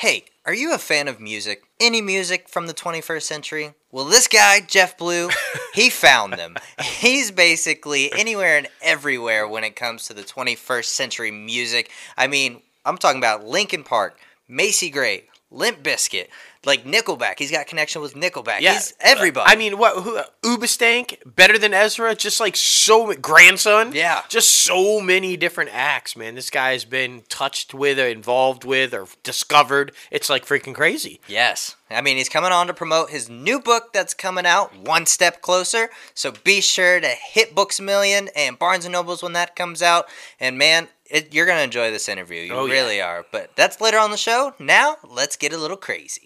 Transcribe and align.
Hey, 0.00 0.24
are 0.46 0.54
you 0.54 0.72
a 0.72 0.78
fan 0.78 1.08
of 1.08 1.20
music? 1.20 1.62
Any 1.78 2.00
music 2.00 2.48
from 2.48 2.66
the 2.66 2.72
21st 2.72 3.20
century? 3.20 3.74
Well, 3.92 4.06
this 4.06 4.28
guy, 4.28 4.60
Jeff 4.60 4.96
Blue, 4.96 5.28
he 5.74 5.90
found 5.90 6.32
them. 6.32 6.56
He's 6.82 7.30
basically 7.30 8.10
anywhere 8.14 8.56
and 8.56 8.68
everywhere 8.80 9.46
when 9.46 9.62
it 9.62 9.76
comes 9.76 10.06
to 10.06 10.14
the 10.14 10.22
21st 10.22 10.86
century 10.86 11.30
music. 11.30 11.90
I 12.16 12.28
mean, 12.28 12.62
I'm 12.86 12.96
talking 12.96 13.20
about 13.20 13.44
Linkin 13.44 13.84
Park, 13.84 14.18
Macy 14.48 14.88
Gray, 14.88 15.24
Limp 15.50 15.82
Bizkit, 15.82 16.28
like 16.64 16.84
Nickelback. 16.84 17.38
He's 17.38 17.50
got 17.50 17.66
connection 17.66 18.02
with 18.02 18.14
Nickelback. 18.14 18.60
Yeah. 18.60 18.74
He's 18.74 18.94
everybody. 19.00 19.50
I 19.50 19.56
mean, 19.56 19.78
what? 19.78 20.02
Who? 20.02 20.20
Hoobastank, 20.42 21.16
better 21.24 21.58
than 21.58 21.72
Ezra. 21.72 22.14
Just 22.14 22.40
like 22.40 22.56
so, 22.56 23.14
grandson. 23.14 23.92
Yeah. 23.94 24.22
Just 24.28 24.48
so 24.50 25.00
many 25.00 25.36
different 25.36 25.70
acts, 25.72 26.16
man. 26.16 26.34
This 26.34 26.50
guy 26.50 26.72
has 26.72 26.84
been 26.84 27.22
touched 27.28 27.72
with, 27.72 27.98
or 27.98 28.06
involved 28.06 28.64
with, 28.64 28.92
or 28.92 29.06
discovered. 29.22 29.92
It's 30.10 30.28
like 30.28 30.44
freaking 30.44 30.74
crazy. 30.74 31.20
Yes. 31.26 31.76
I 31.90 32.02
mean, 32.02 32.16
he's 32.18 32.28
coming 32.28 32.52
on 32.52 32.66
to 32.68 32.74
promote 32.74 33.10
his 33.10 33.28
new 33.28 33.58
book 33.60 33.92
that's 33.92 34.14
coming 34.14 34.46
out, 34.46 34.76
One 34.76 35.06
Step 35.06 35.42
Closer. 35.42 35.90
So 36.14 36.32
be 36.44 36.60
sure 36.60 37.00
to 37.00 37.08
hit 37.08 37.54
Books 37.54 37.80
a 37.80 37.82
Million 37.82 38.28
and 38.36 38.58
Barnes 38.58 38.84
and 38.84 38.92
Nobles 38.92 39.22
when 39.24 39.32
that 39.32 39.56
comes 39.56 39.82
out. 39.82 40.06
And 40.38 40.56
man, 40.56 40.86
it, 41.06 41.34
you're 41.34 41.46
going 41.46 41.58
to 41.58 41.64
enjoy 41.64 41.90
this 41.90 42.08
interview. 42.08 42.42
You 42.42 42.54
Oh, 42.54 42.66
yeah. 42.66 42.72
really 42.72 43.00
are. 43.00 43.26
But 43.32 43.50
that's 43.56 43.80
later 43.80 43.98
on 43.98 44.12
the 44.12 44.16
show. 44.16 44.54
Now, 44.60 44.98
let's 45.08 45.36
get 45.36 45.52
a 45.52 45.58
little 45.58 45.76
crazy. 45.76 46.22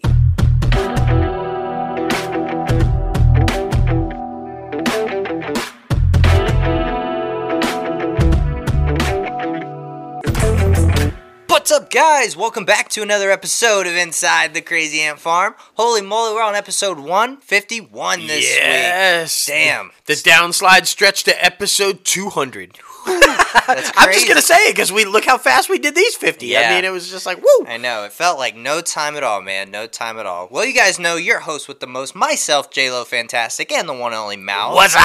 What's 11.65 11.81
up, 11.81 11.89
guys? 11.89 12.37
Welcome 12.37 12.63
back 12.63 12.89
to 12.89 13.01
another 13.01 13.31
episode 13.31 13.87
of 13.87 13.95
Inside 13.95 14.53
the 14.53 14.61
Crazy 14.61 15.01
Ant 15.01 15.17
Farm. 15.17 15.55
Holy 15.73 16.03
moly, 16.03 16.35
we're 16.35 16.43
on 16.43 16.53
episode 16.53 16.99
151 16.99 18.19
this 18.27 18.35
week. 18.35 18.45
yes. 18.55 19.47
Damn. 19.47 19.89
The 20.05 20.13
downslide 20.13 20.85
stretch 20.85 21.23
to 21.23 21.43
episode 21.43 22.03
200. 22.05 22.77
I'm 23.07 24.11
just 24.11 24.27
gonna 24.27 24.41
say 24.41 24.55
it 24.67 24.75
because 24.75 24.91
we 24.91 25.05
look 25.05 25.25
how 25.25 25.37
fast 25.37 25.69
we 25.69 25.79
did 25.79 25.95
these 25.95 26.15
50. 26.15 26.45
Yeah. 26.47 26.69
I 26.69 26.75
mean, 26.75 26.85
it 26.85 26.91
was 26.91 27.09
just 27.09 27.25
like 27.25 27.37
woo. 27.37 27.65
I 27.67 27.77
know. 27.77 28.03
It 28.03 28.11
felt 28.11 28.37
like 28.37 28.55
no 28.55 28.81
time 28.81 29.15
at 29.15 29.23
all, 29.23 29.41
man. 29.41 29.71
No 29.71 29.87
time 29.87 30.17
at 30.17 30.25
all. 30.25 30.47
Well, 30.51 30.65
you 30.65 30.73
guys 30.73 30.99
know 30.99 31.15
your 31.15 31.39
host 31.41 31.67
with 31.67 31.79
the 31.79 31.87
most, 31.87 32.15
myself, 32.15 32.71
J 32.71 32.91
Lo, 32.91 33.03
Fantastic, 33.03 33.71
and 33.71 33.87
the 33.87 33.93
one 33.93 34.11
and 34.13 34.19
only 34.19 34.37
Mal. 34.37 34.73
What's 34.75 34.95
up? 34.95 35.01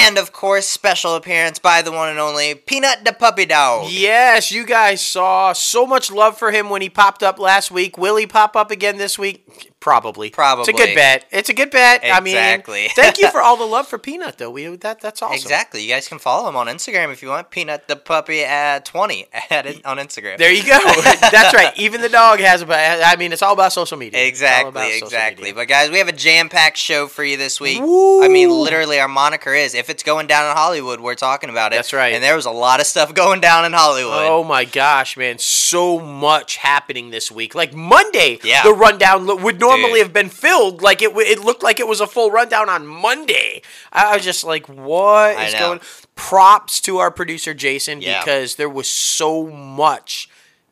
And 0.00 0.18
of 0.18 0.32
course, 0.32 0.66
special 0.66 1.14
appearance 1.14 1.58
by 1.58 1.82
the 1.82 1.92
one 1.92 2.08
and 2.08 2.18
only 2.18 2.54
Peanut 2.54 3.04
the 3.04 3.12
Puppy 3.12 3.46
Dog. 3.46 3.90
Yes, 3.90 4.50
you 4.50 4.64
guys 4.64 5.00
saw 5.00 5.52
so 5.52 5.86
much 5.86 6.10
love 6.10 6.38
for 6.38 6.50
him 6.50 6.70
when 6.70 6.82
he 6.82 6.88
popped 6.90 7.22
up 7.22 7.38
last 7.38 7.70
week. 7.70 7.98
Will 7.98 8.16
he 8.16 8.26
pop 8.26 8.56
up 8.56 8.70
again 8.70 8.96
this 8.98 9.18
week? 9.18 9.72
Probably. 9.80 10.30
Probably. 10.30 10.62
It's 10.62 10.68
a 10.68 10.72
good 10.72 10.94
bet. 10.96 11.24
It's 11.30 11.48
a 11.48 11.54
good 11.54 11.70
bet. 11.70 12.00
I 12.04 12.18
mean, 12.20 12.34
Exactly. 12.34 12.88
thank 12.96 13.18
you 13.18 13.30
for 13.30 13.40
all 13.40 13.56
the 13.56 13.64
love 13.64 13.86
for 13.86 13.96
Peanut, 13.96 14.36
though. 14.36 14.50
We 14.50 14.66
that 14.76 15.00
that's 15.00 15.22
awesome. 15.22 15.34
Exactly. 15.34 15.82
You 15.82 15.88
guys 15.88 16.08
can 16.08 16.18
follow 16.18 16.48
him 16.48 16.56
on 16.56 16.66
Instagram 16.66 17.12
if 17.12 17.22
you 17.22 17.28
want. 17.28 17.50
Peanut 17.50 17.86
the 17.86 17.94
Puppy 17.94 18.42
at 18.42 18.84
20 18.84 19.26
at 19.50 19.66
it 19.66 19.86
on 19.86 19.98
Instagram. 19.98 20.36
There 20.38 20.52
you 20.52 20.64
go. 20.64 20.78
that's 21.30 21.54
right. 21.54 21.72
Even 21.78 22.00
the 22.00 22.08
dog 22.08 22.40
has 22.40 22.62
a. 22.62 22.66
I 22.68 23.14
mean, 23.16 23.32
it's 23.32 23.40
all 23.42 23.52
about 23.52 23.72
social 23.72 23.96
media. 23.96 24.20
It's 24.20 24.42
all 24.42 24.68
about 24.68 24.86
Exactly, 24.88 24.98
exactly. 25.06 25.42
media. 25.44 25.54
But 25.54 25.68
guys, 25.68 25.90
we 25.90 25.98
have 25.98 26.08
a 26.08 26.12
jam-packed 26.12 26.76
show 26.76 27.06
for 27.06 27.22
you 27.22 27.36
this 27.36 27.60
week. 27.60 27.80
Woo! 27.80 28.24
I 28.24 28.28
mean, 28.28 28.50
literally, 28.50 28.98
our 28.98 29.08
moniker 29.08 29.54
is 29.54 29.74
"If 29.74 29.88
it's 29.90 30.02
going 30.02 30.26
down 30.26 30.50
in 30.50 30.56
Hollywood, 30.56 30.98
we're 31.00 31.14
talking 31.14 31.50
about 31.50 31.72
it." 31.72 31.76
That's 31.76 31.92
right. 31.92 32.14
And 32.14 32.22
there 32.24 32.34
was 32.34 32.46
a 32.46 32.50
lot 32.50 32.80
of 32.80 32.86
stuff 32.86 33.14
going 33.14 33.40
down 33.40 33.64
in 33.64 33.72
Hollywood. 33.72 34.26
Oh 34.28 34.42
my 34.42 34.64
gosh, 34.64 35.16
man! 35.16 35.38
So 35.38 36.00
much 36.00 36.56
happening 36.56 37.10
this 37.10 37.30
week. 37.30 37.54
Like 37.54 37.72
Monday, 37.72 38.40
Yeah. 38.42 38.64
the 38.64 38.72
rundown 38.72 39.24
would 39.26 39.60
normally 39.60 39.67
Dude. 39.76 39.98
have 39.98 40.12
been 40.12 40.28
filled. 40.28 40.82
Like 40.82 41.02
it, 41.02 41.10
it 41.16 41.38
looked 41.40 41.62
like 41.62 41.78
it 41.80 41.86
was 41.86 42.00
a 42.00 42.06
full 42.06 42.30
rundown 42.30 42.68
on 42.68 42.86
Monday. 42.86 43.62
I 43.92 44.16
was 44.16 44.24
just 44.24 44.44
like, 44.44 44.66
"What 44.68 45.36
I 45.36 45.46
is 45.46 45.52
know. 45.54 45.58
going?" 45.60 45.80
Props 46.14 46.80
to 46.82 46.98
our 46.98 47.10
producer 47.10 47.54
Jason 47.54 48.00
Yeah. 48.00 48.20
because 48.20 48.56
there 48.56 48.68
was 48.68 48.88
so 48.88 49.46
much 49.46 50.28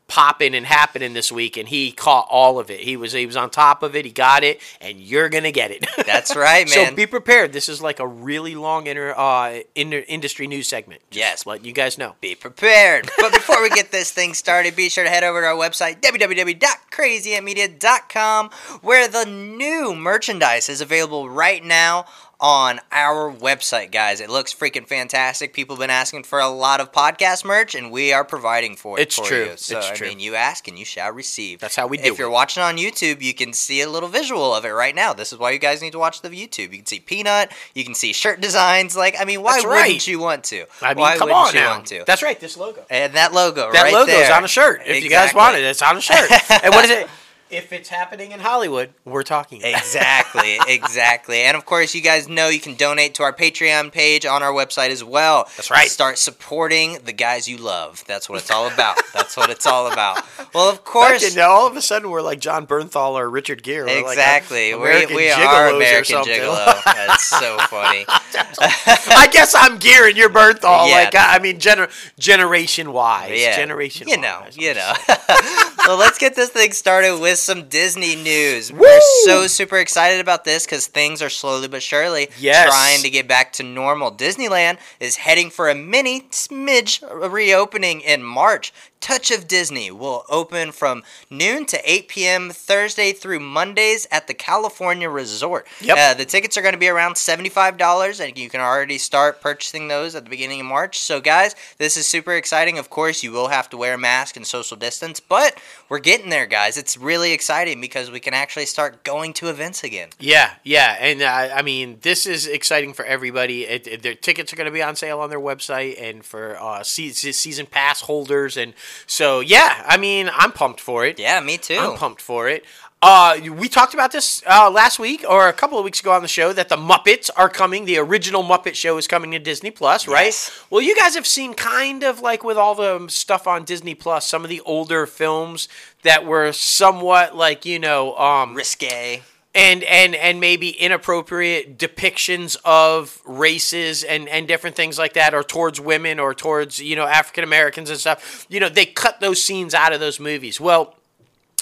popping 0.09 0.55
and 0.55 0.67
happening 0.67 1.15
this 1.15 1.33
week, 1.33 1.57
and 1.57 1.69
he 1.69 1.91
caught 1.93 2.27
all 2.31 2.59
of 2.59 2.71
it. 2.71 2.81
He 2.81 2.97
was 2.97 3.13
he 3.13 3.27
was 3.27 3.37
on 3.37 3.51
top 3.51 3.83
of 3.83 3.97
it. 3.97 4.05
He 4.05 4.13
got 4.13 4.45
it, 4.45 4.61
and 4.81 5.01
you're 5.01 5.29
gonna 5.29 5.53
get 5.53 5.71
it. 5.71 5.87
That's 6.07 6.37
right, 6.37 6.69
man. 6.69 6.91
So 6.91 6.95
be 6.95 7.07
prepared. 7.07 7.53
This 7.53 7.69
is 7.69 7.81
like 7.83 8.01
a 8.01 8.07
really 8.07 8.55
long 8.55 8.87
inter, 8.87 9.15
uh, 9.17 9.61
inter, 9.75 10.05
industry 10.07 10.47
news 10.47 10.69
segment. 10.69 11.03
Just 11.11 11.19
Yes. 11.19 11.47
let 11.47 11.65
you 11.65 11.73
guys 11.73 11.99
know. 11.99 12.15
be 12.21 12.35
prepared. 12.35 13.09
But 13.19 13.33
before 13.33 13.63
we 13.63 13.71
get 13.71 13.91
this 13.91 14.11
thing 14.13 14.35
started, 14.35 14.77
be 14.77 14.89
sure 14.89 15.05
to 15.05 15.11
head 15.11 15.25
over 15.25 15.41
to 15.41 15.47
our 15.49 15.55
website, 15.55 16.01
www.crazyantmedia.com, 16.01 18.51
where 18.83 19.09
the 19.09 19.25
new 19.25 19.95
merchandise 19.95 20.69
is 20.69 20.81
available 20.81 21.29
right 21.29 21.65
now 21.65 22.07
on 22.39 22.81
our 22.93 23.33
website, 23.33 23.91
guys. 23.91 24.21
It 24.21 24.29
looks 24.29 24.53
freaking 24.53 24.87
fantastic. 24.87 25.55
People 25.55 25.77
have 25.77 25.81
been 25.81 25.89
asking 25.91 26.25
for 26.25 26.39
a 26.39 26.49
lot 26.49 26.81
of 26.81 26.93
podcast 26.93 27.45
merch, 27.45 27.75
and 27.75 27.91
we 27.91 28.13
are 28.13 28.25
providing 28.25 28.77
for 28.77 28.99
it 28.99 29.03
It's 29.03 29.17
for 29.17 29.25
true. 29.25 29.45
you. 29.45 29.57
So, 29.57 29.79
It's 29.79 29.91
I 29.91 29.95
true. 29.95 30.09
mean, 30.09 30.21
you 30.21 30.35
ask 30.35 30.69
and 30.69 30.79
you 30.79 30.85
shall 30.85 31.13
receive. 31.13 31.61
That's 31.61 31.77
how 31.77 31.87
we 31.87 31.97
do 31.97 32.05
If 32.13 32.19
you're 32.19 32.29
watching 32.31 32.63
on 32.63 32.77
YouTube, 32.77 33.23
you 33.23 33.33
can 33.33 33.53
see 33.55 33.81
a 33.81 33.89
little 33.89 34.09
visual 34.11 34.55
of 34.55 34.65
it 34.67 34.71
right 34.71 34.95
now. 34.95 35.15
This 35.15 35.33
is 35.33 35.39
why 35.39 35.53
you 35.53 35.59
guys 35.59 35.81
need 35.81 35.93
to 35.93 35.99
watch 35.99 36.21
the 36.21 36.29
YouTube. 36.29 36.73
You 36.73 36.79
can 36.79 36.87
see 36.87 37.01
Peanut. 37.01 37.53
You 37.75 37.85
can 37.85 37.95
see 37.95 38.13
shirt 38.13 38.41
designs. 38.41 38.95
Like, 38.97 39.17
I 39.19 39.25
mean, 39.25 39.43
why 39.43 39.53
That's 39.55 39.65
wouldn't 39.65 39.83
right. 39.83 40.07
you 40.07 40.19
want 40.19 40.45
to? 40.45 40.67
I 40.83 40.89
mean, 40.95 41.01
why 41.01 41.17
come 41.17 41.29
wouldn't 41.29 41.49
on 41.49 41.55
you 41.55 41.61
now. 41.61 41.71
want 41.71 41.87
to? 41.87 42.05
That's 42.07 42.23
right. 42.23 42.39
This 42.39 42.57
logo. 42.59 42.85
And 42.91 43.15
that 43.15 43.33
logo 43.33 43.73
That 43.73 43.83
right 43.85 43.93
logo 43.95 44.13
is 44.13 44.29
on 44.31 44.45
a 44.45 44.49
shirt. 44.49 44.83
If 44.85 45.03
you 45.03 45.09
guys 45.11 45.33
want 45.33 45.57
it, 45.57 45.65
it's 45.65 45.81
on 45.81 45.97
a 45.97 46.01
shirt. 46.03 46.31
and 46.63 46.75
what 46.75 46.85
is 46.85 46.91
it? 46.91 47.09
If 47.49 47.73
it's 47.73 47.89
happening 47.89 48.33
in 48.33 48.41
Hollywood, 48.41 48.91
we're 49.05 49.23
talking. 49.23 49.61
exactly, 49.63 50.59
exactly. 50.69 51.43
And 51.43 51.57
of 51.57 51.65
course, 51.65 51.95
you 51.95 52.01
guys 52.01 52.29
know 52.29 52.49
you 52.49 52.59
can 52.61 52.75
donate 52.75 53.15
to 53.15 53.23
our 53.23 53.33
Patreon 53.33 53.93
page 53.93 54.27
on 54.27 54.43
our 54.43 54.53
website 54.53 54.91
as 54.91 55.05
well. 55.05 55.45
That's 55.57 55.71
right. 55.71 55.89
Start 55.89 56.19
supporting 56.19 56.99
the 57.05 57.13
guys 57.13 57.47
you 57.49 57.57
love. 57.57 58.03
That's 58.07 58.29
what 58.29 58.41
it's 58.41 58.51
all 58.51 58.67
about. 58.67 58.99
That's 59.15 59.37
what 59.37 59.49
it's 59.51 59.65
all 59.67 59.91
about. 59.93 60.25
Well, 60.55 60.69
of 60.69 60.85
course. 60.85 61.23
Fucking, 61.23 61.37
now 61.37 61.51
all 61.51 61.67
of 61.69 61.77
a 61.77 61.83
sudden 61.83 62.11
we're 62.11 62.21
like 62.23 62.41
Jon 62.41 62.67
Bernthal 62.67 63.13
or 63.13 63.31
Richard 63.31 63.63
Gere. 63.63 63.85
We're 63.87 64.03
like, 64.03 64.13
Exactly. 64.19 64.75
we 64.75 64.81
American 64.81 65.17
we 65.17 65.31
are 65.31 65.69
American. 65.69 66.17
Gigolo. 66.25 66.83
That's 66.85 67.25
so 67.27 67.59
funny. 67.71 68.05
I 68.09 69.29
guess 69.31 69.55
I'm 69.57 69.79
Gere 69.79 70.09
and 70.09 70.17
you're 70.19 70.31
Bernthal. 70.31 70.89
Yeah. 70.89 70.95
Like 70.97 71.15
I 71.17 71.39
mean, 71.41 71.59
gener- 71.61 71.91
generation 72.19 72.93
wise. 72.93 73.41
Yeah. 73.41 73.57
Generation. 73.57 74.09
You 74.09 74.19
know, 74.21 74.43
you 74.53 74.75
know. 74.75 74.93
well, 75.87 75.97
let's 75.97 76.19
get 76.19 76.35
this 76.35 76.51
thing 76.51 76.73
started 76.73 77.21
with 77.21 77.39
some 77.39 77.69
Disney 77.69 78.17
news. 78.17 78.73
Woo! 78.73 78.81
We're 78.81 79.01
so 79.25 79.47
super 79.47 79.79
excited 79.79 80.21
about 80.21 80.45
this 80.45 80.65
because 80.65 80.87
things 80.87 81.23
are 81.23 81.31
slowly 81.31 81.69
but 81.69 81.83
surely 81.83 82.29
Yes. 82.39 82.69
trying 82.69 83.03
to 83.03 83.11
get 83.11 83.29
back 83.29 83.53
to 83.55 83.63
normal. 83.63 84.11
Disneyland 84.13 84.79
is 85.01 85.17
heading 85.17 85.51
for 85.51 85.69
a 85.69 85.75
mini 85.75 86.23
smidge 86.31 87.03
reopening 87.31 88.01
in 88.01 88.23
March. 88.23 88.73
Touch 89.01 89.31
of 89.31 89.47
Disney 89.47 89.91
will 89.91 90.25
open 90.29 90.73
from 90.73 91.03
noon 91.31 91.65
to 91.67 91.81
8 91.91 92.09
p.m. 92.09 92.51
Thursday 92.51 93.13
through 93.13 93.39
Mondays 93.41 94.07
at 94.11 94.27
the 94.27 94.35
California 94.35 95.09
Resort. 95.09 95.67
Yep. 95.81 95.97
Uh, 95.99 96.15
the 96.15 96.25
tickets 96.25 96.57
are 96.57 96.63
going 96.63 96.73
to 96.75 96.79
be 96.79 96.89
around 96.89 97.15
$75, 97.15 98.27
and 98.27 98.37
you 98.37 98.49
can 98.51 98.61
already 98.61 98.99
start 98.99 99.41
purchasing 99.41 99.89
those 99.89 100.15
at 100.15 100.25
the 100.25 100.31
beginning 100.31 100.61
of 100.61 100.67
March. 100.67 100.99
So, 100.99 101.21
guys, 101.21 101.55
this 101.79 101.97
is 101.97 102.07
super 102.07 102.33
exciting. 102.35 102.79
Of 102.79 102.91
course, 102.91 103.23
you 103.23 103.31
will 103.33 103.49
have 103.49 103.69
to 103.71 103.77
wear 103.77 103.95
a 103.95 103.99
mask 103.99 104.37
and 104.37 104.47
social 104.47 104.77
distance, 104.77 105.21
but 105.21 105.57
we're 105.89 105.99
getting 106.01 106.31
there, 106.31 106.47
guys. 106.47 106.77
It's 106.77 106.97
really 106.97 107.33
exciting 107.33 107.81
because 107.81 108.11
we 108.11 108.19
can 108.19 108.35
actually 108.35 108.67
start 108.67 109.05
going 109.05 109.33
to 109.35 109.49
events 109.49 109.85
again. 109.85 110.09
Yeah, 110.19 110.55
yeah, 110.65 110.97
and 110.99 111.23
uh, 111.23 111.55
I 111.55 111.63
mean, 111.63 111.99
this 112.03 112.27
is 112.27 112.47
exciting 112.47 112.93
for 112.95 113.05
everybody. 113.05 113.65
It, 113.67 113.87
it- 113.87 114.03
their 114.03 114.15
tickets 114.15 114.53
are 114.53 114.57
going 114.57 114.67
to 114.67 114.73
be 114.73 114.83
on 114.83 114.97
sale 114.97 115.21
on 115.21 115.31
their 115.31 115.41
website, 115.41 116.01
and 116.01 116.25
for 116.25 116.57
uh, 116.61 116.83
se- 116.83 117.11
se- 117.11 117.33
season 117.33 117.67
pass 117.67 118.01
holders, 118.03 118.57
and 118.57 118.75
so 119.07 119.41
yeah, 119.41 119.83
I 119.87 119.97
mean, 119.97 120.31
I'm 120.33 120.53
pumped 120.53 120.81
for 120.81 121.05
it. 121.05 121.19
Yeah, 121.19 121.41
me 121.41 121.59
too. 121.59 121.79
I'm 121.79 121.97
pumped 121.97 122.21
for 122.21 122.49
it. 122.49 122.65
Uh, 123.03 123.39
we 123.53 123.69
talked 123.69 123.93
about 123.93 124.11
this 124.11 124.43
uh, 124.47 124.71
last 124.71 124.99
week 124.99 125.25
or 125.29 125.49
a 125.49 125.53
couple 125.53 125.79
of 125.79 125.85
weeks 125.85 126.01
ago 126.01 126.13
on 126.13 126.23
the 126.23 126.29
show 126.29 126.53
that 126.53 126.71
the 126.71 126.77
Muppets 126.77 127.29
are 127.37 127.49
coming. 127.49 127.85
The 127.85 127.99
original 127.99 128.43
Muppet 128.43 128.75
Show 128.75 128.97
is 128.97 129.07
coming 129.07 129.33
to 129.33 129.39
Disney 129.39 129.71
Plus, 129.71 130.09
right? 130.09 130.27
Yes. 130.27 130.65
Well, 130.71 130.81
you 130.81 130.97
guys 130.97 131.15
have 131.15 131.27
seen 131.27 131.53
kind 131.53 132.03
of 132.03 132.21
like 132.21 132.43
with 132.43 132.57
all 132.57 132.75
the 132.75 133.07
stuff 133.09 133.47
on 133.47 133.65
Disney 133.65 133.95
Plus, 133.95 134.27
some 134.27 134.45
of 134.45 134.51
the 134.51 134.61
older 134.63 135.07
films 135.07 135.69
that 136.03 136.25
were 136.25 136.53
somewhat 136.53 137.37
like 137.37 137.67
you 137.67 137.79
know 137.79 138.17
um, 138.17 138.55
Risque. 138.55 139.23
And 139.57 139.83
and 139.85 140.15
and 140.15 140.39
maybe 140.39 140.71
inappropriate 140.71 141.79
depictions 141.79 142.57
of 142.65 143.21
races 143.25 144.05
and 144.05 144.29
and 144.29 144.47
different 144.47 144.77
things 144.77 144.99
like 144.99 145.15
that 145.15 145.35
or 145.35 145.43
towards 145.43 145.81
women 145.81 146.21
or 146.21 146.35
towards 146.35 146.79
you 146.81 146.95
know 146.95 147.07
African 147.07 147.43
Americans 147.43 147.89
and 147.89 147.99
stuff 147.99 148.47
you 148.51 148.61
know 148.61 148.69
they 148.69 148.85
cut 148.85 149.19
those 149.21 149.43
scenes 149.43 149.75
out 149.75 149.93
of 149.93 149.99
those 149.99 150.21
movies 150.21 150.61
well 150.61 150.95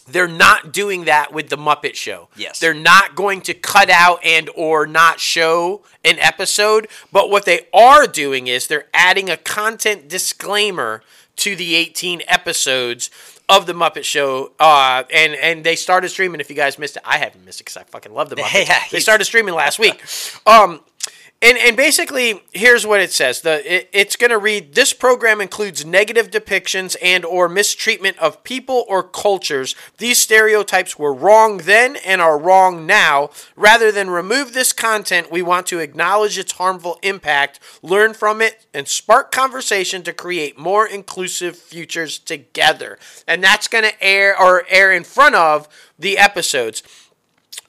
they're 0.07 0.29
not 0.29 0.73
doing 0.73 1.05
that 1.05 1.33
with 1.33 1.49
the 1.49 1.57
Muppet 1.57 1.95
Show. 1.95 2.29
Yes. 2.37 2.61
They're 2.61 2.75
not 2.75 3.15
going 3.15 3.41
to 3.43 3.55
cut 3.55 3.89
out 3.89 4.23
and 4.23 4.51
or 4.55 4.87
not 4.87 5.19
show 5.19 5.81
an 6.05 6.19
episode, 6.19 6.89
but 7.11 7.31
what 7.31 7.47
they 7.47 7.69
are 7.73 8.07
doing 8.07 8.47
is 8.47 8.67
they're 8.67 8.89
adding 8.93 9.31
a 9.31 9.39
content 9.39 10.07
disclaimer 10.07 11.03
to 11.37 11.57
the 11.57 11.75
18 11.75 12.21
episodes 12.29 13.09
of 13.49 13.67
the 13.67 13.73
Muppet 13.75 14.05
Show, 14.05 14.53
uh, 14.59 15.05
and 15.13 15.35
and 15.35 15.65
they 15.65 15.77
started 15.77 16.09
streaming. 16.09 16.41
If 16.41 16.49
you 16.49 16.57
guys 16.57 16.79
missed 16.79 16.97
it, 16.97 17.03
I 17.05 17.19
haven't 17.19 17.45
missed 17.45 17.61
it 17.61 17.65
because 17.65 17.77
I 17.77 17.83
fucking 17.85 18.13
love 18.13 18.31
the 18.31 18.37
Muppets. 18.43 18.67
Yeah, 18.69 18.81
they 18.91 19.01
started 19.01 19.25
streaming 19.25 19.55
last 19.55 19.79
week. 19.85 20.03
Um, 20.47 20.81
and, 21.45 21.59
and 21.59 21.77
basically, 21.77 22.43
here's 22.53 22.87
what 22.87 23.03
it 23.03 23.13
says. 23.13 23.43
The 23.43 23.61
it, 23.71 23.91
it's 23.93 24.17
going 24.17 24.31
to 24.31 24.39
read: 24.39 24.75
This 24.75 24.95
program 24.95 25.43
includes 25.43 25.85
negative 25.85 26.31
depictions 26.31 26.97
and 27.03 27.23
or 27.23 27.51
mistreatment 27.51 28.19
of 28.19 28.43
people 28.45 28.87
or 28.89 29.03
cultures. 29.03 29.77
These 29.99 30.17
stereotypes 30.17 30.99
were 30.99 31.13
wrong 31.13 31.59
then 31.59 31.97
and 31.97 32.23
are 32.23 32.39
wrong 32.39 32.87
now. 32.87 33.29
Rather 33.57 33.93
than 33.93 34.09
remove 34.09 34.55
this 34.55 34.73
content, 34.73 35.31
we 35.31 35.43
want 35.43 35.67
to 35.67 35.81
acknowledge 35.81 36.39
its 36.39 36.53
harmful 36.53 36.99
impact, 37.03 37.61
learn 37.83 38.15
from 38.15 38.41
it, 38.41 38.65
and 38.73 38.89
spark 38.89 39.31
conversation 39.31 40.03
to 40.05 40.15
create 40.15 40.59
more 40.59 40.87
inclusive 40.87 41.59
futures 41.59 42.19
together. 42.19 42.99
And 43.29 43.45
that's 43.45 43.69
going 43.69 43.85
to 43.85 44.03
air 44.03 44.35
or 44.41 44.65
air 44.71 44.91
in 44.93 45.05
front 45.05 45.35
of 45.35 45.69
the 45.99 46.17
episodes. 46.17 46.83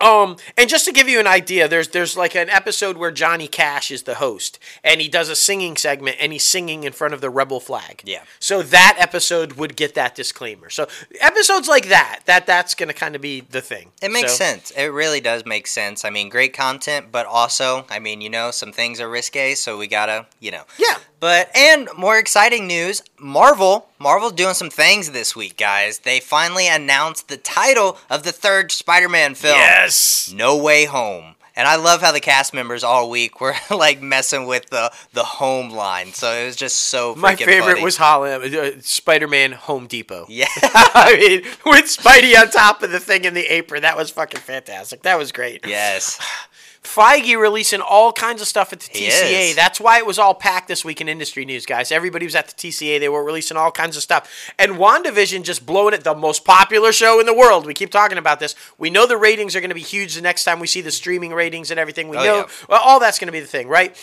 Um, 0.01 0.37
and 0.57 0.69
just 0.69 0.85
to 0.85 0.91
give 0.91 1.07
you 1.07 1.19
an 1.19 1.27
idea, 1.27 1.67
there's 1.67 1.89
there's 1.89 2.17
like 2.17 2.35
an 2.35 2.49
episode 2.49 2.97
where 2.97 3.11
Johnny 3.11 3.47
Cash 3.47 3.91
is 3.91 4.03
the 4.03 4.15
host, 4.15 4.59
and 4.83 4.99
he 5.01 5.07
does 5.07 5.29
a 5.29 5.35
singing 5.35 5.77
segment, 5.77 6.17
and 6.19 6.33
he's 6.33 6.43
singing 6.43 6.83
in 6.83 6.91
front 6.93 7.13
of 7.13 7.21
the 7.21 7.29
rebel 7.29 7.59
flag. 7.59 8.01
Yeah. 8.05 8.23
So 8.39 8.61
that 8.61 8.97
episode 8.99 9.53
would 9.53 9.75
get 9.75 9.95
that 9.95 10.13
disclaimer. 10.15 10.69
So 10.69 10.87
episodes 11.21 11.67
like 11.67 11.87
that, 11.87 12.21
that 12.25 12.45
that's 12.45 12.75
gonna 12.75 12.93
kind 12.93 13.15
of 13.15 13.21
be 13.21 13.41
the 13.41 13.61
thing. 13.61 13.91
It 14.01 14.11
makes 14.11 14.31
So- 14.31 14.37
sense. 14.37 14.71
It 14.71 14.87
really 14.87 15.21
does 15.21 15.45
make 15.45 15.67
sense. 15.67 16.03
I 16.03 16.09
mean, 16.09 16.29
great 16.29 16.53
content, 16.53 17.07
but 17.11 17.25
also, 17.25 17.85
I 17.89 17.99
mean, 17.99 18.21
you 18.21 18.29
know, 18.29 18.51
some 18.51 18.71
things 18.71 18.99
are 18.99 19.09
risque, 19.09 19.55
so 19.55 19.77
we 19.77 19.87
gotta, 19.87 20.25
you 20.39 20.51
know. 20.51 20.63
Yeah. 20.77 20.97
But 21.25 21.49
and 21.55 21.89
more 21.97 22.19
exciting 22.19 22.67
news, 22.67 23.01
Marvel, 23.17 23.89
Marvel 23.97 24.29
doing 24.29 24.53
some 24.53 24.69
things 24.69 25.09
this 25.09 25.35
week, 25.35 25.57
guys. 25.57 25.97
They 25.97 26.19
finally 26.19 26.67
announced 26.67 27.29
the 27.29 27.37
title 27.37 27.97
of 28.11 28.21
the 28.21 28.31
third 28.31 28.71
Spider-Man 28.71 29.33
film. 29.33 29.55
Yes. 29.57 30.31
No 30.31 30.55
Way 30.55 30.85
Home. 30.85 31.33
And 31.55 31.67
I 31.67 31.77
love 31.77 32.01
how 32.01 32.11
the 32.11 32.19
cast 32.19 32.53
members 32.53 32.83
all 32.83 33.09
week 33.09 33.41
were 33.41 33.55
like 33.71 34.03
messing 34.03 34.45
with 34.45 34.69
the 34.69 34.91
the 35.13 35.23
home 35.23 35.71
line. 35.71 36.13
So 36.13 36.31
it 36.31 36.45
was 36.45 36.55
just 36.55 36.77
so 36.77 37.15
My 37.15 37.35
favorite 37.35 37.73
funny. 37.73 37.83
was 37.83 37.97
Holland, 37.97 38.55
uh, 38.55 38.79
Spider-Man 38.81 39.53
Home 39.53 39.87
Depot. 39.87 40.27
Yeah. 40.29 40.45
I 40.61 41.17
mean, 41.19 41.41
with 41.65 41.85
Spidey 41.85 42.39
on 42.39 42.51
top 42.51 42.83
of 42.83 42.91
the 42.91 42.99
thing 42.99 43.25
in 43.25 43.33
the 43.33 43.51
apron, 43.51 43.81
that 43.81 43.97
was 43.97 44.11
fucking 44.11 44.41
fantastic. 44.41 45.01
That 45.01 45.17
was 45.17 45.31
great. 45.31 45.65
yes. 45.65 46.19
Feige 46.85 47.37
releasing 47.39 47.81
all 47.81 48.13
kinds 48.13 48.41
of 48.41 48.47
stuff 48.47 48.71
at 48.71 48.79
the 48.79 48.97
He 48.97 49.07
TCA. 49.07 49.49
is. 49.49 49.55
That's 49.55 49.79
why 49.79 49.97
it 49.97 50.05
was 50.05 50.17
all 50.19 50.33
packed 50.33 50.67
this 50.67 50.85
week 50.85 51.01
in 51.01 51.09
industry 51.09 51.43
news, 51.43 51.65
guys. 51.65 51.91
Everybody 51.91 52.25
was 52.25 52.35
at 52.35 52.47
the 52.47 52.53
TCA. 52.53 52.99
They 52.99 53.09
were 53.09 53.23
releasing 53.23 53.57
all 53.57 53.71
kinds 53.71 53.97
of 53.97 54.03
stuff. 54.03 54.51
And 54.59 54.73
WandaVision 54.73 55.43
just 55.43 55.65
blowing 55.65 55.93
it, 55.93 56.03
the 56.03 56.13
most 56.15 56.45
popular 56.45 56.91
show 56.91 57.19
in 57.19 57.25
the 57.25 57.33
world. 57.33 57.65
We 57.65 57.73
keep 57.73 57.89
talking 57.91 58.17
about 58.17 58.39
this. 58.39 58.55
We 58.77 58.89
know 58.89 59.07
the 59.07 59.17
ratings 59.17 59.55
are 59.55 59.59
going 59.61 59.69
to 59.69 59.75
be 59.75 59.81
huge 59.81 60.15
the 60.15 60.21
next 60.21 60.43
time 60.45 60.59
we 60.59 60.67
see 60.67 60.81
the 60.81 60.91
streaming 60.91 61.33
ratings 61.33 61.71
and 61.71 61.79
everything. 61.79 62.07
We 62.07 62.17
Oh, 62.17 62.23
know 62.23 62.37
yeah. 62.37 62.47
well, 62.69 62.81
all 62.83 62.99
that's 62.99 63.17
going 63.19 63.27
to 63.27 63.33
be 63.33 63.39
the 63.41 63.47
thing, 63.47 63.67
right? 63.67 63.95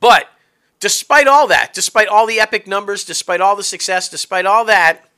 But 0.00 0.28
despite 0.80 1.28
all 1.28 1.46
that, 1.46 1.72
despite 1.74 2.08
all 2.08 2.26
the 2.26 2.40
epic 2.40 2.66
numbers, 2.66 3.04
despite 3.04 3.40
all 3.40 3.54
the 3.56 3.62
success, 3.62 4.08
despite 4.08 4.46
all 4.46 4.64
that, 4.64 5.08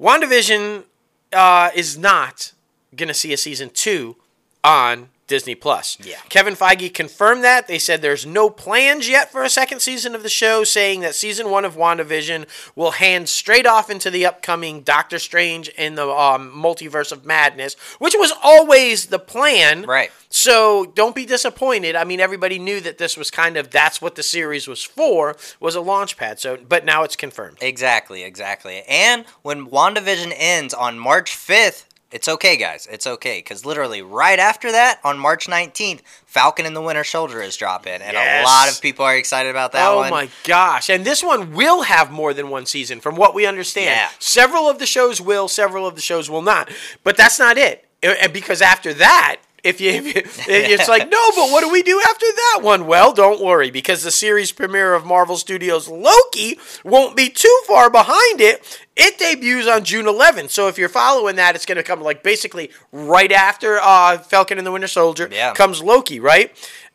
WandaVision 0.00 0.84
uh, 1.32 1.70
is 1.74 1.96
not 1.96 2.52
going 2.96 3.08
to 3.08 3.14
see 3.14 3.32
a 3.32 3.36
season 3.36 3.70
two 3.70 4.16
on 4.64 5.08
Disney 5.26 5.54
Plus. 5.54 5.96
Yeah. 6.02 6.18
Kevin 6.28 6.54
Feige 6.54 6.92
confirmed 6.92 7.44
that. 7.44 7.68
They 7.68 7.78
said 7.78 8.02
there's 8.02 8.26
no 8.26 8.50
plans 8.50 9.08
yet 9.08 9.32
for 9.32 9.42
a 9.42 9.48
second 9.48 9.80
season 9.80 10.14
of 10.14 10.22
the 10.22 10.28
show, 10.28 10.64
saying 10.64 11.00
that 11.00 11.14
season 11.14 11.50
one 11.50 11.64
of 11.64 11.76
WandaVision 11.76 12.46
will 12.74 12.92
hand 12.92 13.28
straight 13.28 13.66
off 13.66 13.88
into 13.88 14.10
the 14.10 14.26
upcoming 14.26 14.82
Doctor 14.82 15.18
Strange 15.18 15.68
in 15.70 15.94
the 15.94 16.08
um, 16.08 16.52
Multiverse 16.54 17.12
of 17.12 17.24
Madness, 17.24 17.74
which 17.98 18.14
was 18.16 18.32
always 18.42 19.06
the 19.06 19.18
plan. 19.18 19.82
Right. 19.86 20.10
So 20.28 20.86
don't 20.94 21.14
be 21.14 21.26
disappointed. 21.26 21.94
I 21.94 22.04
mean, 22.04 22.18
everybody 22.18 22.58
knew 22.58 22.80
that 22.80 22.98
this 22.98 23.16
was 23.16 23.30
kind 23.30 23.56
of 23.56 23.70
that's 23.70 24.00
what 24.00 24.14
the 24.14 24.22
series 24.22 24.66
was 24.66 24.82
for, 24.82 25.36
was 25.60 25.74
a 25.74 25.80
launch 25.80 26.16
pad. 26.16 26.40
So, 26.40 26.56
but 26.56 26.84
now 26.84 27.02
it's 27.04 27.16
confirmed. 27.16 27.58
Exactly, 27.60 28.22
exactly. 28.22 28.82
And 28.88 29.26
when 29.42 29.66
WandaVision 29.66 30.32
ends 30.34 30.72
on 30.74 30.98
March 30.98 31.32
5th, 31.32 31.84
it's 32.12 32.28
okay, 32.28 32.56
guys. 32.56 32.86
It's 32.90 33.06
okay. 33.06 33.38
Because 33.38 33.64
literally 33.64 34.02
right 34.02 34.38
after 34.38 34.70
that, 34.72 35.00
on 35.02 35.18
March 35.18 35.46
19th, 35.48 36.00
Falcon 36.26 36.66
and 36.66 36.76
the 36.76 36.80
Winter 36.80 37.04
Soldier 37.04 37.40
is 37.42 37.56
dropping. 37.56 37.94
And 37.94 38.12
Yes. 38.12 38.42
a 38.42 38.44
lot 38.46 38.70
of 38.70 38.80
people 38.82 39.04
are 39.04 39.16
excited 39.16 39.50
about 39.50 39.72
that 39.72 39.88
oh 39.88 39.96
one. 39.98 40.10
my 40.10 40.28
gosh. 40.44 40.88
And 40.90 41.04
this 41.04 41.22
one 41.22 41.52
will 41.54 41.82
have 41.82 42.10
more 42.10 42.32
than 42.34 42.50
one 42.50 42.66
season, 42.66 43.00
from 43.00 43.16
what 43.16 43.34
we 43.34 43.46
understand. 43.46 43.86
Yeah. 43.86 44.08
Several 44.18 44.68
of 44.68 44.78
the 44.78 44.86
shows 44.86 45.20
will, 45.20 45.48
several 45.48 45.86
of 45.86 45.94
the 45.94 46.02
shows 46.02 46.28
will 46.30 46.42
not. 46.42 46.70
But 47.02 47.16
that's 47.16 47.38
not 47.38 47.56
it. 47.58 47.84
Uh, 48.04 48.14
And 48.20 48.32
because 48.32 48.60
after 48.62 48.92
that, 48.94 49.38
if 49.64 49.80
you, 49.80 49.90
if 49.92 50.06
you 50.48 50.52
it's 50.54 50.88
like 50.94 51.08
no, 51.08 51.30
but 51.36 51.50
what 51.52 51.60
do 51.60 51.70
we 51.70 51.82
do 51.84 52.00
after 52.10 52.26
that 52.26 52.60
one? 52.62 52.86
Well, 52.88 53.12
don't 53.12 53.40
worry 53.40 53.70
because 53.70 54.02
the 54.02 54.10
series 54.10 54.50
premiere 54.50 54.92
of 54.94 55.06
Marvel 55.06 55.36
Studios 55.36 55.86
Loki 55.88 56.58
won't 56.84 57.14
be 57.16 57.28
too 57.28 57.60
far 57.68 57.88
behind 57.88 58.40
it. 58.40 58.81
It 58.96 59.18
debuts 59.18 59.66
on 59.66 59.84
June 59.84 60.04
11th. 60.06 60.50
So 60.50 60.68
if 60.68 60.76
you're 60.76 60.88
following 60.88 61.36
that, 61.36 61.54
it's 61.54 61.64
going 61.66 61.76
to 61.76 61.82
come 61.82 62.02
like 62.02 62.22
basically 62.22 62.70
right 62.92 63.32
after 63.32 63.78
uh, 63.80 64.18
Falcon 64.18 64.58
and 64.58 64.66
the 64.66 64.72
Winter 64.72 64.88
Soldier 64.88 65.28
Yeah. 65.32 65.54
comes 65.54 65.82
Loki, 65.82 66.20
right? 66.20 66.54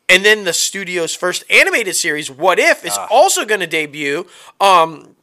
And 0.10 0.24
then 0.24 0.44
the 0.46 0.54
studio's 0.54 1.14
first 1.16 1.44
animated 1.50 1.96
series, 1.96 2.30
What 2.32 2.60
If, 2.60 2.86
is 2.86 2.98
also 3.10 3.46
going 3.46 3.60
to 3.60 3.68
debut. 3.68 4.26
Um, 4.62 5.16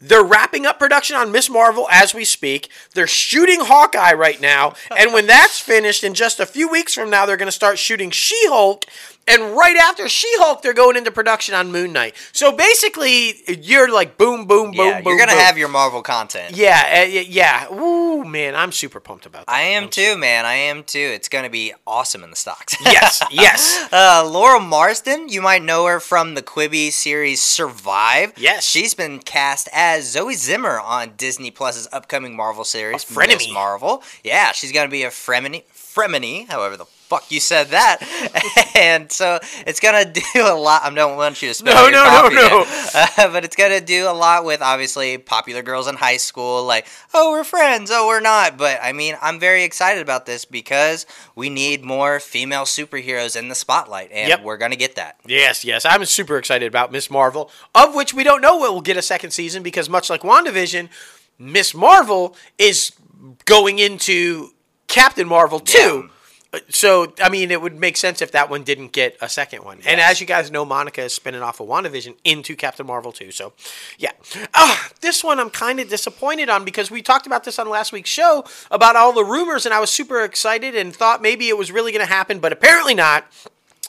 they're 0.00 0.24
wrapping 0.24 0.66
up 0.66 0.78
production 0.78 1.16
on 1.16 1.30
Miss 1.32 1.48
Marvel 1.48 1.86
as 1.90 2.12
we 2.12 2.24
speak. 2.24 2.68
They're 2.94 3.06
shooting 3.06 3.60
Hawkeye 3.60 4.12
right 4.14 4.40
now. 4.40 4.74
And 4.96 5.12
when 5.12 5.26
that's 5.26 5.58
finished, 5.60 6.02
in 6.04 6.12
just 6.12 6.40
a 6.40 6.44
few 6.46 6.68
weeks 6.68 6.92
from 6.92 7.08
now, 7.08 7.24
they're 7.24 7.36
going 7.36 7.46
to 7.46 7.52
start 7.52 7.78
shooting 7.78 8.10
She 8.10 8.36
Hulk. 8.48 8.84
And 9.28 9.56
right 9.56 9.76
after 9.76 10.08
She 10.08 10.28
Hulk, 10.36 10.62
they're 10.62 10.72
going 10.72 10.96
into 10.96 11.10
production 11.10 11.54
on 11.54 11.72
Moon 11.72 11.92
Knight. 11.92 12.14
So 12.32 12.52
basically, 12.52 13.34
you're 13.48 13.92
like 13.92 14.16
boom, 14.16 14.46
boom, 14.46 14.70
boom, 14.70 14.86
yeah, 14.86 15.00
boom. 15.00 15.08
you're 15.08 15.16
going 15.16 15.28
to 15.28 15.34
boom. 15.34 15.44
have 15.44 15.58
your 15.58 15.68
Marvel 15.68 16.00
content. 16.00 16.56
Yeah, 16.56 17.02
uh, 17.02 17.06
yeah. 17.06 17.72
Ooh, 17.72 18.24
man, 18.24 18.54
I'm 18.54 18.70
super 18.70 19.00
pumped 19.00 19.26
about 19.26 19.46
that. 19.46 19.52
I 19.52 19.62
am 19.62 19.84
I'm 19.84 19.90
too, 19.90 20.16
man. 20.16 20.46
I 20.46 20.54
am 20.54 20.84
too. 20.84 20.98
It's 20.98 21.28
going 21.28 21.44
to 21.44 21.50
be 21.50 21.72
awesome 21.86 22.22
in 22.22 22.30
the 22.30 22.36
stocks. 22.36 22.76
Yes, 22.86 23.22
yes. 23.30 23.88
Uh, 23.92 24.28
Laurel 24.28 24.60
Marsden, 24.60 25.28
you 25.28 25.40
might 25.42 25.62
know 25.62 25.86
her 25.86 26.00
from 26.00 26.34
the 26.34 26.42
Quibi 26.42 26.90
series 26.90 27.40
Survive. 27.42 28.32
Yes. 28.36 28.64
She's 28.66 28.94
been 28.94 29.18
cast 29.18 29.68
as 29.72 30.10
Zoe 30.10 30.34
Zimmer 30.34 30.78
on 30.80 31.12
Disney 31.16 31.50
Plus's 31.50 31.88
upcoming 31.92 32.36
Marvel 32.36 32.64
series, 32.64 33.02
A 33.04 33.06
frenemy. 33.06 33.28
Miss 33.28 33.52
Marvel. 33.52 34.02
Yeah, 34.22 34.52
she's 34.52 34.72
gonna 34.72 34.88
be 34.88 35.02
a 35.02 35.10
fremini, 35.10 35.64
fremini, 35.72 36.48
however 36.48 36.76
the 36.76 36.86
fuck 37.08 37.30
you 37.30 37.40
said 37.40 37.68
that. 37.68 37.98
and 38.76 39.10
so 39.10 39.38
it's 39.66 39.80
gonna 39.80 40.04
do 40.04 40.20
a 40.36 40.54
lot. 40.54 40.82
I 40.82 40.90
don't 40.94 41.16
want 41.16 41.40
you 41.40 41.48
to 41.48 41.54
spell 41.54 41.74
No, 41.74 41.90
no, 41.90 42.04
no, 42.04 42.10
coffee 42.10 42.34
no. 42.34 42.66
Uh, 43.26 43.30
but 43.32 43.44
it's 43.44 43.56
gonna 43.56 43.80
do 43.80 44.08
a 44.08 44.12
lot 44.12 44.44
with 44.44 44.60
obviously 44.62 45.18
popular 45.18 45.62
girls 45.62 45.86
in 45.88 45.94
high 45.94 46.16
school, 46.16 46.64
like 46.64 46.86
oh 47.14 47.30
we're 47.32 47.44
friends, 47.44 47.90
oh 47.92 48.06
we're 48.06 48.20
not. 48.20 48.56
But 48.56 48.78
I 48.82 48.92
mean, 48.92 49.16
I'm 49.22 49.38
very 49.38 49.62
excited 49.64 50.02
about 50.02 50.26
this 50.26 50.44
because 50.44 51.06
we 51.34 51.48
need 51.48 51.84
more 51.84 52.18
female 52.20 52.62
superheroes 52.64 53.36
in 53.36 53.48
the 53.48 53.54
spotlight, 53.54 54.10
and 54.12 54.28
Yep. 54.28 54.42
we're 54.42 54.56
gonna 54.56 54.76
get 54.76 54.96
that. 54.96 55.16
Yes, 55.26 55.64
yes. 55.64 55.84
I'm 55.84 56.04
super 56.04 56.38
excited 56.38 56.66
about 56.66 56.90
Miss 56.92 57.10
Marvel, 57.10 57.50
of 57.74 57.94
which 57.94 58.12
we 58.14 58.24
don't 58.24 58.40
know 58.40 58.56
what 58.56 58.72
will 58.72 58.80
get 58.80 58.96
a 58.96 59.02
second 59.02 59.30
season 59.30 59.62
because 59.62 59.88
much 59.88 60.10
like 60.10 60.22
WandaVision, 60.22 60.88
Miss 61.38 61.74
Marvel 61.74 62.34
is 62.58 62.92
going 63.44 63.78
into 63.78 64.50
Captain 64.88 65.26
Marvel 65.28 65.60
too. 65.60 66.08
Uh, 66.08 66.12
So, 66.68 67.12
I 67.22 67.28
mean, 67.28 67.50
it 67.50 67.60
would 67.60 67.78
make 67.78 67.96
sense 67.96 68.22
if 68.22 68.32
that 68.32 68.50
one 68.50 68.62
didn't 68.62 68.92
get 68.92 69.16
a 69.20 69.28
second 69.28 69.64
one. 69.64 69.80
And 69.86 70.00
as 70.00 70.20
you 70.20 70.26
guys 70.26 70.50
know, 70.50 70.64
Monica 70.64 71.02
is 71.02 71.12
spinning 71.12 71.42
off 71.42 71.60
of 71.60 71.68
WandaVision 71.68 72.16
into 72.24 72.56
Captain 72.56 72.86
Marvel 72.86 73.12
too. 73.12 73.30
So, 73.30 73.52
yeah. 73.98 74.12
Ah, 74.54 74.90
this 75.00 75.22
one 75.22 75.40
I'm 75.40 75.50
kind 75.50 75.80
of 75.80 75.88
disappointed 75.88 76.48
on 76.48 76.64
because 76.64 76.90
we 76.90 77.02
talked 77.02 77.26
about 77.26 77.44
this 77.44 77.58
on 77.58 77.68
last 77.68 77.92
week's 77.92 78.10
show 78.10 78.44
about 78.70 78.96
all 78.96 79.12
the 79.12 79.24
rumors, 79.24 79.64
and 79.66 79.74
I 79.74 79.80
was 79.80 79.90
super 79.90 80.22
excited 80.22 80.74
and 80.74 80.94
thought 80.94 81.22
maybe 81.22 81.48
it 81.48 81.58
was 81.58 81.72
really 81.72 81.92
going 81.92 82.04
to 82.04 82.12
happen, 82.12 82.38
but 82.38 82.52
apparently 82.52 82.94
not. 82.94 83.30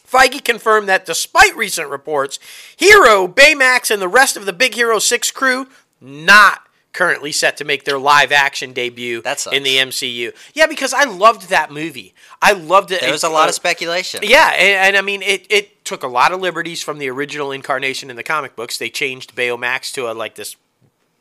Feige 0.09 0.43
confirmed 0.43 0.87
that 0.87 1.05
despite 1.05 1.55
recent 1.57 1.89
reports, 1.89 2.39
Hero, 2.77 3.27
Baymax, 3.27 3.91
and 3.91 4.01
the 4.01 4.07
rest 4.07 4.37
of 4.37 4.45
the 4.45 4.53
Big 4.53 4.73
Hero 4.73 4.99
6 4.99 5.31
crew 5.31 5.67
not 5.99 6.66
currently 6.97 7.31
set 7.31 7.57
to 7.57 7.63
make 7.63 7.83
their 7.83 7.99
live 7.99 8.31
action 8.31 8.73
debut 8.73 9.17
in 9.51 9.61
the 9.63 9.77
MCU. 9.77 10.33
Yeah, 10.55 10.65
because 10.65 10.93
I 10.93 11.03
loved 11.03 11.49
that 11.49 11.71
movie. 11.71 12.15
I 12.41 12.53
loved 12.53 12.91
it. 12.91 13.01
There 13.01 13.11
was 13.11 13.23
It- 13.23 13.29
a 13.29 13.33
lot 13.33 13.45
uh, 13.45 13.49
of 13.49 13.55
speculation. 13.55 14.21
yeah, 14.23 14.49
and, 14.49 14.87
and 14.87 14.97
I 14.97 15.01
mean, 15.01 15.21
it, 15.21 15.45
it 15.51 15.85
took 15.85 16.01
a 16.01 16.07
lot 16.07 16.31
of 16.31 16.41
liberties 16.41 16.81
from 16.81 16.97
the 16.97 17.09
original 17.09 17.51
incarnation 17.51 18.09
in 18.09 18.15
the 18.15 18.23
comic 18.23 18.55
books. 18.55 18.77
They 18.79 18.89
changed 18.89 19.35
Baymax 19.35 19.93
to 19.93 20.09
a 20.09 20.13
like 20.13 20.33
this 20.35 20.55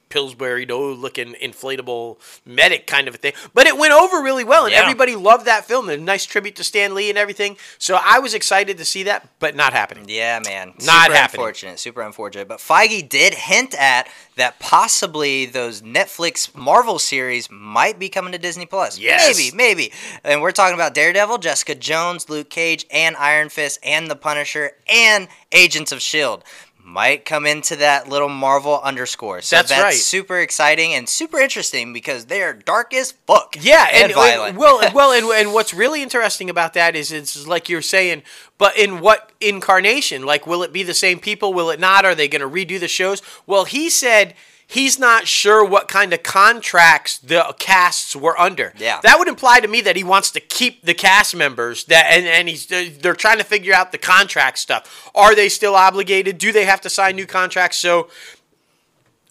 Pillsbury 0.09 0.67
no 0.67 0.81
looking 0.93 1.35
inflatable 1.35 2.19
medic 2.45 2.87
kind 2.87 3.09
of 3.09 3.15
a 3.15 3.19
thing. 3.19 3.33
But 3.55 3.67
it 3.67 3.77
went 3.77 3.93
over 3.93 4.23
really 4.23 4.45
well, 4.45 4.65
and 4.65 4.73
Yeah. 4.73 4.81
everybody 4.83 5.15
loved 5.17 5.47
that 5.47 5.65
film. 5.67 5.89
A 5.89 5.97
nice 5.97 6.25
tribute 6.27 6.57
to 6.57 6.65
Stan 6.65 6.95
Lee 6.95 7.09
and 7.11 7.19
everything. 7.19 7.57
So 7.79 7.99
I 8.03 8.19
was 8.19 8.35
excited 8.35 8.79
to 8.79 8.85
see 8.85 9.03
that, 9.05 9.29
but 9.39 9.55
not 9.57 9.73
happening. 9.73 10.05
Yeah, 10.09 10.41
man. 10.45 10.75
Not 10.83 11.07
super 11.07 11.17
happening. 11.17 11.41
unfortunate. 11.41 11.79
Super 11.81 12.03
unfortunate. 12.03 12.49
But 12.49 12.59
Feige 12.59 13.09
did 13.09 13.35
hint 13.35 13.75
at 13.75 14.09
that 14.37 14.59
possibly 14.59 15.47
those 15.47 15.83
Netflix 15.83 16.55
Marvel 16.55 16.99
series 16.99 17.51
might 17.51 17.99
be 17.99 18.09
coming 18.09 18.33
to 18.33 18.39
Disney 18.39 18.67
Plus. 18.67 18.99
Yes. 18.99 19.37
Maybe, 19.37 19.57
maybe. 19.57 19.93
And 20.25 20.43
we're 20.43 20.53
talking 20.53 20.75
about 20.75 20.95
Daredevil, 20.95 21.39
Jessica 21.39 21.75
Jones, 21.75 22.29
Luke 22.29 22.51
Cage, 22.51 22.85
and 22.91 23.17
Iron 23.17 23.49
Fist, 23.49 23.79
and 23.83 24.11
The 24.11 24.17
Punisher, 24.17 24.73
and 24.87 25.29
Agents 25.53 25.91
of 25.93 25.99
S.H.I.E.L.D. 25.99 26.43
Might 26.89 27.25
come 27.25 27.47
into 27.47 27.75
that 27.77 28.09
little 28.09 28.29
Marvel 28.29 28.81
underscore. 28.81 29.41
So 29.43 29.57
That's 29.57 29.71
that's, 29.71 29.83
right. 29.83 29.93
super 29.93 30.39
exciting 30.39 30.95
and 30.95 31.09
super 31.09 31.39
interesting 31.41 31.93
because 31.93 32.27
they're 32.27 32.53
dark 32.55 32.95
as 32.95 33.11
fuck. 33.27 33.57
Yeah, 33.61 33.89
and, 33.93 34.15
violent. 34.15 34.51
and- 34.51 34.59
well, 34.59 34.81
well, 34.95 35.11
and, 35.11 35.27
and 35.27 35.53
what's 35.53 35.75
really 35.75 36.01
interesting 36.01 36.49
about 36.49 36.75
that 36.75 36.95
is 36.95 37.11
it's 37.11 37.45
like 37.45 37.69
you're 37.69 37.83
saying, 37.83 38.23
but 38.57 38.79
in 38.79 39.01
what 39.01 39.33
incarnation? 39.41 40.25
Like, 40.25 40.47
will 40.47 40.63
it 40.63 40.73
be 40.73 40.85
the 40.85 40.95
same 40.95 41.19
people? 41.19 41.53
Will 41.53 41.71
it 41.71 41.81
not? 41.81 42.05
Are 42.05 42.15
they 42.15 42.29
going 42.29 42.41
to 42.41 42.49
redo 42.49 42.79
the 42.79 42.87
shows? 42.87 43.21
Well, 43.49 43.65
he 43.65 43.91
said 43.91 44.35
he's 44.67 44.99
not 44.99 45.27
sure 45.29 45.65
what 45.65 45.89
kind 45.89 46.13
of 46.13 46.23
contracts 46.23 47.19
the 47.19 47.55
casts 47.59 48.17
were 48.17 48.39
under. 48.39 48.73
Yeah. 48.77 49.01
that 49.03 49.19
would 49.19 49.29
imply 49.29 49.61
to 49.61 49.69
me 49.69 49.81
that 49.83 49.97
he 49.97 50.05
wants 50.05 50.31
to 50.33 50.41
keep 50.41 50.83
the 50.83 50.95
cast 50.95 51.35
members 51.37 51.85
that, 51.85 52.07
and 52.11 52.27
and 52.27 52.49
he's 52.49 52.67
they're 52.67 53.15
trying 53.15 53.39
to 53.39 53.45
figure 53.45 53.73
out 53.75 53.93
the 53.93 53.99
contract 53.99 54.59
stuff. 54.59 55.11
Are 55.15 55.35
they 55.35 55.49
still 55.49 55.75
obligated? 55.75 56.39
Do 56.39 56.53
they 56.53 56.65
have 56.65 56.81
to 56.83 56.91
sign 56.91 57.17
new 57.17 57.27
contracts? 57.27 57.77
So 57.79 58.09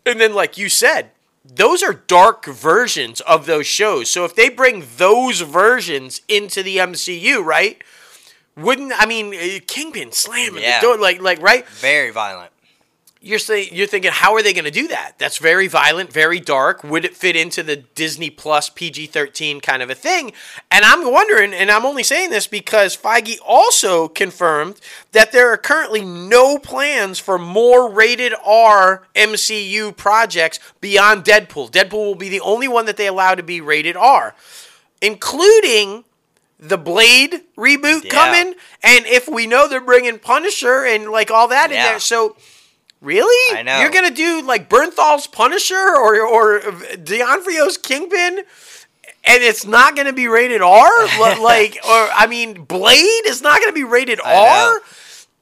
and 0.06 0.20
then, 0.22 0.34
like 0.34 0.58
you 0.58 0.70
said, 0.70 1.12
those 1.44 1.82
are 1.84 1.94
dark 1.94 2.46
versions 2.46 3.22
of 3.22 3.46
those 3.46 3.66
shows. 3.68 4.10
So 4.10 4.24
if 4.26 4.36
they 4.36 4.50
bring 4.50 4.86
those 4.98 5.42
versions 5.42 6.22
into 6.28 6.62
the 6.64 6.78
MCU, 6.78 7.44
right? 7.44 7.82
Wouldn't 8.56 8.94
I 8.96 9.06
mean 9.06 9.34
Kingpin 9.68 10.12
slamming 10.14 10.64
Yeah. 10.64 10.80
the 10.80 10.86
door 10.88 10.98
like 10.98 11.22
like 11.22 11.42
right? 11.42 11.68
Very 11.68 12.12
violent. 12.12 12.52
You're 13.26 13.40
saying 13.40 13.70
you're 13.72 13.88
thinking 13.88 14.12
how 14.12 14.36
are 14.36 14.44
they 14.44 14.54
going 14.54 14.66
to 14.66 14.72
do 14.72 14.88
that? 14.90 15.14
That's 15.18 15.40
very 15.40 15.66
violent, 15.68 16.14
very 16.14 16.40
dark. 16.40 16.84
Would 16.84 17.06
it 17.06 17.18
fit 17.18 17.36
into 17.36 17.64
the 17.64 17.78
Disney 17.78 18.30
Plus 18.30 18.70
PG-13 18.70 19.64
kind 19.64 19.82
of 19.82 19.90
a 19.90 19.96
thing? 19.96 20.32
And 20.70 20.86
I'm 20.86 21.12
wondering, 21.12 21.52
and 21.52 21.72
I'm 21.72 21.88
only 21.88 22.04
saying 22.04 22.30
this 22.30 22.46
because 22.46 22.96
Feige 22.96 23.40
also 23.44 24.08
confirmed 24.08 24.80
that 25.14 25.32
there 25.32 25.50
are 25.52 25.58
currently 25.58 26.06
no 26.06 26.60
plans 26.60 27.18
for 27.18 27.40
more 27.40 27.90
rated 27.90 28.36
R 28.46 29.08
MCU 29.16 29.98
projects 29.98 30.60
beyond 30.80 31.24
Deadpool. 31.24 31.72
Deadpool 31.72 32.06
will 32.06 32.14
be 32.14 32.30
the 32.30 32.42
only 32.42 32.68
one 32.68 32.86
that 32.86 32.96
they 32.96 33.08
allow 33.08 33.34
to 33.34 33.42
be 33.42 33.60
rated 33.60 33.98
R, 33.98 34.36
including 35.02 36.04
the 36.60 36.78
Blade 36.78 37.42
reboot 37.58 38.04
Yeah. 38.04 38.12
coming, 38.12 38.56
and 38.84 39.06
if 39.08 39.28
we 39.28 39.48
know 39.48 39.68
they're 39.68 39.82
bringing 39.82 40.20
Punisher 40.20 40.86
and 40.86 41.10
like 41.10 41.32
all 41.32 41.48
that 41.48 41.72
in 41.72 41.78
there, 41.78 42.00
so 42.00 42.38
really, 43.06 43.58
I 43.58 43.62
know. 43.64 43.80
you're 43.80 43.92
gonna 43.92 44.12
do 44.12 44.42
like 44.42 44.70
Bernthal's 44.70 45.28
Punisher 45.28 45.76
or 45.76 46.22
or 46.22 46.60
D'Onofrio's 47.04 47.78
Kingpin, 47.78 48.40
and 48.40 49.44
it's 49.44 49.66
not 49.66 49.96
gonna 49.96 50.14
be 50.14 50.28
rated 50.28 50.62
R, 50.62 50.90
like 51.42 51.78
or 51.86 52.10
I 52.14 52.28
mean, 52.28 52.64
Blade 52.64 53.22
is 53.28 53.42
not 53.42 53.62
gonna 53.62 53.74
be 53.74 53.84
rated 53.84 54.20
I 54.24 54.34
R. 54.36 54.74
know. 54.74 54.80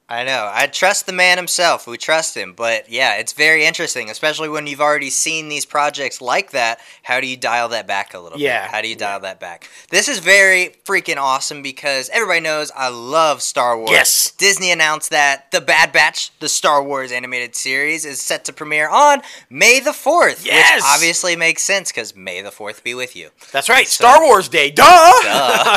I 0.06 0.22
know. 0.22 0.50
I 0.52 0.66
trust 0.66 1.06
the 1.06 1.14
man 1.14 1.38
himself. 1.38 1.86
We 1.86 1.96
trust 1.96 2.36
him. 2.36 2.52
But 2.52 2.90
yeah, 2.90 3.14
it's 3.16 3.32
very 3.32 3.64
interesting, 3.64 4.10
especially 4.10 4.50
when 4.50 4.66
you've 4.66 4.82
already 4.82 5.08
seen 5.08 5.48
these 5.48 5.64
projects 5.64 6.20
like 6.20 6.50
that. 6.50 6.78
How 7.02 7.20
do 7.20 7.26
you 7.26 7.38
dial 7.38 7.70
that 7.70 7.86
back 7.86 8.12
a 8.12 8.18
little 8.18 8.38
Yeah. 8.38 8.64
bit? 8.66 8.70
How 8.70 8.82
do 8.82 8.88
you 8.88 8.96
dial 8.96 9.20
that 9.20 9.40
back? 9.40 9.66
This 9.88 10.06
is 10.08 10.18
very 10.18 10.76
freaking 10.84 11.16
awesome 11.16 11.62
because 11.62 12.10
everybody 12.12 12.40
knows 12.40 12.70
I 12.76 12.88
love 12.88 13.40
Star 13.40 13.78
Wars. 13.78 13.90
Yes. 13.92 14.30
Disney 14.32 14.70
announced 14.70 15.08
that 15.08 15.50
The 15.52 15.62
Bad 15.62 15.90
Batch, 15.90 16.38
the 16.38 16.50
Star 16.50 16.82
Wars 16.82 17.10
animated 17.10 17.56
series, 17.56 18.04
is 18.04 18.20
set 18.20 18.44
to 18.44 18.52
premiere 18.52 18.90
on 18.90 19.22
May 19.48 19.80
the 19.80 19.92
4th. 19.92 20.44
Yes. 20.44 20.76
Which 20.76 20.84
obviously 20.86 21.34
makes 21.34 21.62
sense 21.62 21.90
because 21.90 22.14
May 22.14 22.42
the 22.42 22.50
4th 22.50 22.82
be 22.82 22.92
with 22.94 23.16
you. 23.16 23.30
That's 23.52 23.70
right, 23.70 23.88
So- 23.88 24.04
Star 24.04 24.20
Wars 24.22 24.48
Day. 24.50 24.70
Duh! 24.70 24.84
duh. 24.84 25.22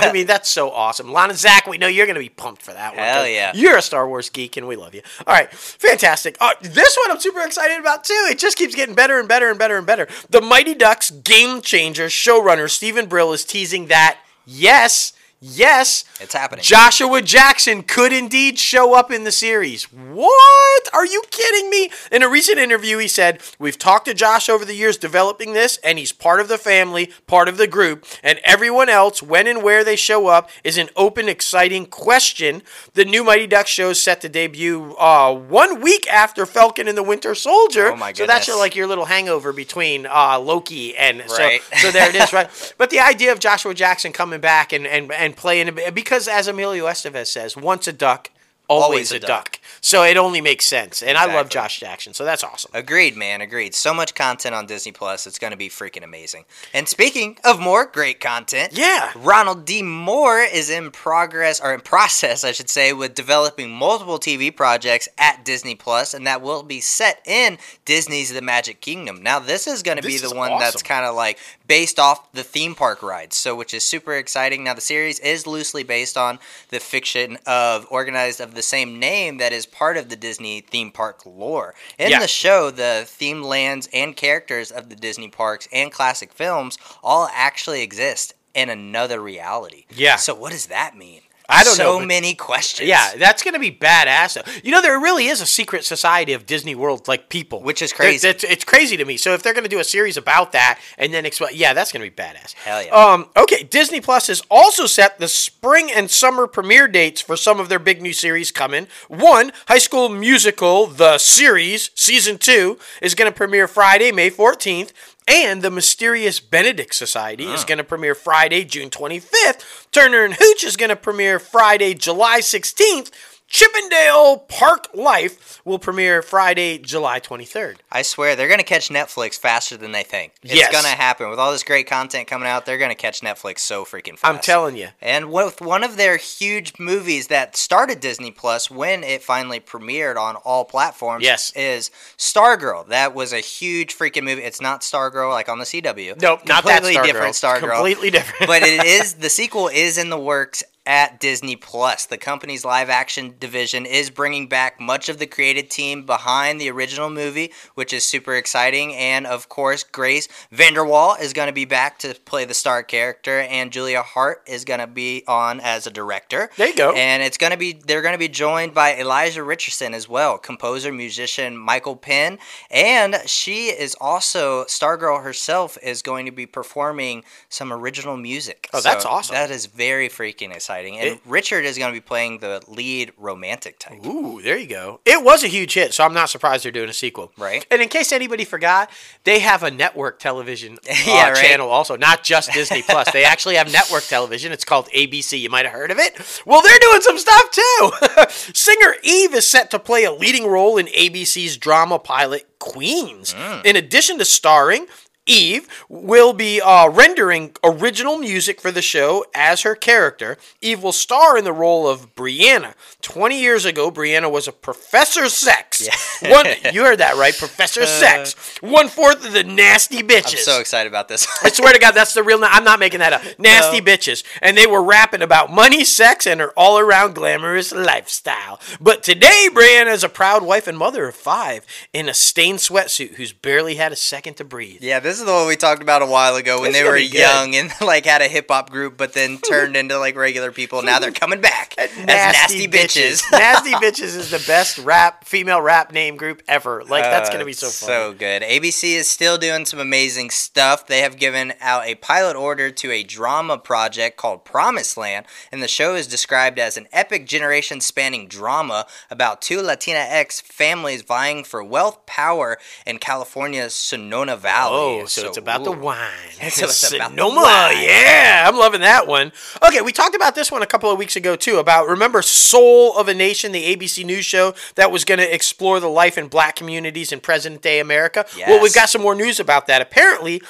I 0.03 0.12
mean, 0.12 0.27
that's 0.27 0.50
so 0.50 0.69
awesome. 0.69 1.13
Lana 1.13 1.34
Zach, 1.34 1.65
we 1.65 1.77
know 1.77 1.88
you're 1.88 2.05
going 2.07 2.15
to 2.15 2.19
be 2.19 2.27
pumped 2.27 2.62
for 2.62 2.74
that 2.74 2.93
one. 2.93 3.05
Hell 3.05 3.25
yeah. 3.25 3.53
You're 3.55 3.77
a 3.77 3.81
Star 3.81 4.05
Wars 4.05 4.16
geek, 4.21 4.57
and 4.57 4.67
we 4.67 4.75
love 4.75 4.93
you. 4.93 5.01
All 5.25 5.33
right, 5.33 5.50
fantastic. 5.51 6.38
Uh, 6.39 6.51
this 6.62 6.97
one 6.97 7.12
I'm 7.12 7.19
super 7.19 7.41
excited 7.41 7.79
about, 7.79 8.03
too. 8.03 8.27
It 8.29 8.39
just 8.39 8.57
keeps 8.57 8.75
getting 8.75 8.95
better 8.95 9.19
and 9.19 9.27
better 9.27 9.50
and 9.50 9.57
better 9.57 9.77
and 9.77 9.86
better. 9.88 10.07
The 10.29 10.41
Mighty 10.41 10.74
Ducks 10.74 11.09
game 11.12 11.62
changer 11.62 12.07
showrunner 12.07 12.69
Steven 12.69 13.05
Brill 13.07 13.33
is 13.33 13.45
teasing 13.45 13.88
that, 13.88 14.19
yes, 14.45 15.13
yes, 15.39 16.03
It's 16.19 16.33
happening. 16.33 16.63
Joshua 16.63 17.21
Jackson 17.21 17.83
could 17.83 18.12
indeed 18.13 18.57
show 18.57 18.93
up 18.95 19.12
in 19.12 19.24
the 19.24 19.31
series. 19.31 19.83
What? 19.91 20.93
Are 20.93 21.05
you 21.05 21.24
kidding 21.29 21.69
me? 21.69 21.89
In 22.12 22.24
a 22.24 22.29
recent 22.29 22.57
interview, 22.57 22.97
he 22.97 23.07
said, 23.07 23.41
We've 23.59 23.77
talked 23.77 24.05
to 24.05 24.13
Josh 24.13 24.50
over 24.50 24.65
the 24.65 24.74
years 24.74 24.97
developing 24.97 25.53
this, 25.53 25.77
and 25.83 25.97
he's 26.00 26.12
part 26.12 26.39
of 26.39 26.47
the 26.47 26.57
family, 26.57 27.12
part 27.27 27.47
of 27.47 27.57
the 27.57 27.67
group, 27.67 28.05
and 28.24 28.39
everyone 28.43 28.89
else, 28.89 29.21
when 29.21 29.47
and 29.47 29.62
where 29.62 29.83
they 29.83 29.95
show 29.95 30.27
up, 30.27 30.50
is 30.63 30.77
an 30.77 30.89
open, 30.95 31.29
exciting 31.29 31.86
question. 31.86 32.62
The 32.93 33.05
new 33.05 33.24
Mighty 33.24 33.45
Ducks 33.47 33.69
show 33.69 33.89
is 33.91 34.01
set 34.01 34.21
to 34.21 34.29
debut 34.29 34.95
uh, 34.97 35.33
one 35.33 35.81
week 35.81 36.12
after 36.12 36.45
Falcon 36.45 36.88
and 36.88 36.97
the 36.97 37.03
Winter 37.03 37.36
Soldier. 37.36 37.88
Oh, 37.91 37.95
my 37.95 38.12
goodness. 38.12 38.17
So 38.17 38.25
that's 38.25 38.47
your, 38.47 38.57
like 38.57 38.75
your 38.75 38.88
little 38.88 39.05
hangover 39.05 39.53
between 39.53 40.05
uh, 40.07 40.39
Loki 40.39 40.95
and 40.97 41.19
Right. 41.19 41.62
so, 41.62 41.77
so 41.77 41.91
there 41.91 42.09
it 42.09 42.15
is, 42.15 42.33
right? 42.33 42.74
But 42.77 42.89
the 42.89 43.00
idea 43.00 43.31
of 43.31 43.39
Joshua 43.39 43.74
Jackson 43.74 44.13
coming 44.13 44.39
back 44.39 44.74
and, 44.74 44.88
and, 44.88 45.12
and 45.12 45.36
playing, 45.36 45.77
because 45.93 46.07
as 46.12 46.48
Emilio 46.48 46.86
Estevez 46.86 47.28
says, 47.28 47.56
once 47.56 47.88
a 47.88 47.94
duck, 47.94 48.32
always, 48.70 49.12
a, 49.12 49.20
duck. 49.20 49.60
So 49.82 50.04
it 50.04 50.18
only 50.18 50.42
makes 50.42 50.66
sense. 50.66 51.02
And 51.02 51.18
I 51.18 51.34
love 51.34 51.50
Josh 51.50 51.80
Jackson, 51.80 52.14
so 52.14 52.26
that's 52.26 52.44
awesome. 52.44 52.72
Agreed, 52.74 53.16
man. 53.16 53.42
Agreed. 53.42 53.74
So 53.74 53.94
much 53.94 54.14
content 54.16 54.54
on 54.54 54.66
Disney 54.66 54.92
Plus. 54.92 55.26
It's 55.28 55.40
going 55.40 55.52
to 55.52 55.58
be 55.58 55.70
freaking 55.70 56.04
amazing. 56.04 56.46
And 56.74 56.88
speaking 56.88 57.38
of 57.46 57.60
more 57.60 57.86
great 57.86 58.20
content, 58.20 58.74
Yeah. 58.78 59.12
Ronald 59.16 59.66
D. 59.66 59.82
Moore 59.84 60.40
is 60.40 60.70
in 60.70 60.92
progress, 60.92 61.62
or 61.62 61.74
in 61.74 61.82
process, 61.82 62.44
I 62.44 62.52
should 62.52 62.70
say, 62.70 62.92
with 62.94 63.16
developing 63.16 63.72
multiple 63.72 64.20
TV 64.20 64.54
projects 64.54 65.08
at 65.18 65.46
Disney 65.46 65.76
Plus, 65.76 66.14
and 66.14 66.28
that 66.28 66.42
will 66.42 66.64
be 66.64 66.82
set 66.82 67.22
in 67.26 67.58
Disney's 67.86 68.34
The 68.34 68.42
Magic 68.42 68.82
Kingdom. 68.82 69.24
Now, 69.24 69.40
this 69.40 69.68
is 69.68 69.84
going 69.84 69.98
to 69.98 70.04
be 70.04 70.18
the 70.18 70.36
one 70.36 70.60
that's 70.60 70.84
kind 70.84 71.06
of 71.06 71.16
like 71.16 71.40
based 71.67 72.00
off 72.00 72.31
the 72.31 72.43
theme 72.43 72.75
park 72.75 73.03
rides, 73.03 73.36
so 73.36 73.55
which 73.55 73.74
is 73.74 73.83
super 73.83 74.13
exciting. 74.13 74.63
Now, 74.63 74.74
the 74.74 74.81
series 74.81 75.19
is 75.19 75.45
loosely 75.45 75.83
based 75.83 76.17
on 76.17 76.39
the 76.69 76.79
fiction 76.79 77.38
of 77.45 77.86
Organized 77.89 78.39
of 78.39 78.53
the 78.55 78.62
same 78.62 79.00
name 79.00 79.38
that 79.38 79.51
is 79.53 79.65
part 79.65 79.97
of 79.97 80.09
the 80.09 80.15
Disney 80.15 80.62
theme 80.62 80.91
park 80.91 81.25
lore. 81.25 81.75
In 81.97 82.09
Yeah. 82.12 82.19
the 82.19 82.27
show, 82.27 82.71
the 82.71 83.05
themed 83.05 83.43
lands 83.43 83.89
and 83.91 84.15
characters 84.15 84.71
of 84.71 84.89
the 84.89 84.95
Disney 84.95 85.27
parks 85.27 85.67
and 85.71 85.91
classic 85.91 86.31
films 86.33 86.77
all 87.03 87.29
actually 87.33 87.81
exist 87.81 88.33
in 88.53 88.69
another 88.69 89.19
reality. 89.19 89.86
Yeah. 89.89 90.15
So 90.15 90.33
what 90.33 90.51
does 90.51 90.67
that 90.67 90.95
mean? 90.97 91.21
I 91.50 91.63
don't 91.63 91.75
so 91.75 91.84
know, 91.84 92.00
but- 92.00 92.08
many 92.08 92.34
questions. 92.34 92.89
Yeah, 92.89 93.16
that's 93.18 93.44
going 93.44 93.54
to 93.54 93.60
be 93.60 93.72
badass. 93.72 94.34
though. 94.34 94.51
You 94.63 94.72
know, 94.72 94.82
there 94.82 95.00
really 95.00 95.27
is 95.27 95.42
a 95.42 95.46
secret 95.46 95.86
society 95.86 96.34
of 96.34 96.46
Disney 96.46 96.75
World 96.75 97.08
like 97.08 97.30
people, 97.30 97.62
Which 97.63 97.82
is 97.82 97.94
crazy. 97.94 98.27
It's, 98.27 98.44
it's 98.44 98.63
crazy 98.66 98.98
to 98.98 99.06
me. 99.06 99.18
So 99.18 99.34
if 99.34 99.44
they're 99.44 99.54
going 99.54 99.63
to 99.63 99.70
do 99.70 99.80
a 99.80 99.84
series 99.84 100.18
about 100.18 100.51
that 100.51 100.80
and 100.98 101.13
then 101.13 101.25
explain, 101.25 101.51
yeah, 101.54 101.74
that's 101.74 101.92
going 101.92 102.04
to 102.04 102.10
be 102.10 102.22
badass. 102.22 102.54
Hell 102.54 102.84
yeah. 102.84 102.92
Um, 102.92 103.30
okay, 103.38 103.63
Disney 103.63 104.01
Plus 104.01 104.27
has 104.27 104.42
also 104.50 104.86
set 104.86 105.20
the 105.20 105.27
spring 105.27 105.89
and 105.94 106.10
summer 106.12 106.48
premiere 106.48 106.88
dates 106.88 107.22
for 107.22 107.38
some 107.38 107.60
of 107.60 107.70
their 107.70 107.80
big 107.80 108.01
new 108.01 108.13
series 108.13 108.51
coming. 108.51 108.88
One, 109.08 109.51
High 109.68 109.77
School 109.77 110.10
Musical, 110.10 110.88
the 110.88 111.18
series, 111.18 111.92
season 111.96 112.38
two, 112.38 112.77
is 113.01 113.16
going 113.16 113.32
to 113.32 113.36
premiere 113.36 113.68
Friday, 113.68 114.12
May 114.12 114.30
14th. 114.30 114.92
And 115.27 115.62
the 115.62 115.72
Mysterious 115.72 116.39
Benedict 116.39 116.96
Society 116.96 117.43
is 117.43 117.63
ah. 117.63 117.65
going 117.65 117.79
to 117.79 117.84
premiere 117.84 118.15
Friday, 118.15 118.63
June 118.63 118.89
25th. 118.89 119.88
Turner 119.91 120.24
and 120.24 120.36
Hooch 120.39 120.63
is 120.63 120.77
going 120.77 120.89
to 120.89 120.96
premiere 120.96 121.38
Friday, 121.38 121.93
July 121.93 122.39
16th. 122.39 123.12
Chip 123.50 123.72
'n' 123.75 123.88
Dale 123.88 124.38
Park 124.39 124.89
Life 124.94 125.62
will 125.63 125.80
premiere 125.80 126.22
Friday, 126.22 126.77
July 126.77 127.22
23rd. 127.22 127.77
I 127.89 128.01
swear 128.01 128.36
they're 128.36 128.50
gonna 128.50 128.62
catch 128.63 128.89
Netflix 128.89 129.39
faster 129.39 129.77
than 129.77 129.94
they 129.94 130.04
think. 130.04 130.34
It's 130.44 130.54
Yes. 130.54 130.70
gonna 130.72 130.89
happen 130.89 131.30
with 131.30 131.39
all 131.39 131.54
this 131.54 131.63
great 131.63 131.88
content 131.88 132.27
coming 132.27 132.50
out. 132.50 132.66
They're 132.66 132.77
gonna 132.77 132.94
catch 132.94 133.22
Netflix 133.22 133.60
so 133.60 133.86
freaking 133.86 134.20
fast. 134.20 134.25
I'm 134.25 134.39
telling 134.39 134.75
you. 134.75 134.89
And 135.01 135.32
with 135.32 135.62
one 135.62 135.86
of 135.86 135.96
their 135.96 136.18
huge 136.18 136.74
movies 136.77 137.27
that 137.27 137.56
started 137.56 138.01
Disney 138.01 138.32
Plus 138.32 138.70
when 138.70 139.01
it 139.06 139.24
finally 139.24 139.62
premiered 139.62 140.18
on 140.18 140.36
all 140.36 140.66
platforms 140.66 141.24
Yes. 141.24 141.51
is 141.56 141.89
Stargirl. 142.18 142.89
That 142.89 143.13
was 143.16 143.32
a 143.32 143.39
huge 143.39 143.98
freaking 143.98 144.24
movie. 144.24 144.44
It's 144.44 144.60
not 144.60 144.82
Stargirl 144.82 145.32
like 145.32 145.48
on 145.48 145.60
the 145.60 145.66
CW. 145.66 146.16
Nope, 146.22 146.42
not 146.46 146.66
that 146.66 146.82
Completely 146.84 146.96
Stargirl. 147.01 147.06
different 147.06 147.36
Stargirl. 147.36 147.75
Completely 147.75 148.10
different. 148.12 148.46
but 148.48 148.62
it 148.63 148.84
is 148.86 149.13
the 149.13 149.30
sequel 149.30 149.70
is 149.70 149.98
in 149.98 150.10
the 150.10 150.20
works 150.20 150.63
at 150.88 151.20
Disney 151.20 151.58
Plus. 151.58 152.06
The 152.06 152.17
company's 152.17 152.63
live 152.63 152.89
action 152.89 153.36
division 153.39 153.86
is 153.86 154.10
bringing 154.10 154.48
back 154.48 154.79
much 154.79 155.10
of 155.10 155.20
the 155.20 155.27
creative 155.27 155.67
team 155.67 156.06
behind 156.06 156.60
the 156.60 156.72
original 156.72 157.10
movie, 157.10 157.51
which 157.75 157.91
is 157.91 158.06
super 158.06 158.36
exciting. 158.36 158.96
And 158.96 159.27
of 159.27 159.50
course, 159.50 159.84
Grace 159.84 160.29
VanderWaal 160.51 161.20
is 161.20 161.34
going 161.34 161.48
to 161.48 161.53
be 161.53 161.65
back 161.65 162.00
to 162.00 162.15
play 162.25 162.46
the 162.46 162.53
star 162.53 162.82
character, 162.84 163.41
and 163.41 163.72
Julia 163.72 164.01
Hart 164.01 164.44
is 164.48 164.63
going 164.63 164.79
to 164.79 164.88
be 164.88 165.24
on 165.27 165.60
as 165.60 165.86
a 165.86 165.91
director. 165.91 166.50
There 166.56 166.70
you 166.70 166.75
go. 166.75 166.94
And 166.94 167.22
it's 167.22 167.38
going 167.38 167.51
to 167.51 167.58
be 167.58 167.74
they're 167.74 168.01
going 168.01 168.13
to 168.13 168.17
be 168.17 168.29
joined 168.29 168.74
by 168.74 168.96
Elijah 168.96 169.44
Richardson 169.44 169.94
as 169.94 170.08
well, 170.08 170.38
composer, 170.38 170.94
musician 170.94 171.58
Michael 171.58 171.98
Penn, 171.98 172.39
and 172.72 173.17
she 173.25 173.67
is 173.67 173.96
also 174.00 174.63
Stargirl 174.65 175.22
herself 175.22 175.77
is 175.84 176.01
going 176.01 176.25
to 176.25 176.32
be 176.32 176.46
performing 176.46 177.25
some 177.50 177.74
original 177.74 178.15
music. 178.15 178.70
Oh, 178.74 178.79
that's 178.79 179.06
awesome. 179.06 179.34
That 179.34 179.51
is 179.51 179.65
very 179.65 180.08
freaking 180.08 180.56
exciting. 180.56 180.76
And 180.86 181.07
It- 181.10 181.19
Richard 181.25 181.65
is 181.65 181.77
going 181.77 181.91
to 181.91 181.93
be 181.96 182.01
playing 182.01 182.39
the 182.39 182.62
lead 182.67 183.12
romantic 183.17 183.79
type. 183.79 184.05
Ooh, 184.05 184.41
there 184.41 184.57
you 184.57 184.67
go. 184.67 185.00
It 185.05 185.24
was 185.24 185.43
a 185.43 185.48
huge 185.48 185.74
hit, 185.74 185.93
so 185.93 186.03
I'm 186.03 186.13
not 186.13 186.29
surprised 186.29 186.63
they're 186.65 186.72
doing 186.72 186.89
a 186.89 186.93
sequel. 186.93 187.31
Right. 187.38 187.65
And 187.72 187.81
in 187.81 187.89
case 187.89 188.12
anybody 188.12 188.46
forgot, 188.46 188.89
they 189.24 189.39
have 189.39 189.63
a 189.63 189.72
network 189.72 190.19
television 190.19 190.77
uh, 190.89 190.93
Yeah, 191.05 191.29
right. 191.29 191.36
channel 191.38 191.69
also, 191.69 191.96
not 191.98 192.24
just 192.24 192.51
Disney 192.53 192.81
Plus. 192.84 193.12
they 193.12 193.24
actually 193.25 193.55
have 193.55 193.72
network 193.72 194.03
television. 194.03 194.51
It's 194.51 194.65
called 194.65 194.88
ABC. 194.96 195.39
You 195.39 195.50
might 195.50 195.65
have 195.65 195.74
heard 195.74 195.91
of 195.91 195.98
it. 196.00 196.41
Well, 196.46 196.62
they're 196.62 196.79
doing 196.79 197.01
some 197.01 197.17
stuff 197.17 197.51
too. 197.51 197.91
Singer 198.53 198.96
Eve 199.03 199.34
is 199.34 199.46
set 199.48 199.72
to 199.72 199.79
play 199.79 200.03
a 200.03 200.12
leading 200.12 200.48
role 200.48 200.77
in 200.77 200.88
ABC's 200.88 201.57
drama 201.57 202.00
pilot 202.00 202.46
Queens. 202.60 203.34
Hmm. 203.38 203.60
In 203.65 203.75
addition 203.75 204.17
to 204.17 204.25
starring, 204.25 204.88
Eve 205.27 205.67
will 205.89 206.34
be 206.34 206.60
uh, 206.62 206.89
rendering 206.89 207.55
original 207.63 208.17
music 208.17 208.60
for 208.60 208.72
the 208.72 208.81
show 208.81 209.25
as 209.36 209.62
her 209.62 209.75
character. 209.75 210.38
Eve 210.62 210.81
will 210.81 210.91
star 210.91 211.38
in 211.38 211.43
the 211.43 211.53
role 211.53 211.88
of 211.88 212.15
Brianna. 212.15 212.74
20 213.01 213.39
years 213.39 213.65
ago, 213.65 213.91
Brianna 213.91 214.31
was 214.31 214.48
a 214.48 214.51
Professor 214.51 215.29
Sex. 215.29 215.88
One, 216.24 216.46
you 216.72 216.84
heard 216.84 217.00
that 217.00 217.15
right, 217.15 217.38
Professor 217.38 217.86
Sex. 217.86 218.57
One 218.62 218.88
fourth 218.88 219.25
of 219.25 219.34
the 219.34 219.43
nasty 219.43 220.01
bitches. 220.01 220.38
I'm 220.38 220.38
so 220.43 220.60
excited 220.60 220.89
about 220.89 221.07
this. 221.07 221.27
I 221.43 221.50
swear 221.50 221.74
to 221.74 221.79
God, 221.79 221.91
that's 221.91 222.13
the 222.13 222.24
real. 222.24 222.39
I'm 222.43 222.63
not 222.63 222.79
making 222.79 223.00
that 223.00 223.13
up. 223.13 223.22
Nasty 223.38 223.81
bitches, 223.81 224.24
and 224.41 224.57
they 224.57 224.65
were 224.65 224.84
rapping 224.84 225.22
about 225.22 225.51
money, 225.51 225.84
sex, 225.84 226.25
and 226.25 226.39
her 226.39 226.51
all-around 226.57 227.13
glamorous 227.15 227.72
lifestyle. 227.72 228.60
But 228.79 229.03
today, 229.03 229.50
Brianna 229.51 229.93
is 229.93 230.03
a 230.03 230.10
proud 230.10 230.43
wife 230.43 230.67
and 230.67 230.77
mother 230.77 231.07
of 231.07 231.15
five 231.15 231.65
in 231.93 232.10
a 232.10 232.13
stained 232.13 232.60
sweatsuit 232.60 233.15
who's 233.15 233.34
barely 233.34 233.75
had 233.75 233.91
a 233.91 233.96
second 233.96 234.36
to 234.36 234.43
breathe. 234.43 234.81
Yeah, 234.81 235.00
this 235.00 235.16
is 235.19 235.25
the 235.25 235.31
one 235.31 235.47
we 235.47 235.55
talked 235.55 235.81
about 235.81 236.01
a 236.01 236.05
while 236.05 236.36
ago 236.36 236.62
when 236.62 236.71
This 236.71 236.81
they 236.81 236.83
were 236.83 236.91
gonna 236.91 237.01
be 237.01 237.09
good. 237.09 237.19
young 237.19 237.55
and 237.55 237.71
like 237.81 238.05
had 238.05 238.21
a 238.21 238.27
hip 238.27 238.47
hop 238.50 238.69
group, 238.69 238.97
but 238.97 239.13
then 239.13 239.38
turned 239.47 239.75
into 239.75 239.97
like 240.00 240.15
regular 240.15 240.51
people. 240.51 240.81
Now 240.83 241.00
they're 241.00 241.12
coming 241.12 241.41
back 241.41 241.74
as 241.77 241.95
nasty 241.97 242.67
bitches. 242.67 243.24
nasty 243.31 243.71
bitches 243.74 244.15
is 244.15 244.31
the 244.31 244.43
best 244.47 244.77
rap 244.79 245.25
female 245.25 245.62
rap 245.62 245.91
name 245.91 246.17
group 246.17 246.41
ever. 246.47 246.83
Like 246.83 247.03
that's 247.03 247.29
Uh, 247.29 247.33
gonna 247.33 247.45
be 247.45 247.53
so 247.53 247.67
fun. 247.67 247.88
So 247.88 248.13
good. 248.13 248.41
ABC 248.43 248.93
is 248.95 249.07
still 249.07 249.38
doing 249.38 249.65
some 249.65 249.79
amazing 249.79 250.29
stuff. 250.29 250.88
They 250.88 251.01
have 251.01 251.17
given 251.17 251.53
out 251.62 251.86
a 251.86 251.95
pilot 251.95 252.36
order 252.36 252.71
to 252.71 252.91
a 252.91 253.03
drama 253.03 253.57
project 253.57 254.17
called 254.17 254.45
Promised 254.45 254.97
Land, 254.97 255.25
and 255.51 255.62
the 255.63 255.67
show 255.67 255.95
is 255.95 256.07
described 256.07 256.59
as 256.59 256.77
an 256.77 256.88
epic 256.91 257.25
generation 257.27 257.81
spanning 257.81 258.27
drama 258.27 258.86
about 259.09 259.41
two 259.41 259.57
Latinx 259.59 260.41
families 260.41 261.01
vying 261.01 261.43
for 261.43 261.63
wealth, 261.63 262.05
power 262.05 262.57
in 262.86 262.97
California's 262.97 263.74
Sonoma 263.74 264.38
Valley. 264.38 265.01
Oh, 265.01 265.05
so, 265.08 265.28
it's 265.28 265.38
about 265.38 265.64
the 265.64 265.72
ooh. 265.72 265.80
wine. 265.80 265.98
So 266.50 266.66
it's 266.66 266.94
about 266.94 267.12
the 267.12 267.18
Sonoma, 267.18 267.42
wine. 267.42 267.84
yeah, 267.84 268.46
I'm 268.48 268.58
loving 268.58 268.82
that 268.82 269.08
one. 269.08 269.32
Okay, 269.66 269.82
we 269.82 269.92
talked 269.92 270.16
about 270.16 270.36
this 270.36 270.52
one 270.52 270.62
a 270.62 270.68
couple 270.68 270.90
of 270.90 270.98
weeks 270.98 271.16
ago 271.16 271.36
too. 271.36 271.58
About 271.58 271.88
remember 271.88 272.22
Soul 272.22 272.98
of 272.98 273.08
a 273.08 273.14
Nation, 273.14 273.52
the 273.52 273.76
ABC 273.76 274.06
News 274.06 274.26
show 274.26 274.54
that 274.76 274.92
was 274.92 275.04
going 275.04 275.20
to 275.20 275.34
explore 275.34 275.80
the 275.80 275.90
life 275.90 276.18
in 276.18 276.28
Black 276.28 276.56
communities 276.56 277.12
in 277.12 277.20
present 277.20 277.62
day 277.62 277.80
America. 277.80 278.26
Well, 278.48 278.62
we've 278.62 278.74
got 278.74 278.90
some 278.90 279.02
more 279.02 279.16
news 279.16 279.40
about 279.40 279.68
that. 279.68 279.82
Apparently. 279.82 280.42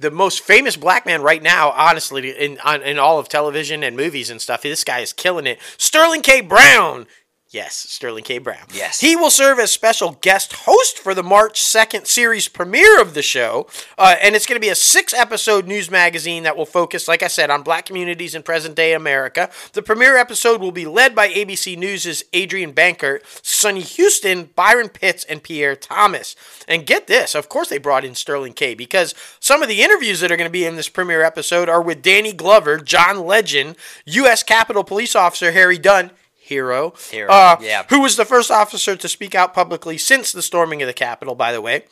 The 0.00 0.10
most 0.10 0.40
famous 0.40 0.76
black 0.76 1.06
man 1.06 1.22
right 1.22 1.40
now, 1.40 1.70
honestly, 1.70 2.28
in 2.30 2.58
on, 2.64 2.82
in 2.82 2.98
all 2.98 3.20
of 3.20 3.28
television 3.28 3.84
and 3.84 3.96
movies 3.96 4.28
and 4.28 4.42
stuff, 4.42 4.62
this 4.62 4.82
guy 4.82 4.98
is 4.98 5.12
killing 5.12 5.46
it. 5.46 5.60
Sterling 5.78 6.20
K. 6.20 6.40
Brown, 6.40 7.06
yes, 7.54 7.86
Sterling 7.88 8.24
K. 8.24 8.38
Brown. 8.38 8.66
Yes. 8.72 9.00
he 9.00 9.14
will 9.14 9.30
serve 9.30 9.58
as 9.58 9.70
special 9.70 10.18
guest 10.20 10.52
host 10.52 10.98
for 10.98 11.14
the 11.14 11.22
March 11.22 11.60
2nd 11.62 12.06
series 12.06 12.48
premiere 12.48 13.00
of 13.00 13.14
the 13.14 13.22
show. 13.22 13.68
Uh, 13.96 14.16
and 14.20 14.34
it's 14.34 14.44
going 14.44 14.56
to 14.56 14.60
be 14.60 14.68
a 14.68 14.74
six 14.74 15.14
episode 15.14 15.66
news 15.66 15.90
magazine 15.90 16.42
that 16.42 16.56
will 16.56 16.66
focus, 16.66 17.06
like 17.06 17.22
I 17.22 17.28
said, 17.28 17.50
on 17.50 17.62
black 17.62 17.86
communities 17.86 18.34
in 18.34 18.42
present 18.42 18.74
day 18.74 18.92
America. 18.92 19.48
The 19.72 19.82
premiere 19.82 20.16
episode 20.16 20.60
will 20.60 20.72
be 20.72 20.84
led 20.84 21.14
by 21.14 21.28
ABC 21.28 21.78
News' 21.78 22.24
Adrienne 22.34 22.74
Bankert, 22.74 23.20
Sunny 23.42 23.82
Hostin, 23.82 24.48
Byron 24.54 24.88
Pitts, 24.88 25.24
and 25.24 25.42
Pierre 25.42 25.76
Thomas. 25.76 26.34
And 26.66 26.86
get 26.86 27.06
this, 27.06 27.34
of 27.34 27.48
course, 27.48 27.68
they 27.68 27.78
brought 27.78 28.04
in 28.04 28.14
Sterling 28.16 28.54
K 28.54 28.74
because 28.74 29.14
some 29.38 29.62
of 29.62 29.68
the 29.68 29.82
interviews 29.82 30.20
that 30.20 30.32
are 30.32 30.36
going 30.36 30.48
to 30.48 30.52
be 30.52 30.66
in 30.66 30.76
this 30.76 30.88
premiere 30.88 31.22
episode 31.22 31.68
are 31.68 31.82
with 31.82 32.02
Danny 32.02 32.32
Glover, 32.32 32.78
John 32.78 33.24
Legend, 33.24 33.76
U.S. 34.06 34.42
Capitol 34.42 34.82
Police 34.82 35.14
Officer 35.14 35.52
Harry 35.52 35.78
Dunn. 35.78 36.10
Hero, 36.44 36.92
Hero, 37.10 37.30
uh, 37.30 37.56
yeah. 37.62 37.84
who 37.88 38.02
was 38.02 38.16
the 38.16 38.26
first 38.26 38.50
officer 38.50 38.94
to 38.96 39.08
speak 39.08 39.34
out 39.34 39.54
publicly 39.54 39.96
since 39.96 40.30
the 40.30 40.42
storming 40.42 40.82
of 40.82 40.86
the 40.86 40.92
Capitol, 40.92 41.34
by 41.34 41.52
the 41.52 41.62
way. 41.62 41.84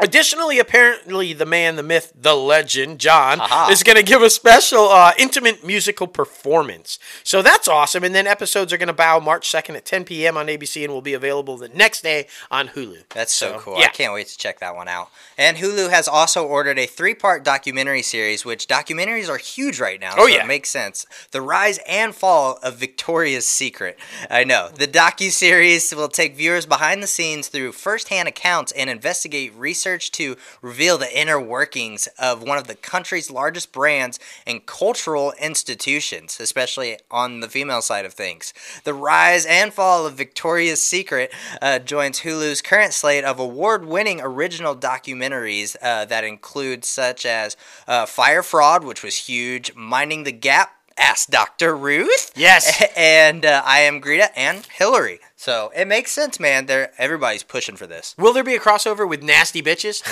Additionally, 0.00 0.60
apparently, 0.60 1.32
the 1.32 1.44
man, 1.44 1.74
the 1.74 1.82
myth, 1.82 2.12
the 2.14 2.34
legend, 2.36 3.00
John, 3.00 3.40
Aha. 3.40 3.68
is 3.72 3.82
going 3.82 3.96
to 3.96 4.02
give 4.04 4.22
a 4.22 4.30
special 4.30 4.88
uh, 4.90 5.12
intimate 5.18 5.64
musical 5.66 6.06
performance. 6.06 7.00
So 7.24 7.42
that's 7.42 7.66
awesome. 7.66 8.04
And 8.04 8.14
then 8.14 8.26
episodes 8.28 8.72
are 8.72 8.78
going 8.78 8.86
to 8.86 8.92
bow 8.92 9.18
March 9.18 9.50
2nd 9.50 9.74
at 9.76 9.84
10 9.84 10.04
p.m. 10.04 10.36
on 10.36 10.46
ABC 10.46 10.84
and 10.84 10.92
will 10.92 11.02
be 11.02 11.14
available 11.14 11.56
the 11.56 11.68
next 11.70 12.02
day 12.02 12.28
on 12.48 12.68
Hulu. 12.68 13.08
That's 13.10 13.32
so, 13.32 13.54
So, 13.54 13.58
cool. 13.58 13.78
yeah. 13.80 13.86
I 13.86 13.88
can't 13.88 14.12
wait 14.12 14.28
to 14.28 14.38
check 14.38 14.60
that 14.60 14.76
one 14.76 14.86
out. 14.86 15.08
And 15.36 15.56
Hulu 15.56 15.90
has 15.90 16.06
also 16.06 16.44
ordered 16.46 16.78
a 16.78 16.86
three 16.86 17.14
part 17.14 17.44
documentary 17.44 18.02
series, 18.02 18.44
which 18.44 18.68
documentaries 18.68 19.28
are 19.28 19.36
huge 19.38 19.80
right 19.80 20.00
now. 20.00 20.12
Oh, 20.16 20.26
so 20.28 20.34
yeah. 20.36 20.44
It 20.44 20.46
makes 20.46 20.68
sense. 20.68 21.06
The 21.32 21.40
Rise 21.40 21.80
and 21.88 22.14
Fall 22.14 22.60
of 22.62 22.76
Victoria's 22.76 23.48
Secret. 23.48 23.98
I 24.30 24.44
know. 24.44 24.68
The 24.72 24.86
docu-series 24.86 25.92
will 25.94 26.08
take 26.08 26.36
viewers 26.36 26.66
behind 26.66 27.02
the 27.02 27.08
scenes 27.08 27.48
through 27.48 27.72
first-hand 27.72 28.28
accounts 28.28 28.70
and 28.72 28.88
investigate 28.88 29.52
research 29.56 29.87
to 29.96 30.36
reveal 30.60 30.98
the 30.98 31.18
inner 31.18 31.40
workings 31.40 32.08
of 32.18 32.42
one 32.42 32.58
of 32.58 32.66
the 32.66 32.74
country's 32.74 33.30
largest 33.30 33.72
brands 33.72 34.18
and 34.46 34.66
cultural 34.66 35.32
institutions, 35.40 36.38
especially 36.40 36.98
on 37.10 37.40
the 37.40 37.48
female 37.48 37.80
side 37.80 38.04
of 38.04 38.12
things. 38.12 38.52
The 38.84 38.92
Rise 38.92 39.46
and 39.46 39.72
Fall 39.72 40.06
of 40.06 40.14
Victoria's 40.14 40.84
Secret 40.84 41.32
uh, 41.62 41.78
joins 41.78 42.20
Hulu's 42.20 42.60
current 42.60 42.92
slate 42.92 43.24
of 43.24 43.38
award 43.38 43.86
winning 43.86 44.20
original 44.20 44.74
documentaries 44.74 45.76
uh, 45.82 46.04
that 46.06 46.24
include 46.24 46.84
such 46.84 47.24
as 47.24 47.56
uh, 47.86 48.04
Fyre 48.04 48.42
Fraud, 48.42 48.84
which 48.84 49.02
was 49.02 49.16
huge, 49.28 49.74
Minding 49.74 50.24
the 50.24 50.32
Gap. 50.32 50.72
Ask 50.98 51.30
Dr. 51.30 51.76
Ruth. 51.76 52.32
Yes. 52.34 52.82
And 52.96 53.46
uh, 53.46 53.62
I 53.64 53.80
am 53.80 54.00
Greta 54.00 54.36
and 54.36 54.66
Hillary. 54.66 55.20
So 55.40 55.70
it 55.72 55.86
makes 55.86 56.10
sense, 56.10 56.40
man. 56.40 56.66
They're, 56.66 56.90
everybody's 56.98 57.44
pushing 57.44 57.76
for 57.76 57.86
this. 57.86 58.12
Will 58.18 58.32
there 58.32 58.42
be 58.42 58.56
a 58.56 58.58
crossover 58.58 59.08
with 59.08 59.22
nasty 59.22 59.62
bitches? 59.62 60.02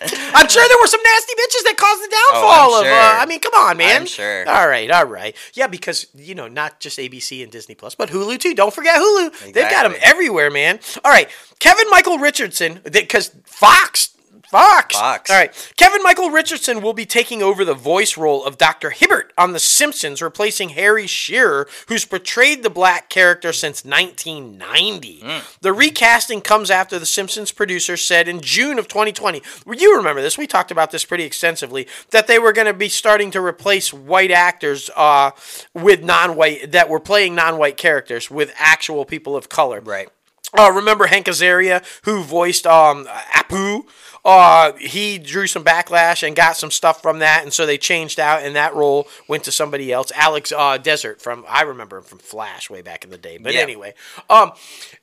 I'm 0.00 0.48
sure 0.48 0.62
there 0.68 0.78
were 0.80 0.86
some 0.86 1.00
nasty 1.02 1.32
bitches 1.32 1.64
that 1.64 1.74
caused 1.76 2.02
the 2.04 2.16
downfall 2.30 2.74
of. 2.76 2.84
sure. 2.84 2.94
Uh, 2.94 3.18
I 3.20 3.26
mean, 3.26 3.40
come 3.40 3.52
on, 3.54 3.76
man. 3.76 4.02
I'm 4.02 4.06
sure. 4.06 4.48
All 4.48 4.68
right, 4.68 4.88
all 4.92 5.06
right. 5.06 5.34
Yeah, 5.54 5.66
because 5.66 6.06
you 6.14 6.36
know, 6.36 6.46
not 6.46 6.78
just 6.78 6.98
ABC 7.00 7.42
and 7.42 7.50
Disney 7.50 7.74
Plus, 7.74 7.96
but 7.96 8.10
Hulu 8.10 8.38
too. 8.38 8.54
Don't 8.54 8.72
forget 8.72 8.94
Hulu. 9.02 9.52
They've 9.52 9.68
got 9.68 9.82
them 9.90 9.98
everywhere, 10.02 10.52
man. 10.52 10.78
All 11.04 11.10
right, 11.10 11.28
Kevin 11.58 11.90
Michael 11.90 12.18
Richardson, 12.18 12.80
because 12.92 13.34
Fox. 13.44 14.10
Fox. 14.50 14.96
Fox. 14.96 15.30
All 15.30 15.36
right. 15.36 15.72
Kevin 15.76 16.02
Michael 16.02 16.30
Richardson 16.30 16.80
will 16.80 16.94
be 16.94 17.04
taking 17.04 17.42
over 17.42 17.64
the 17.64 17.74
voice 17.74 18.16
role 18.16 18.44
of 18.44 18.56
Dr. 18.56 18.90
Hibbert 18.90 19.32
on 19.36 19.52
The 19.52 19.58
Simpsons, 19.58 20.22
replacing 20.22 20.70
Harry 20.70 21.06
Shearer, 21.06 21.68
who's 21.88 22.04
portrayed 22.04 22.62
the 22.62 22.70
black 22.70 23.10
character 23.10 23.52
since 23.52 23.84
1990. 23.84 25.24
The 25.60 25.72
recasting 25.72 26.40
comes 26.40 26.70
after 26.70 26.98
The 26.98 27.06
Simpsons 27.06 27.52
producer 27.52 27.96
said 27.96 28.26
in 28.26 28.40
June 28.40 28.78
of 28.78 28.88
2020, 28.88 29.42
you 29.78 29.96
remember 29.96 30.22
this, 30.22 30.38
we 30.38 30.46
talked 30.46 30.70
about 30.70 30.90
this 30.90 31.04
pretty 31.04 31.24
extensively, 31.24 31.86
that 32.10 32.26
they 32.26 32.38
were 32.38 32.52
going 32.52 32.66
to 32.66 32.74
be 32.74 32.88
starting 32.88 33.30
to 33.32 33.40
replace 33.40 33.92
white 33.92 34.30
actors 34.30 34.90
uh, 34.96 35.30
with 35.74 36.02
non 36.02 36.36
white, 36.36 36.72
that 36.72 36.88
were 36.88 37.00
playing 37.00 37.34
non 37.34 37.58
white 37.58 37.76
characters 37.76 38.30
with 38.30 38.52
actual 38.56 39.04
people 39.04 39.36
of 39.36 39.48
color. 39.48 39.80
Right. 39.80 40.08
Uh, 40.56 40.72
remember 40.74 41.06
Hank 41.06 41.26
Azaria, 41.26 41.84
who 42.04 42.22
voiced 42.22 42.66
um, 42.66 43.06
Apu? 43.34 43.84
Uh, 44.24 44.72
he 44.74 45.18
drew 45.18 45.46
some 45.46 45.64
backlash 45.64 46.26
and 46.26 46.34
got 46.36 46.56
some 46.56 46.70
stuff 46.70 47.00
from 47.00 47.20
that, 47.20 47.42
and 47.44 47.52
so 47.52 47.64
they 47.64 47.78
changed 47.78 48.18
out, 48.20 48.42
and 48.42 48.56
that 48.56 48.74
role 48.74 49.08
went 49.28 49.44
to 49.44 49.52
somebody 49.52 49.92
else. 49.92 50.10
Alex 50.14 50.52
uh, 50.52 50.76
Désert 50.78 51.20
from 51.22 51.44
I 51.48 51.62
remember 51.62 51.98
him 51.98 52.04
from 52.04 52.18
Flash 52.18 52.68
way 52.68 52.82
back 52.82 53.04
in 53.04 53.10
the 53.10 53.18
day. 53.18 53.38
But 53.38 53.54
Yeah. 53.54 53.60
anyway, 53.60 53.94
um, 54.28 54.52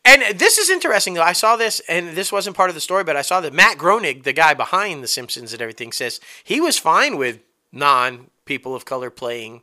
and 0.03 0.37
this 0.37 0.57
is 0.57 0.69
interesting 0.69 1.13
though. 1.13 1.21
I 1.23 1.33
saw 1.33 1.55
this, 1.55 1.79
and 1.87 2.09
this 2.15 2.31
wasn't 2.31 2.55
part 2.55 2.69
of 2.69 2.75
the 2.75 2.81
story, 2.81 3.03
but 3.03 3.15
I 3.15 3.21
saw 3.21 3.41
that 3.41 3.53
Matt 3.53 3.77
Groening, 3.77 4.21
the 4.23 4.33
guy 4.33 4.53
behind 4.53 5.01
The 5.03 5.07
Simpsons 5.07 5.53
and 5.53 5.61
everything, 5.61 5.91
says 5.91 6.19
he 6.43 6.59
was 6.61 6.77
fine 6.77 7.17
with 7.17 7.39
non 7.71 8.29
people 8.45 8.75
of 8.75 8.85
color 8.85 9.09
playing 9.09 9.61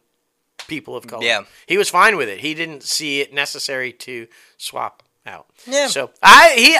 people 0.68 0.96
of 0.96 1.06
color. 1.06 1.24
Yeah. 1.24 1.42
he 1.66 1.76
was 1.78 1.88
fine 1.90 2.16
with 2.16 2.28
it. 2.28 2.40
He 2.40 2.54
didn't 2.54 2.82
see 2.84 3.20
it 3.20 3.32
necessary 3.32 3.92
to 3.92 4.26
swap 4.56 5.02
out. 5.26 5.46
Yeah. 5.66 5.88
So 5.88 6.10
I 6.22 6.54
he. 6.56 6.76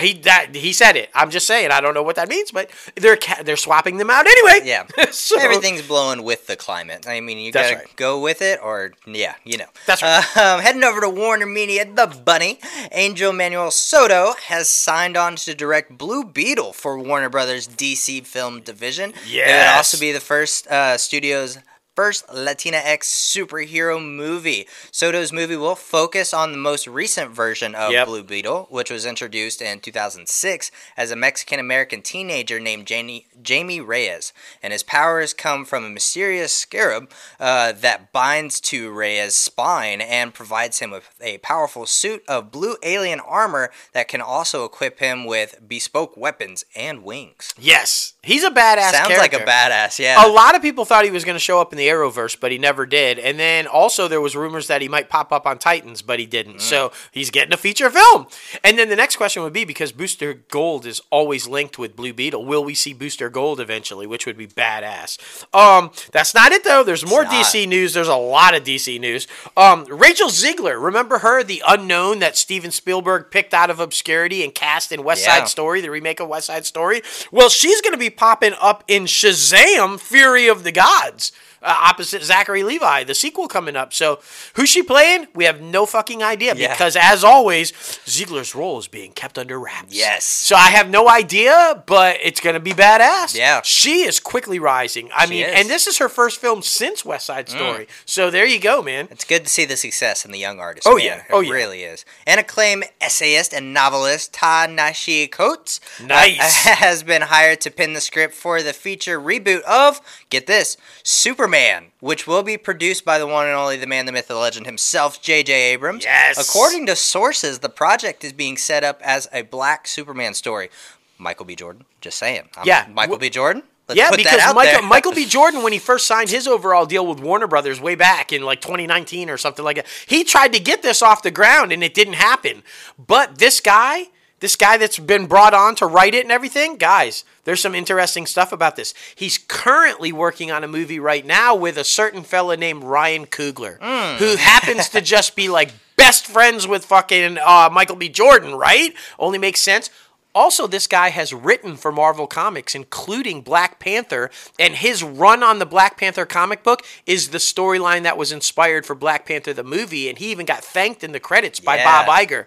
He 0.00 0.14
that 0.20 0.54
he 0.54 0.72
said 0.72 0.96
it. 0.96 1.10
I'm 1.14 1.30
just 1.30 1.46
saying. 1.46 1.70
I 1.70 1.80
don't 1.80 1.94
know 1.94 2.02
what 2.02 2.16
that 2.16 2.28
means, 2.28 2.50
but 2.50 2.70
they're 2.96 3.16
ca- 3.16 3.42
they're 3.42 3.56
swapping 3.56 3.96
them 3.98 4.10
out 4.10 4.26
anyway. 4.26 4.60
Yeah. 4.64 4.86
so, 5.10 5.38
Everything's 5.38 5.82
blowing 5.82 6.22
with 6.22 6.46
the 6.46 6.56
climate. 6.56 7.06
I 7.08 7.20
mean, 7.20 7.38
you 7.38 7.52
gotta 7.52 7.76
right. 7.76 7.96
go 7.96 8.20
with 8.20 8.42
it, 8.42 8.60
or 8.62 8.92
yeah, 9.06 9.34
you 9.44 9.58
know. 9.58 9.66
That's 9.86 10.02
right. 10.02 10.36
Uh, 10.36 10.56
um, 10.56 10.60
heading 10.60 10.84
over 10.84 11.00
to 11.00 11.08
Warner 11.08 11.46
Media, 11.46 11.84
the 11.84 12.06
Bunny, 12.06 12.58
Angel 12.92 13.32
Manuel 13.32 13.70
Soto 13.70 14.34
has 14.46 14.68
signed 14.68 15.16
on 15.16 15.36
to 15.36 15.54
direct 15.54 15.96
Blue 15.96 16.24
Beetle 16.24 16.72
for 16.72 16.98
Warner 16.98 17.28
Brothers 17.28 17.68
DC 17.68 18.26
film 18.26 18.60
division. 18.60 19.12
Yeah, 19.26 19.42
it 19.44 19.70
would 19.70 19.76
also 19.76 19.98
be 19.98 20.12
the 20.12 20.20
first 20.20 20.66
uh, 20.66 20.98
studio's 20.98 21.58
first 21.94 22.24
Latina 22.32 22.78
X 22.78 23.08
superhero 23.10 24.02
movie. 24.04 24.66
Soto's 24.90 25.32
movie 25.32 25.56
will 25.56 25.74
focus 25.76 26.34
on 26.34 26.52
the 26.52 26.58
most 26.58 26.86
recent 26.86 27.30
version 27.30 27.74
of 27.74 27.92
Yep. 27.92 28.06
Blue 28.06 28.22
Beetle, 28.22 28.66
which 28.70 28.90
was 28.90 29.06
introduced 29.06 29.62
in 29.62 29.80
2006 29.80 30.70
as 30.96 31.10
a 31.10 31.16
Mexican 31.16 31.60
American 31.60 32.02
teenager 32.02 32.58
named 32.58 32.86
Jamie, 32.86 33.26
Jamie 33.42 33.80
Reyes. 33.80 34.32
And 34.62 34.72
his 34.72 34.82
powers 34.82 35.32
come 35.34 35.64
from 35.64 35.84
a 35.84 35.90
mysterious 35.90 36.52
scarab 36.54 37.10
uh, 37.38 37.72
that 37.72 38.12
binds 38.12 38.60
to 38.62 38.90
Reyes' 38.90 39.34
spine 39.34 40.00
and 40.00 40.34
provides 40.34 40.80
him 40.80 40.90
with 40.90 41.08
a 41.20 41.38
powerful 41.38 41.86
suit 41.86 42.22
of 42.28 42.50
blue 42.50 42.76
alien 42.82 43.20
armor 43.20 43.70
that 43.92 44.08
can 44.08 44.20
also 44.20 44.64
equip 44.64 44.98
him 44.98 45.24
with 45.24 45.60
bespoke 45.66 46.16
weapons 46.16 46.64
and 46.74 47.04
wings. 47.04 47.54
yes, 47.58 48.14
he's 48.22 48.42
a 48.44 48.50
badass. 48.50 48.92
Sounds 48.92 49.18
like 49.18 49.32
a 49.34 49.38
badass, 49.40 49.98
yeah. 49.98 50.26
A 50.26 50.28
lot 50.28 50.54
of 50.56 50.62
people 50.62 50.84
thought 50.84 51.04
he 51.04 51.10
was 51.10 51.24
going 51.24 51.34
to 51.36 51.40
show 51.40 51.60
up 51.60 51.72
in 51.72 51.78
the 51.78 51.83
Arrowverse, 51.88 52.38
but 52.38 52.52
he 52.52 52.58
never 52.58 52.86
did. 52.86 53.18
And 53.18 53.38
then 53.38 53.66
also 53.66 54.08
there 54.08 54.20
was 54.20 54.34
rumors 54.36 54.66
that 54.68 54.82
he 54.82 54.88
might 54.88 55.08
pop 55.08 55.32
up 55.32 55.46
on 55.46 55.58
Titans, 55.58 56.02
but 56.02 56.18
he 56.18 56.26
Mm. 56.26 56.30
didn't. 56.30 56.60
So 56.60 56.92
he's 57.12 57.30
getting 57.30 57.52
a 57.52 57.56
feature 57.56 57.90
film. 57.90 58.26
And 58.62 58.78
then 58.78 58.88
the 58.88 58.96
next 58.96 59.16
question 59.16 59.42
would 59.42 59.52
be 59.52 59.64
because 59.64 59.92
Booster 59.92 60.34
Gold 60.34 60.86
is 60.86 61.00
always 61.10 61.46
linked 61.46 61.78
with 61.78 61.94
Blue 61.96 62.12
Beetle, 62.12 62.44
will 62.44 62.64
we 62.64 62.74
see 62.74 62.92
Booster 62.92 63.28
Gold 63.28 63.60
eventually, 63.60 64.06
which 64.06 64.26
would 64.26 64.36
be 64.36 64.46
badass. 64.46 65.18
Um, 65.54 65.90
that's 66.12 66.34
not 66.34 66.52
it 66.52 66.64
though. 66.64 66.82
There's 66.82 67.06
more 67.06 67.24
not. 67.24 67.32
DC 67.32 67.66
news. 67.66 67.94
There's 67.94 68.08
a 68.08 68.16
lot 68.16 68.54
of 68.54 68.64
DC 68.64 68.98
news. 68.98 69.26
Um, 69.56 69.84
Rachel 69.88 70.28
Zegler, 70.28 70.80
remember 70.82 71.18
her, 71.18 71.42
the 71.42 71.62
unknown 71.66 72.18
that 72.20 72.36
Steven 72.36 72.70
Spielberg 72.70 73.30
picked 73.30 73.54
out 73.54 73.70
of 73.70 73.80
obscurity 73.80 74.42
and 74.42 74.54
cast 74.54 74.90
in 74.92 75.04
West 75.04 75.24
Yeah. 75.24 75.38
Side 75.40 75.48
Story, 75.48 75.80
the 75.80 75.90
remake 75.90 76.20
of 76.20 76.28
West 76.28 76.46
Side 76.46 76.66
Story. 76.66 77.02
Well, 77.30 77.48
she's 77.48 77.80
going 77.80 77.92
to 77.92 77.98
be 77.98 78.10
popping 78.10 78.54
up 78.60 78.82
in 78.88 79.04
Shazam: 79.04 80.00
Fury 80.00 80.48
of 80.48 80.64
the 80.64 80.72
Gods. 80.72 81.32
Uh, 81.64 81.74
opposite 81.90 82.22
Zachary 82.22 82.62
Levi, 82.62 83.04
the 83.04 83.14
sequel 83.14 83.48
coming 83.48 83.74
up. 83.74 83.94
So, 83.94 84.20
who's 84.54 84.68
she 84.68 84.82
playing? 84.82 85.28
We 85.34 85.44
have 85.44 85.62
no 85.62 85.86
fucking 85.86 86.22
idea 86.22 86.54
Yeah. 86.54 86.72
because, 86.72 86.94
as 86.94 87.24
always, 87.24 87.72
Zegler's 88.04 88.54
role 88.54 88.78
is 88.78 88.86
being 88.86 89.12
kept 89.12 89.38
under 89.38 89.58
wraps. 89.58 89.94
Yes. 89.94 90.24
So 90.24 90.56
I 90.56 90.68
have 90.70 90.90
no 90.90 91.08
idea, 91.08 91.82
but 91.86 92.18
it's 92.22 92.40
gonna 92.40 92.60
be 92.60 92.72
badass. 92.72 93.34
Yeah. 93.34 93.62
She 93.64 94.02
is 94.02 94.20
quickly 94.20 94.58
rising. 94.58 95.08
I 95.14 95.24
mean, 95.26 95.44
is. 95.46 95.54
Mm. 95.54 95.60
and 95.60 95.70
this 95.70 95.86
is 95.86 95.96
her 95.98 96.10
first 96.10 96.38
film 96.40 96.60
since 96.60 97.02
West 97.04 97.24
Side 97.26 97.48
Story. 97.48 97.88
So 98.04 98.30
there 98.30 98.44
you 98.46 98.60
go, 98.60 98.82
man. 98.82 99.08
It's 99.10 99.24
good 99.24 99.44
to 99.44 99.48
see 99.48 99.64
the 99.64 99.76
success 99.76 100.24
in 100.26 100.32
the 100.32 100.38
young 100.38 100.60
artist. 100.60 100.86
Oh, 100.86 100.96
man. 100.96 101.06
yeah. 101.06 101.16
it 101.20 101.24
Oh, 101.32 101.40
yeah. 101.40 101.52
really 101.54 101.82
is. 101.84 102.04
And 102.26 102.38
acclaimed 102.38 102.84
essayist 103.00 103.54
and 103.54 103.72
novelist 103.72 104.34
Ta-Nehisi 104.34 105.30
Coates 105.30 105.80
uh, 106.00 106.04
Nice. 106.06 106.64
has 106.84 107.02
been 107.02 107.22
hired 107.22 107.60
to 107.62 107.70
pen 107.70 107.94
the 107.94 108.00
script 108.02 108.34
for 108.34 108.62
the 108.62 108.72
feature 108.74 109.18
reboot 109.18 109.62
of 109.62 110.00
get 110.28 110.46
this 110.46 110.76
Superman, 111.02 111.53
which 112.00 112.26
will 112.26 112.42
be 112.42 112.56
produced 112.56 113.04
by 113.04 113.18
the 113.18 113.26
one 113.26 113.46
and 113.46 113.54
only 113.54 113.76
the 113.76 113.86
man, 113.86 114.06
the 114.06 114.12
myth, 114.12 114.28
the 114.28 114.34
legend 114.36 114.66
himself, 114.66 115.20
J.J. 115.22 115.52
Abrams. 115.72 116.04
Yes. 116.04 116.38
According 116.38 116.86
to 116.86 116.96
sources, 116.96 117.60
the 117.60 117.68
project 117.68 118.24
is 118.24 118.32
being 118.32 118.56
set 118.56 118.84
up 118.84 119.00
as 119.02 119.28
a 119.32 119.42
Black 119.42 119.86
Superman 119.86 120.34
story. 120.34 120.70
Michael 121.18 121.46
B. 121.46 121.54
Jordan, 121.56 121.84
just 122.00 122.18
saying. 122.18 122.48
I'm- 122.56 122.66
Yeah. 122.66 122.86
Michael 122.92 123.18
B. 123.18 123.30
Jordan. 123.30 123.62
Let's 123.88 123.98
yeah, 123.98 124.08
put 124.08 124.16
because 124.16 124.38
that 124.38 124.48
out 124.48 124.54
Michael. 124.54 124.82
Michael 124.82 125.12
B. 125.12 125.26
Jordan, 125.28 125.62
when 125.62 125.74
he 125.74 125.78
first 125.78 126.06
signed 126.06 126.30
his 126.30 126.46
overall 126.48 126.86
deal 126.86 127.06
with 127.06 127.20
Warner 127.20 127.46
Brothers 127.46 127.80
way 127.80 127.94
back 127.94 128.32
in 128.32 128.42
like 128.42 128.62
2019 128.62 129.28
or 129.28 129.36
something 129.36 129.62
like 129.64 129.76
that, 129.76 129.86
he 130.06 130.24
tried 130.24 130.54
to 130.54 130.58
get 130.58 130.80
this 130.82 131.02
off 131.02 131.22
the 131.22 131.30
ground 131.30 131.70
and 131.70 131.84
it 131.84 131.92
didn't 131.92 132.14
happen. 132.14 132.62
But 132.98 133.38
this 133.38 133.60
guy, 133.60 134.04
this 134.40 134.56
guy 134.56 134.76
that's 134.76 134.98
been 134.98 135.26
brought 135.26 135.54
on 135.54 135.74
to 135.76 135.86
write 135.86 136.14
it 136.14 136.22
and 136.24 136.32
everything, 136.32 136.76
guys, 136.76 137.24
there's 137.44 137.60
some 137.60 137.74
interesting 137.74 138.26
stuff 138.26 138.52
about 138.52 138.76
this. 138.76 138.92
He's 139.14 139.38
currently 139.38 140.12
working 140.12 140.50
on 140.50 140.62
a 140.64 140.68
movie 140.68 140.98
right 141.00 141.24
now 141.24 141.54
with 141.54 141.76
a 141.78 141.84
certain 141.84 142.22
fella 142.22 142.56
named 142.56 142.84
Ryan 142.84 143.26
Coogler, 143.26 143.78
Hmm. 143.80 144.16
who 144.22 144.36
happens 144.36 144.88
to 144.90 145.00
just 145.00 145.34
be 145.36 145.48
like 145.48 145.70
best 145.96 146.26
friends 146.26 146.66
with 146.66 146.84
fucking 146.84 147.38
uh, 147.38 147.70
Michael 147.72 147.96
B. 147.96 148.08
Jordan, 148.08 148.54
right? 148.54 148.92
Only 149.18 149.38
makes 149.38 149.60
sense. 149.60 149.88
Also, 150.36 150.66
this 150.66 150.88
guy 150.88 151.10
has 151.10 151.32
written 151.32 151.76
for 151.76 151.92
Marvel 151.92 152.26
Comics, 152.26 152.74
including 152.74 153.40
Black 153.40 153.78
Panther, 153.78 154.32
and 154.58 154.74
his 154.74 155.00
run 155.04 155.44
on 155.44 155.60
the 155.60 155.64
Black 155.66 155.96
Panther 155.96 156.26
comic 156.26 156.64
book 156.64 156.82
is 157.06 157.28
the 157.28 157.38
storyline 157.38 158.02
that 158.02 158.18
was 158.18 158.32
inspired 158.32 158.84
for 158.84 158.96
Black 158.96 159.26
Panther 159.26 159.52
the 159.52 159.62
movie, 159.62 160.08
and 160.08 160.18
he 160.18 160.32
even 160.32 160.44
got 160.44 160.64
thanked 160.64 161.04
in 161.04 161.12
the 161.12 161.20
credits 161.20 161.60
by 161.60 161.76
Yeah. 161.76 161.84
Bob 162.04 162.08
Iger. 162.28 162.46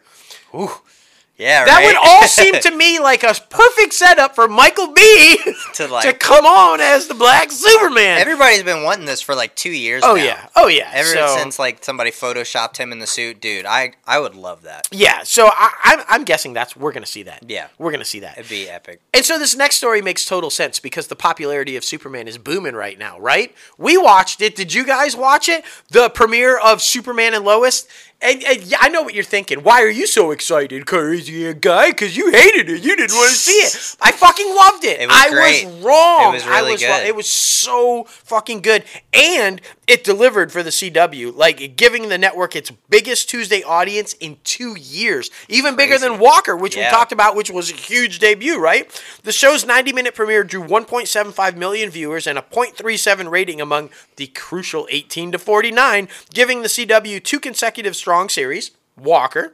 Yeah, 1.38 1.66
That 1.66 1.78
right? 1.78 1.86
would 1.86 1.96
all 1.96 2.24
seem 2.28 2.54
to 2.56 2.76
me 2.76 3.00
like 3.00 3.24
a 3.24 3.34
perfect 3.50 3.94
setup 3.94 4.36
for 4.36 4.48
Michael 4.48 4.94
B. 4.94 5.40
To, 5.76 5.88
like 5.88 6.04
to 6.06 6.14
come 6.14 6.46
on 6.46 6.80
as 6.82 7.08
the 7.08 7.14
Black 7.14 7.52
Superman. 7.52 8.20
Everybody's 8.20 8.64
been 8.64 8.84
wanting 8.84 9.06
this 9.06 9.22
for 9.22 9.36
like 9.36 9.56
two 9.56 9.70
years. 9.70 10.02
oh 10.04 10.16
now. 10.16 10.24
yeah, 10.24 10.48
oh 10.56 10.68
yeah. 10.68 10.90
Ever 10.92 11.08
So- 11.10 11.36
since 11.38 11.60
like 11.60 11.84
somebody 11.84 12.10
photoshopped 12.10 12.78
him 12.78 12.92
in 12.92 12.98
the 13.00 13.06
suit, 13.06 13.40
dude, 13.40 13.66
I 13.68 13.94
I 14.08 14.20
would 14.20 14.34
love 14.34 14.64
that. 14.64 14.88
yeah, 14.92 15.22
so 15.24 15.48
I, 15.52 15.72
I'm, 15.84 16.00
I'm 16.10 16.24
guessing 16.24 16.54
that's 16.54 16.76
we're 16.76 16.92
gonna 16.94 17.06
see 17.06 17.24
that. 17.24 17.44
Yeah. 17.48 17.68
we're 17.78 17.92
gonna 17.92 18.06
see 18.06 18.22
that. 18.22 18.38
It'd 18.40 18.50
be 18.50 18.68
epic. 18.70 19.02
And 19.14 19.24
so 19.24 19.38
this 19.38 19.56
next 19.56 19.76
story 19.76 20.02
makes 20.02 20.26
total 20.26 20.50
sense 20.50 20.80
because 20.80 21.08
the 21.08 21.16
popularity 21.16 21.76
of 21.76 21.84
Superman 21.84 22.28
is 22.28 22.38
booming 22.40 22.74
right 22.74 22.98
now, 22.98 23.20
right? 23.20 23.54
We 23.78 23.98
watched 23.98 24.42
it. 24.42 24.56
Did 24.56 24.74
you 24.74 24.84
guys 24.86 25.16
watch 25.16 25.48
it? 25.50 25.64
The 25.92 26.10
premiere 26.10 26.58
of 26.58 26.82
Superman 26.82 27.34
and 27.36 27.46
Lois. 27.46 27.88
And, 28.20 28.44
and 28.44 28.64
yeah, 28.64 28.78
I 28.82 28.90
know 28.90 29.04
what 29.04 29.14
you're 29.14 29.24
thinking. 29.24 29.60
Why 29.60 29.84
are 29.84 29.90
you 29.90 30.08
so 30.08 30.32
excited, 30.32 30.88
crazy 30.88 31.54
guy? 31.54 31.92
Because 31.92 32.18
you 32.18 32.32
hated 32.32 32.68
it. 32.68 32.84
You 32.84 32.96
didn't 32.96 33.16
want 33.16 33.30
to 33.30 33.36
see 33.38 33.52
it. 33.52 33.96
I 34.02 34.12
fucking 34.12 34.56
loved 34.56 34.86
it. 34.86 35.02
It 35.02 35.08
was 35.08 35.16
I 35.16 35.30
great. 35.30 35.66
was 35.66 35.76
wrong. 35.84 36.30
It 36.32 36.34
was 36.38 36.44
I 36.48 36.60
really 36.60 36.72
was 36.72 36.84
wrong. 36.84 37.00
good. 37.00 37.08
It 37.08 37.16
was 37.16 37.30
so 37.30 38.06
fucking 38.06 38.62
good, 38.62 38.86
and 39.14 39.62
it 39.86 40.04
delivered 40.04 40.52
for 40.52 40.64
the 40.64 40.72
CW, 40.72 41.36
like 41.36 41.76
giving 41.78 42.10
the 42.10 42.18
network 42.18 42.56
its 42.56 42.72
biggest 42.90 43.30
Tuesday 43.30 43.62
audience 43.62 44.14
in 44.14 44.38
two 44.44 44.76
years, 44.80 45.30
even 45.48 45.76
bigger 45.76 46.00
than 46.00 46.18
Walker, 46.20 46.56
which 46.58 46.76
we 46.76 46.82
talked 46.84 47.12
about, 47.12 47.36
which 47.36 47.52
was 47.52 47.70
a 47.70 47.76
huge 47.76 48.18
debut, 48.18 48.60
right? 48.60 48.90
The 49.24 49.32
show's 49.32 49.64
90 49.66 49.94
minute 49.94 50.16
premiere 50.16 50.44
drew 50.44 50.64
1.75 50.64 51.56
million 51.56 51.92
viewers 51.92 52.26
and 52.26 52.38
a 52.40 52.42
0.37 52.42 53.30
rating 53.30 53.62
among 53.62 53.92
the 54.16 54.28
crucial 54.28 54.88
18 54.90 55.34
to 55.34 55.40
49, 55.40 56.08
giving 56.34 56.64
the 56.64 56.68
CW 56.68 57.24
two 57.24 57.40
consecutive 57.40 57.96
strong 58.08 58.30
series. 58.30 58.72
Walker, 58.96 59.54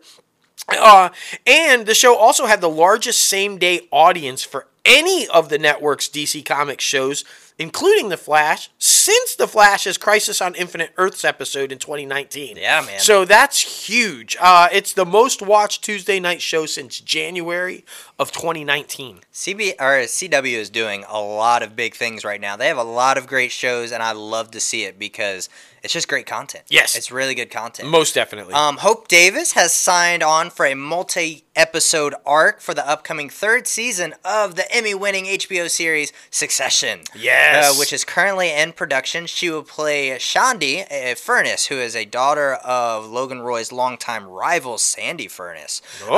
uh, 0.69 1.09
and 1.47 1.87
the 1.87 1.95
show 1.95 2.15
also 2.15 2.45
had 2.45 2.61
the 2.61 2.69
largest 2.69 3.21
same 3.21 3.57
day 3.57 3.81
audience 3.89 4.43
for 4.43 4.67
any 4.85 5.27
of 5.27 5.49
the 5.49 5.57
network's 5.57 6.07
DC 6.07 6.45
Comics 6.45 6.83
shows, 6.83 7.25
including 7.63 8.09
The 8.09 8.17
Flash, 8.17 8.69
since 8.77 9.35
The 9.35 9.47
Flash's 9.47 9.97
Crisis 9.97 10.41
on 10.41 10.53
Infinite 10.53 10.91
Earths 10.97 11.23
episode 11.23 11.71
in 11.71 11.79
2019. 11.79 12.57
Yeah, 12.57 12.81
man. 12.85 12.99
So 12.99 13.23
that's 13.23 13.87
huge. 13.87 14.35
Uh, 14.39 14.67
it's 14.71 14.91
the 14.91 15.05
most 15.05 15.41
watched 15.41 15.81
Tuesday 15.81 16.19
night 16.19 16.41
show 16.41 16.65
since 16.65 16.99
January 16.99 17.85
of 18.19 18.31
2019. 18.33 19.21
CB 19.33 19.75
or 19.79 20.03
CW 20.03 20.53
is 20.53 20.69
doing 20.69 21.05
a 21.07 21.19
lot 21.19 21.63
of 21.63 21.75
big 21.75 21.95
things 21.95 22.25
right 22.25 22.41
now. 22.41 22.57
They 22.57 22.67
have 22.67 22.77
a 22.77 22.83
lot 22.83 23.17
of 23.17 23.27
great 23.27 23.51
shows, 23.51 23.91
and 23.93 24.03
I 24.03 24.11
love 24.11 24.51
to 24.51 24.59
see 24.59 24.83
it 24.83 24.99
because 24.99 25.47
it's 25.83 25.93
just 25.93 26.07
great 26.07 26.25
content. 26.25 26.63
Yes. 26.69 26.95
it's 26.95 27.11
really 27.11 27.35
good 27.35 27.49
content. 27.49 27.89
Most 27.89 28.13
definitely. 28.13 28.53
Um, 28.53 28.77
Hope 28.77 29.07
Davis 29.07 29.53
has 29.53 29.73
signed 29.73 30.21
on 30.23 30.49
for 30.49 30.65
a 30.65 30.75
multi-episode 30.75 32.13
arc 32.25 32.61
for 32.61 32.73
the 32.73 32.87
upcoming 32.87 33.29
third 33.29 33.67
season 33.67 34.15
of 34.23 34.55
the 34.55 34.69
Emmy-winning 34.73 35.25
HBO 35.25 35.69
series 35.69 36.13
Succession. 36.29 37.01
Yes. 37.53 37.73
uh, 37.73 37.79
which 37.79 37.93
is 37.93 38.03
currently 38.03 38.51
in 38.51 38.73
production. 38.73 39.25
She 39.25 39.49
will 39.49 39.63
play 39.63 40.09
Shandi 40.11 40.81
uh, 40.91 41.15
Furness, 41.15 41.67
who 41.67 41.75
is 41.75 41.95
a 41.95 42.05
daughter 42.05 42.53
of 42.55 43.05
Logan 43.05 43.41
Roy's 43.41 43.71
longtime 43.71 44.25
rival 44.27 44.77
Sandy 44.77 45.27
Furness. 45.27 45.81
Oh. 46.03 46.17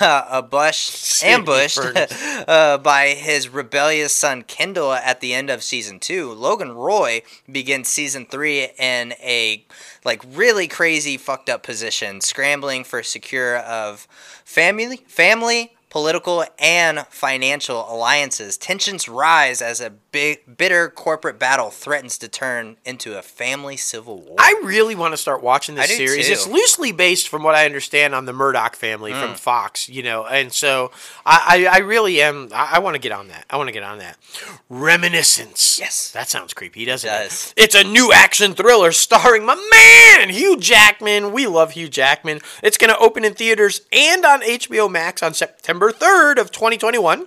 Uh, 0.00 0.26
a 0.30 0.42
bush 0.42 1.22
ambushed 1.22 1.78
uh, 2.48 2.78
by 2.78 3.08
his 3.08 3.48
rebellious 3.48 4.12
son 4.12 4.42
Kendall 4.42 4.92
at 4.92 5.20
the 5.20 5.32
end 5.34 5.50
of 5.50 5.62
season 5.62 5.98
two. 5.98 6.32
Logan 6.32 6.72
Roy 6.72 7.22
begins 7.50 7.88
season 7.88 8.26
three 8.26 8.68
in 8.78 9.12
a 9.20 9.64
like 10.04 10.22
really 10.32 10.68
crazy 10.68 11.16
fucked 11.16 11.48
up 11.48 11.62
position, 11.62 12.20
scrambling 12.20 12.84
for 12.84 13.02
secure 13.02 13.58
of 13.58 14.06
family, 14.44 14.98
family, 15.06 15.72
political, 15.94 16.44
and 16.58 17.06
financial 17.08 17.86
alliances. 17.88 18.56
Tensions 18.56 19.08
rise 19.08 19.62
as 19.62 19.80
a 19.80 19.92
big, 20.14 20.56
bitter 20.56 20.88
corporate 20.88 21.38
battle 21.38 21.70
threatens 21.70 22.16
to 22.18 22.28
turn 22.28 22.76
into 22.84 23.18
a 23.18 23.22
family 23.22 23.76
civil 23.76 24.20
war. 24.22 24.36
I 24.38 24.60
really 24.64 24.94
want 24.94 25.12
to 25.12 25.16
start 25.16 25.42
watching 25.42 25.74
this 25.74 25.94
series. 25.94 26.28
too. 26.28 26.32
It's 26.32 26.46
loosely 26.46 26.92
based, 26.92 27.28
from 27.28 27.42
what 27.42 27.54
I 27.56 27.66
understand, 27.66 28.14
on 28.14 28.24
the 28.24 28.32
Murdoch 28.32 28.76
family 28.76 29.12
Mm. 29.12 29.20
from 29.20 29.34
Fox. 29.34 29.88
You 29.88 30.02
know, 30.04 30.24
and 30.24 30.52
so 30.52 30.92
I, 31.26 31.66
I, 31.68 31.76
I 31.76 31.78
really 31.80 32.22
am. 32.22 32.48
I, 32.54 32.74
I 32.74 32.78
want 32.78 32.94
to 32.94 33.00
get 33.00 33.12
on 33.12 33.28
that. 33.28 33.44
I 33.50 33.56
want 33.56 33.66
to 33.68 33.72
get 33.72 33.82
on 33.82 33.98
that. 33.98 34.16
Reminiscence. 34.70 35.78
Yes. 35.80 36.12
that 36.12 36.28
sounds 36.28 36.54
creepy, 36.54 36.84
doesn't 36.84 37.10
It 37.10 37.26
it? 37.26 37.54
It's 37.56 37.74
a 37.74 37.82
new 37.84 38.12
action 38.12 38.54
thriller 38.54 38.92
starring 38.92 39.44
my 39.44 39.56
man 39.70 40.28
Hugh 40.30 40.56
Jackman. 40.58 41.32
We 41.32 41.46
love 41.46 41.72
Hugh 41.72 41.88
Jackman. 41.88 42.40
It's 42.62 42.78
going 42.78 42.90
to 42.90 42.98
open 42.98 43.24
in 43.24 43.34
theaters 43.34 43.80
and 43.92 44.24
on 44.24 44.42
HBO 44.42 44.88
Max 44.90 45.22
on 45.22 45.34
September 45.34 45.90
third 45.90 46.38
of 46.38 46.50
2021. 46.52 47.26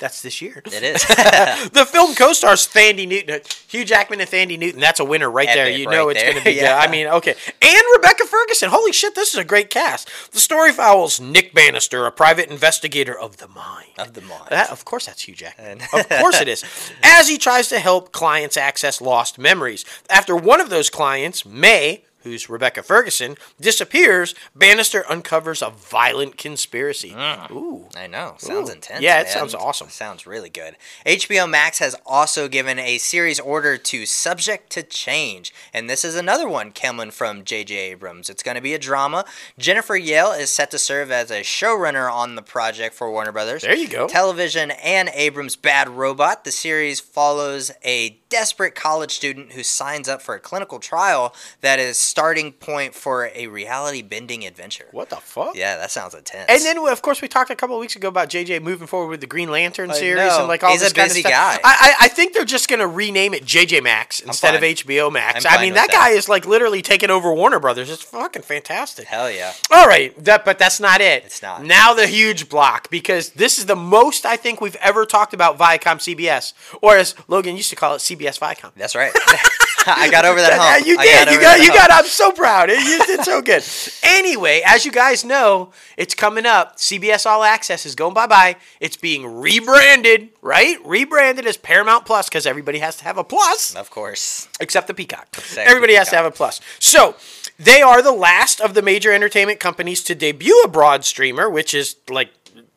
That's 0.00 0.22
this 0.22 0.40
year. 0.42 0.62
it 0.64 0.82
is. 0.82 1.04
The 1.72 1.84
film 1.84 2.14
co-stars 2.14 2.66
Thandie 2.66 3.06
Newton, 3.06 3.36
uh, 3.36 3.38
Hugh 3.68 3.84
Jackman 3.84 4.20
and 4.20 4.28
Thandie 4.28 4.58
Newton. 4.58 4.80
That's 4.80 4.98
a 4.98 5.04
winner 5.04 5.30
right 5.30 5.46
there. 5.46 5.66
Epic 5.66 5.78
You 5.78 5.86
know 5.88 6.08
it's 6.08 6.22
going 6.22 6.36
to 6.36 6.42
be. 6.44 6.52
Yeah. 6.52 6.60
Yeah. 6.70 6.78
I 6.78 6.90
mean, 6.90 7.06
okay. 7.06 7.34
And 7.62 7.82
Rebecca 7.96 8.26
Ferguson. 8.26 8.68
Holy 8.70 8.92
shit, 8.92 9.14
this 9.14 9.32
is 9.32 9.38
a 9.38 9.44
great 9.44 9.70
cast. 9.70 10.10
The 10.32 10.40
story 10.40 10.72
follows 10.72 11.20
Nick 11.20 11.54
Bannister, 11.54 12.06
a 12.06 12.10
private 12.12 12.50
investigator 12.50 13.18
of 13.18 13.36
the 13.38 13.48
mind. 13.48 13.88
of 13.98 14.14
the 14.14 14.20
mind. 14.22 14.44
That, 14.50 14.70
of 14.70 14.84
course, 14.84 15.06
that's 15.06 15.22
Hugh 15.22 15.34
Jackman. 15.34 15.80
of 15.92 16.08
course 16.08 16.40
it 16.40 16.48
is. 16.48 16.64
As 17.02 17.28
he 17.28 17.38
tries 17.38 17.68
to 17.68 17.78
help 17.78 18.12
clients 18.12 18.56
access 18.56 19.00
lost 19.00 19.38
memories. 19.38 19.84
After 20.10 20.34
one 20.36 20.60
of 20.60 20.70
those 20.70 20.90
clients, 20.90 21.44
May, 21.46 22.04
who's 22.22 22.48
Rebecca 22.48 22.82
Ferguson, 22.82 23.36
disappears, 23.60 24.34
Bannister 24.54 25.04
uncovers 25.10 25.62
a 25.62 25.70
violent 25.70 26.36
conspiracy. 26.36 27.10
Mm. 27.10 27.50
Ooh. 27.50 27.88
I 27.96 28.06
know. 28.06 28.34
Sounds 28.38 28.68
Ooh. 28.68 28.72
intense. 28.72 29.00
Yeah, 29.00 29.20
it 29.20 29.24
man. 29.24 29.32
sounds 29.32 29.54
awesome. 29.54 29.88
Sounds 29.88 30.26
really 30.26 30.50
good. 30.50 30.76
HBO 31.06 31.48
Max 31.48 31.78
has 31.78 31.96
also 32.06 32.48
given 32.48 32.78
a 32.78 32.98
series 32.98 33.40
order 33.40 33.76
to 33.76 34.06
Subject 34.06 34.70
to 34.70 34.82
Change, 34.82 35.52
and 35.72 35.88
this 35.88 36.04
is 36.04 36.14
another 36.14 36.48
one 36.48 36.72
coming 36.72 37.10
from 37.10 37.44
J.J. 37.44 37.74
Abrams. 37.74 38.30
It's 38.30 38.42
going 38.42 38.56
to 38.56 38.60
be 38.60 38.74
a 38.74 38.78
drama. 38.78 39.24
Jennifer 39.58 39.96
Yale 39.96 40.32
is 40.32 40.50
set 40.50 40.70
to 40.72 40.78
serve 40.78 41.10
as 41.10 41.30
a 41.30 41.40
showrunner 41.40 42.12
on 42.12 42.34
the 42.34 42.42
project 42.42 42.94
for 42.94 43.10
Warner 43.10 43.32
Brothers. 43.32 43.62
There 43.62 43.74
you 43.74 43.88
go. 43.88 44.08
Television 44.08 44.70
and 44.72 45.10
Abrams' 45.14 45.56
Bad 45.56 45.88
Robot. 45.88 46.44
The 46.44 46.50
series 46.50 47.00
follows 47.00 47.70
a 47.84 48.20
desperate 48.28 48.74
college 48.74 49.10
student 49.10 49.52
who 49.52 49.62
signs 49.62 50.08
up 50.08 50.22
for 50.22 50.34
a 50.34 50.40
clinical 50.40 50.78
trial 50.78 51.34
that 51.60 51.78
is 51.78 51.98
starting 52.10 52.52
point 52.52 52.94
for 52.94 53.30
a 53.34 53.46
reality 53.46 54.02
bending 54.02 54.44
adventure. 54.44 54.86
What 54.92 55.10
the 55.10 55.16
fuck? 55.16 55.54
Yeah, 55.54 55.76
that 55.76 55.90
sounds 55.90 56.14
intense. 56.14 56.46
And 56.50 56.60
then, 56.62 56.78
of 56.88 57.02
course, 57.02 57.22
we 57.22 57.28
talked 57.28 57.50
a 57.50 57.56
couple 57.56 57.76
of 57.76 57.80
weeks 57.80 57.96
ago 57.96 58.08
about 58.08 58.28
JJ 58.28 58.62
moving 58.62 58.86
forward 58.86 59.08
with 59.10 59.20
the 59.20 59.26
Green 59.26 59.50
Lantern 59.50 59.90
I 59.90 59.94
series 59.94 60.16
know. 60.28 60.40
and 60.40 60.48
like 60.48 60.62
all 60.64 60.72
He's 60.72 60.80
a 60.82 60.84
this 60.84 60.92
kind 60.92 61.08
busy 61.08 61.20
of 61.20 61.26
stuff. 61.26 61.32
guy. 61.32 61.60
I, 61.64 61.94
I, 62.00 62.04
I 62.06 62.08
think 62.08 62.34
they're 62.34 62.44
just 62.44 62.68
going 62.68 62.80
to 62.80 62.86
rename 62.86 63.32
it 63.34 63.44
JJ 63.44 63.82
Max 63.82 64.20
instead 64.20 64.54
of. 64.54 64.60
HBO 64.60 65.10
Max. 65.12 65.44
I'm 65.46 65.58
I 65.58 65.62
mean, 65.62 65.74
that 65.74 65.90
that. 65.90 65.96
guy 65.96 66.08
is 66.10 66.28
like 66.28 66.46
literally 66.46 66.82
taking 66.82 67.10
over 67.10 67.32
Warner 67.32 67.58
Brothers. 67.60 67.90
It's 67.90 68.02
fucking 68.02 68.42
fantastic. 68.42 69.06
Hell 69.06 69.30
yeah. 69.30 69.52
All 69.70 69.86
right, 69.86 70.12
that 70.24 70.44
but 70.44 70.58
that's 70.58 70.80
not 70.80 71.00
it. 71.00 71.24
It's 71.24 71.42
not. 71.42 71.64
Now 71.64 71.94
the 71.94 72.06
huge 72.06 72.48
block 72.48 72.90
because 72.90 73.30
this 73.30 73.58
is 73.58 73.66
the 73.66 73.76
most 73.76 74.26
I 74.26 74.36
think 74.36 74.60
we've 74.60 74.76
ever 74.76 75.06
talked 75.06 75.32
about 75.34 75.58
Viacom 75.58 75.96
CBS, 75.98 76.52
or 76.82 76.96
as 76.96 77.14
Logan 77.28 77.56
used 77.56 77.70
to 77.70 77.76
call 77.76 77.94
it, 77.94 77.98
CBS 77.98 78.38
Viacom. 78.38 78.70
That's 78.76 78.94
right. 78.94 79.12
I 79.86 80.10
got 80.10 80.24
over 80.24 80.40
that 80.40 80.50
Yeah, 80.52 80.74
hump. 80.74 80.86
you 80.86 80.98
I 80.98 81.04
did. 81.24 81.34
you 81.34 81.40
got. 81.40 81.58
You 81.58 81.72
hump. 81.72 81.74
got. 81.88 81.90
I'm 82.00 82.06
so 82.06 82.32
proud. 82.32 82.70
You 82.70 83.04
did 83.06 83.24
so 83.24 83.42
good. 83.42 83.62
anyway, 84.02 84.62
as 84.64 84.84
you 84.86 84.90
guys 84.92 85.24
know, 85.24 85.70
it's 85.96 86.14
coming 86.14 86.46
up. 86.46 86.76
CBS 86.76 87.26
All 87.26 87.42
Access 87.44 87.84
is 87.84 87.94
going 87.94 88.14
bye 88.14 88.26
bye. 88.26 88.56
It's 88.80 88.96
being 88.96 89.40
rebranded, 89.40 90.30
right? 90.40 90.78
Rebranded 90.84 91.46
as 91.46 91.56
Paramount 91.56 92.06
Plus 92.06 92.28
because 92.28 92.46
everybody 92.46 92.78
has 92.78 92.96
to 92.96 93.04
have 93.04 93.18
a 93.18 93.24
plus 93.24 93.74
Of 93.74 93.90
course. 93.90 94.48
except 94.60 94.86
the 94.86 94.94
Peacock. 94.94 95.28
Except 95.36 95.68
Everybody 95.68 95.92
the 95.92 95.98
has 95.98 96.08
to 96.10 96.16
have 96.16 96.24
a 96.26 96.30
plus. 96.30 96.60
So 96.78 97.16
they 97.58 97.82
are 97.82 98.00
the 98.02 98.12
last 98.12 98.60
of 98.60 98.72
the 98.74 98.80
major 98.82 99.12
entertainment 99.12 99.60
companies 99.60 100.02
to 100.04 100.14
debut 100.14 100.62
a 100.64 100.68
broad 100.68 101.04
streamer, 101.04 101.50
which 101.50 101.74
is 101.74 101.96
like 102.08 102.30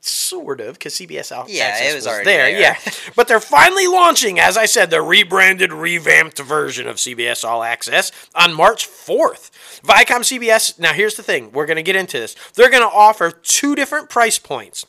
sort 0.07 0.61
of 0.61 0.73
because 0.73 0.95
CBS 0.95 1.35
All 1.35 1.45
Yeah, 1.47 1.65
Access 1.65 1.91
it 1.91 1.95
was 1.95 2.07
already 2.07 2.25
there. 2.25 2.51
there. 2.51 2.59
Yeah, 2.59 2.77
but 3.15 3.27
they're 3.27 3.39
finally 3.39 3.87
launching, 3.87 4.39
as 4.39 4.57
I 4.57 4.65
said, 4.65 4.89
the 4.89 5.01
rebranded, 5.01 5.71
revamped 5.71 6.39
version 6.39 6.87
of 6.87 6.97
CBS 6.97 7.43
All 7.43 7.63
Access 7.63 8.11
on 8.35 8.53
March 8.53 8.85
fourth. 8.85 9.81
Viacom 9.83 10.21
CBS. 10.21 10.79
Now 10.79 10.93
here's 10.93 11.15
the 11.15 11.23
thing: 11.23 11.51
we're 11.51 11.65
going 11.65 11.77
to 11.77 11.83
get 11.83 11.95
into 11.95 12.19
this. 12.19 12.35
They're 12.53 12.69
going 12.71 12.83
to 12.83 12.95
offer 12.95 13.31
two 13.31 13.75
different 13.75 14.09
price 14.09 14.39
points 14.39 14.85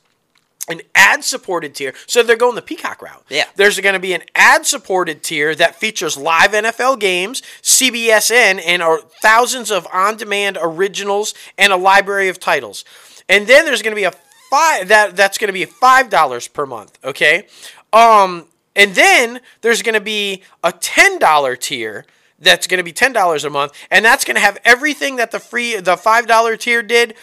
an 0.68 0.80
ad 0.94 1.24
supported 1.24 1.74
tier. 1.74 1.94
So 2.06 2.22
they're 2.22 2.36
going 2.36 2.54
the 2.54 2.62
Peacock 2.62 3.02
route. 3.02 3.24
Yeah. 3.28 3.44
There's 3.56 3.78
going 3.80 3.94
to 3.94 4.00
be 4.00 4.14
an 4.14 4.22
ad 4.34 4.66
supported 4.66 5.22
tier 5.22 5.54
that 5.54 5.76
features 5.76 6.16
live 6.16 6.52
NFL 6.52 7.00
games, 7.00 7.42
CBSN, 7.62 8.62
and 8.64 8.82
thousands 9.20 9.70
of 9.70 9.86
on 9.92 10.16
demand 10.16 10.58
originals 10.60 11.34
and 11.58 11.72
a 11.72 11.76
library 11.76 12.28
of 12.28 12.40
titles. 12.40 12.84
And 13.28 13.46
then 13.46 13.64
there's 13.64 13.82
going 13.82 13.92
to 13.92 14.00
be 14.00 14.04
a 14.04 14.10
five 14.54 14.88
that 14.88 15.16
that's 15.16 15.36
going 15.38 15.48
to 15.48 15.52
be 15.52 15.64
five 15.64 16.08
dollars 16.10 16.46
per 16.46 16.64
month. 16.66 16.98
Okay. 17.04 17.46
Um, 17.92 18.46
and 18.76 18.94
then 18.94 19.40
there's 19.62 19.82
going 19.82 19.94
to 19.94 20.00
be 20.00 20.42
a 20.62 20.72
ten 20.72 21.18
dollar 21.18 21.56
tier 21.56 22.04
that's 22.38 22.66
going 22.66 22.78
to 22.78 22.84
be 22.84 22.92
ten 22.92 23.12
dollars 23.12 23.44
a 23.44 23.50
month, 23.50 23.72
and 23.90 24.04
that's 24.04 24.24
going 24.24 24.36
to 24.36 24.40
have 24.40 24.58
everything 24.64 25.16
that 25.16 25.30
the 25.30 25.40
free 25.40 25.76
the 25.80 25.96
five 25.96 26.26
dollar 26.26 26.56
tier 26.56 26.82
did, 26.82 27.14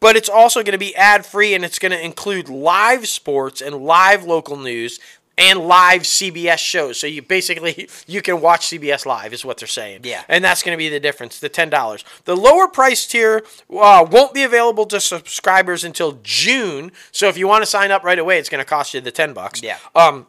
but 0.00 0.16
it's 0.16 0.28
also 0.28 0.62
going 0.62 0.72
to 0.72 0.78
be 0.78 0.94
ad 0.96 1.26
free, 1.26 1.54
and 1.54 1.64
it's 1.64 1.78
going 1.78 1.92
to 1.92 2.02
include 2.02 2.48
live 2.48 3.06
sports 3.08 3.60
and 3.60 3.76
live 3.76 4.24
local 4.24 4.56
news 4.56 4.98
and 5.38 5.60
live 5.60 6.02
CBS 6.02 6.58
shows. 6.58 6.98
So 6.98 7.06
you 7.06 7.22
basically 7.22 7.88
you 8.06 8.20
can 8.20 8.40
watch 8.42 8.66
CBS 8.66 9.06
live, 9.06 9.32
is 9.32 9.44
what 9.44 9.56
they're 9.58 9.68
saying. 9.68 10.00
Yeah. 10.02 10.24
and 10.28 10.44
that's 10.44 10.62
going 10.62 10.76
to 10.76 10.78
be 10.78 10.88
the 10.88 11.00
difference. 11.00 11.38
The 11.38 11.48
ten 11.48 11.70
dollars. 11.70 12.04
The 12.24 12.36
lower 12.36 12.68
price 12.68 13.06
tier 13.06 13.42
uh, 13.70 14.06
won't 14.10 14.34
be 14.34 14.42
available 14.42 14.84
to 14.86 15.00
subscribers 15.00 15.84
until 15.84 16.18
June. 16.22 16.92
So 17.12 17.28
if 17.28 17.38
you 17.38 17.48
want 17.48 17.62
to 17.62 17.66
sign 17.66 17.90
up 17.90 18.04
right 18.04 18.18
away, 18.18 18.38
it's 18.38 18.48
going 18.50 18.62
to 18.62 18.68
cost 18.68 18.92
you 18.92 19.00
the 19.00 19.12
ten 19.12 19.32
bucks. 19.32 19.62
Yeah. 19.62 19.78
Um, 19.94 20.26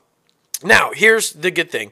now, 0.64 0.92
here's 0.94 1.34
the 1.34 1.52
good 1.52 1.72
thing. 1.72 1.92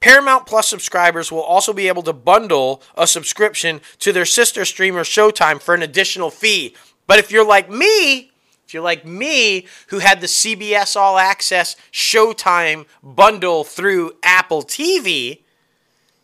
Paramount 0.00 0.46
Plus 0.46 0.68
subscribers 0.68 1.32
will 1.32 1.40
also 1.40 1.72
be 1.72 1.88
able 1.88 2.02
to 2.02 2.12
bundle 2.12 2.82
a 2.94 3.06
subscription 3.06 3.80
to 4.00 4.12
their 4.12 4.26
sister 4.26 4.64
streamer 4.64 5.02
Showtime 5.02 5.60
for 5.60 5.74
an 5.74 5.82
additional 5.82 6.30
fee. 6.30 6.76
But 7.06 7.18
if 7.18 7.30
you're 7.30 7.46
like 7.46 7.70
me, 7.70 8.30
if 8.66 8.72
you're 8.74 8.82
like 8.82 9.04
me 9.04 9.66
who 9.88 9.98
had 9.98 10.20
the 10.20 10.26
CBS 10.26 10.96
All 10.96 11.18
Access 11.18 11.76
Showtime 11.92 12.86
bundle 13.02 13.64
through 13.64 14.12
Apple 14.22 14.62
TV, 14.62 15.40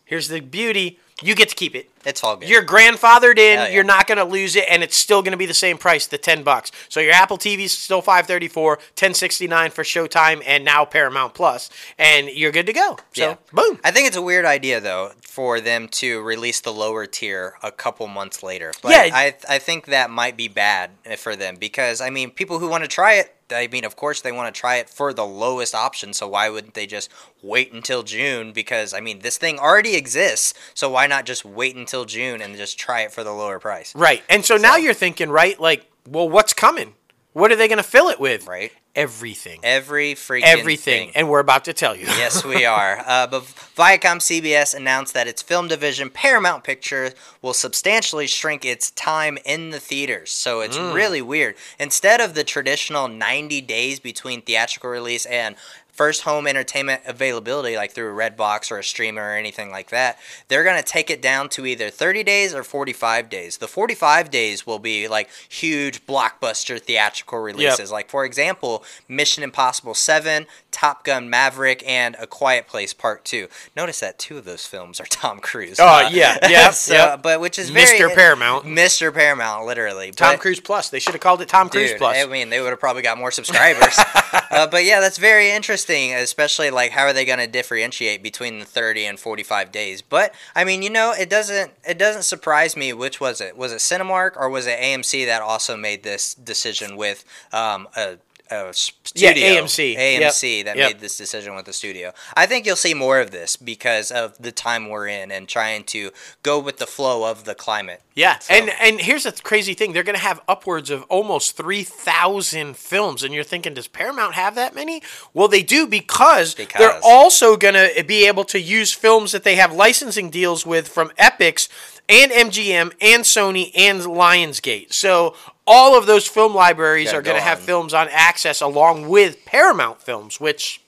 here's 0.05 0.29
the 0.29 0.40
beauty. 0.40 0.98
You 1.22 1.35
get 1.35 1.50
to 1.50 1.55
keep 1.55 1.74
it. 1.74 1.90
It's 2.07 2.24
all 2.24 2.37
good. 2.38 2.48
You're 2.48 2.64
grandfathered 2.64 3.37
in. 3.37 3.59
Yeah. 3.59 3.68
You're 3.68 3.85
not 3.85 4.07
going 4.07 4.16
to 4.16 4.24
lose 4.24 4.57
it, 4.57 4.64
and 4.70 4.83
it's 4.83 4.96
still 4.96 5.20
going 5.20 5.33
to 5.33 5.37
be 5.37 5.44
the 5.44 5.53
same 5.53 5.76
price, 5.76 6.07
the 6.07 6.16
ten 6.16 6.42
bucks. 6.42 6.72
So 6.88 6.98
your 6.98 7.12
Apple 7.12 7.37
TV's 7.37 7.72
still 7.72 8.00
five 8.00 8.26
thirty 8.26 8.48
four, 8.48 8.79
ten 8.96 9.12
sixty 9.12 9.46
nine 9.46 9.70
for 9.70 9.85
Showtime, 9.85 10.42
and 10.46 10.64
now 10.64 10.87
Paramount 10.87 11.35
Plus, 11.35 11.68
and 11.98 12.29
you're 12.31 12.53
good 12.53 12.64
to 12.66 12.72
go. 12.72 12.96
So 13.12 13.22
Yeah. 13.31 13.37
boom. 13.53 13.79
I 13.85 13.90
think 13.90 14.09
it's 14.09 14.16
a 14.16 14.22
weird 14.22 14.46
idea 14.46 14.81
though 14.81 15.12
for 15.31 15.61
them 15.61 15.87
to 15.87 16.21
release 16.21 16.59
the 16.61 16.73
lower 16.73 17.07
tier 17.07 17.55
a 17.62 17.71
couple 17.71 18.09
months 18.09 18.43
later. 18.43 18.73
But 18.83 18.90
Yeah. 18.90 19.09
I 19.14 19.37
I 19.49 19.59
think 19.61 19.87
that 19.87 20.11
might 20.11 20.37
be 20.37 20.49
bad 20.49 20.90
eh, 21.05 21.14
for 21.14 21.37
them 21.37 21.55
because 21.55 22.01
I 22.01 22.11
mean 22.11 22.33
people 22.33 22.59
who 22.59 22.69
want 22.69 22.83
to 22.83 22.88
try 22.88 23.12
it. 23.14 23.37
I 23.53 23.69
mean, 23.69 23.85
of 23.85 23.95
course, 23.95 24.21
they 24.21 24.33
want 24.33 24.53
to 24.53 24.61
try 24.61 24.77
it 24.77 24.90
for 24.90 25.12
the 25.12 25.25
lowest 25.25 25.73
option. 25.73 26.12
So 26.14 26.27
why 26.27 26.49
wouldn't 26.51 26.75
they 26.75 26.87
just 26.87 27.11
wait 27.43 27.73
until 27.73 28.03
June? 28.03 28.53
Because 28.53 28.93
I 28.93 28.99
mean, 29.01 29.21
this 29.21 29.38
thing 29.38 29.59
already 29.61 29.95
exists. 29.95 30.53
So 30.75 30.90
why 30.90 31.07
not 31.07 31.27
just 31.27 31.45
wait 31.45 31.77
until 31.77 32.05
June 32.05 32.40
and 32.43 32.57
just 32.57 32.77
try 32.77 33.03
it 33.03 33.12
for 33.12 33.23
the 33.23 33.33
lower 33.33 33.61
price? 33.61 33.95
Right. 33.95 34.25
And 34.29 34.45
so, 34.45 34.57
now 34.57 34.77
you're 34.77 34.95
thinking, 34.95 35.31
right? 35.31 35.59
Like, 35.61 35.88
well, 36.09 36.29
what's 36.29 36.53
coming? 36.53 36.95
What 37.33 37.53
are 37.53 37.57
they 37.57 37.69
going 37.69 37.79
to 37.79 37.85
fill 37.85 38.09
it 38.09 38.19
with? 38.19 38.47
Right. 38.49 38.73
Everything. 38.96 39.61
Every 39.62 40.14
freaking 40.14 40.42
Everything. 40.44 41.07
thing. 41.09 41.12
And 41.16 41.29
we're 41.29 41.38
about 41.40 41.64
to 41.66 41.72
tell 41.72 41.94
you. 41.94 42.07
yes, 42.07 42.44
we 42.44 42.64
are. 42.79 43.03
Uh, 43.07 43.26
but 43.29 43.42
Viacom 43.44 44.18
CBS 44.18 44.74
announced 44.74 45.14
that 45.14 45.29
its 45.29 45.42
film 45.42 45.68
division, 45.68 46.11
Paramount 46.11 46.64
Pictures, 46.64 47.12
will 47.40 47.55
substantially 47.55 48.26
shrink 48.26 48.64
its 48.64 48.90
time 48.90 49.38
in 49.44 49.70
the 49.70 49.79
theaters. 49.79 50.31
So 50.33 50.61
it's 50.61 50.76
really 50.76 51.22
weird. 51.22 51.55
Instead 51.79 52.20
of 52.20 52.35
the 52.35 52.42
traditional 52.44 53.07
90 53.07 53.61
days 53.61 54.00
between 54.00 54.42
theatrical 54.42 54.90
release 54.90 55.24
and 55.26 55.55
first 56.00 56.22
home 56.22 56.46
entertainment 56.46 57.02
availability, 57.04 57.76
like 57.76 57.92
through 57.92 58.10
a 58.10 58.16
Redbox 58.16 58.70
or 58.70 58.78
a 58.78 58.82
streamer 58.82 59.20
or 59.20 59.34
anything 59.34 59.70
like 59.70 59.90
that, 59.90 60.18
they're 60.48 60.64
going 60.64 60.78
to 60.78 60.82
take 60.82 61.10
it 61.10 61.20
down 61.20 61.50
to 61.50 61.66
either 61.66 61.90
30 61.90 62.22
days 62.22 62.54
or 62.54 62.64
45 62.64 63.28
days. 63.28 63.58
The 63.58 63.68
45 63.68 64.30
days 64.30 64.66
will 64.66 64.78
be 64.78 65.08
like 65.08 65.28
huge 65.50 66.06
blockbuster 66.06 66.80
theatrical 66.80 67.40
releases. 67.40 67.92
Like, 67.92 68.08
for 68.08 68.24
example, 68.24 68.82
Mission 69.08 69.44
Impossible 69.44 69.92
7, 69.92 70.46
Top 70.70 71.04
Gun 71.04 71.28
Maverick, 71.28 71.86
and 71.86 72.16
A 72.18 72.26
Quiet 72.26 72.66
Place 72.66 72.94
Part 72.94 73.26
2. 73.26 73.48
Notice 73.76 74.00
that 74.00 74.18
two 74.18 74.38
of 74.38 74.46
those 74.46 74.64
films 74.64 75.00
are 75.00 75.06
Tom 75.06 75.38
Cruise. 75.38 75.76
Oh, 75.78 76.08
yeah, 76.10 76.38
yeah, 76.48 76.70
so, 76.70 76.94
yeah. 76.94 77.16
But 77.16 77.42
which 77.42 77.58
is 77.58 77.68
very. 77.68 77.98
Mr. 77.98 78.14
Paramount. 78.14 78.64
Mr. 78.64 79.12
Paramount, 79.12 79.66
literally. 79.66 80.12
Tom 80.12 80.32
But- 80.32 80.40
Cruise 80.40 80.60
Plus. 80.60 80.88
They 80.88 80.98
should 80.98 81.12
have 81.12 81.20
called 81.20 81.42
it 81.42 81.48
Tom 81.50 81.68
Cruise 81.68 81.90
Dude, 81.90 81.98
Plus. 81.98 82.16
I 82.16 82.24
mean, 82.26 82.48
they 82.48 82.62
would 82.62 82.70
have 82.70 82.80
probably 82.80 83.02
got 83.02 83.18
more 83.18 83.30
subscribers. 83.30 83.98
uh, 84.50 84.66
but 84.66 84.86
yeah, 84.86 85.00
that's 85.00 85.18
very 85.18 85.50
interesting 85.50 85.89
interesting, 85.90 86.14
especially 86.22 86.70
like 86.70 86.92
how 86.92 87.05
are 87.05 87.12
they 87.12 87.24
going 87.24 87.38
to 87.38 87.46
differentiate 87.46 88.22
between 88.22 88.59
the 88.59 88.64
30 88.64 89.07
and 89.07 89.20
45 89.20 89.72
days. 89.72 90.03
But 90.03 90.35
I 90.55 90.64
mean, 90.64 90.83
you 90.83 90.90
know, 90.90 91.12
it 91.12 91.31
doesn't 91.31 91.72
it 91.87 91.98
doesn't 91.98 92.22
surprise 92.22 92.76
me. 92.76 92.92
Which 92.92 93.20
was 93.20 93.40
it? 93.40 93.57
Was 93.57 93.72
it 93.72 93.79
Cinemark 93.79 94.37
or 94.37 94.48
was 94.48 94.66
it 94.66 94.79
AMC 94.79 95.26
that 95.26 95.42
also 95.42 95.76
made 95.76 96.03
this 96.03 96.35
decision 96.35 96.96
with 96.96 97.24
um, 97.53 97.88
a 97.96 98.18
uh, 98.50 98.72
studio, 98.72 99.30
yeah, 99.30 99.60
AMC, 99.60 99.96
AMC 99.96 100.56
yep. 100.56 100.66
that 100.66 100.76
yep. 100.76 100.92
made 100.92 101.00
this 101.00 101.16
decision 101.16 101.54
with 101.54 101.66
the 101.66 101.72
studio. 101.72 102.12
I 102.36 102.46
think 102.46 102.66
you'll 102.66 102.76
see 102.76 102.94
more 102.94 103.20
of 103.20 103.30
this 103.30 103.56
because 103.56 104.10
of 104.10 104.36
the 104.38 104.52
time 104.52 104.88
we're 104.88 105.06
in 105.06 105.30
and 105.30 105.48
trying 105.48 105.84
to 105.84 106.10
go 106.42 106.58
with 106.58 106.78
the 106.78 106.86
flow 106.86 107.30
of 107.30 107.44
the 107.44 107.54
climate. 107.54 108.02
Yeah, 108.14 108.38
so. 108.38 108.54
and 108.54 108.70
and 108.80 109.00
here's 109.00 109.24
the 109.24 109.32
crazy 109.32 109.74
thing: 109.74 109.92
they're 109.92 110.02
going 110.02 110.16
to 110.16 110.22
have 110.22 110.40
upwards 110.48 110.90
of 110.90 111.04
almost 111.04 111.56
three 111.56 111.84
thousand 111.84 112.76
films, 112.76 113.22
and 113.22 113.32
you're 113.32 113.44
thinking, 113.44 113.74
does 113.74 113.88
Paramount 113.88 114.34
have 114.34 114.54
that 114.56 114.74
many? 114.74 115.02
Well, 115.32 115.48
they 115.48 115.62
do 115.62 115.86
because, 115.86 116.54
because. 116.54 116.78
they're 116.78 117.00
also 117.04 117.56
going 117.56 117.74
to 117.74 118.04
be 118.04 118.26
able 118.26 118.44
to 118.44 118.60
use 118.60 118.92
films 118.92 119.32
that 119.32 119.44
they 119.44 119.56
have 119.56 119.72
licensing 119.72 120.30
deals 120.30 120.66
with 120.66 120.88
from 120.88 121.10
Epix 121.10 121.68
and 122.08 122.32
MGM 122.32 122.92
and 123.00 123.22
Sony 123.22 123.70
and 123.76 124.00
Lionsgate. 124.00 124.92
So 124.92 125.34
all 125.70 125.96
of 125.96 126.06
those 126.06 126.26
film 126.26 126.52
libraries 126.52 127.12
are 127.12 127.22
going 127.22 127.37
to 127.37 127.42
have 127.42 127.61
films 127.61 127.94
on 127.94 128.09
access 128.11 128.61
along 128.61 129.09
with 129.09 129.44
Paramount 129.44 130.02
films, 130.02 130.40
which 130.40 130.80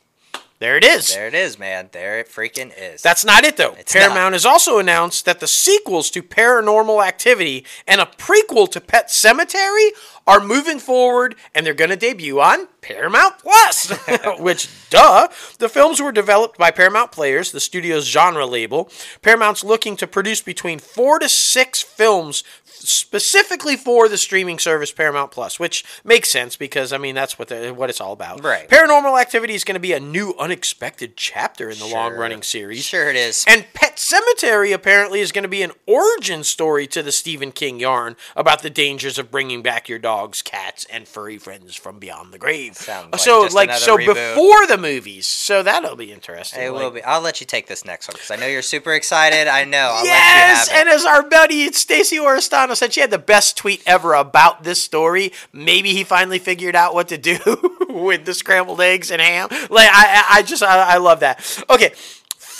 there 0.63 0.77
it 0.77 0.85
is. 0.85 1.13
There 1.13 1.27
it 1.27 1.35
is, 1.35 1.59
man. 1.59 1.89
There 1.91 2.21
it 2.21 2.29
freaking 2.29 2.73
is. 2.79 3.03
That's 3.03 3.25
not 3.25 3.43
it 3.43 3.57
though. 3.57 3.75
It's 3.77 3.93
Paramount 3.93 4.27
not. 4.27 4.33
has 4.35 4.47
also 4.47 4.79
announced 4.79 5.25
that 5.25 5.41
the 5.41 5.49
sequels 5.49 6.09
to 6.11 6.23
Paranormal 6.23 7.05
Activity 7.05 7.67
and 7.85 8.01
a 8.01 8.07
prequel 8.07 8.71
to 8.71 8.81
Pet 8.81 9.09
Sematary 9.09 9.89
are 10.25 10.39
moving 10.39 10.79
forward 10.79 11.35
and 11.53 11.67
they're 11.67 11.75
going 11.75 11.91
to 11.91 11.97
debut 11.97 12.41
on 12.41 12.69
Paramount 12.81 13.39
Plus. 13.39 13.91
Which, 14.39 14.69
duh, 14.89 15.27
the 15.59 15.69
films 15.69 16.01
were 16.01 16.13
developed 16.13 16.59
by 16.59 16.71
Paramount 16.71 17.11
Players, 17.11 17.51
the 17.51 17.59
studio's 17.59 18.07
genre 18.07 18.47
label. 18.47 18.89
Paramount's 19.21 19.65
looking 19.65 19.97
to 19.97 20.07
produce 20.07 20.43
between 20.43 20.79
four 20.79 21.19
to 21.19 21.29
six 21.29 21.83
films 21.83 22.45
specifically 22.89 23.77
for 23.77 24.09
the 24.09 24.19
streaming 24.19 24.59
service 24.59 24.93
Paramount 24.93 25.31
Plus, 25.31 25.59
which 25.59 25.85
makes 26.05 26.31
sense 26.31 26.57
because 26.57 26.93
I 26.93 26.99
mean 26.99 27.15
that's 27.15 27.39
what 27.39 27.49
the, 27.49 27.73
what 27.73 27.91
it's 27.91 28.01
all 28.01 28.13
about. 28.13 28.43
Right. 28.43 28.69
Paranormal 28.69 29.21
Activity 29.21 29.55
is 29.55 29.65
going 29.65 29.75
to 29.75 29.81
be 29.81 29.93
a 29.93 30.01
new 30.01 30.35
unexpected 30.39 31.17
chapter 31.17 31.71
in 31.71 31.79
the 31.79 31.87
sure. 31.87 31.95
long 31.95 32.15
running 32.15 32.43
series. 32.43 32.85
Sure 32.85 33.09
it 33.09 33.17
is. 33.17 33.45
And 33.47 33.67
Pet 33.75 33.97
Sematary 33.97 34.73
apparently 34.73 35.21
is 35.21 35.33
going 35.33 35.43
to 35.43 35.49
be 35.49 35.63
an 35.63 35.73
origin 35.87 36.45
story 36.45 36.87
to 36.89 37.03
the 37.03 37.13
Stephen 37.13 37.53
King 37.53 37.81
yarn 37.81 38.17
about 38.37 38.63
the 38.63 38.71
dangers 38.71 39.19
of 39.19 39.31
bringing 39.31 39.63
back 39.63 39.89
your 39.89 39.99
dogs, 39.99 40.43
cats, 40.43 40.87
and 40.87 41.07
furry 41.07 41.39
friends 41.39 41.77
from 41.77 41.99
beyond 41.99 42.33
the 42.33 42.39
grave. 42.39 42.77
Sounds 42.77 43.11
uh, 43.13 43.17
so 43.17 43.43
like, 43.43 43.69
like 43.69 43.79
so 43.79 43.97
reboot. 43.97 44.15
before 44.15 44.67
the 44.67 44.79
movies. 44.79 45.27
So 45.27 45.63
that'll 45.63 45.97
be 45.97 46.13
interesting. 46.13 46.63
It 46.63 46.71
like, 46.71 46.83
will 46.83 46.91
be. 46.91 47.03
I'll 47.03 47.21
let 47.21 47.41
you 47.41 47.47
take 47.47 47.67
this 47.67 47.85
next 47.85 48.09
one 48.09 48.15
because 48.15 48.31
I 48.31 48.37
know 48.37 48.47
you're 48.47 48.63
super 48.63 48.93
excited. 48.93 49.49
I 49.49 49.65
know. 49.65 49.91
I'll 49.95 50.05
yes, 50.05 50.69
and 50.73 50.89
as 50.89 51.05
our 51.05 51.23
buddy 51.23 51.71
Stacy 51.73 52.19
Oristano 52.19 52.72
said, 52.75 52.93
she 52.93 53.01
had 53.01 53.11
the 53.11 53.19
best 53.19 53.57
tweet 53.57 53.83
ever 53.87 54.15
about 54.15 54.65
this 54.65 54.83
story. 54.83 55.33
Maybe 55.53 55.93
he 55.93 56.05
finally 56.05 56.39
figured 56.39 56.75
out 56.77 56.95
what 56.95 57.09
to 57.09 57.19
do 57.19 57.39
with 57.89 58.25
the 58.25 58.35
scrambled 58.35 58.81
eggs 58.81 59.11
and 59.11 59.21
ham. 59.21 59.49
Like 59.51 59.89
I, 59.93 60.25
I 60.31 60.43
just, 60.43 60.63
I, 60.63 60.95
I 60.95 60.97
love 60.99 61.21
that. 61.21 61.65
Okay. 61.71 61.93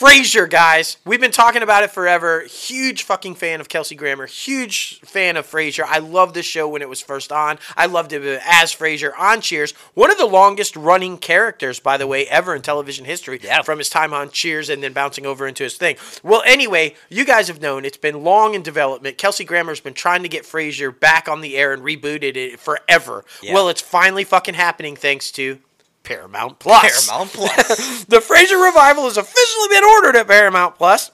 Frasier, 0.03 0.51
guys. 0.51 0.97
We've 1.05 1.21
been 1.21 1.31
talking 1.31 1.63
about 1.63 1.85
it 1.85 1.93
forever. 1.93 2.43
Huge 2.43 3.05
fucking 3.05 3.37
fan 3.37 3.61
of 3.61 3.69
Kelsey 3.69 3.95
Grammer. 3.95 4.27
Huge 4.27 4.99
fan 5.03 5.37
of 5.37 5.47
Frasier. 5.49 5.85
I 5.87 6.01
loved 6.01 6.35
the 6.35 6.43
show 6.43 6.67
when 6.67 6.83
it 6.83 6.89
was 6.89 7.01
first 7.01 7.31
on. 7.31 7.61
I 7.77 7.87
loved 7.87 8.13
it 8.13 8.21
as 8.45 8.75
Frasier 8.75 9.13
on 9.17 9.41
Cheers. 9.41 9.71
One 9.95 10.11
of 10.11 10.19
the 10.19 10.27
longest 10.27 10.75
running 10.75 11.19
characters, 11.19 11.79
by 11.79 11.99
the 11.99 12.09
way, 12.09 12.27
ever 12.27 12.53
in 12.57 12.63
television 12.63 13.05
history. 13.05 13.39
Yeah. 13.41 13.63
From 13.63 13.79
his 13.79 13.89
time 13.89 14.13
on 14.13 14.31
Cheers 14.31 14.69
and 14.71 14.83
then 14.83 14.93
bouncing 14.93 15.25
over 15.25 15.47
into 15.47 15.63
his 15.63 15.77
thing. 15.77 15.95
Well, 16.25 16.43
anyway, 16.45 16.97
you 17.09 17.25
guys 17.25 17.47
have 17.47 17.63
known 17.63 17.85
it's 17.85 17.97
been 17.97 18.25
long 18.25 18.55
in 18.55 18.63
development. 18.63 19.19
Kelsey 19.19 19.45
Grammer's 19.45 19.79
been 19.79 19.95
trying 19.95 20.25
to 20.25 20.29
get 20.29 20.43
Frasier 20.43 20.99
back 20.99 21.29
on 21.29 21.43
the 21.43 21.57
air 21.57 21.73
and 21.73 21.81
rebooted 21.81 22.35
it 22.35 22.59
forever. 22.59 23.25
Yeah. 23.41 23.55
Well, 23.55 23.69
it's 23.69 23.81
finally 23.81 24.25
fucking 24.25 24.55
happening 24.55 24.97
thanks 24.97 25.31
to 25.33 25.61
Paramount 26.03 26.59
Plus. 26.59 27.07
Paramount 27.09 27.31
Plus. 27.35 28.05
the 28.05 28.19
Frasier 28.19 28.65
revival 28.65 29.05
has 29.05 29.17
officially 29.17 29.69
been 29.69 29.85
ordered 29.85 30.17
at 30.17 30.27
Paramount 30.27 30.77
Plus. 30.77 31.11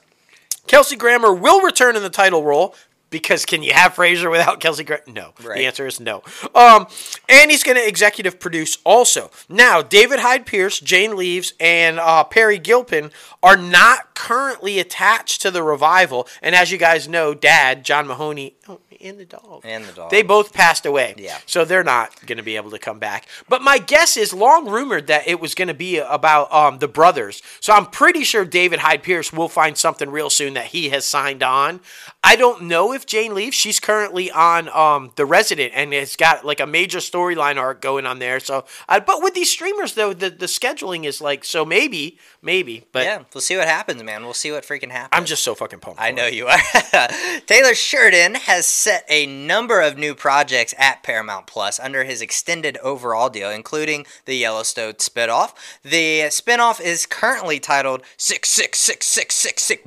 Kelsey 0.67 0.95
Grammer 0.95 1.33
will 1.33 1.61
return 1.61 1.95
in 1.95 2.03
the 2.03 2.09
title 2.09 2.43
role. 2.43 2.75
Because 3.11 3.43
can 3.43 3.63
you 3.63 3.73
have 3.73 3.95
Frasier 3.95 4.29
without 4.29 4.59
Kelsey 4.59 4.83
Grammer? 4.83 5.01
No. 5.07 5.33
Right. 5.43 5.57
The 5.57 5.65
answer 5.65 5.87
is 5.87 5.99
no. 5.99 6.21
Um, 6.53 6.85
and 7.27 7.49
he's 7.49 7.63
going 7.63 7.75
to 7.77 7.87
executive 7.87 8.39
produce 8.39 8.77
also. 8.83 9.31
Now, 9.49 9.81
David 9.81 10.19
Hyde 10.19 10.45
Pierce, 10.45 10.79
Jane 10.79 11.15
Leeves, 11.15 11.53
and 11.59 11.99
uh, 11.99 12.23
Peri 12.23 12.59
Gilpin 12.59 13.09
are 13.41 13.57
not 13.57 14.13
currently 14.13 14.77
attached 14.77 15.41
to 15.41 15.49
the 15.49 15.63
revival. 15.63 16.27
And 16.43 16.53
as 16.53 16.71
you 16.71 16.77
guys 16.77 17.07
know, 17.07 17.33
Dad, 17.33 17.83
John 17.83 18.05
Mahoney, 18.05 18.53
oh, 18.67 18.79
and 19.01 19.17
the 19.17 19.25
dog. 19.25 19.61
And 19.63 19.85
the 19.85 19.93
dog. 19.93 20.11
They 20.11 20.21
both 20.21 20.53
passed 20.53 20.85
away. 20.85 21.15
Yeah. 21.17 21.37
So 21.45 21.65
they're 21.65 21.83
not 21.83 22.25
going 22.25 22.37
to 22.37 22.43
be 22.43 22.55
able 22.55 22.71
to 22.71 22.79
come 22.79 22.99
back. 22.99 23.27
But 23.47 23.61
my 23.61 23.77
guess 23.77 24.17
is 24.17 24.33
long 24.33 24.67
rumored 24.67 25.07
that 25.07 25.27
it 25.27 25.39
was 25.39 25.55
going 25.55 25.67
to 25.69 25.73
be 25.73 25.97
about 25.97 26.51
um, 26.51 26.79
the 26.79 26.87
brothers. 26.87 27.41
So 27.59 27.73
I'm 27.73 27.85
pretty 27.85 28.23
sure 28.23 28.45
David 28.45 28.79
Hyde 28.79 29.03
Pierce 29.03 29.31
will 29.31 29.49
find 29.49 29.77
something 29.77 30.09
real 30.09 30.29
soon 30.29 30.53
that 30.55 30.67
he 30.67 30.89
has 30.89 31.05
signed 31.05 31.43
on. 31.43 31.79
I 32.23 32.35
don't 32.35 32.63
know 32.63 32.93
if 32.93 33.05
Jane 33.05 33.33
Leeves. 33.33 33.55
She's 33.55 33.79
currently 33.79 34.29
on 34.31 34.69
um, 34.69 35.11
The 35.15 35.25
Resident 35.25 35.73
and 35.75 35.93
it's 35.93 36.15
got 36.15 36.45
like 36.45 36.59
a 36.59 36.67
major 36.67 36.99
storyline 36.99 37.57
arc 37.57 37.81
going 37.81 38.05
on 38.05 38.19
there. 38.19 38.39
So, 38.39 38.65
uh, 38.87 38.99
but 38.99 39.23
with 39.23 39.33
these 39.33 39.49
streamers 39.49 39.93
though, 39.93 40.13
the, 40.13 40.29
the 40.29 40.45
scheduling 40.45 41.05
is 41.05 41.21
like 41.21 41.45
so 41.45 41.63
maybe, 41.63 42.17
maybe. 42.41 42.85
But 42.91 43.03
yeah, 43.05 43.23
we'll 43.33 43.41
see 43.41 43.57
what 43.57 43.67
happens, 43.67 44.03
man. 44.03 44.23
We'll 44.23 44.33
see 44.33 44.51
what 44.51 44.63
freaking 44.63 44.91
happens. 44.91 45.09
I'm 45.13 45.25
just 45.25 45.43
so 45.43 45.55
fucking 45.55 45.79
pumped. 45.79 46.01
I 46.01 46.11
know 46.11 46.27
you 46.27 46.47
are. 46.47 46.59
Taylor 47.45 47.73
Sheridan 47.73 48.35
has 48.35 48.65
set 48.89 49.05
a 49.07 49.27
number 49.27 49.81
of 49.81 49.99
new 49.99 50.15
projects 50.15 50.73
at 50.79 51.03
Paramount 51.03 51.45
Plus 51.45 51.79
under 51.79 52.05
his 52.05 52.23
extended 52.23 52.75
overall 52.77 53.29
deal, 53.29 53.51
including 53.51 54.03
the 54.25 54.35
Yellowstone 54.35 54.93
spinoff. 54.93 55.53
The 55.83 56.21
spinoff 56.29 56.81
is 56.81 57.05
currently 57.05 57.59
titled 57.59 58.01
Six 58.17 58.49
Six 58.49 58.79
Six 58.79 59.05
Six 59.05 59.35
Six 59.35 59.61
Six, 59.61 59.85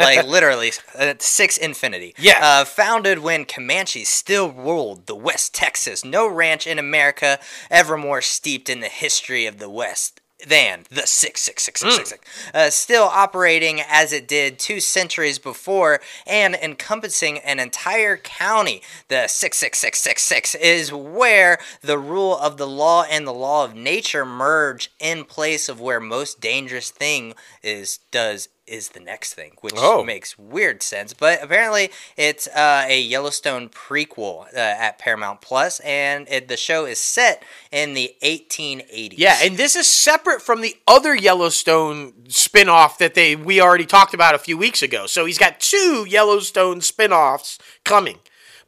like 0.00 0.26
literally 0.26 0.72
uh, 0.98 1.14
Six 1.20 1.56
Infinity. 1.56 2.16
Yeah. 2.18 2.40
Uh, 2.42 2.64
founded 2.64 3.20
when 3.20 3.44
Comanches 3.44 4.08
still 4.08 4.50
ruled 4.50 5.06
the 5.06 5.14
West 5.14 5.54
Texas, 5.54 6.04
no 6.04 6.26
ranch 6.26 6.66
in 6.66 6.80
America 6.80 7.38
ever 7.70 7.96
more 7.96 8.20
steeped 8.20 8.68
in 8.68 8.80
the 8.80 8.88
history 8.88 9.46
of 9.46 9.60
the 9.60 9.70
West 9.70 10.20
than 10.46 10.84
the 10.90 11.06
66666. 11.06 12.20
Mm. 12.52 12.54
Uh, 12.54 12.70
still 12.70 13.04
operating 13.04 13.80
as 13.80 14.12
it 14.12 14.28
did 14.28 14.58
two 14.58 14.80
centuries 14.80 15.38
before 15.38 16.00
and 16.26 16.54
encompassing 16.54 17.38
an 17.38 17.58
entire 17.58 18.16
county. 18.16 18.82
The 19.08 19.26
66666 19.26 20.54
is 20.56 20.92
where 20.92 21.58
the 21.82 21.98
rule 21.98 22.36
of 22.38 22.56
the 22.56 22.66
law 22.66 23.04
and 23.04 23.26
the 23.26 23.32
law 23.32 23.64
of 23.64 23.74
nature 23.74 24.24
merge 24.24 24.90
in 24.98 25.24
place 25.24 25.68
of 25.68 25.80
where 25.80 26.00
most 26.00 26.40
dangerous 26.40 26.90
thing 26.90 27.34
is 27.62 27.98
does 28.10 28.48
is 28.66 28.90
the 28.90 29.00
next 29.00 29.34
thing, 29.34 29.52
which 29.60 29.74
oh. 29.76 30.04
makes 30.04 30.38
weird 30.38 30.82
sense. 30.82 31.12
But 31.12 31.42
apparently, 31.42 31.90
it's 32.16 32.46
uh, 32.48 32.86
a 32.88 33.00
Yellowstone 33.00 33.68
prequel 33.68 34.46
uh, 34.54 34.58
at 34.58 34.98
Paramount 34.98 35.40
Plus, 35.40 35.80
and 35.80 36.26
it, 36.28 36.48
the 36.48 36.56
show 36.56 36.84
is 36.84 36.98
set 36.98 37.42
in 37.70 37.94
the 37.94 38.14
1880s. 38.22 39.14
Yeah, 39.16 39.38
and 39.42 39.56
this 39.56 39.76
is 39.76 39.86
separate 39.86 40.42
from 40.42 40.60
the 40.60 40.76
other 40.86 41.14
Yellowstone 41.14 42.12
spinoff 42.28 42.98
that 42.98 43.14
they 43.14 43.36
we 43.36 43.60
already 43.60 43.86
talked 43.86 44.14
about 44.14 44.34
a 44.34 44.38
few 44.38 44.56
weeks 44.56 44.82
ago. 44.82 45.06
So 45.06 45.24
he's 45.24 45.38
got 45.38 45.60
two 45.60 46.06
Yellowstone 46.08 46.80
spinoffs 46.80 47.58
coming, 47.84 48.18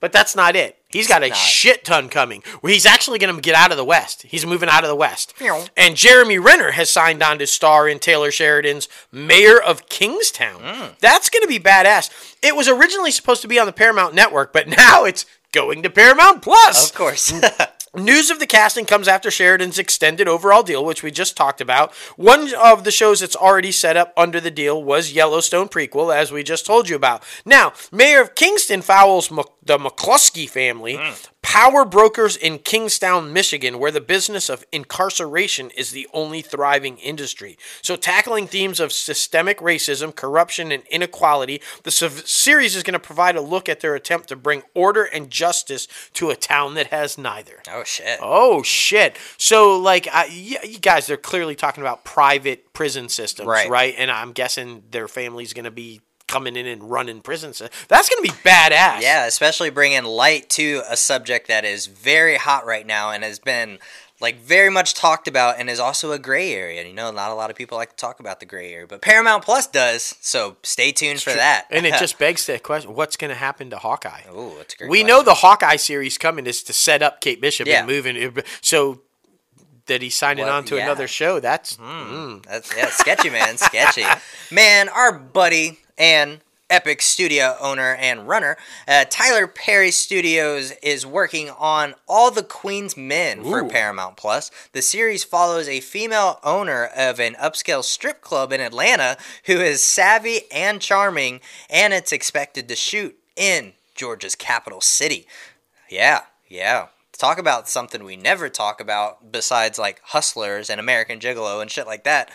but 0.01 0.13
that's 0.13 0.37
not 0.37 0.57
it. 0.57 0.79
He's 0.97 1.09
got 1.09 1.23
a 1.23 1.29
not. 1.29 1.37
shit 1.37 1.85
ton 1.85 2.09
coming. 2.09 2.43
He's 2.63 2.87
actually 2.87 3.19
going 3.19 3.35
to 3.35 3.41
get 3.41 3.55
out 3.55 3.71
of 3.71 3.77
the 3.77 3.85
West. 3.85 4.23
He's 4.23 4.47
moving 4.47 4.69
out 4.69 4.85
of 4.85 4.89
the 4.89 4.97
West. 4.97 5.35
And 5.77 5.97
Jeremy 5.97 6.39
Renner 6.39 6.73
has 6.73 6.91
signed 6.91 7.23
on 7.23 7.39
to 7.39 7.47
star 7.47 7.89
in 7.89 7.99
Taylor 7.99 8.31
Sheridan's 8.31 8.89
Mayor 9.13 9.61
of 9.61 9.89
Kingstown. 9.89 10.61
Mm. 10.61 10.99
That's 10.99 11.31
going 11.31 11.43
to 11.43 11.49
be 11.49 11.59
badass. 11.59 12.37
It 12.43 12.57
was 12.57 12.69
originally 12.69 13.11
supposed 13.11 13.43
to 13.43 13.49
be 13.49 13.59
on 13.59 13.67
the 13.67 13.73
Paramount 13.73 14.15
Network, 14.15 14.53
but 14.53 14.69
now 14.77 15.05
it's 15.05 15.27
going 15.53 15.83
to 15.83 15.91
Paramount 15.91 16.43
Plus. 16.43 16.91
Of 16.91 16.97
course. 16.97 17.33
News 17.97 18.31
of 18.31 18.39
the 18.39 18.47
casting 18.47 18.85
comes 18.85 19.09
after 19.09 19.31
Sheridan's 19.31 19.79
extended 19.79 20.29
overall 20.29 20.63
deal, 20.63 20.85
which 20.85 21.03
we 21.03 21.11
just 21.11 21.37
talked 21.37 21.61
about. 21.61 21.95
One 22.17 22.55
of 22.55 22.85
the 22.85 22.91
shows 22.91 23.21
that's 23.21 23.37
already 23.37 23.73
set 23.73 23.97
up 23.97 24.13
under 24.17 24.41
the 24.41 24.51
deal 24.51 24.83
was 24.83 25.13
Yellowstone 25.13 25.69
prequel, 25.69 26.15
as 26.15 26.31
we 26.31 26.43
just 26.43 26.67
told 26.67 26.89
you 26.89 26.97
about. 26.97 27.25
Now, 27.45 27.73
Mayor 27.91 28.21
of 28.21 28.35
Kingstown 28.35 28.83
fouls 28.83 29.29
the 29.29 29.79
McCluskey 29.79 30.49
family, 30.49 30.95
mm. 30.95 31.29
Power 31.47 31.85
brokers 31.85 32.37
in 32.37 32.59
Kingstown, 32.59 33.33
Michigan, 33.33 33.79
where 33.79 33.93
the 33.93 34.01
business 34.01 34.49
of 34.49 34.65
incarceration 34.73 35.71
is 35.71 35.93
the 35.93 36.09
only 36.13 36.43
thriving 36.43 36.99
industry. 36.99 37.57
So, 37.83 37.95
tackling 37.95 38.49
themes 38.49 38.81
of 38.81 38.93
systemic 38.93 39.59
racism, 39.61 40.13
corruption, 40.13 40.73
and 40.73 40.83
inequality, 40.91 41.63
the 41.85 41.93
series 41.93 42.75
is 42.75 42.83
going 42.83 42.95
to 42.95 42.99
provide 42.99 43.37
a 43.37 43.41
look 43.41 43.69
at 43.69 43.79
their 43.79 43.95
attempt 43.95 44.29
to 44.31 44.37
bring 44.37 44.65
order 44.75 45.05
and 45.05 45.31
justice 45.31 45.87
to 46.15 46.31
a 46.31 46.37
town 46.37 46.75
that 46.75 46.89
has 46.89 47.17
neither. 47.17 47.63
Oh, 47.71 47.85
shit. 47.85 48.19
Oh 48.21 48.65
shit! 48.65 49.17
So 49.39 49.79
like, 49.79 50.09
I, 50.13 50.25
yeah, 50.27 50.65
you 50.65 50.81
guys, 50.81 51.07
they're 51.07 51.17
clearly 51.17 51.55
talking 51.55 51.83
about 51.85 52.05
private 52.05 52.73
prison 52.73 53.09
systems, 53.09 53.47
Right. 53.47 53.71
right? 53.71 53.95
And 53.97 54.11
I'm 54.11 54.33
guessing 54.33 54.83
their 54.91 55.07
family's 55.07 55.53
gonna 55.53 55.71
be 55.71 56.01
coming 56.37 56.55
in 56.57 56.67
and 56.67 56.91
running 56.91 57.21
prison. 57.23 57.55
sy- 57.55 57.69
That's 57.89 58.09
gonna 58.11 58.21
be 58.21 58.29
badass. 58.29 59.01
Yeah, 59.01 59.25
especially 59.27 59.71
bringing 59.71 60.05
light 60.05 60.51
to 60.51 60.83
a 60.89 60.97
subject 60.97 61.49
that 61.49 61.65
is 61.65 61.87
very 61.87 62.37
hot 62.37 62.67
right 62.67 62.87
now 62.87 63.11
and 63.11 63.25
has 63.25 63.39
been 63.39 63.79
like 64.21 64.39
very 64.41 64.69
much 64.71 64.93
talked 64.95 65.29
about 65.29 65.59
and 65.59 65.69
is 65.71 65.79
also 65.81 66.13
a 66.13 66.19
gray 66.19 66.53
area. 66.53 66.83
You 66.87 66.93
know, 66.93 67.11
not 67.11 67.31
a 67.31 67.35
lot 67.35 67.49
of 67.51 67.57
people 67.57 67.79
like 67.79 67.91
to 67.91 67.97
talk 67.97 68.21
about 68.21 68.41
the 68.41 68.47
gray 68.47 68.73
area, 68.75 68.87
but 68.87 69.01
Paramount 69.01 69.45
Plus 69.45 69.67
does. 69.67 70.15
So 70.21 70.57
stay 70.63 70.93
tuned 70.93 71.21
for 71.23 71.33
that. 71.33 71.67
And 71.71 71.87
it 71.87 71.95
just 71.99 72.19
begs 72.25 72.45
the 72.47 72.59
question: 72.59 72.95
What's 72.95 73.17
gonna 73.17 73.35
happen 73.35 73.71
to 73.71 73.79
Hawkeye? 73.79 74.23
Ooh, 74.31 74.53
that's 74.59 74.75
a 74.75 74.77
great 74.77 74.91
we 74.91 74.99
question. 75.01 75.07
know 75.09 75.23
the 75.23 75.35
Hawkeye 75.35 75.77
series 75.77 76.19
coming 76.19 76.47
is 76.47 76.63
to 76.65 76.73
set 76.75 77.03
up 77.03 77.21
Kate 77.23 77.41
Bishop 77.41 77.67
Yeah. 77.67 77.79
and 77.79 77.87
moving. 77.87 78.43
So 78.61 79.01
that 79.87 80.03
he's 80.03 80.15
signing 80.15 80.45
Well, 80.45 80.57
on 80.57 80.65
to 80.67 80.77
yeah. 80.77 80.85
another 80.85 81.09
show. 81.09 81.41
That's 81.41 81.77
mm. 81.77 82.45
That's 82.45 82.75
yeah, 82.77 82.91
sketchy, 82.91 83.31
man, 83.31 83.57
sketchy. 83.57 84.05
Man, 84.51 84.89
our 84.89 85.13
buddy 85.13 85.79
and 85.99 86.41
Epic 86.69 87.01
Studio 87.01 87.57
owner 87.61 87.95
and 87.95 88.27
runner, 88.27 88.57
uh, 88.89 89.05
Tyler 89.09 89.47
Perry 89.47 89.93
Studios 89.93 90.73
is 90.83 91.07
working 91.07 91.51
on 91.51 91.95
All 92.09 92.33
the 92.33 92.43
Queen's 92.43 92.97
Men 92.97 93.45
for 93.45 93.69
Paramount 93.69 94.17
Plus. 94.17 94.51
The 94.73 94.83
series 94.83 95.23
follows 95.23 95.69
a 95.69 95.81
female 95.81 96.41
owner 96.43 96.87
of 96.97 97.21
an 97.21 97.35
upscale 97.35 97.85
strip 97.85 98.21
club 98.21 98.53
in 98.53 98.61
Atlanta 98.61 99.17
who 99.45 99.61
is 99.61 99.83
savvy 99.83 100.41
and 100.53 100.81
charming, 100.81 101.41
and 101.71 101.95
it's 101.95 102.13
expected 102.13 102.69
to 102.69 102.75
shoot 102.75 103.17
in 103.37 103.75
Georgia's 103.95 104.35
capital 104.35 104.81
city. 104.81 105.27
Yeah, 105.89 106.23
yeah. 106.49 106.89
Talk 107.17 107.39
about 107.39 107.69
something 107.69 108.05
we 108.05 108.17
never 108.17 108.49
talk 108.49 108.81
about 108.81 109.33
besides 109.33 109.79
like 109.79 110.01
hustlers 110.05 110.71
and 110.71 110.81
American 110.81 111.19
Gigolo 111.19 111.63
and 111.63 111.71
shit 111.71 111.87
like 111.87 112.05
that. 112.05 112.31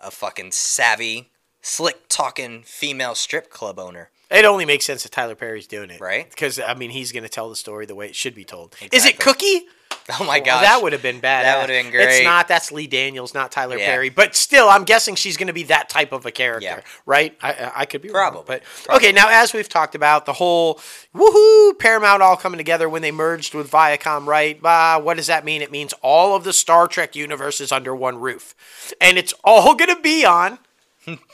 A 0.00 0.10
fucking 0.10 0.52
savvy, 0.52 1.30
slick 1.60 2.08
talking 2.08 2.62
female 2.64 3.14
strip 3.14 3.50
club 3.50 3.78
owner. 3.78 4.10
It 4.30 4.44
only 4.44 4.64
makes 4.64 4.86
sense 4.86 5.02
that 5.02 5.12
Tyler 5.12 5.34
Perry's 5.34 5.66
doing 5.66 5.90
it, 5.90 6.00
Right. 6.00 6.28
Because 6.28 6.58
I 6.58 6.74
mean, 6.74 6.90
he's 6.90 7.12
going 7.12 7.22
to 7.22 7.28
tell 7.28 7.50
the 7.50 7.56
story 7.56 7.84
the 7.84 7.94
way 7.94 8.06
it 8.06 8.16
should 8.16 8.34
be 8.34 8.44
told. 8.44 8.74
Is 8.92 9.04
it 9.04 9.18
Cookie? 9.18 9.66
Oh 10.20 10.24
my 10.24 10.38
Well, 10.38 10.44
gosh. 10.44 10.62
that 10.62 10.82
would 10.82 10.92
have 10.92 11.02
been 11.02 11.20
bad. 11.20 11.44
That 11.44 11.60
would've 11.62 11.82
been 11.84 11.90
great. 11.92 12.08
It's 12.16 12.24
not. 12.24 12.48
That's 12.48 12.72
Lee 12.72 12.86
Daniels, 12.86 13.34
not 13.34 13.50
Tyler 13.52 13.76
Yeah. 13.78 13.86
Perry. 13.86 14.08
But 14.10 14.34
still, 14.34 14.68
I'm 14.68 14.84
guessing 14.84 15.14
she's 15.14 15.36
going 15.36 15.46
to 15.46 15.52
be 15.52 15.62
that 15.64 15.88
type 15.88 16.12
of 16.12 16.26
a 16.26 16.30
character, 16.32 16.64
Yeah. 16.64 16.80
right? 17.06 17.36
I, 17.42 17.72
I- 17.76 17.86
could 17.86 18.02
be 18.02 18.08
Probably. 18.08 18.36
wrong, 18.38 18.44
but 18.46 18.62
Probably. 18.84 19.08
okay. 19.08 19.12
Now, 19.14 19.26
as 19.30 19.52
we've 19.52 19.68
talked 19.68 19.94
about, 19.94 20.26
the 20.26 20.32
whole 20.34 20.80
woohoo 21.14 21.78
Paramount 21.78 22.22
all 22.22 22.36
coming 22.36 22.58
together 22.58 22.88
when 22.88 23.02
they 23.02 23.10
merged 23.12 23.54
with 23.54 23.70
Viacom, 23.70 24.26
right? 24.26 24.58
Uh, 24.64 25.00
what 25.00 25.16
does 25.16 25.26
that 25.28 25.44
mean? 25.44 25.62
It 25.62 25.70
means 25.70 25.92
all 26.02 26.34
of 26.34 26.44
the 26.44 26.52
Star 26.52 26.88
Trek 26.88 27.14
universes 27.16 27.70
under 27.72 27.94
one 27.94 28.18
roof, 28.20 28.54
and 29.00 29.18
it's 29.18 29.34
all 29.44 29.74
going 29.74 29.94
to 29.94 30.00
be 30.02 30.24
on 30.24 30.58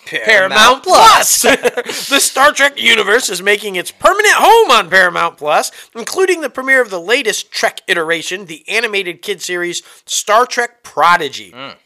Paramount 0.06 0.82
Plus. 0.82 1.42
the 2.08 2.18
Star 2.20 2.52
Trek 2.52 2.80
universe 2.80 3.28
is 3.28 3.42
making 3.42 3.76
its 3.76 3.90
permanent 3.90 4.34
home 4.34 4.70
on 4.70 4.88
Paramount 4.88 5.36
Plus, 5.36 5.70
including 5.94 6.40
the 6.40 6.50
premiere 6.50 6.80
of 6.80 6.90
the 6.90 7.00
latest 7.00 7.50
Trek 7.50 7.82
iteration, 7.86 8.46
the 8.46 8.66
animated 8.68 9.20
kid 9.22 9.42
series 9.42 9.82
Star 10.06 10.46
Trek 10.46 10.82
Prodigy. 10.82 11.52
Mm. 11.52 11.76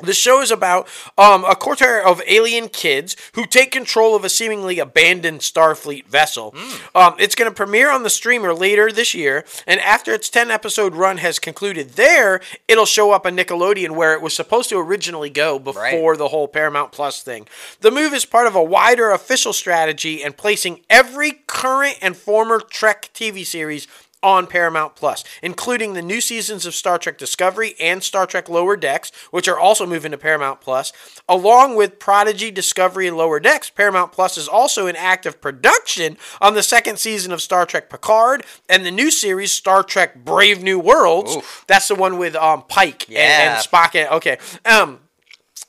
The 0.00 0.14
show 0.14 0.40
is 0.40 0.50
about 0.50 0.88
um, 1.16 1.44
a 1.44 1.54
quartet 1.54 2.04
of 2.04 2.22
alien 2.26 2.68
kids 2.68 3.16
who 3.34 3.46
take 3.46 3.70
control 3.70 4.16
of 4.16 4.24
a 4.24 4.28
seemingly 4.28 4.78
abandoned 4.78 5.40
Starfleet 5.40 6.06
vessel. 6.06 6.54
Um, 6.94 7.14
it's 7.18 7.34
going 7.34 7.50
to 7.50 7.54
premiere 7.54 7.90
on 7.90 8.02
the 8.02 8.10
streamer 8.10 8.54
later 8.54 8.90
this 8.90 9.14
year, 9.14 9.44
and 9.66 9.80
after 9.80 10.12
its 10.12 10.28
10 10.28 10.50
episode 10.50 10.94
run 10.94 11.18
has 11.18 11.38
concluded 11.38 11.90
there, 11.90 12.40
it'll 12.66 12.86
show 12.86 13.12
up 13.12 13.26
on 13.26 13.36
Nickelodeon 13.36 13.90
where 13.90 14.14
it 14.14 14.22
was 14.22 14.34
supposed 14.34 14.68
to 14.70 14.78
originally 14.78 15.30
go 15.30 15.58
before 15.58 16.16
the 16.16 16.28
whole 16.28 16.48
Paramount 16.48 16.92
Plus 16.92 17.22
thing. 17.22 17.46
The 17.80 17.90
move 17.90 18.12
is 18.12 18.24
part 18.24 18.46
of 18.46 18.54
a 18.54 18.62
wider 18.62 19.10
official 19.10 19.52
strategy 19.52 20.22
and 20.22 20.36
placing 20.36 20.80
every 20.90 21.32
current 21.46 21.98
and 22.02 22.16
former 22.16 22.60
Trek 22.60 23.10
TV 23.14 23.46
series 23.46 23.86
on 24.22 24.46
Paramount 24.46 24.94
Plus, 24.94 25.24
including 25.42 25.94
the 25.94 26.02
new 26.02 26.20
seasons 26.20 26.66
of 26.66 26.74
Star 26.74 26.98
Trek 26.98 27.18
Discovery 27.18 27.74
and 27.80 28.02
Star 28.02 28.26
Trek 28.26 28.48
Lower 28.48 28.76
Decks, 28.76 29.10
which 29.30 29.48
are 29.48 29.58
also 29.58 29.86
moving 29.86 30.12
to 30.12 30.18
Paramount 30.18 30.60
Plus. 30.60 30.92
Along 31.28 31.74
with 31.74 31.98
Prodigy, 31.98 32.50
Discovery, 32.50 33.06
and 33.06 33.16
Lower 33.16 33.40
Decks, 33.40 33.70
Paramount 33.70 34.12
Plus 34.12 34.38
is 34.38 34.48
also 34.48 34.86
in 34.86 34.96
active 34.96 35.40
production 35.40 36.16
on 36.40 36.54
the 36.54 36.62
second 36.62 36.98
season 36.98 37.32
of 37.32 37.42
Star 37.42 37.66
Trek 37.66 37.90
Picard 37.90 38.44
and 38.68 38.86
the 38.86 38.90
new 38.90 39.10
series 39.10 39.52
Star 39.52 39.82
Trek 39.82 40.24
Brave 40.24 40.62
New 40.62 40.78
Worlds. 40.78 41.36
That's 41.66 41.88
the 41.88 41.94
one 41.94 42.18
with 42.18 42.36
um, 42.36 42.62
Pike 42.68 43.08
and, 43.08 43.18
and 43.18 43.64
Spock. 43.64 43.94
And, 43.94 44.08
okay. 44.10 44.38
Um, 44.64 45.00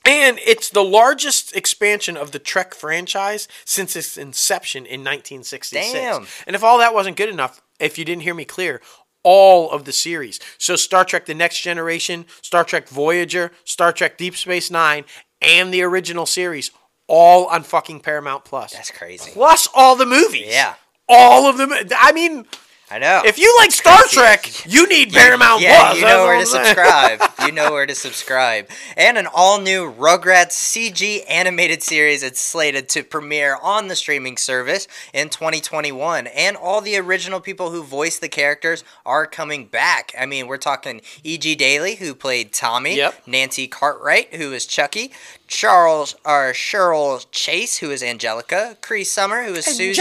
and 0.06 0.38
it's 0.44 0.68
the 0.68 0.84
largest 0.84 1.56
expansion 1.56 2.16
of 2.16 2.32
the 2.32 2.38
Trek 2.38 2.74
franchise 2.74 3.48
since 3.64 3.96
its 3.96 4.18
inception 4.18 4.84
in 4.84 5.00
1966. 5.00 5.92
Damn. 5.92 6.26
And 6.46 6.54
if 6.54 6.62
all 6.62 6.78
that 6.78 6.92
wasn't 6.92 7.16
good 7.16 7.30
enough, 7.30 7.62
if 7.84 7.98
you 7.98 8.04
didn't 8.04 8.22
hear 8.22 8.34
me 8.34 8.44
clear, 8.44 8.80
all 9.22 9.70
of 9.70 9.84
the 9.84 9.92
series. 9.92 10.40
So 10.58 10.76
Star 10.76 11.04
Trek 11.04 11.26
The 11.26 11.34
Next 11.34 11.60
Generation, 11.60 12.26
Star 12.42 12.64
Trek 12.64 12.88
Voyager, 12.88 13.52
Star 13.64 13.92
Trek 13.92 14.18
Deep 14.18 14.36
Space 14.36 14.70
Nine, 14.70 15.04
and 15.40 15.72
the 15.72 15.82
original 15.82 16.26
series, 16.26 16.70
all 17.08 17.46
on 17.46 17.62
fucking 17.62 18.00
Paramount 18.00 18.44
Plus. 18.44 18.72
That's 18.72 18.90
crazy. 18.90 19.30
Plus 19.32 19.68
all 19.74 19.96
the 19.96 20.06
movies. 20.06 20.46
Yeah. 20.46 20.74
All 21.08 21.48
of 21.48 21.58
them. 21.58 21.70
I 21.98 22.12
mean, 22.12 22.46
I 22.94 22.98
know. 22.98 23.22
if 23.24 23.38
you 23.40 23.52
like 23.58 23.72
Star 23.72 23.98
Trek, 24.08 24.64
you 24.66 24.88
need 24.88 25.12
Paramount 25.12 25.60
yeah, 25.62 25.80
Plus. 25.88 25.98
you 25.98 26.04
know 26.06 26.24
where 26.26 26.38
to 26.38 26.46
subscribe. 26.46 27.20
you 27.44 27.50
know 27.50 27.72
where 27.72 27.86
to 27.86 27.94
subscribe. 28.06 28.68
And 28.96 29.18
an 29.18 29.26
all 29.34 29.60
new 29.60 29.92
Rugrats 29.92 30.52
CG 30.52 31.24
animated 31.28 31.82
series 31.82 32.22
is 32.22 32.38
slated 32.38 32.88
to 32.90 33.02
premiere 33.02 33.58
on 33.60 33.88
the 33.88 33.96
streaming 33.96 34.36
service 34.36 34.86
in 35.12 35.28
2021. 35.28 36.28
And 36.28 36.56
all 36.56 36.80
the 36.80 36.96
original 36.96 37.40
people 37.40 37.70
who 37.72 37.82
voiced 37.82 38.20
the 38.20 38.28
characters 38.28 38.84
are 39.04 39.26
coming 39.26 39.66
back. 39.66 40.12
I 40.16 40.24
mean, 40.26 40.46
we're 40.46 40.56
talking 40.56 41.00
E.G. 41.24 41.56
Daly, 41.56 41.96
who 41.96 42.14
played 42.14 42.52
Tommy, 42.52 42.96
Yep. 42.96 43.22
Nancy 43.26 43.66
Cartwright, 43.66 44.34
who 44.36 44.52
is 44.52 44.66
Chucky, 44.66 45.10
Charles 45.54 46.16
or 46.24 46.52
Cheryl 46.52 47.24
Chase, 47.30 47.78
who 47.78 47.92
is 47.92 48.02
Angelica, 48.02 48.76
Cree 48.82 49.04
Summer, 49.04 49.44
who 49.44 49.54
is 49.54 49.64
Susie, 49.64 49.94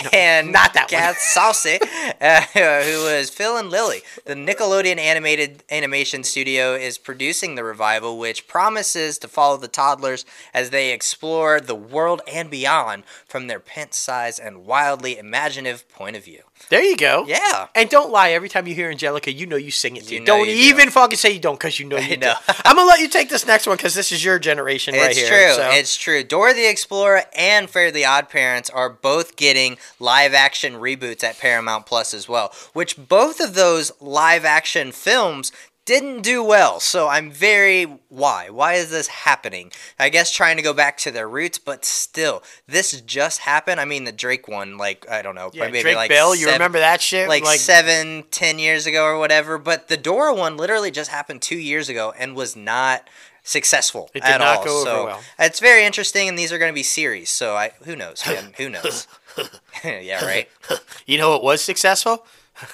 and 0.12 0.50
not 0.50 0.74
that 0.74 0.90
one. 0.90 1.00
Kath 1.00 1.18
Soucie, 1.18 1.78
uh, 2.20 2.40
who 2.82 3.04
was 3.04 3.30
Phil 3.30 3.56
and 3.56 3.70
Lily. 3.70 4.02
The 4.24 4.34
Nickelodeon 4.34 4.98
animated 4.98 5.62
animation 5.70 6.24
studio 6.24 6.74
is 6.74 6.98
producing 6.98 7.54
the 7.54 7.62
revival, 7.62 8.18
which 8.18 8.48
promises 8.48 9.18
to 9.18 9.28
follow 9.28 9.56
the 9.56 9.68
toddlers 9.68 10.24
as 10.52 10.70
they 10.70 10.92
explore 10.92 11.60
the 11.60 11.76
world 11.76 12.20
and 12.26 12.50
beyond 12.50 13.04
from 13.26 13.46
their 13.46 13.60
pint-sized 13.60 14.40
and 14.40 14.66
wildly 14.66 15.16
imaginative 15.16 15.88
point 15.88 16.16
of 16.16 16.24
view. 16.24 16.42
There 16.68 16.82
you 16.82 16.96
go. 16.96 17.24
Yeah. 17.28 17.68
And 17.76 17.88
don't 17.88 18.10
lie. 18.10 18.30
Every 18.30 18.48
time 18.48 18.66
you 18.66 18.74
hear 18.74 18.90
Angelica, 18.90 19.32
you 19.32 19.46
know 19.46 19.56
you 19.56 19.70
sing 19.70 19.96
it 19.96 20.08
too. 20.08 20.14
You 20.14 20.20
know 20.20 20.26
don't 20.38 20.48
you 20.48 20.54
do. 20.54 20.60
even 20.60 20.90
fucking 20.90 21.16
say 21.16 21.30
you 21.30 21.38
don't 21.38 21.58
because 21.58 21.78
you 21.78 21.86
know 21.86 21.96
you 21.98 22.16
know. 22.16 22.34
do. 22.48 22.54
I'm 22.64 22.74
gonna 22.76 22.88
let 22.88 22.98
you 23.00 23.08
take 23.08 23.28
this 23.28 23.46
next 23.46 23.66
one 23.68 23.76
because 23.76 23.94
this 23.94 24.10
is 24.10 24.24
your 24.24 24.38
generation 24.40 24.94
right 24.94 25.14
here. 25.16 25.26
it's 25.26 25.56
true. 25.56 25.64
so- 25.64 25.70
It's 25.70 25.96
true. 25.96 26.24
Dora 26.24 26.54
the 26.54 26.68
Explorer 26.68 27.22
and 27.36 27.70
Fairly 27.70 28.04
Odd 28.04 28.28
Parents 28.28 28.68
are 28.70 28.90
both 28.90 29.36
getting 29.36 29.78
live 30.00 30.34
action 30.34 30.74
reboots 30.74 31.22
at 31.22 31.38
Paramount 31.38 31.86
Plus 31.86 32.12
as 32.12 32.28
well, 32.28 32.52
which 32.72 32.96
both 32.96 33.38
of 33.40 33.54
those 33.54 33.92
live 34.00 34.44
action 34.44 34.90
films 34.92 35.52
didn't 35.86 36.22
do 36.22 36.42
well. 36.42 36.80
So 36.80 37.08
I'm 37.08 37.30
very 37.30 37.84
why? 38.08 38.50
Why 38.50 38.74
is 38.74 38.90
this 38.90 39.06
happening? 39.06 39.72
I 39.98 40.10
guess 40.10 40.30
trying 40.30 40.56
to 40.56 40.62
go 40.62 40.74
back 40.74 40.98
to 40.98 41.10
their 41.10 41.28
roots, 41.28 41.58
but 41.58 41.84
still, 41.84 42.42
this 42.66 43.00
just 43.00 43.40
happened. 43.40 43.80
I 43.80 43.86
mean, 43.86 44.04
the 44.04 44.12
Drake 44.12 44.48
one, 44.48 44.76
like 44.76 45.08
I 45.08 45.22
don't 45.22 45.34
know, 45.34 45.50
yeah, 45.54 45.66
maybe 45.66 45.80
Drake 45.80 45.96
like 45.96 46.10
Bell. 46.10 46.34
You 46.34 46.50
remember 46.50 46.80
that 46.80 47.00
shit? 47.00 47.28
like, 47.28 47.44
like 47.44 47.60
seven, 47.60 48.24
ten 48.30 48.58
years 48.58 48.86
ago 48.86 49.04
or 49.04 49.18
whatever. 49.18 49.56
But 49.56 49.88
the 49.88 49.96
Dora 49.96 50.34
one 50.34 50.56
literally 50.58 50.90
just 50.90 51.10
happened 51.10 51.40
two 51.40 51.58
years 51.58 51.88
ago 51.88 52.12
and 52.18 52.36
was 52.36 52.54
not 52.56 53.08
successful 53.44 54.10
It 54.12 54.24
did 54.24 54.32
at 54.32 54.38
not 54.38 54.58
all. 54.58 54.64
go 54.64 54.76
over 54.80 54.84
so 54.84 55.04
well. 55.06 55.20
it's 55.38 55.60
very 55.60 55.84
interesting, 55.84 56.28
and 56.28 56.36
these 56.36 56.52
are 56.52 56.58
going 56.58 56.70
to 56.70 56.74
be 56.74 56.82
series. 56.82 57.30
So 57.30 57.54
I 57.56 57.70
who 57.84 57.94
knows, 57.94 58.26
man? 58.26 58.52
who 58.56 58.68
knows? 58.68 59.06
yeah, 59.84 60.24
right. 60.24 60.48
You 61.06 61.18
know 61.18 61.30
what 61.30 61.44
was 61.44 61.62
successful? 61.62 62.26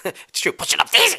it's 0.04 0.40
true. 0.40 0.52
Pushing 0.52 0.80
up 0.80 0.90
Daisy. 0.90 1.18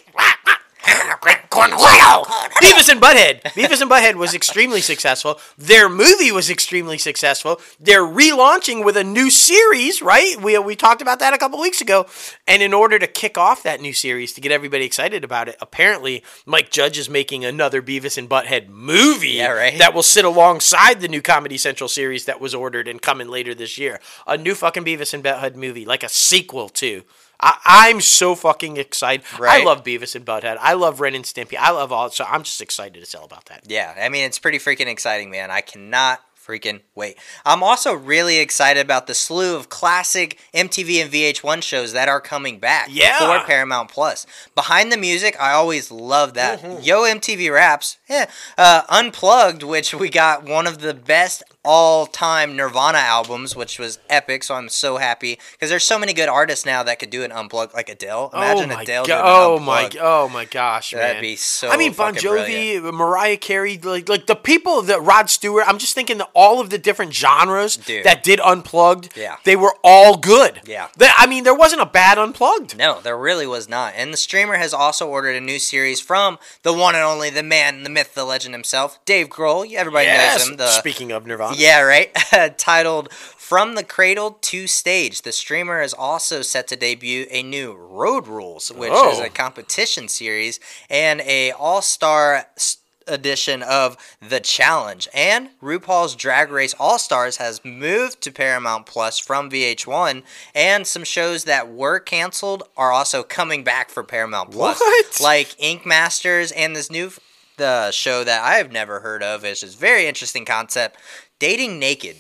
Beavis 2.61 2.89
and 2.89 3.01
Butthead. 3.01 3.41
Beavis 3.53 3.81
and 3.81 3.89
Butthead 3.89 4.15
was 4.15 4.33
extremely 4.33 4.81
successful. 4.81 5.39
Their 5.57 5.87
movie 5.87 6.31
was 6.31 6.49
extremely 6.49 6.97
successful. 6.97 7.59
They're 7.79 8.01
relaunching 8.03 8.83
with 8.83 8.97
a 8.97 9.03
new 9.03 9.29
series, 9.29 10.01
right? 10.01 10.35
We, 10.41 10.57
we 10.59 10.75
talked 10.75 11.01
about 11.01 11.19
that 11.19 11.33
a 11.33 11.37
couple 11.37 11.59
weeks 11.61 11.81
ago. 11.81 12.05
And 12.47 12.61
in 12.61 12.73
order 12.73 12.99
to 12.99 13.07
kick 13.07 13.37
off 13.37 13.63
that 13.63 13.81
new 13.81 13.93
series, 13.93 14.33
to 14.33 14.41
get 14.41 14.51
everybody 14.51 14.83
excited 14.85 15.23
about 15.23 15.47
it, 15.47 15.55
apparently 15.61 16.23
Mike 16.45 16.69
Judge 16.71 16.97
is 16.97 17.09
making 17.09 17.45
another 17.45 17.81
Beavis 17.81 18.17
and 18.17 18.29
Butthead 18.29 18.69
movie 18.69 19.29
Yeah, 19.29 19.51
right. 19.51 19.77
that 19.77 19.93
will 19.93 20.03
sit 20.03 20.25
alongside 20.25 21.01
the 21.01 21.07
new 21.07 21.21
Comedy 21.21 21.57
Central 21.57 21.87
series 21.87 22.25
that 22.25 22.41
was 22.41 22.53
ordered 22.53 22.87
and 22.87 23.01
coming 23.01 23.27
later 23.29 23.55
this 23.55 23.77
year. 23.77 23.99
A 24.27 24.37
new 24.37 24.55
fucking 24.55 24.83
Beavis 24.83 25.13
and 25.13 25.23
Butthead 25.23 25.55
movie, 25.55 25.85
like 25.85 26.03
a 26.03 26.09
sequel 26.09 26.69
to. 26.69 27.03
I, 27.45 27.57
I'm 27.89 27.99
so 28.01 28.35
fucking 28.35 28.77
excited. 28.77 29.25
I 29.41 29.63
love 29.65 29.83
Beavis 29.83 30.15
and 30.15 30.25
Butthead. 30.25 30.57
I 30.61 30.73
love 30.73 31.01
Ren 31.01 31.13
and 31.13 31.25
Stimpy. 31.25 31.55
I 31.59 31.71
love 31.71 31.91
all. 31.91 32.09
So 32.09 32.23
I'm 32.23 32.43
just 32.43 32.61
excited 32.61 33.03
to 33.03 33.11
tell 33.11 33.25
about 33.25 33.45
that. 33.45 33.63
Yeah, 33.67 33.93
I 33.99 34.07
mean 34.09 34.23
it's 34.25 34.39
pretty 34.39 34.59
freaking 34.59 34.87
exciting, 34.87 35.29
man. 35.29 35.51
I 35.51 35.59
cannot 35.61 36.21
freaking 36.45 36.81
wait. 36.93 37.17
I'm 37.45 37.63
also 37.63 37.93
really 37.93 38.39
excited 38.39 38.81
about 38.81 39.07
the 39.07 39.13
slew 39.13 39.55
of 39.55 39.69
classic 39.69 40.37
MTV 40.53 41.01
and 41.03 41.11
VH1 41.11 41.63
shows 41.63 41.93
that 41.93 42.09
are 42.09 42.19
coming 42.19 42.59
back 42.59 42.89
Yeah. 42.91 43.17
for 43.17 43.45
Paramount 43.45 43.89
Plus. 43.89 44.25
Behind 44.53 44.91
the 44.91 44.97
music, 44.97 45.37
I 45.39 45.51
always 45.53 45.89
love 45.89 46.33
that. 46.33 46.61
Mm-hmm. 46.61 46.83
Yo 46.83 47.03
MTV 47.03 47.53
Raps, 47.53 47.97
yeah. 48.13 48.25
Uh, 48.57 48.81
Unplugged, 48.89 49.63
which 49.63 49.93
we 49.93 50.09
got 50.09 50.43
one 50.43 50.67
of 50.67 50.79
the 50.79 50.93
best 50.93 51.43
all-time 51.65 52.55
Nirvana 52.55 52.97
albums, 52.99 53.55
which 53.55 53.79
was 53.79 53.97
epic. 54.09 54.43
So 54.43 54.55
I'm 54.55 54.69
so 54.69 54.97
happy 54.97 55.39
because 55.53 55.69
there's 55.69 55.83
so 55.83 55.97
many 55.97 56.13
good 56.13 56.29
artists 56.29 56.65
now 56.65 56.83
that 56.83 56.99
could 56.99 57.09
do 57.09 57.23
an 57.23 57.31
unplugged, 57.31 57.73
like 57.73 57.89
Adele. 57.89 58.29
Imagine 58.33 58.71
oh 58.71 58.79
Adele. 58.79 59.05
go- 59.05 59.21
oh 59.23 59.59
my 59.59 59.89
oh 59.99 60.29
my 60.29 60.45
gosh, 60.45 60.91
That'd 60.91 61.15
man. 61.15 61.21
be 61.21 61.35
so 61.35 61.69
I 61.69 61.77
mean, 61.77 61.93
Bon 61.93 62.13
Jovi, 62.13 62.79
brilliant. 62.79 62.93
Mariah 62.95 63.37
Carey, 63.37 63.77
like 63.81 64.07
like 64.09 64.27
the 64.27 64.35
people 64.35 64.81
that 64.83 65.01
Rod 65.01 65.29
Stewart. 65.29 65.63
I'm 65.67 65.77
just 65.79 65.95
thinking 65.95 66.17
that 66.19 66.29
all 66.35 66.59
of 66.59 66.69
the 66.69 66.77
different 66.77 67.13
genres 67.13 67.77
Dude. 67.77 68.05
that 68.05 68.23
did 68.23 68.39
unplugged. 68.41 69.15
Yeah. 69.17 69.37
they 69.43 69.55
were 69.55 69.75
all 69.83 70.17
good. 70.17 70.61
Yeah. 70.65 70.89
They- 70.97 71.09
I 71.15 71.27
mean, 71.27 71.43
there 71.43 71.55
wasn't 71.55 71.81
a 71.81 71.85
bad 71.85 72.17
unplugged. 72.17 72.77
No, 72.77 72.99
there 73.01 73.17
really 73.17 73.47
was 73.47 73.67
not. 73.69 73.93
And 73.95 74.11
the 74.13 74.17
streamer 74.17 74.55
has 74.55 74.73
also 74.73 75.07
ordered 75.07 75.35
a 75.35 75.41
new 75.41 75.59
series 75.59 75.99
from 76.01 76.37
the 76.63 76.73
one 76.73 76.95
and 76.95 77.03
only, 77.03 77.29
the 77.29 77.43
man, 77.43 77.83
the 77.83 77.89
myth, 77.89 78.02
the 78.11 78.23
legend 78.25 78.53
himself, 78.55 78.99
Dave 79.05 79.29
Grohl. 79.29 79.71
Everybody 79.73 80.05
Yes. 80.07 80.39
knows 80.39 80.49
him. 80.49 80.57
The, 80.57 80.67
Speaking 80.67 81.11
of 81.11 81.25
Nirvana, 81.25 81.55
yeah, 81.57 81.81
right. 81.81 82.13
Titled 82.57 83.11
"From 83.13 83.75
the 83.75 83.83
Cradle 83.83 84.31
to 84.41 84.67
Stage." 84.67 85.21
The 85.21 85.31
streamer 85.31 85.81
is 85.81 85.93
also 85.93 86.41
set 86.41 86.67
to 86.67 86.75
debut 86.75 87.27
a 87.29 87.43
new 87.43 87.73
Road 87.73 88.27
Rules, 88.27 88.71
which 88.71 88.91
is 88.91 89.19
Oh. 89.19 89.23
a 89.23 89.29
competition 89.29 90.07
series 90.07 90.59
and 90.89 91.21
a 91.21 91.51
all-star 91.51 92.47
s- 92.55 92.77
edition 93.05 93.61
of 93.61 93.97
The 94.21 94.39
Challenge. 94.39 95.09
And 95.13 95.49
RuPaul's 95.61 96.15
Drag 96.15 96.49
Race 96.51 96.73
All 96.79 96.97
Stars 96.97 97.35
has 97.35 97.59
moved 97.65 98.21
to 98.21 98.31
Paramount 98.31 98.85
Plus 98.85 99.19
from 99.19 99.49
VH1, 99.49 100.23
and 100.55 100.87
some 100.87 101.03
shows 101.03 101.43
that 101.43 101.69
were 101.69 101.99
canceled 101.99 102.63
are 102.77 102.93
also 102.93 103.21
coming 103.21 103.63
back 103.65 103.89
for 103.89 104.03
Paramount 104.03 104.51
Plus, 104.51 104.79
What? 104.79 105.19
like 105.19 105.53
Ink 105.59 105.85
Masters 105.85 106.53
and 106.53 106.75
this 106.77 106.89
new 106.89 107.11
the 107.57 107.91
show 107.91 108.23
that 108.23 108.43
I 108.43 108.55
have 108.55 108.71
never 108.71 108.99
heard 108.99 109.23
of. 109.23 109.43
It's 109.43 109.61
just 109.61 109.79
very 109.79 110.05
interesting 110.05 110.45
concept. 110.45 110.97
Dating 111.39 111.79
naked. 111.79 112.17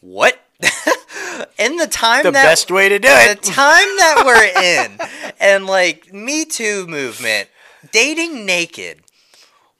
What? 0.00 0.40
in 1.58 1.76
the 1.76 1.86
time 1.86 2.22
the 2.22 2.30
that 2.30 2.44
best 2.44 2.70
way 2.70 2.88
to 2.88 2.98
do 2.98 3.08
it. 3.08 3.42
the 3.42 3.46
time 3.50 3.88
that 3.98 4.22
we're 4.24 4.62
in 4.62 4.98
and 5.40 5.66
like 5.66 6.12
Me 6.12 6.44
Too 6.44 6.86
movement, 6.86 7.48
dating 7.92 8.46
naked. 8.46 9.03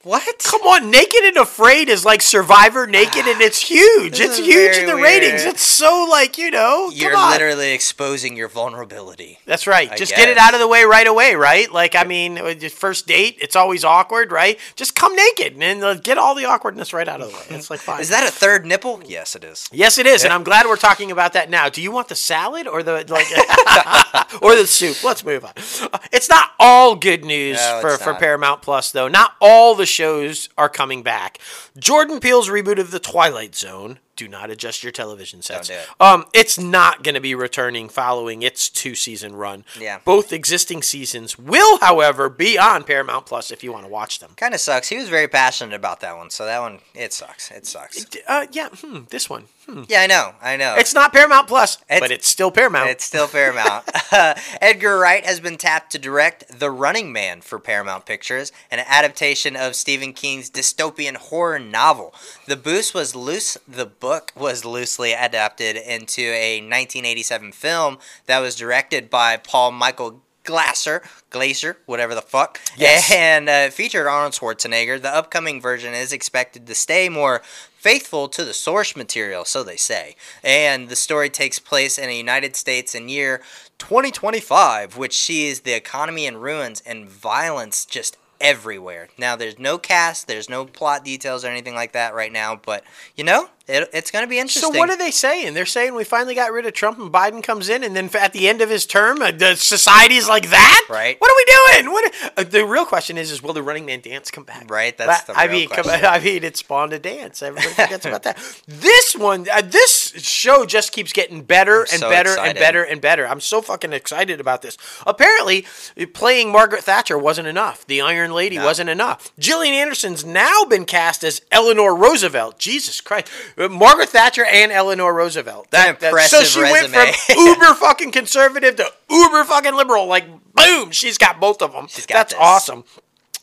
What? 0.05 0.39
Come 0.45 0.61
on, 0.63 0.91
Naked 0.91 1.25
and 1.25 1.37
Afraid 1.39 1.89
is 1.89 2.05
like 2.05 2.21
Survivor 2.23 2.87
Naked, 2.87 3.27
and 3.27 3.41
it's 3.41 3.61
huge. 3.61 4.19
This 4.25 4.39
It's 4.39 4.47
huge 4.47 4.77
in 4.77 4.87
the 4.87 4.97
ratings. 4.97 5.45
It's 5.45 5.63
so 5.63 6.07
like 6.11 6.39
you 6.39 6.51
know. 6.51 6.91
You're 6.93 7.13
come 7.13 7.21
on. 7.21 7.33
literally 7.33 7.73
exposing 7.73 8.37
your 8.37 8.49
vulnerability. 8.49 9.39
That's 9.47 9.67
right. 9.67 9.91
I 9.91 9.97
just 9.97 10.15
get 10.15 10.29
it 10.29 10.37
out 10.39 10.55
of 10.55 10.61
the 10.61 10.69
way 10.69 10.85
right 10.85 11.07
away, 11.07 11.35
right? 11.35 11.71
Like, 11.73 11.95
I 11.95 12.05
mean, 12.05 12.35
with 12.43 12.61
your 12.63 12.71
first 12.71 13.07
date, 13.07 13.39
it's 13.41 13.57
always 13.57 13.83
awkward, 13.85 14.31
right? 14.31 14.59
Just 14.77 14.95
come 14.95 15.17
naked 15.17 15.57
and 15.61 15.83
uh, 15.83 15.95
get 15.95 16.19
all 16.19 16.35
the 16.35 16.45
awkwardness 16.45 16.93
right 16.93 17.09
out 17.09 17.21
of 17.21 17.31
the 17.31 17.35
way. 17.37 17.59
It's 17.59 17.71
like 17.71 17.81
fine. 17.81 18.01
Is 18.05 18.11
that 18.11 18.27
a 18.27 18.31
third 18.31 18.67
nipple? 18.67 19.03
Yes, 19.07 19.35
it 19.35 19.45
is. 19.45 19.69
Yes, 19.73 19.99
it 19.99 20.07
is, 20.07 20.25
and 20.25 20.33
I'm 20.33 20.45
glad 20.45 20.67
we're 20.67 20.77
talking 20.77 21.11
about 21.11 21.33
that 21.33 21.49
now. 21.51 21.69
Do 21.69 21.81
you 21.83 21.91
want 21.91 22.09
the 22.09 22.15
salad 22.15 22.67
or 22.67 22.83
the 22.83 23.05
like, 23.09 23.27
or 24.43 24.55
the 24.55 24.67
soup? 24.67 25.03
Let's 25.03 25.25
move 25.25 25.45
on. 25.45 25.53
Uh, 25.93 25.99
It's 26.13 26.29
not 26.29 26.51
all 26.59 26.95
good 26.95 27.25
news 27.25 27.57
No, 27.57 27.79
for, 27.81 27.97
for. 27.99 28.15
Paramount 28.15 28.63
Plus, 28.63 28.93
though. 28.93 29.09
Not 29.09 29.35
all 29.41 29.75
the 29.75 29.87
shows 29.95 30.49
are 30.59 30.69
coming 30.69 31.03
back. 31.03 31.39
Jordan 31.79 32.21
Peele's 32.21 32.49
reboot 32.49 32.79
of 32.79 32.91
The 32.91 32.99
Twilight 33.01 33.55
Zone. 33.55 33.99
Do 34.17 34.29
not 34.29 34.49
adjust 34.49 34.85
your 34.85 34.93
television 34.93 35.43
sets. 35.43 35.67
do 35.69 35.75
it. 35.75 35.89
Um, 36.01 36.27
it's 36.33 36.57
not 36.57 37.03
going 37.03 37.17
to 37.17 37.21
be 37.21 37.35
returning 37.35 37.89
following 37.89 38.43
its 38.43 38.69
two 38.69 38.95
season 38.95 39.35
run. 39.35 39.65
Yeah. 39.81 39.99
Both 40.05 40.33
existing 40.33 40.83
seasons 40.83 41.37
will, 41.37 41.79
however, 41.79 42.29
be 42.29 42.57
on 42.57 42.85
Paramount 42.85 43.27
Plus 43.27 43.51
if 43.51 43.65
you 43.65 43.73
want 43.73 43.87
to 43.87 43.91
watch 43.91 44.21
them. 44.21 44.31
Kind 44.37 44.55
of 44.55 44.61
sucks. 44.61 44.89
He 44.89 44.97
was 44.97 45.09
very 45.09 45.27
passionate 45.27 45.75
about 45.75 45.99
that 46.01 46.17
one, 46.17 46.31
so 46.31 46.45
that 46.45 46.61
one 46.61 46.79
it 46.95 47.13
sucks. 47.13 47.51
It 47.51 47.67
sucks. 47.67 48.07
Uh, 48.29 48.47
yeah, 48.53 48.69
hmm, 48.69 49.01
this 49.11 49.29
one. 49.29 49.47
Hmm. 49.67 49.83
Yeah, 49.89 50.03
I 50.03 50.07
know. 50.07 50.35
I 50.43 50.57
know. 50.57 50.75
It's 50.77 50.93
not 50.93 51.13
Paramount 51.13 51.49
Plus, 51.49 51.77
It's- 51.89 52.01
but 52.01 52.11
it's 52.11 52.29
still 52.29 52.51
Paramount. 52.51 52.91
It's 52.91 53.05
still 53.05 53.27
Paramount. 53.29 53.85
Edgar 54.61 54.99
Wright 54.99 55.25
has 55.25 55.41
been 55.41 55.57
tapped 55.57 55.93
to 55.93 55.99
direct 55.99 56.59
The 56.59 56.71
Running 56.71 57.13
Man 57.13 57.41
for 57.41 57.59
Paramount 57.59 58.05
Pictures, 58.07 58.53
an 58.71 58.81
adaptation 58.87 59.57
of 59.57 59.75
Stephen 59.75 60.13
King's 60.13 60.51
dystopian 60.51 61.17
horror 61.17 61.59
novel. 61.59 62.15
The 62.47 62.57
boost 62.57 62.95
was 62.95 63.15
loose. 63.17 63.57
The 63.67 63.87
book 63.87 64.33
was 64.37 64.65
loosely 64.65 65.13
adapted 65.13 65.77
into 65.77 66.23
a 66.23 66.61
1987 66.61 67.53
film 67.53 67.99
that 68.27 68.41
was 68.41 68.57
directed 68.57 69.09
by 69.09 69.37
Paul 69.39 69.73
Michael 69.73 70.21
Glaser, 70.45 71.03
Glacier, 71.31 71.79
whatever 71.87 72.15
the 72.15 72.21
fuck, 72.21 72.61
Yes. 72.77 73.11
and 73.11 73.49
uh, 73.49 73.71
featured 73.71 74.07
Arnold 74.07 74.35
Schwarzenegger. 74.35 75.01
The 75.01 75.09
upcoming 75.15 75.59
version 75.59 75.95
is 75.95 76.13
expected 76.13 76.67
to 76.67 76.75
stay 76.75 77.09
more 77.09 77.41
faithful 77.85 78.29
to 78.29 78.47
the 78.47 78.55
source 78.55 78.97
material, 78.97 79.45
so 79.45 79.63
they 79.63 79.77
say. 79.77 80.17
And 80.43 80.89
the 80.89 80.97
story 80.97 81.29
takes 81.29 81.59
place 81.59 81.99
in 81.99 82.09
the 82.09 82.17
United 82.17 82.57
States 82.57 82.95
in 82.95 83.11
year 83.11 83.43
2025, 83.77 84.97
which 84.97 85.19
sees 85.19 85.61
the 85.61 85.75
economy 85.75 86.25
in 86.25 86.39
ruins 86.39 86.83
and 86.87 87.07
violence 87.07 87.85
just 87.85 88.17
everywhere. 88.41 89.09
Now, 89.19 89.37
there's 89.37 89.59
no 89.59 89.77
cast, 89.77 90.27
there's 90.27 90.49
no 90.49 90.65
plot 90.65 91.05
details 91.05 91.45
or 91.45 91.49
anything 91.49 91.75
like 91.75 91.93
that 91.93 92.15
right 92.15 92.33
now, 92.33 92.57
but 92.57 92.85
you 93.17 93.25
know, 93.25 93.51
it, 93.67 93.89
it's 93.95 94.11
going 94.11 94.25
to 94.25 94.29
be 94.29 94.39
interesting. 94.39 94.73
So 94.73 94.79
what 94.79 94.91
are 94.91 94.97
they 94.99 95.11
saying? 95.11 95.55
They're 95.55 95.65
saying 95.67 95.95
we 95.95 96.05
finally 96.05 96.35
got 96.35 96.53
rid 96.53 96.67
of 96.67 96.75
Trump 96.75 96.99
and 96.99 97.11
Biden 97.11 97.43
comes 97.43 97.69
in, 97.69 97.83
and 97.83 97.97
then 97.97 98.11
at 98.15 98.33
the 98.33 98.47
end 98.49 98.61
of 98.61 98.69
his 98.69 98.85
term, 98.85 99.23
uh, 99.23 99.31
the 99.31 99.55
society's 99.57 100.29
like 100.29 100.51
that. 100.51 100.87
Right. 100.91 101.19
What 101.21 101.31
are 101.31 101.35
we 101.37 101.81
doing? 101.83 101.93
What? 101.93 102.15
Uh, 102.37 102.45
the 102.45 102.65
real 102.67 102.85
question 102.85 103.17
is: 103.17 103.31
Is 103.31 103.43
will 103.43 103.55
the 103.55 103.63
Running 103.63 103.87
Man 103.87 104.01
dance 104.01 104.31
come 104.31 104.45
back? 104.45 104.71
Right, 104.71 104.97
that's 104.97 105.23
That- 105.25 105.33
the 105.35 105.39
I 105.39 105.45
real 105.45 105.53
mean, 105.61 105.69
come-. 105.71 105.85
I 105.89 106.21
mean, 106.21 106.45
it 106.45 106.57
spawned 106.57 106.93
a 106.93 106.99
dance. 106.99 107.43
Everybody 107.43 107.75
forgets 107.75 108.05
about 108.05 108.23
that. 108.25 108.39
This 108.67 109.15
one, 109.17 109.47
uh, 109.51 109.63
this 109.63 110.13
show 110.17 110.67
just 110.67 110.93
keeps 110.93 111.13
getting 111.13 111.43
better 111.43 111.81
and 111.81 112.01
so 112.01 112.11
better 112.11 112.39
and 112.39 112.59
better 112.59 112.83
and 112.83 113.01
better. 113.01 113.27
I'm 113.27 113.41
so 113.41 113.63
fucking 113.63 113.93
excited 113.93 114.41
about 114.41 114.63
this. 114.63 114.77
Apparently, 115.07 115.65
playing 116.13 116.53
Margaret 116.53 116.85
Thatcher 116.85 117.17
wasn't 117.19 117.49
enough. 117.49 117.87
The 117.87 118.01
Iron 118.01 118.33
Lady 118.33 118.59
wasn't 118.59 118.91
enough. 118.91 119.33
Gillian 119.39 119.75
Anderson's 119.75 120.25
now 120.25 120.65
been 120.65 120.85
cast 120.85 121.25
as 121.25 121.41
Eleanor 121.51 121.95
Roosevelt. 121.97 122.59
Jesus 122.59 123.01
Christ, 123.01 123.29
Margaret 123.57 124.09
Thatcher 124.09 124.45
and 124.45 124.73
Eleanor 124.73 125.13
Roosevelt. 125.15 125.69
So 125.73 125.89
impressive 125.89 126.39
so 126.41 126.45
she 126.45 126.61
went 126.61 126.89
from 126.89 127.37
uber 127.37 127.75
fucking 127.75 128.13
conservative 128.13 128.77
to 128.77 128.91
uber 129.11 129.45
fucking 129.45 129.75
liberal. 129.75 130.07
Like 130.07 130.27
boom, 130.55 130.91
she's 130.91 131.19
got 131.19 131.41
both 131.41 131.63
of 131.63 131.73
them. 131.73 131.87
She's 131.89 132.07
got 132.07 132.15
That's 132.15 132.33
this. 132.33 132.41
awesome. 132.43 132.85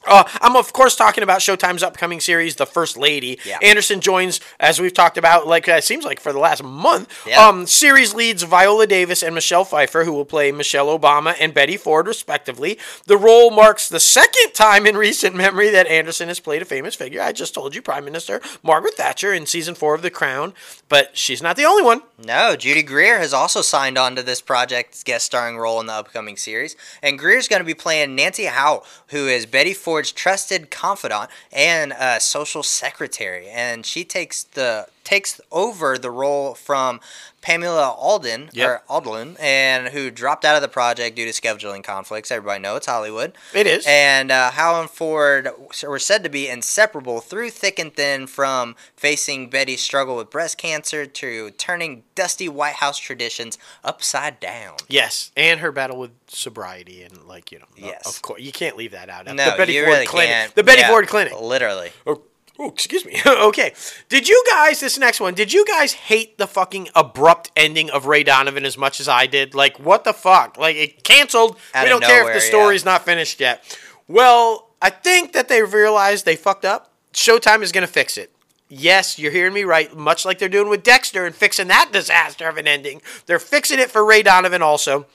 Uh, 0.06 0.24
I'm 0.42 0.56
of 0.56 0.74
course 0.74 0.96
talking 0.96 1.24
about 1.24 1.40
Showtime's 1.40 1.84
upcoming 1.84 2.20
series, 2.20 2.56
The 2.56 2.66
First 2.66 2.98
Lady. 2.98 3.40
Yeah. 3.46 3.60
Anderson 3.62 4.02
joins, 4.02 4.40
as 4.60 4.80
we've 4.80 4.94
talked 4.94 5.18
about, 5.18 5.48
like 5.48 5.70
uh, 5.70 5.74
it 5.74 5.84
seems 5.84 6.06
like 6.06 6.20
for 6.20 6.34
the 6.34 6.40
last 6.40 6.64
month. 6.64 7.14
Yeah. 7.28 7.48
Um, 7.48 7.68
series 7.68 8.14
leads 8.14 8.44
Viola 8.44 8.88
Davis 8.88 9.22
and 9.22 9.36
Michelle 9.36 9.64
Pfeiffer, 9.64 10.04
who 10.04 10.14
will 10.14 10.26
play 10.26 10.52
Michelle 10.52 10.88
Obama 10.98 11.36
and 11.40 11.54
Betty 11.54 11.78
Ford, 11.78 12.08
respectively. 12.08 12.80
The 13.06 13.18
role 13.18 13.52
marks 13.52 13.88
the 13.90 14.00
second 14.00 14.54
time 14.54 14.86
in 14.86 14.98
recent 14.98 15.36
memory 15.36 15.70
that 15.70 15.88
Anderson 15.88 16.30
has 16.30 16.40
played 16.40 16.62
a 16.62 16.66
famous 16.66 16.96
figure. 16.96 17.22
I 17.22 17.32
just 17.32 17.54
told 17.54 17.76
you, 17.76 17.82
Prime 17.82 18.06
Minister 18.06 18.42
Margaret 18.64 18.96
Thatcher 18.96 19.34
in 19.34 19.46
season 19.46 19.76
four 19.76 19.94
of 19.94 20.02
The 20.02 20.10
Crown, 20.10 20.54
but 20.90 21.16
she's 21.18 21.42
not 21.42 21.56
the 21.56 21.66
only 21.66 21.84
one. 21.84 22.02
No, 22.24 22.56
Judy 22.56 22.84
Greer 22.84 23.20
has 23.20 23.34
also 23.34 23.62
signed 23.62 23.98
on 23.98 24.16
to 24.16 24.24
this 24.24 24.42
project's 24.42 25.04
guest 25.04 25.26
starring 25.26 25.58
role 25.58 25.80
in 25.80 25.86
the 25.86 25.94
upcoming 25.94 26.38
series. 26.38 26.76
And 27.02 27.20
Greer's 27.20 27.48
going 27.48 27.62
to 27.62 27.66
be 27.66 27.74
playing 27.74 28.16
Nancy 28.16 28.46
Howe, 28.46 28.84
who 29.08 29.28
is 29.28 29.46
Betty 29.46 29.74
Ford's 29.92 30.14
trusted 30.14 30.72
confidant 30.72 31.30
and 31.52 31.92
uh, 31.92 32.18
social 32.18 32.64
secretary. 32.64 33.50
And 33.50 33.86
she 33.86 34.06
takes 34.06 34.44
the 34.44 34.88
takes 35.04 35.40
over 35.52 35.98
the 35.98 36.12
role 36.12 36.54
from 36.54 37.00
Pamela 37.42 37.90
Alden 37.98 38.50
Yep. 38.54 38.70
or 38.70 38.84
Alden, 38.88 39.36
and 39.40 39.88
who 39.90 40.12
dropped 40.12 40.46
out 40.46 40.56
of 40.56 40.62
the 40.62 40.68
project 40.68 41.16
due 41.16 41.26
to 41.26 41.32
scheduling 41.32 41.84
conflicts. 41.84 42.30
Everybody 42.32 42.62
know 42.62 42.76
it's 42.76 42.86
Hollywood. 42.86 43.36
It 43.54 43.66
is. 43.66 43.84
And 43.88 44.32
uh, 44.32 44.52
and 44.56 44.90
Ford 44.90 45.50
were 45.88 45.98
said 46.00 46.24
to 46.24 46.30
be 46.30 46.48
inseparable 46.48 47.20
through 47.20 47.50
thick 47.50 47.80
and 47.80 47.94
thin, 47.96 48.28
from 48.28 48.76
facing 48.96 49.50
Betty's 49.50 49.82
struggle 49.82 50.16
with 50.18 50.30
breast 50.30 50.58
cancer 50.60 51.06
to 51.08 51.50
turning 51.52 52.04
dusty 52.14 52.48
White 52.48 52.76
House 52.76 53.00
traditions 53.00 53.58
upside 53.84 54.40
down. 54.40 54.76
Yes, 54.88 55.32
and 55.36 55.62
her 55.62 55.72
battle 55.72 55.98
with 55.98 56.12
sobriety 56.28 57.02
and 57.02 57.24
like 57.26 57.52
you 57.52 57.58
know, 57.60 57.66
Yes. 57.76 58.06
of 58.06 58.22
course 58.22 58.42
you 58.42 58.52
can't 58.52 58.78
leave 58.78 58.92
that 58.92 59.10
out. 59.10 59.26
No, 59.26 59.34
the 59.34 59.58
Betty 59.58 59.74
you 59.74 59.84
Ford 59.84 59.94
really 59.94 60.06
Clinic, 60.06 60.30
can't. 60.30 60.56
the 60.56 60.64
Betty 60.64 60.82
Yeah, 60.82 60.90
Ford 60.90 61.08
Clinic. 61.08 61.34
Literally. 61.42 61.90
Or, 62.06 62.22
Oh, 62.64 62.70
excuse 62.70 63.04
me. 63.06 63.20
okay. 63.26 63.74
Did 64.08 64.30
you 64.30 64.44
guys, 64.48 64.82
this 64.82 65.00
next 65.00 65.20
one, 65.20 65.34
did 65.34 65.52
you 65.52 65.66
guys 65.66 65.94
hate 65.94 66.38
the 66.38 66.46
fucking 66.46 66.90
abrupt 66.94 67.50
ending 67.56 67.90
of 67.90 68.06
Ray 68.06 68.24
Donovan 68.24 68.66
as 68.66 68.78
much 68.78 69.00
as 69.00 69.08
I 69.08 69.26
did? 69.26 69.56
Like, 69.56 69.80
what 69.80 70.04
the 70.04 70.14
fuck? 70.14 70.60
Like, 70.60 70.76
it 70.76 71.04
canceled. 71.04 71.58
Out 71.74 71.84
we 71.84 71.90
don't 71.90 72.04
care 72.04 72.28
if 72.28 72.36
the 72.36 72.40
story's 72.40 72.86
not 72.86 73.04
finished 73.04 73.40
yet. 73.40 73.64
Well, 74.08 74.70
I 74.80 74.92
think 74.92 75.34
that 75.34 75.48
they 75.48 75.64
realized 75.64 76.26
they 76.26 76.36
fucked 76.36 76.64
up. 76.64 76.92
Showtime 77.14 77.64
is 77.64 77.72
going 77.72 77.86
to 77.86 77.92
fix 77.92 78.16
it. 78.16 78.32
Yes, 78.70 79.18
you're 79.18 79.32
hearing 79.32 79.54
me 79.54 79.64
right. 79.64 79.98
Much 79.98 80.24
like 80.24 80.38
they're 80.38 80.48
doing 80.48 80.70
with 80.70 80.84
Dexter 80.84 81.26
and 81.26 81.34
fixing 81.34 81.68
that 81.70 81.90
disaster 81.92 82.48
of 82.48 82.58
an 82.58 82.68
ending, 82.68 83.02
they're 83.26 83.40
fixing 83.40 83.80
it 83.80 83.90
for 83.90 84.06
Ray 84.06 84.22
Donovan 84.22 84.62
also. 84.62 85.08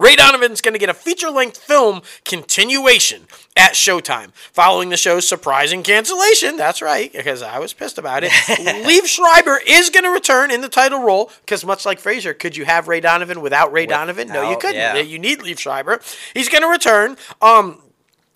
Ray 0.00 0.16
Donovan's 0.16 0.62
going 0.62 0.72
to 0.72 0.78
get 0.78 0.88
a 0.88 0.94
feature 0.94 1.28
length 1.30 1.58
film 1.58 2.00
continuation 2.24 3.26
at 3.54 3.72
Showtime 3.72 4.32
following 4.34 4.88
the 4.88 4.96
show's 4.96 5.28
surprising 5.28 5.82
cancellation. 5.82 6.56
That's 6.56 6.80
right, 6.80 7.12
because 7.12 7.42
I 7.42 7.58
was 7.58 7.74
pissed 7.74 7.98
about 7.98 8.24
it. 8.24 8.30
Liev 8.32 9.04
Schreiber 9.04 9.60
is 9.66 9.90
going 9.90 10.04
to 10.04 10.10
return 10.10 10.50
in 10.50 10.62
the 10.62 10.70
title 10.70 11.02
role 11.02 11.30
because, 11.42 11.66
much 11.66 11.84
like 11.84 12.00
Frasier, 12.00 12.36
could 12.36 12.56
you 12.56 12.64
have 12.64 12.88
Ray 12.88 13.00
Donovan 13.00 13.42
without 13.42 13.72
Ray 13.72 13.84
Donovan? 13.84 14.28
No, 14.28 14.48
you 14.50 14.56
couldn't. 14.56 14.76
yeah. 14.76 14.96
You 14.96 15.18
need 15.18 15.40
Liev 15.40 15.58
Schreiber. 15.58 16.00
He's 16.32 16.48
going 16.48 16.62
to 16.62 16.68
return. 16.68 17.18
Um, 17.42 17.82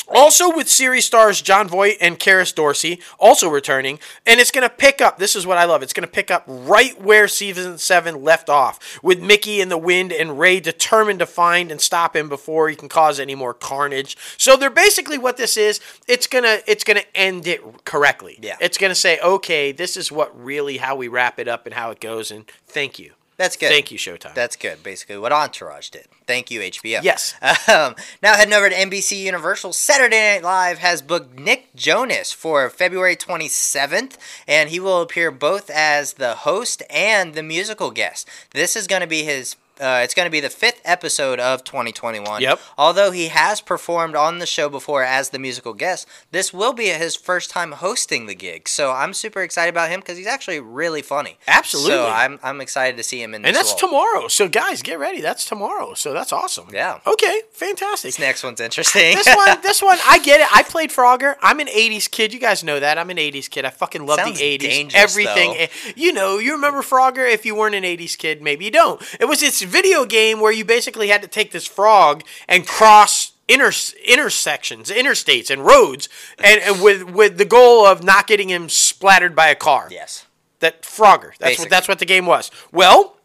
also 0.08 0.54
with 0.54 0.68
series 0.68 1.04
stars 1.04 1.40
Jon 1.40 1.68
Voight 1.68 1.96
and 2.00 2.18
Kerris 2.18 2.54
Dorsey 2.54 3.00
also 3.18 3.48
returning, 3.48 3.98
and 4.26 4.40
it's 4.40 4.50
going 4.50 4.68
to 4.68 4.74
pick 4.74 5.00
up. 5.00 5.18
This 5.18 5.36
is 5.36 5.46
what 5.46 5.58
I 5.58 5.64
love. 5.64 5.82
It's 5.82 5.92
going 5.92 6.06
to 6.06 6.12
pick 6.12 6.30
up 6.30 6.44
right 6.46 7.00
where 7.00 7.28
season 7.28 7.78
seven 7.78 8.22
left 8.22 8.48
off, 8.48 8.98
with 9.02 9.20
Mickey 9.20 9.60
in 9.60 9.68
the 9.68 9.78
wind 9.78 10.12
and 10.12 10.38
Ray 10.38 10.60
determined 10.60 11.18
to 11.20 11.26
find 11.26 11.70
and 11.70 11.80
stop 11.80 12.14
him 12.16 12.28
before 12.28 12.68
he 12.68 12.76
can 12.76 12.88
cause 12.88 13.18
any 13.18 13.34
more 13.34 13.54
carnage. 13.54 14.16
So 14.38 14.56
they're 14.56 14.70
basically 14.70 15.18
what 15.18 15.36
this 15.36 15.56
is. 15.56 15.80
It's 16.08 16.26
gonna 16.26 16.58
it's 16.66 16.84
gonna 16.84 17.04
end 17.14 17.46
it 17.46 17.84
correctly. 17.84 18.38
Yeah. 18.40 18.56
It's 18.60 18.78
gonna 18.78 18.94
say, 18.94 19.18
okay, 19.20 19.72
this 19.72 19.96
is 19.96 20.12
what 20.12 20.38
really 20.38 20.78
how 20.78 20.96
we 20.96 21.08
wrap 21.08 21.38
it 21.38 21.48
up 21.48 21.66
and 21.66 21.74
how 21.74 21.90
it 21.90 22.00
goes. 22.00 22.30
And 22.30 22.46
thank 22.66 22.98
you, 22.98 23.12
That's 23.36 23.56
good. 23.56 23.68
thank 23.70 23.90
you, 23.90 23.98
Showtime. 23.98 24.34
That's 24.34 24.56
good. 24.56 24.82
Basically, 24.82 25.18
what 25.18 25.32
Entourage 25.32 25.90
did. 25.90 26.06
Thank 26.26 26.50
you, 26.50 26.60
HBO. 26.60 27.02
Yes. 27.02 27.34
Um, 27.66 27.94
now 28.22 28.34
heading 28.36 28.52
over 28.54 28.68
to 28.68 28.74
NBC 28.74 29.22
Universal, 29.22 29.72
Saturday 29.72 30.34
Night 30.34 30.42
Live 30.44 30.78
has 30.78 31.02
booked 31.02 31.38
Nick 31.38 31.74
Jonas 31.74 32.30
for 32.30 32.68
February 32.68 33.16
27th, 33.16 34.16
and 34.46 34.70
he 34.70 34.78
will 34.78 35.00
appear 35.00 35.30
both 35.30 35.70
as 35.70 36.14
the 36.14 36.34
host 36.34 36.82
and 36.90 37.34
the 37.34 37.42
musical 37.42 37.90
guest. 37.90 38.28
This 38.52 38.76
is 38.76 38.86
going 38.86 39.00
to 39.00 39.06
be 39.08 39.24
his. 39.24 39.56
Uh, 39.80 40.00
it's 40.04 40.14
going 40.14 40.26
to 40.26 40.30
be 40.30 40.40
the 40.40 40.50
fifth 40.50 40.80
episode 40.84 41.40
of 41.40 41.64
2021. 41.64 42.40
Yep. 42.42 42.60
Although 42.78 43.10
he 43.10 43.28
has 43.28 43.60
performed 43.60 44.14
on 44.14 44.38
the 44.38 44.46
show 44.46 44.68
before 44.68 45.02
as 45.02 45.30
the 45.30 45.38
musical 45.38 45.74
guest, 45.74 46.06
this 46.30 46.52
will 46.52 46.72
be 46.72 46.86
his 46.86 47.16
first 47.16 47.50
time 47.50 47.72
hosting 47.72 48.26
the 48.26 48.34
gig. 48.34 48.68
So 48.68 48.92
I'm 48.92 49.12
super 49.12 49.42
excited 49.42 49.70
about 49.70 49.90
him 49.90 50.00
because 50.00 50.16
he's 50.16 50.26
actually 50.26 50.60
really 50.60 51.02
funny. 51.02 51.38
Absolutely. 51.48 51.90
So 51.92 52.06
I'm, 52.08 52.38
I'm 52.42 52.60
excited 52.60 52.96
to 52.96 53.02
see 53.02 53.20
him 53.22 53.34
in 53.34 53.42
this 53.42 53.48
and 53.48 53.56
that's 53.56 53.70
role. 53.72 53.90
tomorrow. 53.90 54.28
So 54.28 54.48
guys, 54.48 54.82
get 54.82 54.98
ready. 54.98 55.20
That's 55.20 55.44
tomorrow. 55.44 55.94
So 55.94 56.12
that's 56.12 56.32
awesome. 56.32 56.68
Yeah. 56.72 57.00
Okay. 57.06 57.42
Fantastic. 57.52 58.08
This 58.08 58.18
next 58.18 58.44
one's 58.44 58.60
interesting. 58.60 59.14
this 59.14 59.26
one, 59.34 59.60
this 59.62 59.82
one, 59.82 59.98
I 60.06 60.18
get 60.18 60.40
it. 60.40 60.46
I 60.54 60.62
played 60.62 60.90
Frogger. 60.90 61.34
I'm 61.42 61.58
an 61.60 61.66
'80s 61.68 62.10
kid. 62.10 62.32
You 62.32 62.40
guys 62.40 62.62
know 62.62 62.78
that. 62.80 62.98
I'm 62.98 63.10
an 63.10 63.16
'80s 63.16 63.48
kid. 63.50 63.64
I 63.64 63.70
fucking 63.70 64.06
love 64.06 64.18
Sounds 64.18 64.38
the 64.38 64.44
'80s. 64.44 64.60
dangerous, 64.60 65.02
Everything. 65.02 65.54
though. 65.54 65.90
You 65.96 66.12
know, 66.12 66.38
you 66.38 66.52
remember 66.52 66.82
Frogger? 66.82 67.28
If 67.30 67.44
you 67.46 67.54
weren't 67.54 67.74
an 67.74 67.84
'80s 67.84 68.16
kid, 68.16 68.42
maybe 68.42 68.64
you 68.66 68.70
don't. 68.70 69.02
It 69.18 69.26
was 69.26 69.40
this 69.40 69.63
video 69.64 70.04
game 70.04 70.40
where 70.40 70.52
you 70.52 70.64
basically 70.64 71.08
had 71.08 71.22
to 71.22 71.28
take 71.28 71.50
this 71.52 71.66
frog 71.66 72.22
and 72.48 72.66
cross. 72.66 73.32
Inter- 73.46 73.72
intersections, 74.06 74.88
interstates, 74.88 75.50
and 75.50 75.66
roads, 75.66 76.08
and, 76.42 76.62
and 76.62 76.80
with 76.82 77.10
with 77.10 77.36
the 77.36 77.44
goal 77.44 77.84
of 77.84 78.02
not 78.02 78.26
getting 78.26 78.48
him 78.48 78.70
splattered 78.70 79.36
by 79.36 79.48
a 79.48 79.54
car. 79.54 79.88
yes. 79.90 80.24
That 80.60 80.80
Frogger. 80.80 81.36
That's 81.36 81.38
Basically. 81.40 81.64
what 81.64 81.70
that's 81.70 81.88
what 81.88 81.98
the 81.98 82.06
game 82.06 82.24
was. 82.24 82.50
Well, 82.72 83.18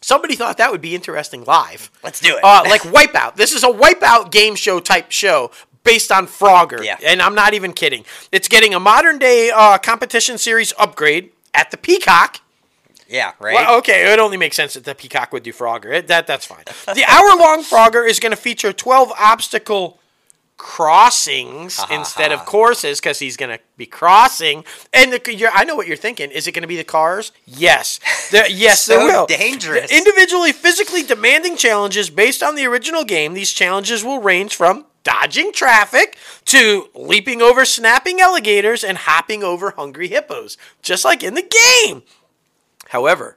somebody 0.00 0.34
thought 0.34 0.56
that 0.56 0.72
would 0.72 0.80
be 0.80 0.94
interesting 0.94 1.44
live. 1.44 1.90
Let's 2.02 2.20
do 2.20 2.38
it. 2.38 2.42
Uh, 2.42 2.62
like 2.70 2.80
Wipeout. 2.82 3.36
This 3.36 3.52
is 3.52 3.62
a 3.62 3.68
Wipeout 3.68 4.30
game 4.30 4.54
show 4.54 4.80
type 4.80 5.10
show 5.10 5.50
based 5.84 6.10
on 6.10 6.26
Frogger. 6.26 6.82
Yeah. 6.82 6.96
And 7.04 7.20
I'm 7.20 7.34
not 7.34 7.52
even 7.52 7.74
kidding. 7.74 8.06
It's 8.32 8.48
getting 8.48 8.72
a 8.72 8.80
modern 8.80 9.18
day 9.18 9.50
uh, 9.54 9.76
competition 9.76 10.38
series 10.38 10.72
upgrade 10.78 11.32
at 11.52 11.70
the 11.70 11.76
Peacock. 11.76 12.40
Yeah, 13.10 13.32
right. 13.40 13.54
Well, 13.54 13.78
okay, 13.78 14.12
it 14.12 14.18
only 14.20 14.36
makes 14.36 14.54
sense 14.56 14.74
that 14.74 14.84
the 14.84 14.94
Peacock 14.94 15.32
would 15.32 15.42
do 15.42 15.52
Frogger. 15.52 15.92
It, 15.92 16.06
that 16.06 16.26
that's 16.26 16.46
fine. 16.46 16.64
The 16.94 17.04
hour 17.08 17.36
long 17.36 17.62
Frogger 17.62 18.08
is 18.08 18.20
going 18.20 18.30
to 18.30 18.36
feature 18.36 18.72
12 18.72 19.12
obstacle 19.18 19.98
crossings 20.56 21.78
ah, 21.80 21.88
instead 21.90 22.32
of 22.32 22.44
courses 22.44 23.00
because 23.00 23.18
he's 23.18 23.36
going 23.36 23.50
to 23.56 23.62
be 23.78 23.86
crossing. 23.86 24.62
And 24.92 25.10
the, 25.12 25.34
you're, 25.34 25.50
I 25.52 25.64
know 25.64 25.74
what 25.74 25.86
you're 25.86 25.96
thinking. 25.96 26.30
Is 26.30 26.46
it 26.46 26.52
going 26.52 26.62
to 26.62 26.68
be 26.68 26.76
the 26.76 26.84
cars? 26.84 27.32
Yes. 27.46 27.98
The- 28.30 28.46
yes, 28.50 28.82
So 28.82 28.98
there 28.98 29.06
will. 29.06 29.26
dangerous. 29.26 29.90
The 29.90 29.96
individually 29.96 30.52
physically 30.52 31.02
demanding 31.02 31.56
challenges 31.56 32.10
based 32.10 32.42
on 32.42 32.56
the 32.56 32.66
original 32.66 33.04
game. 33.04 33.32
These 33.32 33.52
challenges 33.52 34.04
will 34.04 34.20
range 34.20 34.54
from 34.54 34.84
dodging 35.02 35.50
traffic 35.52 36.18
to 36.44 36.88
leaping 36.94 37.40
over 37.40 37.64
snapping 37.64 38.20
alligators 38.20 38.84
and 38.84 38.98
hopping 38.98 39.42
over 39.42 39.70
hungry 39.70 40.08
hippos, 40.08 40.58
just 40.82 41.06
like 41.06 41.22
in 41.22 41.32
the 41.34 41.50
game. 41.86 42.02
However, 42.90 43.36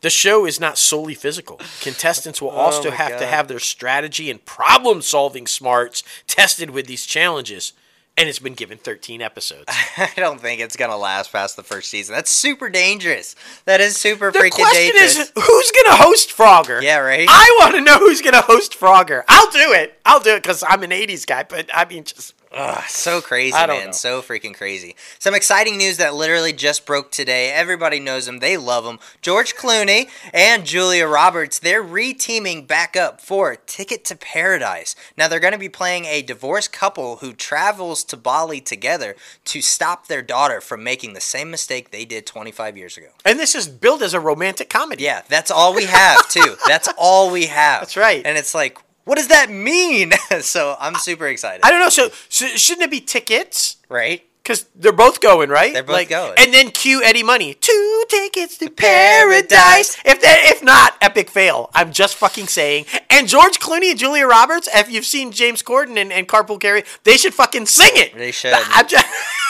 the 0.00 0.10
show 0.10 0.44
is 0.46 0.60
not 0.60 0.78
solely 0.78 1.14
physical. 1.14 1.60
Contestants 1.80 2.42
will 2.42 2.50
oh 2.52 2.56
also 2.56 2.88
Oh 2.88 2.92
have 2.92 3.18
to 3.18 3.26
have 3.26 3.48
their 3.48 3.58
strategy 3.58 4.30
and 4.30 4.44
problem 4.44 5.00
solving 5.00 5.46
smarts 5.46 6.02
tested 6.26 6.70
with 6.70 6.86
these 6.86 7.06
challenges. 7.06 7.72
And 8.16 8.28
it's 8.28 8.38
been 8.38 8.54
given 8.54 8.78
13 8.78 9.20
episodes. 9.22 9.64
I 9.96 10.12
don't 10.16 10.40
think 10.40 10.60
it's 10.60 10.76
gonna 10.76 10.96
last 10.96 11.32
past 11.32 11.56
the 11.56 11.64
first 11.64 11.90
season. 11.90 12.14
That's 12.14 12.30
super 12.30 12.68
dangerous. 12.68 13.34
That 13.64 13.80
is 13.80 13.96
super 13.96 14.30
The 14.30 14.38
freaking 14.38 14.50
question 14.52 14.92
dangerous. 14.92 15.16
is 15.18 15.32
who's 15.34 15.70
going 15.72 15.86
to 15.96 16.02
host 16.02 16.30
Frogger? 16.30 16.80
Yeah, 16.80 16.98
right? 16.98 17.26
I 17.28 17.58
want 17.60 17.74
to 17.74 17.80
know 17.80 17.98
who's 17.98 18.20
going 18.20 18.34
to 18.34 18.40
host 18.42 18.78
Frogger. 18.78 19.22
I'll 19.28 19.50
do 19.50 19.72
it. 19.72 19.98
I'll 20.04 20.20
do 20.20 20.30
it 20.34 20.42
because 20.44 20.62
I'm 20.68 20.84
an 20.84 20.90
80s 20.90 21.26
guy, 21.26 21.42
but 21.42 21.68
I 21.74 21.86
mean, 21.86 22.04
just. 22.04 22.34
Ugh, 22.56 22.84
so 22.88 23.20
crazy, 23.20 23.52
man. 23.66 23.86
know. 23.86 23.92
So 23.92 24.22
freaking 24.22 24.54
crazy. 24.54 24.94
Some 25.18 25.34
exciting 25.34 25.76
news 25.76 25.96
that 25.96 26.14
literally 26.14 26.52
just 26.52 26.86
broke 26.86 27.10
today. 27.10 27.50
Everybody 27.52 27.98
knows 27.98 28.26
them. 28.26 28.38
They 28.38 28.56
love 28.56 28.84
them. 28.84 29.00
George 29.22 29.56
Clooney 29.56 30.08
and 30.32 30.64
Julia 30.64 31.06
Roberts, 31.06 31.58
they're 31.58 31.82
re-teaming 31.82 32.66
back 32.66 32.96
up 32.96 33.20
for 33.20 33.56
Ticket 33.56 34.04
to 34.06 34.16
Paradise. 34.16 34.94
Now, 35.16 35.26
they're 35.26 35.40
going 35.40 35.52
to 35.52 35.58
be 35.58 35.68
playing 35.68 36.04
a 36.04 36.22
divorced 36.22 36.72
couple 36.72 37.16
who 37.16 37.32
travels 37.32 38.04
to 38.04 38.16
Bali 38.16 38.60
together 38.60 39.16
to 39.46 39.60
stop 39.60 40.06
their 40.06 40.22
daughter 40.22 40.60
from 40.60 40.84
making 40.84 41.14
the 41.14 41.20
same 41.20 41.50
mistake 41.50 41.90
they 41.90 42.04
did 42.04 42.24
25 42.26 42.76
years 42.76 42.96
ago. 42.96 43.08
And 43.24 43.38
this 43.38 43.54
is 43.54 43.66
billed 43.68 44.02
as 44.02 44.14
a 44.14 44.20
romantic 44.20 44.70
comedy. 44.70 45.02
Yeah, 45.04 45.22
that's 45.28 45.50
all 45.50 45.74
we 45.74 45.86
have, 45.86 46.28
too. 46.28 46.56
That's 46.66 46.88
all 46.96 47.30
we 47.30 47.46
have. 47.46 47.80
That's 47.80 47.96
right. 47.96 48.24
And 48.24 48.38
it's 48.38 48.54
like, 48.54 48.78
what 49.04 49.16
does 49.16 49.28
that 49.28 49.50
mean? 49.50 50.12
so 50.40 50.76
I'm 50.80 50.94
super 50.96 51.26
excited. 51.26 51.60
I 51.64 51.70
don't 51.70 51.80
know. 51.80 51.88
So, 51.88 52.08
so 52.28 52.46
shouldn't 52.46 52.84
it 52.84 52.90
be 52.90 53.00
tickets? 53.00 53.76
right? 53.88 54.22
Because 54.42 54.66
they're 54.74 54.92
both 54.92 55.22
going, 55.22 55.48
right? 55.48 55.72
They're 55.72 55.82
both 55.82 56.06
going. 56.06 56.34
And 56.36 56.52
then 56.52 56.70
cue 56.70 57.02
Eddie 57.02 57.22
Money. 57.22 57.54
Two 57.54 58.04
tickets 58.10 58.58
to 58.58 58.68
paradise. 58.68 59.96
paradise. 59.96 59.96
If 60.04 60.20
that, 60.20 60.42
if 60.44 60.62
not, 60.62 60.96
epic 61.00 61.30
fail. 61.30 61.70
I'm 61.74 61.92
just 61.92 62.16
fucking 62.16 62.48
saying. 62.48 62.84
And 63.08 63.26
George 63.26 63.58
Clooney 63.58 63.88
and 63.88 63.98
Julia 63.98 64.26
Roberts, 64.26 64.68
if 64.74 64.90
you've 64.90 65.06
seen 65.06 65.32
James 65.32 65.62
Corden 65.62 65.96
and, 65.96 66.12
and 66.12 66.28
Carpool 66.28 66.60
Carry, 66.60 66.84
they 67.04 67.16
should 67.16 67.32
fucking 67.32 67.64
sing 67.64 67.92
it. 67.94 68.14
They 68.14 68.32
should. 68.32 68.52
I'm 68.54 68.86
just, 68.86 69.06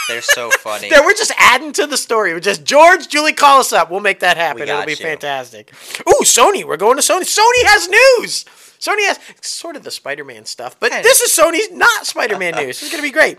They're 0.09 0.23
so 0.23 0.51
funny. 0.61 0.89
There, 0.91 1.03
we're 1.03 1.15
just 1.15 1.33
adding 1.39 1.73
to 1.73 1.89
the 1.89 1.97
story. 1.97 2.33
We're 2.33 2.39
just 2.39 2.63
George, 2.63 3.09
Julie, 3.09 3.33
call 3.33 3.59
us 3.59 3.73
up. 3.73 3.91
We'll 3.91 3.99
make 3.99 4.21
that 4.21 4.37
happen. 4.37 4.63
It'll 4.63 4.85
be 4.85 4.93
you. 4.93 4.97
fantastic. 4.97 5.73
Ooh, 6.09 6.23
Sony. 6.23 6.65
We're 6.65 6.77
going 6.77 6.97
to 6.99 7.03
Sony. 7.03 7.23
Sony 7.23 7.65
has 7.65 7.89
news. 7.89 8.45
Sony 8.85 9.07
has 9.07 9.19
sort 9.41 9.77
of 9.77 9.85
the 9.85 9.91
Spider-Man 9.91 10.45
stuff, 10.45 10.77
but 10.79 10.91
this 11.03 11.21
is 11.21 11.37
Sony's 11.37 11.71
not 11.71 12.07
Spider-Man 12.07 12.55
news. 12.57 12.81
This 12.81 12.83
is 12.85 12.91
gonna 12.91 13.03
be 13.03 13.11
great. 13.11 13.39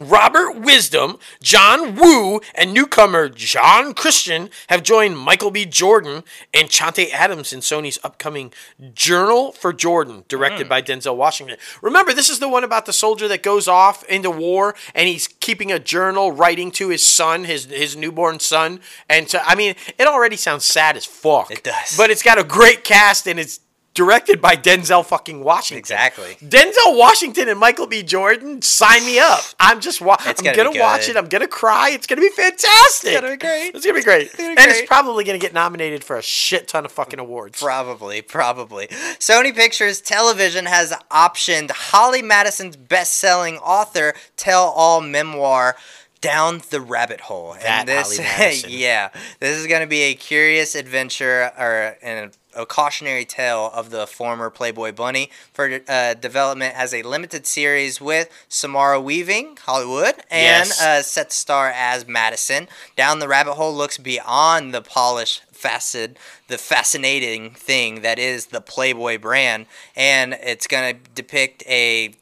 Robert 0.00 0.52
Wisdom, 0.60 1.18
John 1.42 1.96
Woo, 1.96 2.40
and 2.54 2.72
newcomer 2.72 3.28
Jalon 3.28 3.96
Christian 3.96 4.48
have 4.68 4.84
joined 4.84 5.18
Michael 5.18 5.50
B. 5.50 5.66
Jordan 5.66 6.22
and 6.54 6.68
Chante 6.70 7.10
Adams 7.10 7.52
in 7.52 7.58
Sony's 7.60 7.98
upcoming 8.04 8.52
Journal 8.94 9.50
for 9.50 9.72
Jordan, 9.72 10.24
directed 10.28 10.66
Hmm. 10.66 10.68
by 10.68 10.82
Denzel 10.82 11.16
Washington. 11.16 11.56
Remember, 11.82 12.12
this 12.12 12.30
is 12.30 12.38
the 12.38 12.48
one 12.48 12.62
about 12.62 12.86
the 12.86 12.92
soldier 12.92 13.26
that 13.26 13.42
goes 13.42 13.66
off 13.66 14.04
into 14.04 14.30
war 14.30 14.76
and 14.94 15.08
he's 15.08 15.26
keeping 15.26 15.72
a 15.72 15.80
journal, 15.80 16.30
writing 16.30 16.70
to 16.72 16.90
his 16.90 17.04
son, 17.04 17.42
his 17.44 17.64
his 17.64 17.96
newborn 17.96 18.38
son. 18.38 18.78
And 19.08 19.28
so, 19.28 19.40
I 19.44 19.56
mean, 19.56 19.74
it 19.98 20.06
already 20.06 20.36
sounds 20.36 20.64
sad 20.64 20.96
as 20.96 21.06
fuck. 21.06 21.50
It 21.50 21.64
does. 21.64 21.96
but 21.96 22.10
it's 22.10 22.22
got 22.22 22.38
a 22.38 22.44
great 22.44 22.84
cast 22.84 23.26
and 23.26 23.40
it's 23.40 23.58
directed 23.98 24.40
by 24.40 24.54
Denzel 24.54 25.04
fucking 25.04 25.42
Washington. 25.42 25.78
Exactly. 25.80 26.36
Denzel 26.40 26.96
Washington 26.96 27.48
and 27.48 27.58
Michael 27.58 27.88
B. 27.88 28.04
Jordan, 28.04 28.62
sign 28.62 29.04
me 29.04 29.18
up. 29.18 29.40
I'm 29.58 29.80
just 29.80 30.00
wa- 30.00 30.16
I'm 30.20 30.36
gonna 30.36 30.56
gonna, 30.56 30.78
watch 30.80 31.08
it. 31.08 31.16
I'm 31.16 31.26
gonna 31.26 31.48
cry. 31.48 31.90
It's 31.90 32.06
gonna 32.06 32.20
be 32.20 32.28
fantastic. 32.28 33.10
It's 33.10 33.20
gonna 33.20 33.32
be 33.32 33.36
great. 33.36 33.74
It's 33.74 33.84
gonna 33.84 33.98
be 33.98 34.04
great. 34.04 34.36
gonna 34.36 34.54
be 34.54 34.62
and 34.62 34.70
it's 34.70 34.86
probably 34.86 35.24
gonna 35.24 35.40
get 35.40 35.52
nominated 35.52 36.04
for 36.04 36.16
a 36.16 36.22
shit 36.22 36.68
ton 36.68 36.84
of 36.84 36.92
fucking 36.92 37.18
awards. 37.18 37.60
Probably, 37.60 38.22
probably. 38.22 38.86
Sony 39.18 39.52
Pictures 39.52 40.00
Television 40.00 40.66
has 40.66 40.92
optioned 41.10 41.72
Holly 41.72 42.22
Madison's 42.22 42.76
best-selling 42.76 43.56
author 43.58 44.14
tell-all 44.36 45.00
memoir 45.00 45.74
down 46.20 46.62
the 46.70 46.80
rabbit 46.80 47.20
hole. 47.22 47.54
That 47.54 47.80
and 47.80 47.88
this, 47.88 48.16
Holly 48.16 48.28
Madison. 48.38 48.70
yeah, 48.70 49.08
this 49.40 49.56
is 49.56 49.66
going 49.66 49.80
to 49.80 49.86
be 49.88 50.02
a 50.02 50.14
curious 50.14 50.74
adventure 50.76 51.50
or 51.58 51.96
an, 52.02 52.30
a 52.58 52.66
cautionary 52.66 53.24
tale 53.24 53.70
of 53.72 53.90
the 53.90 54.06
former 54.06 54.50
Playboy 54.50 54.92
Bunny 54.92 55.30
for 55.52 55.80
uh, 55.88 56.14
development 56.14 56.74
as 56.76 56.92
a 56.92 57.02
limited 57.02 57.46
series 57.46 58.00
with 58.00 58.28
Samara 58.48 59.00
Weaving, 59.00 59.58
Hollywood, 59.64 60.14
and 60.30 60.66
Yes. 60.68 60.82
uh, 60.82 61.02
set 61.02 61.32
star 61.32 61.70
as 61.74 62.06
Madison. 62.06 62.68
Down 62.96 63.20
the 63.20 63.28
rabbit 63.28 63.54
hole 63.54 63.72
looks 63.74 63.96
beyond 63.96 64.74
the 64.74 64.82
polished 64.82 65.42
facet, 65.52 66.16
the 66.48 66.58
fascinating 66.58 67.50
thing 67.50 68.02
that 68.02 68.18
is 68.18 68.46
the 68.46 68.60
Playboy 68.60 69.18
brand, 69.18 69.66
and 69.96 70.34
it's 70.34 70.66
going 70.66 70.94
to 70.96 71.00
depict 71.14 71.62
a 71.66 72.14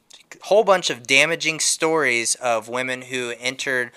whole 0.43 0.63
bunch 0.63 0.89
of 0.89 1.07
damaging 1.07 1.59
stories 1.59 2.35
of 2.35 2.69
women 2.69 3.01
who 3.03 3.33
entered 3.39 3.91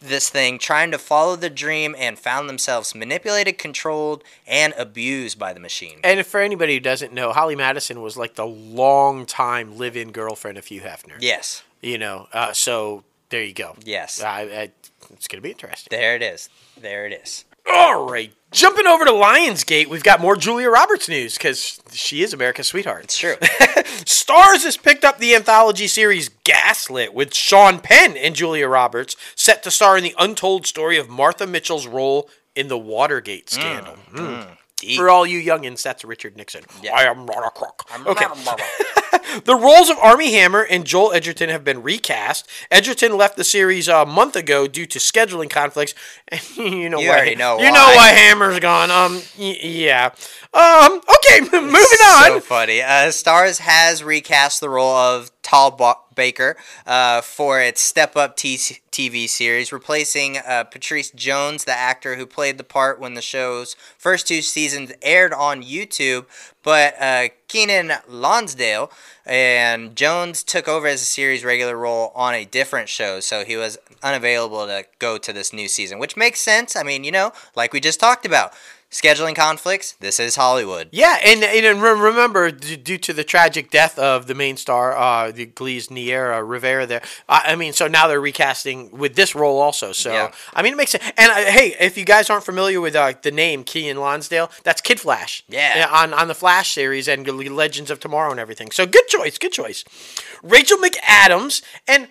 this 0.00 0.30
thing 0.30 0.58
trying 0.58 0.90
to 0.90 0.98
follow 0.98 1.36
the 1.36 1.50
dream 1.50 1.94
and 1.98 2.18
found 2.18 2.48
themselves 2.48 2.94
manipulated, 2.94 3.58
controlled, 3.58 4.24
and 4.46 4.72
abused 4.78 5.38
by 5.38 5.52
the 5.52 5.60
machine. 5.60 6.00
And 6.02 6.24
for 6.26 6.40
anybody 6.40 6.74
who 6.74 6.80
doesn't 6.80 7.12
know, 7.12 7.32
Holly 7.32 7.54
Madison 7.56 8.00
was 8.00 8.16
like 8.16 8.34
the 8.34 8.46
long 8.46 9.26
time 9.26 9.76
live 9.76 9.96
in 9.96 10.10
girlfriend 10.12 10.56
of 10.58 10.66
Hugh 10.66 10.80
Hefner. 10.80 11.16
Yes, 11.20 11.62
You 11.82 11.98
know, 11.98 12.28
uh, 12.32 12.52
so 12.52 13.04
there 13.28 13.42
you 13.42 13.52
go. 13.52 13.76
yes. 13.84 14.22
I, 14.22 14.40
I, 14.42 14.70
it's 15.12 15.28
going 15.28 15.38
to 15.38 15.42
be 15.42 15.50
interesting. 15.50 15.88
There 15.90 16.16
it 16.16 16.22
is. 16.22 16.48
There 16.80 17.06
it 17.06 17.12
is. 17.12 17.44
All 17.68 18.08
right. 18.08 18.32
Jumping 18.52 18.86
over 18.86 19.04
to 19.04 19.12
Lionsgate, 19.12 19.86
we've 19.86 20.02
got 20.02 20.20
more 20.20 20.34
Julia 20.34 20.70
Roberts 20.70 21.08
news 21.08 21.36
because 21.38 21.80
she 21.92 22.22
is 22.22 22.32
America's 22.32 22.66
sweetheart. 22.66 23.04
It's 23.04 23.16
true. 23.16 23.36
Starz 23.40 24.64
has 24.64 24.76
picked 24.76 25.04
up 25.04 25.18
the 25.18 25.36
anthology 25.36 25.86
series 25.86 26.30
Gaslit 26.42 27.14
with 27.14 27.32
Sean 27.32 27.78
Penn 27.78 28.16
and 28.16 28.34
Julia 28.34 28.66
Roberts, 28.66 29.14
set 29.36 29.62
to 29.62 29.70
star 29.70 29.96
in 29.96 30.02
the 30.02 30.16
untold 30.18 30.66
story 30.66 30.98
of 30.98 31.08
Martha 31.08 31.46
Mitchell's 31.46 31.86
role 31.86 32.28
in 32.56 32.66
the 32.66 32.78
Watergate 32.78 33.50
scandal. 33.50 33.94
Mm. 34.12 34.56
For 34.96 35.08
all 35.10 35.26
you 35.26 35.40
youngins, 35.40 35.82
that's 35.82 36.04
Richard 36.04 36.36
Nixon. 36.36 36.62
Yeah. 36.82 36.94
I 36.94 37.02
am 37.04 37.26
not 37.26 37.46
a 37.46 37.50
crook. 37.50 37.84
Okay. 38.06 38.26
The 39.44 39.54
roles 39.54 39.90
of 39.90 39.98
Armie 39.98 40.32
Hammer 40.32 40.62
and 40.62 40.84
Joel 40.84 41.12
Edgerton 41.12 41.50
have 41.50 41.62
been 41.62 41.84
recast. 41.84 42.48
Edgerton 42.68 43.16
left 43.16 43.36
the 43.36 43.44
series 43.44 43.86
a 43.86 44.04
month 44.04 44.34
ago 44.34 44.66
due 44.66 44.86
to 44.86 44.98
scheduling 44.98 45.48
conflicts. 45.48 45.94
you 46.56 46.88
know 46.88 46.98
You 46.98 47.08
why. 47.10 47.14
already 47.14 47.36
know 47.36 47.58
You 47.58 47.66
why. 47.66 47.70
know 47.70 47.92
why 47.94 48.08
Hammer's 48.08 48.58
gone. 48.58 48.90
Um, 48.90 49.22
y- 49.38 49.56
yeah. 49.62 50.06
Um. 50.52 51.00
Okay. 51.16 51.40
Moving 51.52 51.70
on. 51.70 52.24
So 52.26 52.40
funny. 52.40 52.82
Uh, 52.82 53.10
Starz 53.10 53.58
has 53.60 54.02
recast 54.02 54.60
the 54.60 54.68
role 54.68 54.96
of 54.96 55.30
Tal 55.42 55.70
ba- 55.72 55.94
Baker 56.20 56.54
uh, 56.86 57.22
for 57.22 57.62
its 57.62 57.80
Step 57.80 58.14
Up 58.14 58.36
T- 58.36 58.58
TV 58.92 59.26
series, 59.26 59.72
replacing 59.72 60.36
uh, 60.36 60.64
Petrice 60.64 61.10
Jones, 61.12 61.64
the 61.64 61.72
actor 61.72 62.16
who 62.16 62.26
played 62.26 62.58
the 62.58 62.62
part 62.62 63.00
when 63.00 63.14
the 63.14 63.22
show's 63.22 63.74
first 63.96 64.28
two 64.28 64.42
seasons 64.42 64.92
aired 65.00 65.32
on 65.32 65.62
YouTube. 65.62 66.26
But 66.62 66.94
uh, 67.00 67.28
Keiynan 67.48 68.02
Lonsdale 68.06 68.92
and 69.24 69.96
Jones 69.96 70.42
took 70.42 70.68
over 70.68 70.86
as 70.86 71.00
a 71.00 71.06
series 71.06 71.42
regular 71.42 71.74
role 71.74 72.12
on 72.14 72.34
a 72.34 72.44
different 72.44 72.90
show, 72.90 73.20
so 73.20 73.42
he 73.42 73.56
was 73.56 73.78
unavailable 74.02 74.66
to 74.66 74.84
go 74.98 75.16
to 75.16 75.32
this 75.32 75.54
new 75.54 75.68
season, 75.68 75.98
which 75.98 76.18
makes 76.18 76.40
sense. 76.40 76.76
I 76.76 76.82
mean, 76.82 77.02
you 77.02 77.12
know, 77.12 77.32
like 77.56 77.72
we 77.72 77.80
just 77.80 77.98
talked 77.98 78.26
about. 78.26 78.52
Scheduling 78.90 79.36
conflicts. 79.36 79.92
This 80.00 80.18
is 80.18 80.34
Hollywood. 80.34 80.88
Yeah, 80.90 81.16
and, 81.24 81.44
and 81.44 81.80
re- 81.80 81.92
remember, 81.92 82.50
d- 82.50 82.74
due 82.76 82.98
to 82.98 83.12
the 83.12 83.22
tragic 83.22 83.70
death 83.70 83.96
of 84.00 84.26
the 84.26 84.34
main 84.34 84.56
star, 84.56 84.96
uh, 84.96 85.30
the 85.30 85.46
Glee's 85.46 85.92
Naya 85.92 86.42
Rivera, 86.42 86.86
there. 86.86 87.02
I, 87.28 87.52
I 87.52 87.54
mean, 87.56 87.72
so 87.72 87.86
now 87.86 88.08
they're 88.08 88.20
recasting 88.20 88.90
with 88.90 89.14
this 89.14 89.36
role 89.36 89.60
also. 89.60 89.92
So 89.92 90.12
Yeah. 90.12 90.32
I 90.54 90.62
mean, 90.62 90.72
it 90.72 90.76
makes 90.76 90.90
sense. 90.90 91.04
And 91.16 91.30
uh, 91.30 91.36
hey, 91.36 91.76
if 91.78 91.96
you 91.96 92.04
guys 92.04 92.28
aren't 92.30 92.42
familiar 92.44 92.80
with 92.80 92.96
uh, 92.96 93.12
the 93.22 93.30
name 93.30 93.62
Keiynan 93.62 93.94
Lonsdale, 94.00 94.50
that's 94.64 94.80
Kid 94.80 94.98
Flash. 94.98 95.44
Yeah. 95.48 95.88
on 95.92 96.12
on 96.12 96.26
the 96.26 96.34
Flash 96.34 96.72
series 96.74 97.06
and 97.06 97.24
Legends 97.28 97.92
of 97.92 98.00
Tomorrow 98.00 98.32
and 98.32 98.40
everything. 98.40 98.72
So 98.72 98.86
good 98.86 99.06
choice, 99.06 99.38
good 99.38 99.52
choice. 99.52 99.84
Rachel 100.42 100.78
McAdams 100.78 101.62
and. 101.86 102.08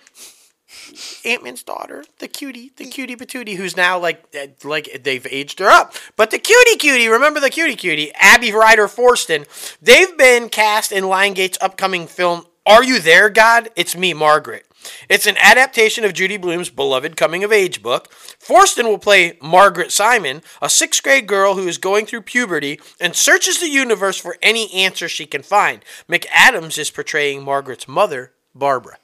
Ant 1.26 1.44
Man's 1.44 1.64
daughter, 1.64 2.04
the 2.20 2.28
cutie, 2.28 2.72
the 2.76 2.86
cutie 2.86 3.16
patootie, 3.16 3.56
who's 3.56 3.76
now 3.78 4.00
like 4.00 4.24
uh, 4.36 4.48
like 4.64 5.02
they've 5.04 5.28
aged 5.30 5.60
her 5.60 5.68
up. 5.68 5.94
But 6.16 6.32
the 6.32 6.40
cutie 6.40 6.78
cutie, 6.78 7.08
remember 7.08 7.40
the 7.40 7.50
cutie 7.50 7.76
cutie, 7.76 8.12
Abby 8.16 8.52
Ryder 8.52 8.88
Fortson, 8.88 9.46
they've 9.82 10.18
been 10.18 10.50
cast 10.50 10.92
in 10.92 11.04
Lionsgate's 11.06 11.58
upcoming 11.62 12.08
film 12.08 12.46
Are 12.66 12.84
You 12.84 13.00
There, 13.00 13.30
God? 13.30 13.70
It's 13.76 13.96
Me, 13.96 14.14
Margaret. 14.14 14.66
It's 15.10 15.28
an 15.28 15.38
adaptation 15.38 16.06
of 16.06 16.14
Judy 16.14 16.38
Blume's 16.38 16.70
beloved 16.70 17.18
coming 17.18 17.44
of 17.44 17.52
age 17.52 17.82
book. 17.84 18.10
Forston 18.12 18.86
will 18.86 18.98
play 18.98 19.38
Margaret 19.42 19.92
Simon, 19.92 20.42
a 20.62 20.70
sixth 20.70 21.04
grade 21.04 21.28
girl 21.28 21.56
who 21.56 21.68
is 21.68 21.78
going 21.78 22.06
through 22.06 22.22
puberty 22.22 22.80
and 23.00 23.16
searches 23.16 23.60
the 23.60 23.70
universe 23.70 24.18
for 24.18 24.38
any 24.42 24.72
answer 24.74 25.10
she 25.10 25.26
can 25.26 25.44
find. 25.44 25.84
McAdams 26.08 26.78
is 26.78 26.92
portraying 26.92 27.44
Margaret's 27.44 27.88
mother, 27.88 28.32
Barbara. 28.56 28.98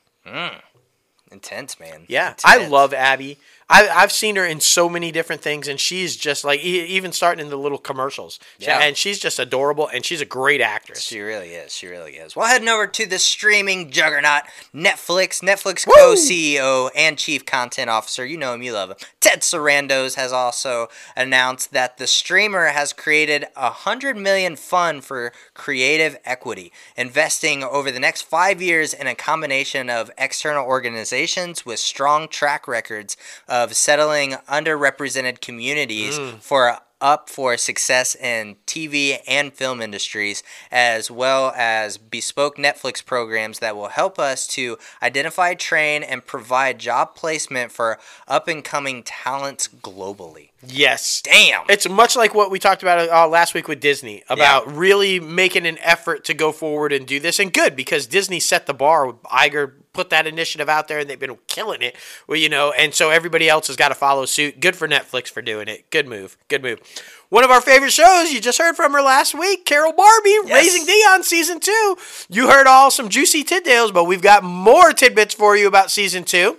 Intense, 1.35 1.79
man. 1.81 2.05
Yeah, 2.07 2.33
I 2.45 2.65
love 2.67 2.93
Abby. 2.93 3.37
I, 3.67 3.87
I've 3.87 4.11
seen 4.11 4.35
her 4.35 4.45
in 4.45 4.59
so 4.59 4.87
many 4.87 5.11
different 5.11 5.41
things, 5.41 5.67
and 5.67 5.79
she's 5.79 6.15
just 6.15 6.43
like 6.43 6.63
e- 6.63 6.85
even 6.85 7.11
starting 7.11 7.43
in 7.43 7.49
the 7.49 7.57
little 7.57 7.79
commercials. 7.79 8.39
Yeah. 8.59 8.79
and 8.79 8.95
she's 8.95 9.17
just 9.17 9.39
adorable, 9.39 9.87
and 9.87 10.05
she's 10.05 10.21
a 10.21 10.25
great 10.25 10.61
actress. 10.61 11.01
She 11.01 11.19
really 11.19 11.49
is. 11.49 11.73
She 11.73 11.87
really 11.87 12.13
is. 12.13 12.35
Well, 12.35 12.47
heading 12.47 12.69
over 12.69 12.85
to 12.85 13.05
the 13.07 13.17
streaming 13.17 13.89
juggernaut, 13.89 14.43
Netflix. 14.73 15.41
Netflix 15.41 15.85
co-CEO 15.85 16.89
and 16.95 17.17
chief 17.17 17.45
content 17.45 17.89
officer, 17.89 18.23
you 18.25 18.37
know 18.37 18.53
him, 18.53 18.61
you 18.61 18.73
love 18.73 18.91
him. 18.91 18.97
Ted 19.19 19.41
Sarandos 19.41 20.13
has 20.13 20.31
also 20.31 20.87
announced 21.15 21.71
that 21.73 21.97
the 21.97 22.05
streamer 22.07 22.67
has 22.67 22.93
created 22.93 23.45
a 23.55 23.71
hundred 23.71 24.15
million 24.15 24.55
fund 24.55 25.03
for 25.03 25.31
creative 25.55 26.17
equity, 26.23 26.71
investing 26.95 27.63
over 27.63 27.89
the 27.91 27.99
next 27.99 28.21
five 28.21 28.61
years 28.61 28.93
in 28.93 29.07
a 29.07 29.15
combination 29.15 29.89
of 29.89 30.11
external 30.19 30.65
organizations 30.67 31.65
with 31.65 31.79
strong 31.79 32.27
track 32.27 32.67
records 32.67 33.17
of 33.55 33.75
settling 33.75 34.31
underrepresented 34.49 35.39
communities 35.41 36.19
mm. 36.19 36.39
for 36.39 36.77
up 37.01 37.29
for 37.29 37.57
success 37.57 38.15
in 38.15 38.55
TV 38.65 39.19
and 39.27 39.53
film 39.53 39.81
industries, 39.81 40.43
as 40.71 41.11
well 41.11 41.53
as 41.55 41.97
bespoke 41.97 42.57
Netflix 42.57 43.05
programs 43.05 43.59
that 43.59 43.75
will 43.75 43.89
help 43.89 44.17
us 44.17 44.47
to 44.47 44.77
identify, 45.03 45.53
train, 45.53 46.03
and 46.03 46.25
provide 46.25 46.79
job 46.79 47.15
placement 47.15 47.71
for 47.71 47.99
up 48.27 48.47
and 48.47 48.63
coming 48.63 49.03
talents 49.03 49.67
globally. 49.67 50.49
Yes. 50.67 51.21
Damn! 51.21 51.63
It's 51.69 51.87
much 51.87 52.15
like 52.15 52.33
what 52.33 52.51
we 52.51 52.59
talked 52.59 52.83
about 52.83 53.09
uh, 53.09 53.27
last 53.27 53.53
week 53.53 53.67
with 53.67 53.79
Disney 53.79 54.23
about 54.29 54.71
really 54.75 55.19
making 55.19 55.65
an 55.65 55.77
effort 55.79 56.25
to 56.25 56.33
go 56.33 56.51
forward 56.51 56.93
and 56.93 57.05
do 57.05 57.19
this, 57.19 57.39
and 57.39 57.51
good 57.51 57.75
because 57.75 58.07
Disney 58.07 58.39
set 58.39 58.65
the 58.65 58.73
bar. 58.73 59.13
Iger 59.25 59.73
put 59.93 60.09
that 60.11 60.27
initiative 60.27 60.69
out 60.69 60.87
there, 60.87 60.99
and 60.99 61.09
they've 61.09 61.19
been 61.19 61.37
killing 61.47 61.81
it. 61.81 61.95
Well, 62.27 62.37
you 62.37 62.49
know, 62.49 62.71
and 62.71 62.93
so 62.93 63.09
everybody 63.09 63.49
else 63.49 63.67
has 63.67 63.75
got 63.75 63.89
to 63.89 63.95
follow 63.95 64.25
suit. 64.25 64.59
Good 64.59 64.75
for 64.75 64.87
Netflix 64.87 65.29
for 65.29 65.41
doing 65.41 65.67
it. 65.67 65.89
Good 65.89 66.07
move. 66.07 66.37
Good 66.47 66.61
move. 66.61 66.79
One 67.29 67.43
of 67.43 67.49
our 67.49 67.61
favorite 67.61 67.91
shows. 67.91 68.31
You 68.31 68.39
just 68.39 68.59
heard 68.59 68.75
from 68.75 68.93
her 68.93 69.01
last 69.01 69.33
week, 69.33 69.65
Carol 69.65 69.93
Barbee, 69.93 70.51
Raising 70.51 70.85
Dion 70.85 71.23
season 71.23 71.59
two. 71.59 71.97
You 72.29 72.49
heard 72.49 72.67
all 72.67 72.91
some 72.91 73.09
juicy 73.09 73.43
tidbits, 73.43 73.91
but 73.91 74.03
we've 74.03 74.21
got 74.21 74.43
more 74.43 74.91
tidbits 74.91 75.33
for 75.33 75.57
you 75.57 75.67
about 75.67 75.89
season 75.89 76.23
two. 76.23 76.57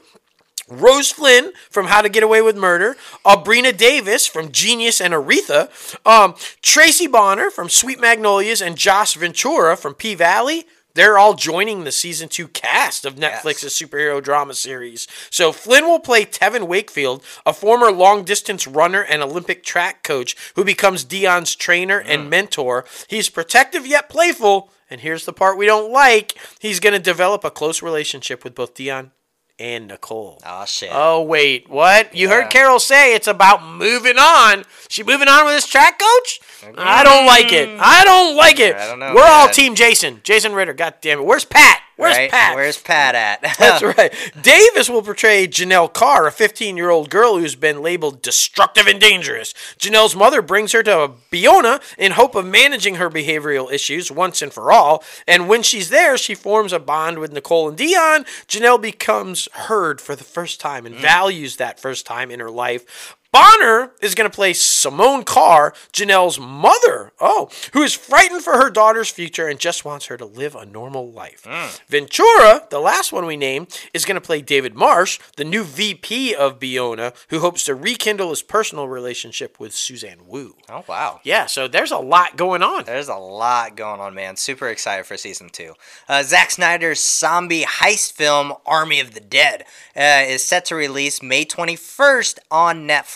Rome 0.69 1.03
Flynn 1.03 1.53
from 1.71 1.87
How 1.87 2.03
to 2.03 2.09
Get 2.09 2.23
Away 2.23 2.43
with 2.43 2.57
Murder, 2.57 2.97
Aubriana 3.25 3.77
Davis 3.77 4.27
from 4.27 4.51
Genius 4.51 5.01
and 5.01 5.15
Aretha, 5.15 5.69
um, 6.07 6.35
Tracey 6.63 7.07
Bonner 7.07 7.51
from 7.51 7.69
Sweet 7.69 8.01
Magnolias, 8.01 8.61
and 8.61 8.77
Josh 8.77 9.15
Ventura 9.15 9.77
from 9.77 9.95
P 9.95 10.15
Valley. 10.15 10.67
They're 10.95 11.19
all 11.19 11.35
joining 11.35 11.85
the 11.85 11.93
season 11.93 12.31
two 12.31 12.49
cast 12.49 13.05
of 13.05 13.17
Netflix's 13.17 13.75
superhero 13.75 14.23
drama 14.23 14.55
series. 14.55 15.07
So 15.29 15.53
Flynn 15.53 15.85
will 15.85 16.01
play 16.01 16.25
Tevin 16.25 16.67
Wakefield, 16.67 17.23
a 17.45 17.53
former 17.53 17.93
long 17.93 18.25
distance 18.25 18.67
runner 18.67 19.03
and 19.03 19.23
Olympic 19.23 19.63
track 19.63 20.03
coach 20.03 20.35
who 20.55 20.65
becomes 20.65 21.05
Dion's 21.05 21.55
trainer 21.55 22.01
and 22.01 22.31
mentor. 22.31 22.87
He's 23.09 23.29
protective 23.29 23.87
yet 23.87 24.09
playful. 24.09 24.71
And 24.89 25.03
here's 25.03 25.27
the 25.27 25.35
part 25.35 25.59
we 25.59 25.67
don't 25.67 25.93
like. 25.93 26.39
He's 26.61 26.81
going 26.81 26.95
to 26.95 26.99
develop 26.99 27.45
a 27.45 27.51
close 27.51 27.83
relationship 27.83 28.43
with 28.43 28.55
both 28.55 28.73
Dion 28.73 29.11
and 29.59 29.89
Nicole. 29.89 30.41
Oh 30.45 30.65
shit! 30.67 30.91
Oh 30.93 31.23
wait, 31.23 31.69
what? 31.69 32.15
You 32.15 32.29
Yeah. 32.29 32.43
heard 32.43 32.51
Carol 32.51 32.79
say 32.79 33.15
it's 33.15 33.27
about 33.27 33.65
moving 33.65 34.19
on. 34.19 34.65
She 34.89 35.03
moving 35.03 35.29
on 35.29 35.45
with 35.45 35.55
this 35.55 35.67
track 35.67 35.99
coach? 35.99 36.41
I 36.77 37.05
don't 37.05 37.27
like 37.27 37.53
it. 37.53 37.69
Mm. 37.69 37.79
I 37.81 38.05
don't 38.05 38.37
like 38.37 38.61
it. 38.61 38.77
I 38.77 38.87
don't 38.87 38.99
know, 38.99 39.15
We're 39.15 39.23
all 39.23 39.47
man. 39.47 39.55
team 39.55 39.75
Jason. 39.75 40.21
Jason 40.23 40.55
Ritter. 40.55 40.75
God 40.75 40.95
damn 41.01 41.21
it. 41.21 41.25
Where's 41.25 41.45
Pat? 41.45 41.81
Where's 41.97 42.17
right? 42.17 42.31
Pat? 42.31 42.55
Where's 42.55 42.79
Pat 42.79 43.15
at? 43.15 43.41
That's 43.59 43.83
right. 43.99 44.13
Davis 44.41 44.91
will 44.91 45.03
portray 45.03 45.49
Janelle 45.49 45.93
Carr, 45.93 46.27
a 46.27 46.33
15 46.33 46.77
year 46.77 46.91
old 46.91 47.09
girl 47.09 47.39
who's 47.39 47.55
been 47.55 47.83
labeled 47.83 48.21
destructive 48.21 48.87
and 48.87 49.01
dangerous. 49.01 49.55
Janelle's 49.79 50.15
mother 50.15 50.43
brings 50.43 50.73
her 50.73 50.83
to 50.83 51.13
Biona 51.33 51.81
in 51.97 52.13
hope 52.13 52.35
of 52.35 52.45
managing 52.45 52.97
her 52.97 53.09
behavioral 53.09 53.73
issues 53.73 54.11
once 54.11 54.43
and 54.43 54.53
for 54.53 54.71
all. 54.71 55.03
And 55.27 55.49
when 55.49 55.63
she's 55.63 55.89
there, 55.89 56.19
she 56.19 56.35
forms 56.35 56.73
a 56.73 56.79
bond 56.79 57.19
with 57.19 57.33
Nicole 57.33 57.69
and 57.69 57.79
Dion. 57.79 58.25
Janelle 58.47 58.81
becomes 58.81 59.49
heard 59.53 60.01
for 60.01 60.15
the 60.15 60.25
first 60.25 60.61
time 60.61 60.85
and 60.85 60.97
mm. 60.97 61.01
values 61.01 61.57
that 61.57 61.81
first 61.81 62.05
time 62.05 62.31
in 62.31 62.41
her 62.41 62.51
life. 62.51 63.16
Bonner 63.33 63.93
is 64.01 64.15
going 64.15 64.29
to 64.31 64.35
play 64.35 64.53
Simone 64.53 65.25
Carr, 65.25 65.75
Janelle's 65.93 66.39
mother, 66.41 67.13
oh, 67.21 67.51
who 67.73 67.83
is 67.83 67.93
frightened 67.95 68.43
for 68.43 68.55
her 68.55 68.71
daughter's 68.71 69.11
future 69.11 69.47
and 69.49 69.59
just 69.59 69.85
wants 69.85 70.07
her 70.07 70.17
to 70.17 70.25
live 70.25 70.55
a 70.55 70.65
normal 70.65 71.11
life. 71.11 71.47
Ventura, 71.89 72.67
the 72.71 72.79
last 72.81 73.13
one 73.13 73.27
we 73.27 73.37
named, 73.37 73.79
is 73.93 74.05
going 74.05 74.15
to 74.15 74.21
play 74.21 74.41
David 74.41 74.75
Marsh, 74.75 75.19
the 75.37 75.45
new 75.45 75.65
VP 75.65 76.35
of 76.35 76.59
Biona, 76.59 77.15
who 77.29 77.41
hopes 77.41 77.65
to 77.65 77.75
rekindle 77.75 78.31
his 78.31 78.43
personal 78.43 78.89
relationship 78.89 79.59
with 79.61 79.75
Suzanne 79.75 80.27
Wu. 80.27 80.55
oh 80.71 80.85
wow. 80.89 81.21
Yeah, 81.25 81.47
so 81.47 81.69
there's 81.69 81.91
a 81.91 81.99
lot 81.99 82.37
going 82.37 82.63
on. 82.63 82.85
There's 82.85 83.09
a 83.09 83.17
lot 83.17 83.77
going 83.77 84.01
on, 84.01 84.15
man. 84.15 84.37
Super 84.37 84.69
excited 84.69 85.05
for 85.07 85.17
season 85.17 85.49
two. 85.51 85.75
Uh, 86.09 86.23
Zack 86.23 86.51
Snyder's 86.53 87.03
zombie 87.03 87.65
heist 87.65 88.13
film 88.13 88.55
Army 88.65 89.01
of 89.01 89.15
the 89.15 89.21
Dead 89.21 89.65
uh, 89.97 90.25
is 90.27 90.45
set 90.45 90.65
to 90.67 90.75
release 90.75 91.23
May 91.23 91.45
21st 91.45 92.39
on 92.51 92.87
Netflix. 92.87 93.16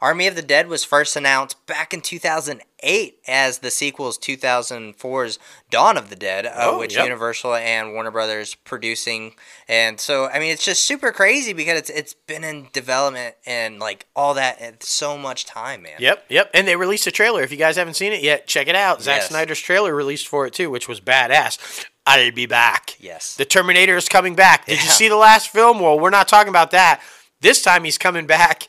Army 0.00 0.26
of 0.26 0.36
the 0.36 0.42
Dead 0.42 0.68
was 0.68 0.84
first 0.84 1.16
announced 1.16 1.64
back 1.66 1.92
in 1.94 2.00
2008 2.00 3.18
as 3.26 3.58
the 3.58 3.70
sequel 3.70 3.94
sequel's 3.94 4.18
2004's 4.18 5.38
Dawn 5.70 5.96
of 5.96 6.10
the 6.10 6.16
Dead, 6.16 6.46
uh, 6.46 6.52
Oh, 6.56 6.78
which 6.78 6.94
yep. 6.94 7.04
Universal 7.04 7.54
and 7.54 7.92
Warner 7.92 8.10
Brothers 8.10 8.54
producing. 8.54 9.34
And 9.68 10.00
so, 10.00 10.26
I 10.28 10.38
mean, 10.38 10.50
it's 10.52 10.64
just 10.64 10.84
super 10.84 11.12
crazy 11.12 11.52
because 11.52 11.78
it's 11.78 11.90
it's 11.90 12.14
been 12.14 12.44
in 12.44 12.68
development 12.72 13.36
and 13.46 13.78
like 13.78 14.06
all 14.16 14.34
that 14.34 14.56
and 14.60 14.82
so 14.82 15.16
much 15.16 15.44
time, 15.44 15.82
man. 15.82 15.92
Yep, 15.98 16.24
yep. 16.28 16.50
And 16.54 16.66
they 16.66 16.76
released 16.76 17.06
a 17.06 17.10
trailer. 17.10 17.42
If 17.42 17.50
you 17.52 17.58
guys 17.58 17.76
haven't 17.76 17.94
seen 17.94 18.12
it 18.12 18.22
yet, 18.22 18.46
check 18.46 18.68
it 18.68 18.74
out. 18.74 19.02
Zack 19.02 19.18
Yes. 19.20 19.28
Snyder's 19.28 19.60
trailer 19.60 19.94
released 19.94 20.26
for 20.28 20.46
it 20.46 20.52
too, 20.54 20.70
which 20.70 20.88
was 20.88 21.00
badass. 21.00 21.84
I'll 22.06 22.32
be 22.32 22.46
back. 22.46 22.96
Yes. 23.00 23.36
The 23.36 23.44
Terminator 23.46 23.96
is 23.96 24.08
coming 24.08 24.34
back. 24.34 24.66
Did 24.66 24.82
you 24.82 24.88
see 24.90 25.08
the 25.08 25.16
last 25.16 25.48
film? 25.50 25.80
Well, 25.80 25.98
we're 25.98 26.10
not 26.10 26.28
talking 26.28 26.50
about 26.50 26.70
that. 26.72 27.00
This 27.40 27.62
time 27.62 27.84
he's 27.84 27.98
coming 27.98 28.26
back 28.26 28.68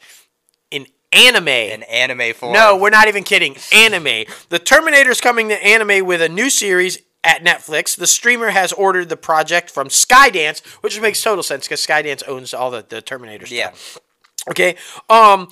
anime. 1.16 1.48
In 1.48 1.84
anime 1.84 2.34
form. 2.34 2.54
no, 2.54 2.78
we're 2.78 2.90
not 2.90 3.08
even 3.08 3.24
kidding. 3.24 3.56
Anime. 3.74 4.26
The 4.50 4.60
Terminator's 4.60 5.22
coming 5.22 5.50
to 5.50 5.64
anime 5.64 6.06
with 6.06 6.22
a 6.22 6.30
new 6.30 6.50
series 6.50 7.00
at 7.24 7.44
Netflix. 7.44 7.96
The 7.98 8.08
streamer 8.08 8.50
has 8.50 8.72
ordered 8.74 9.10
the 9.10 9.18
project 9.18 9.70
from 9.72 9.88
Skydance, 9.88 10.64
which 10.82 11.00
makes 11.02 11.22
total 11.22 11.44
sense 11.44 11.66
because 11.66 11.86
Skydance 11.86 12.22
owns 12.28 12.54
all 12.54 12.72
the, 12.72 12.86
the 12.88 13.02
Terminator 13.02 13.46
stuff. 13.46 14.00
Yeah. 14.48 14.52
Okay. 14.52 14.76
Um 15.10 15.50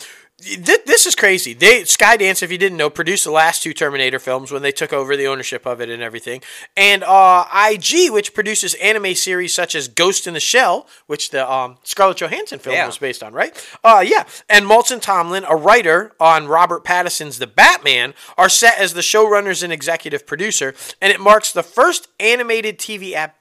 this 0.60 1.06
is 1.06 1.16
crazy. 1.16 1.54
They 1.54 1.82
Skydance, 1.84 2.44
if 2.44 2.52
you 2.52 2.58
didn't 2.58 2.78
know, 2.78 2.90
produced 2.90 3.24
the 3.24 3.32
last 3.32 3.64
two 3.64 3.74
Terminator 3.74 4.20
films 4.20 4.52
when 4.52 4.62
they 4.62 4.72
took 4.72 4.92
over 4.94 5.16
the 5.16 5.28
ownership 5.28 5.66
of 5.66 5.82
it 5.82 5.90
and 5.90 6.02
everything. 6.04 6.42
And 6.76 7.04
uh, 7.04 7.46
IG, 7.70 8.12
which 8.12 8.34
produces 8.34 8.74
anime 8.76 9.16
series 9.16 9.54
such 9.54 9.76
as 9.76 9.88
Ghost 9.88 10.28
in 10.28 10.34
the 10.34 10.40
Shell, 10.40 10.88
which 11.08 11.30
the 11.32 11.50
um, 11.52 11.78
Scarlett 11.84 12.18
Johansson 12.18 12.60
film 12.60 12.76
Yeah. 12.76 12.86
was 12.86 12.98
based 12.98 13.24
on, 13.24 13.34
right? 13.34 13.54
Uh, 13.84 14.04
yeah. 14.06 14.26
And 14.50 14.66
Mattson 14.66 15.02
Tomlin, 15.02 15.46
a 15.50 15.56
writer 15.56 16.14
on 16.20 16.48
Robert 16.48 16.84
Pattinson's 16.84 17.40
The 17.40 17.48
Batman, 17.48 18.14
are 18.38 18.50
set 18.50 18.78
as 18.78 18.94
the 18.94 19.02
showrunners 19.02 19.64
and 19.64 19.72
executive 19.74 20.28
producer, 20.28 20.74
and 21.02 21.12
it 21.14 21.20
marks 21.20 21.52
the 21.52 21.64
first 21.64 22.08
animated 22.20 22.78
TV 22.80 23.14
app. 23.14 23.38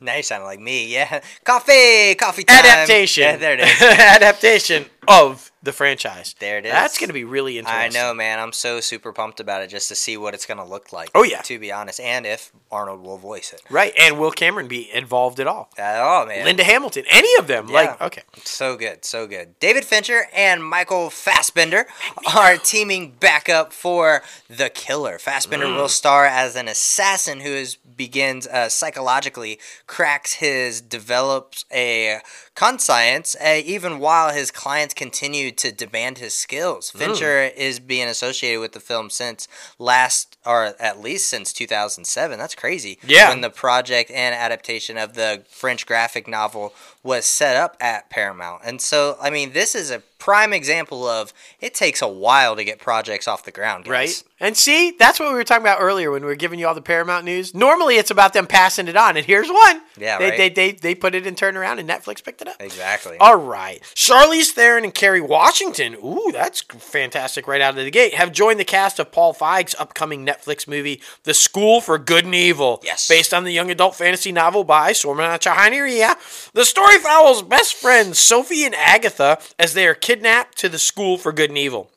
Now 0.00 0.16
you 0.16 0.22
sound 0.22 0.44
like 0.44 0.60
me. 0.60 0.86
Yeah. 0.92 1.20
Coffee, 1.44 2.14
coffee 2.14 2.44
time. 2.44 2.64
adaptation. 2.64 3.22
Yeah, 3.22 3.36
there 3.36 3.54
it 3.54 3.60
is. 3.60 3.82
adaptation 3.82 4.86
of 5.10 5.50
the 5.62 5.72
franchise. 5.72 6.34
There 6.38 6.56
it 6.58 6.64
is. 6.64 6.72
That's 6.72 6.96
going 6.98 7.08
to 7.08 7.14
be 7.14 7.24
really 7.24 7.58
interesting. 7.58 7.82
I 7.82 7.88
know, 7.88 8.14
man. 8.14 8.38
I'm 8.38 8.52
so 8.52 8.80
super 8.80 9.12
pumped 9.12 9.40
about 9.40 9.60
it 9.62 9.68
just 9.68 9.88
to 9.88 9.94
see 9.94 10.16
what 10.16 10.32
it's 10.32 10.46
gonna 10.46 10.64
look 10.64 10.90
like. 10.92 11.10
Oh, 11.14 11.22
yeah. 11.22 11.42
To 11.42 11.58
be 11.58 11.70
honest, 11.70 12.00
and 12.00 12.24
if 12.24 12.50
Arnold 12.70 13.02
will 13.02 13.18
voice 13.18 13.52
it 13.52 13.60
Right, 13.68 13.92
and 13.98 14.18
will 14.18 14.30
Cameron 14.30 14.68
be 14.68 14.90
involved 14.90 15.38
at 15.40 15.46
all? 15.46 15.68
at 15.76 16.00
all, 16.00 16.24
man. 16.26 16.44
Linda 16.46 16.64
Hamilton, 16.64 17.04
any 17.10 17.28
of 17.38 17.46
them? 17.46 17.66
Like, 17.66 17.96
Yeah. 18.00 18.06
okay, 18.06 18.22
So 18.44 18.76
good, 18.76 19.04
so 19.04 19.26
good. 19.26 19.58
David 19.58 19.84
Fincher 19.84 20.28
and 20.34 20.64
Michael 20.64 21.10
Fassbender 21.10 21.86
are 22.34 22.56
teaming 22.56 23.10
back 23.12 23.48
up 23.50 23.72
for 23.74 24.22
The 24.48 24.70
Killer. 24.70 25.18
Fassbender 25.18 25.66
Mm. 25.66 25.76
will 25.76 25.88
star 25.88 26.24
as 26.24 26.56
an 26.56 26.68
assassin 26.68 27.40
who 27.40 27.50
is 27.50 27.76
begins 27.76 28.46
uh, 28.46 28.68
psychologically 28.70 29.58
cracks 29.86 30.34
his 30.34 30.80
develops 30.80 31.66
a 31.70 32.20
conscience 32.54 33.36
uh, 33.40 33.60
even 33.64 33.98
while 33.98 34.32
his 34.32 34.50
clients 34.50 34.94
continue 35.00 35.50
to 35.50 35.72
demand 35.72 36.18
his 36.18 36.34
skills. 36.34 36.90
Hmm. 36.90 36.98
Fincher 36.98 37.40
is 37.56 37.80
being 37.80 38.06
associated 38.06 38.60
with 38.60 38.72
the 38.72 38.80
film 38.80 39.08
since 39.08 39.48
last 39.78 40.36
or 40.44 40.74
at 40.78 41.00
least 41.00 41.26
since 41.28 41.54
2007. 41.54 42.38
That's 42.38 42.54
crazy. 42.54 42.98
Yeah. 43.02 43.30
When 43.30 43.40
the 43.40 43.48
project 43.48 44.10
and 44.10 44.34
adaptation 44.34 44.98
of 44.98 45.14
the 45.14 45.42
French 45.48 45.86
graphic 45.86 46.28
novel 46.28 46.74
was 47.02 47.24
set 47.26 47.56
up 47.56 47.76
at 47.80 48.10
Paramount. 48.10 48.62
And 48.64 48.80
so, 48.80 49.16
I 49.20 49.30
mean, 49.30 49.52
this 49.52 49.74
is 49.74 49.90
a 49.90 50.02
prime 50.18 50.52
example 50.52 51.06
of 51.06 51.32
it 51.60 51.74
takes 51.74 52.02
a 52.02 52.08
while 52.08 52.54
to 52.54 52.62
get 52.62 52.78
projects 52.78 53.26
off 53.26 53.44
the 53.44 53.50
ground, 53.50 53.86
guys. 53.86 53.90
right. 53.90 54.22
And 54.42 54.56
see, 54.56 54.92
that's 54.98 55.20
what 55.20 55.28
we 55.28 55.34
were 55.34 55.44
talking 55.44 55.62
about 55.62 55.80
earlier 55.80 56.10
when 56.10 56.22
we 56.22 56.28
were 56.28 56.34
giving 56.34 56.58
you 56.58 56.66
all 56.66 56.74
the 56.74 56.80
Paramount 56.80 57.26
news. 57.26 57.54
Normally, 57.54 57.96
it's 57.96 58.10
about 58.10 58.32
them 58.32 58.46
passing 58.46 58.88
it 58.88 58.96
on, 58.96 59.18
and 59.18 59.26
here's 59.26 59.48
one. 59.50 59.82
Yeah, 59.98 60.16
they 60.18 60.30
right. 60.30 60.38
they, 60.38 60.48
they 60.48 60.72
they 60.72 60.94
put 60.94 61.14
it 61.14 61.26
in 61.26 61.34
turnaround, 61.34 61.78
and 61.78 61.86
Netflix 61.86 62.24
picked 62.24 62.40
it 62.40 62.48
up. 62.48 62.56
Exactly. 62.58 63.18
All 63.18 63.36
right. 63.36 63.82
Charlize 63.94 64.48
Theron 64.48 64.84
and 64.84 64.94
Kerry 64.94 65.20
Washington, 65.20 65.94
ooh, 66.02 66.30
that's 66.32 66.62
fantastic 66.62 67.46
right 67.46 67.60
out 67.60 67.76
of 67.76 67.84
the 67.84 67.90
gate, 67.90 68.14
have 68.14 68.32
joined 68.32 68.58
the 68.58 68.64
cast 68.64 68.98
of 68.98 69.12
Paul 69.12 69.34
Feig's 69.34 69.74
upcoming 69.78 70.24
Netflix 70.24 70.66
movie, 70.66 71.02
The 71.24 71.34
School 71.34 71.82
for 71.82 71.98
Good 71.98 72.24
and 72.24 72.34
Evil. 72.34 72.80
Yes. 72.82 73.08
Based 73.08 73.34
on 73.34 73.44
the 73.44 73.52
young 73.52 73.70
adult 73.70 73.94
fantasy 73.94 74.32
novel 74.32 74.64
by 74.64 74.92
Soman 74.92 75.38
Chainani. 75.38 76.50
The 76.52 76.64
story 76.64 76.89
follows 76.98 77.42
best 77.42 77.74
friends 77.74 78.18
Sophie 78.18 78.64
and 78.64 78.74
Agatha 78.74 79.38
as 79.58 79.74
they 79.74 79.86
are 79.86 79.94
kidnapped 79.94 80.58
to 80.58 80.68
the 80.68 80.78
School 80.78 81.18
for 81.18 81.32
Good 81.32 81.50
and 81.50 81.58
Evil. 81.58 81.90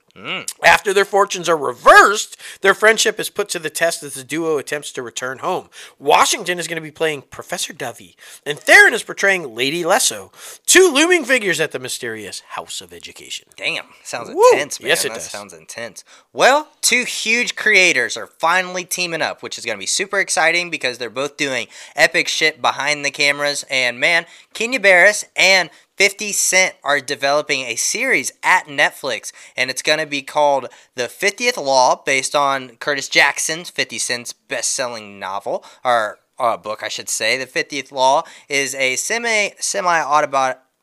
After 0.64 0.94
their 0.94 1.06
fortunes 1.06 1.50
are 1.50 1.58
reversed, 1.58 2.38
their 2.62 2.76
friendship 2.76 3.20
is 3.20 3.32
put 3.32 3.50
to 3.50 3.60
the 3.60 3.72
test 3.72 4.04
as 4.04 4.14
the 4.14 4.24
duo 4.24 4.58
attempts 4.58 4.92
to 4.92 5.02
return 5.02 5.40
home. 5.40 5.70
Washington 5.98 6.60
is 6.60 6.68
going 6.68 6.76
to 6.76 6.82
be 6.82 6.92
playing 6.92 7.24
Professor 7.24 7.74
Dovey, 7.74 8.16
and 8.46 8.60
Theron 8.60 8.94
is 8.94 9.02
portraying 9.02 9.56
Lady 9.56 9.82
Lesso, 9.84 10.32
two 10.68 10.92
looming 10.94 11.26
figures 11.26 11.60
at 11.60 11.72
the 11.72 11.80
mysterious 11.80 12.42
House 12.50 12.80
of 12.80 12.94
Education. 12.94 13.48
Damn, 13.56 13.86
sounds 14.04 14.30
Woo. 14.30 14.44
intense, 14.54 14.80
man. 14.80 14.90
Yes, 14.90 15.04
it 15.04 15.10
that 15.10 15.16
does. 15.16 15.30
sounds 15.32 15.54
intense. 15.54 16.04
Well, 16.32 16.70
two 16.82 17.06
huge 17.06 17.56
creators 17.56 18.16
are 18.16 18.28
finally 18.28 18.86
teaming 18.86 19.22
up, 19.24 19.42
which 19.42 19.58
is 19.58 19.66
going 19.66 19.78
to 19.78 19.82
be 19.82 19.88
super 19.88 20.20
exciting 20.20 20.70
because 20.70 21.00
they're 21.00 21.10
both 21.10 21.38
doing 21.38 21.68
epic 21.96 22.28
shit 22.28 22.62
behind 22.62 23.04
the 23.04 23.12
cameras. 23.12 23.66
And 23.70 24.00
man, 24.00 24.28
Kenya 24.54 24.80
Barris 24.80 25.26
and 25.36 25.72
50 25.98 26.32
Cent 26.32 26.76
are 26.84 27.00
developing 27.00 27.62
a 27.62 27.76
series 27.76 28.32
at 28.42 28.66
Netflix, 28.66 29.32
and 29.56 29.70
it's 29.70 29.82
going 29.82 30.00
to 30.00 30.06
be 30.06 30.22
called 30.22 30.68
The 30.96 31.04
50th 31.04 31.58
Law, 31.58 32.02
based 32.04 32.36
on 32.36 32.78
Curtis 32.78 33.08
Jackson's 33.10 33.70
50 33.70 33.98
Cent's 34.00 34.34
best 34.34 34.72
selling 34.72 35.20
novel, 35.20 35.64
or 35.84 36.20
uh, 36.40 36.58
book, 36.58 36.82
I 36.84 36.90
should 36.90 37.10
say. 37.10 37.38
The 37.38 37.46
50th 37.46 37.92
Law 37.92 38.24
is 38.50 38.74
a 38.76 38.96
semi 38.96 39.52
semi 39.60 40.00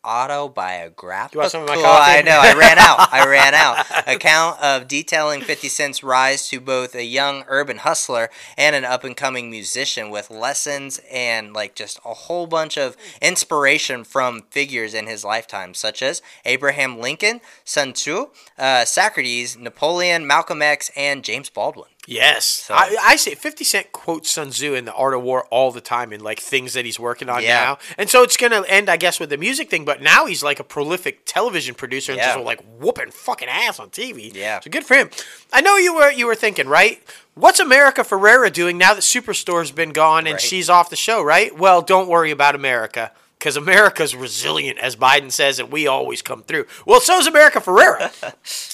autobiographical. 0.05 1.39
You 1.39 1.41
want 1.41 1.53
some 1.53 1.63
of 1.63 1.69
my 1.69 1.75
coffee? 1.75 2.19
I 2.19 2.23
know. 2.23 2.39
I 2.41 2.55
ran 2.55 2.79
out. 2.79 3.13
I 3.13 3.27
ran 3.29 3.55
out. 3.55 3.87
Account 4.07 4.61
of 4.61 4.89
detailing 4.89 5.41
50 5.43 5.69
Cent's 5.69 6.03
rise 6.03 6.49
to 6.49 6.61
both 6.61 6.95
a 6.95 7.05
young 7.05 7.45
urban 7.49 7.79
hustler 7.79 8.31
and 8.57 8.75
an 8.75 8.85
up 8.85 9.05
and 9.05 9.17
coming 9.17 9.51
musician 9.51 10.11
with 10.11 10.31
lessons 10.31 11.01
and 11.11 11.53
like 11.53 11.75
just 11.75 11.99
a 12.05 12.15
whole 12.15 12.47
bunch 12.47 12.79
of 12.79 12.97
inspiration 13.21 14.05
from 14.05 14.43
figures 14.51 14.95
in 14.95 15.07
his 15.07 15.25
lifetime, 15.25 15.75
such 15.75 16.03
as 16.03 16.23
Abraham 16.45 16.99
Lincoln, 16.99 17.41
Sun 17.65 17.93
Tzu, 17.95 18.27
uh, 18.59 18.85
Socrates, 18.85 19.57
Napoleon, 19.57 20.27
Malcolm 20.27 20.63
X, 20.63 20.91
and 20.97 21.23
James 21.25 21.51
Baldwin. 21.51 21.89
Yes. 22.11 22.67
I, 22.69 22.97
I 23.01 23.15
say 23.17 23.37
50 23.37 23.63
Cent 23.63 23.93
quotes 23.93 24.29
Sun 24.31 24.51
Tzu 24.51 24.75
in 24.75 24.85
The 24.85 24.93
Art 24.95 25.15
of 25.15 25.23
War 25.23 25.45
all 25.47 25.71
the 25.71 25.81
time 25.81 26.13
in 26.13 26.21
like 26.21 26.41
things 26.41 26.73
that 26.73 26.85
he's 26.85 26.99
working 26.99 27.29
on 27.29 27.41
Yeah. 27.43 27.61
now. 27.61 27.79
And 27.97 28.11
so 28.11 28.25
it's 28.25 28.37
going 28.37 28.51
to 28.51 28.69
end, 28.69 28.89
I 28.91 28.97
guess, 28.97 29.21
with 29.21 29.31
the 29.31 29.37
music 29.37 29.71
thing, 29.71 29.85
but 29.85 30.03
now 30.03 30.27
he's 30.27 30.43
like 30.43 30.59
a 30.59 30.65
prolific 30.65 31.23
television 31.25 31.77
producer 31.77 32.11
and 32.11 32.19
Yeah. 32.19 32.35
just 32.35 32.45
like 32.45 32.61
whooping 32.81 33.13
fucking 33.13 33.49
ass 33.49 33.79
on 33.79 33.91
TV. 33.91 34.35
Yeah. 34.35 34.59
So 34.59 34.71
good 34.71 34.85
for 34.85 34.95
him. 34.97 35.09
I 35.53 35.61
know 35.61 35.77
you 35.77 35.95
were 35.95 36.11
you 36.11 36.27
were 36.27 36.35
thinking, 36.35 36.67
right? 36.67 37.01
What's 37.35 37.61
America 37.61 38.03
Ferrera 38.03 38.53
doing 38.53 38.77
now 38.77 38.93
that 38.95 39.03
Superstore's 39.05 39.71
been 39.71 39.91
gone 39.93 40.27
and 40.27 40.35
Right. 40.35 40.41
she's 40.43 40.69
off 40.69 40.91
the 40.91 40.97
show, 40.97 41.23
right? 41.23 41.57
Well, 41.57 41.81
don't 41.81 42.09
worry 42.09 42.33
about 42.33 42.57
America. 42.57 43.13
Because 43.41 43.57
America's 43.57 44.15
resilient, 44.15 44.79
as 44.81 44.97
Biden 44.97 45.33
says, 45.33 45.59
and 45.59 45.73
we 45.73 45.87
always 45.87 46.21
come 46.21 46.43
through. 46.43 46.67
Well, 46.85 47.01
so 47.01 47.19
is 47.19 47.27
America 47.27 47.59
Ferrera. 47.59 48.13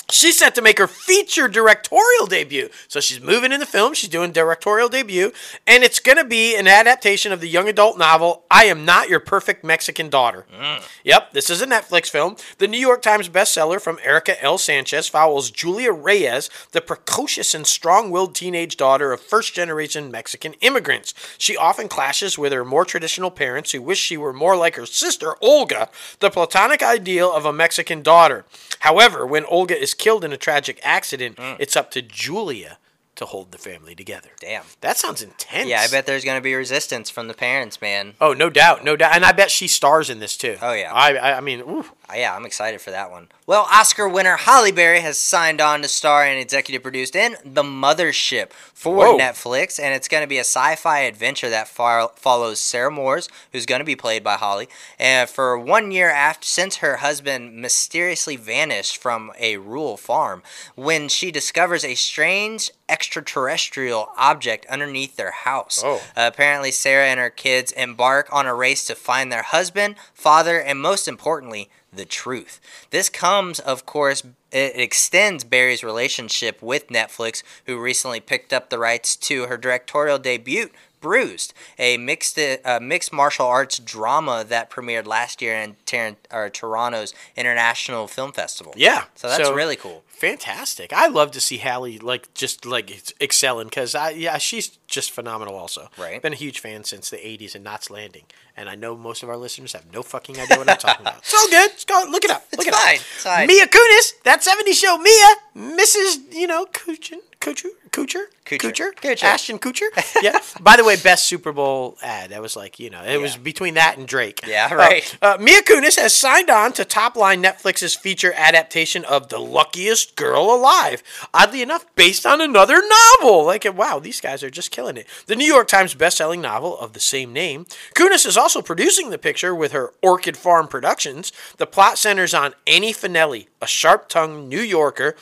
she's 0.10 0.38
set 0.38 0.56
to 0.56 0.62
make 0.62 0.78
her 0.78 0.88
feature 0.88 1.46
directorial 1.46 2.26
debut. 2.26 2.68
So 2.88 2.98
she's 2.98 3.20
moving 3.20 3.52
in 3.52 3.60
the 3.60 3.66
film. 3.66 3.94
She's 3.94 4.10
doing 4.10 4.32
directorial 4.32 4.88
debut, 4.88 5.30
and 5.68 5.84
it's 5.84 6.00
going 6.00 6.18
to 6.18 6.24
be 6.24 6.56
an 6.56 6.66
adaptation 6.66 7.30
of 7.30 7.40
the 7.40 7.48
young 7.48 7.68
adult 7.68 7.96
novel 7.96 8.42
"I 8.50 8.64
Am 8.64 8.84
Not 8.84 9.08
Your 9.08 9.20
Perfect 9.20 9.62
Mexican 9.62 10.10
Daughter." 10.10 10.46
Mm. 10.52 10.82
Yep, 11.04 11.32
this 11.32 11.48
is 11.48 11.62
a 11.62 11.66
Netflix 11.66 12.10
film. 12.10 12.34
The 12.58 12.66
New 12.66 12.80
York 12.80 13.02
Times 13.02 13.28
bestseller 13.28 13.80
from 13.80 14.00
Erika 14.02 14.42
L. 14.42 14.58
Sanchez 14.58 15.06
follows 15.08 15.52
Julia 15.52 15.92
Reyes, 15.92 16.50
the 16.72 16.80
precocious 16.80 17.54
and 17.54 17.68
strong-willed 17.68 18.34
teenage 18.34 18.76
daughter 18.76 19.12
of 19.12 19.20
first-generation 19.20 20.10
Mexican 20.10 20.54
immigrants. 20.54 21.14
She 21.38 21.56
often 21.56 21.86
clashes 21.88 22.36
with 22.36 22.52
her 22.52 22.64
more 22.64 22.84
traditional 22.84 23.30
parents 23.30 23.70
who 23.70 23.80
wish 23.80 23.98
she 23.98 24.16
were 24.16 24.32
more 24.32 24.55
like 24.58 24.76
her 24.76 24.86
sister 24.86 25.36
Olga, 25.40 25.88
the 26.20 26.30
platonic 26.30 26.82
ideal 26.82 27.32
of 27.32 27.44
a 27.44 27.52
Mexican 27.52 28.02
daughter. 28.02 28.44
However, 28.80 29.26
when 29.26 29.44
Olga 29.44 29.78
is 29.78 29.94
killed 29.94 30.24
in 30.24 30.32
a 30.32 30.36
tragic 30.36 30.80
accident, 30.82 31.36
mm. 31.36 31.56
it's 31.58 31.76
up 31.76 31.90
to 31.92 32.02
Julia 32.02 32.78
to 33.16 33.24
hold 33.24 33.50
the 33.50 33.58
family 33.58 33.94
together. 33.94 34.30
Damn. 34.40 34.64
That 34.82 34.98
sounds 34.98 35.22
intense. 35.22 35.68
Yeah, 35.68 35.80
I 35.80 35.88
bet 35.88 36.06
there's 36.06 36.24
gonna 36.24 36.40
be 36.40 36.54
resistance 36.54 37.10
from 37.10 37.28
the 37.28 37.34
parents, 37.34 37.80
man. 37.80 38.14
Oh, 38.20 38.34
no 38.34 38.50
doubt, 38.50 38.84
no 38.84 38.94
doubt, 38.94 39.14
and 39.14 39.24
I 39.24 39.32
bet 39.32 39.50
she 39.50 39.66
stars 39.66 40.10
in 40.10 40.20
this 40.20 40.36
too. 40.36 40.56
Oh, 40.60 40.72
yeah. 40.72 40.92
I, 40.92 41.14
I, 41.14 41.36
I 41.38 41.40
mean, 41.40 41.60
ooh. 41.60 41.86
Uh, 42.08 42.14
yeah, 42.16 42.34
I'm 42.34 42.46
excited 42.46 42.80
for 42.80 42.90
that 42.92 43.10
one. 43.10 43.28
Well, 43.46 43.66
Oscar 43.72 44.08
winner 44.08 44.36
Halle 44.36 44.70
Berry 44.72 45.00
has 45.00 45.18
signed 45.18 45.60
on 45.60 45.82
to 45.82 45.88
star 45.88 46.24
and 46.24 46.38
executive 46.38 46.82
produced 46.82 47.16
in 47.16 47.36
The 47.44 47.62
Mothership 47.62 48.52
for 48.52 48.96
Whoa. 48.96 49.18
Netflix, 49.18 49.80
and 49.80 49.94
it's 49.94 50.08
going 50.08 50.22
to 50.22 50.28
be 50.28 50.38
a 50.38 50.40
sci-fi 50.40 51.00
adventure 51.00 51.50
that 51.50 51.68
far- 51.68 52.12
follows 52.16 52.60
Sarah 52.60 52.90
Moores, 52.90 53.28
who's 53.52 53.66
going 53.66 53.80
to 53.80 53.84
be 53.84 53.96
played 53.96 54.22
by 54.22 54.34
Holly, 54.34 54.68
and 54.98 55.28
for 55.28 55.58
one 55.58 55.90
year 55.90 56.10
after 56.10 56.46
since 56.46 56.76
her 56.76 56.98
husband 56.98 57.56
mysteriously 57.56 58.36
vanished 58.36 58.96
from 58.96 59.32
a 59.38 59.56
rural 59.56 59.96
farm, 59.96 60.42
when 60.76 61.08
she 61.08 61.30
discovers 61.30 61.84
a 61.84 61.94
strange 61.94 62.70
extraterrestrial 62.88 64.10
object 64.16 64.64
underneath 64.66 65.16
their 65.16 65.32
house. 65.32 65.82
Oh. 65.84 65.96
Uh, 66.16 66.30
apparently, 66.32 66.70
Sarah 66.70 67.06
and 67.06 67.18
her 67.18 67.30
kids 67.30 67.72
embark 67.72 68.28
on 68.32 68.46
a 68.46 68.54
race 68.54 68.84
to 68.86 68.94
find 68.94 69.32
their 69.32 69.42
husband, 69.42 69.96
father, 70.14 70.60
and 70.60 70.80
most 70.80 71.08
importantly, 71.08 71.68
the 71.96 72.04
truth. 72.04 72.60
This 72.90 73.08
comes, 73.08 73.58
of 73.58 73.86
course, 73.86 74.22
it 74.52 74.76
extends 74.76 75.44
Berry's 75.44 75.82
relationship 75.82 76.62
with 76.62 76.88
Netflix, 76.88 77.42
who 77.66 77.78
recently 77.78 78.20
picked 78.20 78.52
up 78.52 78.70
the 78.70 78.78
rights 78.78 79.16
to 79.16 79.46
her 79.46 79.56
directorial 79.56 80.18
debut, 80.18 80.70
Bruised, 81.00 81.52
a 81.78 81.98
mixed 81.98 82.38
uh, 82.38 82.80
mixed 82.80 83.12
martial 83.12 83.46
arts 83.46 83.78
drama 83.78 84.44
that 84.48 84.70
premiered 84.70 85.06
last 85.06 85.42
year 85.42 85.54
in 85.54 85.76
Tar- 85.84 86.16
or 86.32 86.48
Toronto's 86.48 87.14
International 87.36 88.08
Film 88.08 88.32
Festival. 88.32 88.72
Yeah. 88.76 89.04
So 89.14 89.28
that's 89.28 89.50
really 89.50 89.76
cool. 89.76 90.02
Fantastic. 90.18 90.92
I 90.92 91.08
love 91.08 91.30
to 91.32 91.40
see 91.40 91.58
Halle 91.58 91.98
like 91.98 92.32
just 92.34 92.64
like 92.64 92.90
excelling 93.20 93.66
because 93.68 93.94
I 93.94 94.10
yeah 94.10 94.38
she's 94.38 94.78
just 94.88 95.10
phenomenal. 95.10 95.54
Also, 95.56 95.90
Right. 95.98 96.20
Been 96.22 96.32
a 96.32 96.36
huge 96.36 96.58
fan 96.60 96.84
since 96.84 97.10
the 97.10 97.18
'80s 97.18 97.54
and 97.54 97.62
Knots 97.62 97.90
Landing, 97.90 98.24
and 98.56 98.68
I 98.68 98.74
know 98.76 98.96
most 98.96 99.22
of 99.22 99.28
our 99.28 99.36
listeners 99.36 99.72
have 99.74 99.92
no 99.92 100.02
fucking 100.02 100.38
idea 100.40 100.56
what 100.58 100.70
I'm 100.70 100.78
talking 100.78 101.06
about. 101.06 101.18
It's 101.26 101.34
all 101.34 101.48
good. 101.50 101.70
It's 101.72 101.84
go 101.84 102.04
look 102.10 102.24
it 102.24 102.30
up. 102.30 102.44
It's 102.50 102.58
look 102.58 102.66
it 102.66 102.74
fine. 102.74 102.96
Up. 102.96 103.00
It's 103.00 103.22
fine. 103.24 103.46
Mia 103.46 103.66
Kunis, 103.66 104.12
that 104.24 104.40
'70s 104.40 104.74
show. 104.74 104.96
Mia, 104.98 105.76
Mrs. 105.76 106.32
You 106.32 106.46
know 106.46 106.64
Kuchin, 106.66 107.18
Kutcher, 107.40 107.68
Kutcher. 107.90 108.24
Kutcher, 108.44 108.92
Kutcher. 108.94 109.22
Ashton 109.24 109.58
Kutcher. 109.58 109.88
yeah. 110.22 110.38
By 110.60 110.76
the 110.76 110.84
way, 110.84 110.96
best 110.96 111.26
Super 111.26 111.52
Bowl 111.52 111.96
ad. 112.02 112.30
That 112.30 112.40
was 112.40 112.54
like 112.56 112.78
you 112.78 112.90
know 112.90 113.02
it 113.02 113.20
was 113.20 113.36
between 113.36 113.74
that 113.74 113.98
and 113.98 114.06
Drake. 114.06 114.40
Yeah, 114.46 114.68
Uh, 114.70 114.76
right. 114.76 115.18
uh, 115.20 115.36
Mia 115.40 115.62
Kunis 115.62 115.98
has 115.98 116.14
signed 116.14 116.48
on 116.50 116.72
to 116.74 116.84
top 116.84 117.16
line 117.16 117.42
Netflix's 117.42 117.94
feature 117.96 118.32
adaptation 118.36 119.04
of 119.04 119.28
The 119.28 119.38
Luckiest 119.38 120.14
Girl 120.16 120.44
Alive. 120.54 121.02
Oddly 121.34 121.60
enough, 121.62 121.86
based 121.96 122.24
on 122.24 122.40
another 122.40 122.80
novel. 123.20 123.44
Like, 123.44 123.64
wow, 123.76 123.98
these 123.98 124.20
guys 124.20 124.42
are 124.44 124.50
just 124.50 124.70
killing 124.70 124.96
it. 124.96 125.06
The 125.26 125.36
New 125.36 125.46
York 125.46 125.66
Times 125.68 125.94
best-selling 125.94 126.40
novel 126.40 126.78
of 126.78 126.92
the 126.92 127.00
same 127.00 127.32
name. 127.32 127.66
Kunis 127.94 128.26
is 128.26 128.36
also 128.36 128.62
producing 128.62 129.10
the 129.10 129.18
picture 129.18 129.54
with 129.54 129.72
her 129.72 129.92
Orchard 130.02 130.36
Farm 130.36 130.68
Productions. 130.68 131.32
The 131.56 131.66
plot 131.66 131.98
centers 131.98 132.32
on 132.34 132.54
Ani 132.66 132.92
FaNelli, 132.92 133.48
a 133.60 133.66
sharp-tongued 133.66 134.48
New 134.48 134.60
Yorker. 134.60 135.16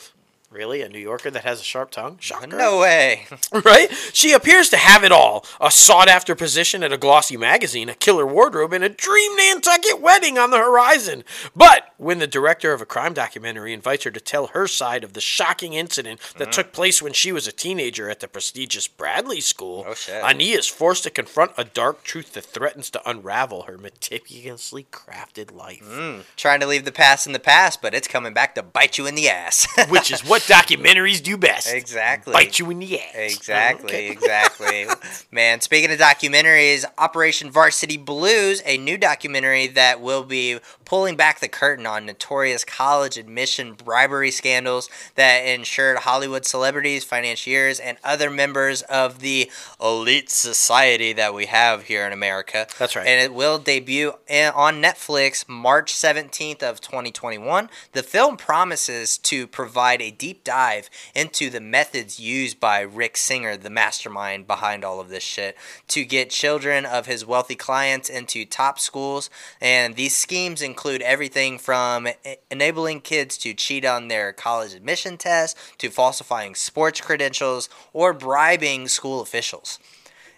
Really, 0.55 0.81
a 0.81 0.87
New 0.87 0.99
Yorker 0.99 1.29
that 1.31 1.43
has 1.43 1.59
a 1.59 1.65
sharp 1.65 1.91
tongue? 1.91 2.17
Shocker 2.21 2.47
No 2.47 2.79
way. 2.79 3.27
right? 3.65 3.91
She 4.13 4.31
appears 4.31 4.69
to 4.69 4.77
have 4.77 5.03
it 5.03 5.11
all 5.11 5.45
a 5.59 5.69
sought 5.69 6.07
after 6.07 6.33
position 6.33 6.81
at 6.81 6.93
a 6.93 6.97
glossy 6.97 7.35
magazine, 7.35 7.89
a 7.89 7.93
killer 7.93 8.25
wardrobe, 8.25 8.71
and 8.71 8.81
a 8.81 8.87
dream 8.87 9.35
Nantucket 9.35 9.99
wedding 9.99 10.37
on 10.37 10.51
the 10.51 10.57
horizon. 10.57 11.25
But 11.57 11.89
when 11.97 12.19
the 12.19 12.25
director 12.27 12.71
of 12.71 12.81
a 12.81 12.85
crime 12.85 13.13
documentary 13.13 13.73
invites 13.73 14.05
her 14.05 14.11
to 14.11 14.19
tell 14.21 14.47
her 14.47 14.65
side 14.65 15.03
of 15.03 15.11
the 15.11 15.19
shocking 15.19 15.73
incident 15.73 16.21
that 16.37 16.45
mm-hmm. 16.45 16.51
took 16.51 16.71
place 16.71 17.01
when 17.01 17.11
she 17.11 17.33
was 17.33 17.47
a 17.47 17.51
teenager 17.51 18.09
at 18.09 18.21
the 18.21 18.27
prestigious 18.29 18.87
Bradley 18.87 19.41
School, 19.41 19.83
Oh, 19.85 19.93
shit. 19.93 20.23
Ani 20.23 20.51
is 20.51 20.67
forced 20.67 21.03
to 21.03 21.09
confront 21.09 21.51
a 21.57 21.65
dark 21.65 22.03
truth 22.03 22.31
that 22.31 22.45
threatens 22.45 22.89
to 22.91 23.09
unravel 23.09 23.63
her 23.63 23.77
meticulously 23.77 24.87
crafted 24.89 25.53
life. 25.53 25.83
Mm. 25.83 26.23
Trying 26.37 26.61
to 26.61 26.67
leave 26.67 26.85
the 26.85 26.93
past 26.93 27.27
in 27.27 27.33
the 27.33 27.39
past, 27.39 27.81
but 27.81 27.93
it's 27.93 28.07
coming 28.07 28.33
back 28.33 28.55
to 28.55 28.63
bite 28.63 28.97
you 28.97 29.05
in 29.05 29.15
the 29.15 29.27
ass. 29.27 29.67
Which 29.89 30.11
is 30.11 30.21
what 30.21 30.44
documentaries 30.47 31.21
do 31.21 31.37
best. 31.37 31.71
Exactly. 31.73 32.33
Bite 32.33 32.59
you 32.59 32.69
in 32.69 32.79
the 32.79 32.99
ass. 32.99 33.15
Exactly, 33.15 33.85
Okay. 33.85 34.09
exactly. 34.09 34.85
Man, 35.31 35.61
speaking 35.61 35.91
of 35.91 35.99
documentaries, 35.99 36.85
Operation 36.97 37.51
Varsity 37.51 37.97
Blues, 37.97 38.61
a 38.65 38.77
new 38.77 38.97
documentary 38.97 39.67
that 39.67 40.01
will 40.01 40.23
be 40.23 40.59
pulling 40.85 41.15
back 41.15 41.39
the 41.39 41.47
curtain 41.47 41.85
on 41.85 42.05
notorious 42.05 42.63
college 42.63 43.17
admission 43.17 43.73
bribery 43.73 44.31
scandals 44.31 44.89
that 45.15 45.39
ensured 45.39 45.97
Hollywood 45.99 46.45
celebrities, 46.45 47.03
financiers, 47.03 47.79
and 47.79 47.97
other 48.03 48.29
members 48.29 48.81
of 48.83 49.19
the 49.19 49.49
elite 49.81 50.29
society 50.29 51.13
that 51.13 51.33
we 51.33 51.47
have 51.47 51.83
here 51.83 52.05
in 52.05 52.13
America. 52.13 52.67
That's 52.77 52.95
right. 52.95 53.07
And 53.07 53.21
it 53.23 53.33
will 53.33 53.57
debut 53.57 54.09
on 54.29 54.81
Netflix 54.81 55.47
March 55.49 55.93
17th 55.93 56.61
of 56.61 56.81
2021. 56.81 57.69
The 57.93 58.03
film 58.03 58.37
promises 58.37 59.17
to 59.19 59.47
provide 59.47 60.01
a 60.01 60.11
deep 60.11 60.34
dive 60.43 60.89
into 61.13 61.49
the 61.49 61.61
methods 61.61 62.19
used 62.19 62.59
by 62.59 62.81
Rick 62.81 63.17
Singer, 63.17 63.55
the 63.57 63.69
mastermind 63.69 64.47
behind 64.47 64.83
all 64.83 64.99
of 64.99 65.09
this 65.09 65.23
shit, 65.23 65.55
to 65.89 66.03
get 66.05 66.29
children 66.29 66.85
of 66.85 67.05
his 67.05 67.25
wealthy 67.25 67.55
clients 67.55 68.09
into 68.09 68.45
top 68.45 68.79
schools. 68.79 69.29
And 69.61 69.95
these 69.95 70.15
schemes 70.15 70.61
include 70.61 71.01
everything 71.01 71.57
from 71.57 72.07
enabling 72.51 73.01
kids 73.01 73.37
to 73.39 73.53
cheat 73.53 73.85
on 73.85 74.07
their 74.07 74.33
college 74.33 74.73
admission 74.73 75.17
tests 75.17 75.59
to 75.77 75.89
falsifying 75.89 76.55
sports 76.55 77.01
credentials 77.01 77.69
or 77.93 78.13
bribing 78.13 78.87
school 78.87 79.21
officials. 79.21 79.79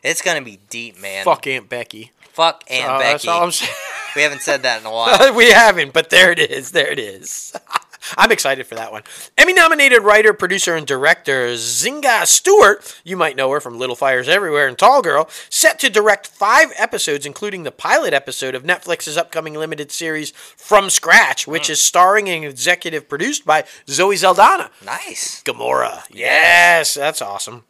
It's 0.04 0.22
gonna 0.22 0.42
be 0.42 0.60
deep, 0.70 1.00
man. 1.00 1.26
Fuck 1.26 1.48
Aunt 1.48 1.68
Becky. 1.70 2.12
Fuck 2.34 2.64
Aunt 2.70 2.90
Uh, 2.90 3.00
Becky. 3.00 3.12
That's 3.14 3.28
all 3.28 3.44
I'm 3.44 3.52
saying. 3.52 3.72
We 4.16 4.22
haven't 4.22 4.42
said 4.42 4.64
that 4.64 4.82
in 4.82 4.88
a 4.88 4.92
while. 4.92 5.34
we 5.36 5.52
haven't, 5.52 5.94
but 5.94 6.10
there 6.10 6.32
it 6.32 6.40
is. 6.40 6.72
There 6.72 6.88
it 6.88 7.00
is. 7.00 7.54
I'm 8.18 8.32
excited 8.32 8.68
for 8.68 8.76
that 8.76 8.92
one. 8.92 9.04
Emmy 9.38 9.54
nominated 9.54 10.04
writer, 10.04 10.34
producer, 10.34 10.76
and 10.76 10.86
director 10.86 11.48
Nzingha 11.48 12.26
Stewart, 12.26 13.00
you 13.04 13.18
might 13.18 13.36
know 13.36 13.52
her 13.52 13.60
from 13.60 13.78
Little 13.78 13.96
Fires 13.96 14.30
Everywhere 14.30 14.68
and 14.68 14.78
Tall 14.78 15.02
Girl, 15.02 15.30
set 15.50 15.80
to 15.80 15.90
direct 15.90 16.28
five 16.28 16.72
episodes, 16.78 17.26
including 17.26 17.64
the 17.64 17.72
pilot 17.72 18.14
episode 18.14 18.56
of 18.56 18.64
Netflix's 18.64 19.18
upcoming 19.18 19.54
limited 19.54 19.92
series 19.92 20.32
From 20.32 20.90
Scratch, 20.90 21.48
which 21.48 21.68
hmm. 21.68 21.74
is 21.74 21.82
starring 21.82 22.30
and 22.30 22.46
executive 22.46 23.10
produced 23.10 23.46
by 23.46 23.66
Zoe 23.88 24.18
Saldana. 24.18 24.72
Nice. 24.86 25.44
Gamora. 25.44 26.04
Yes, 26.10 26.94
that's 26.94 27.22
awesome. 27.22 27.64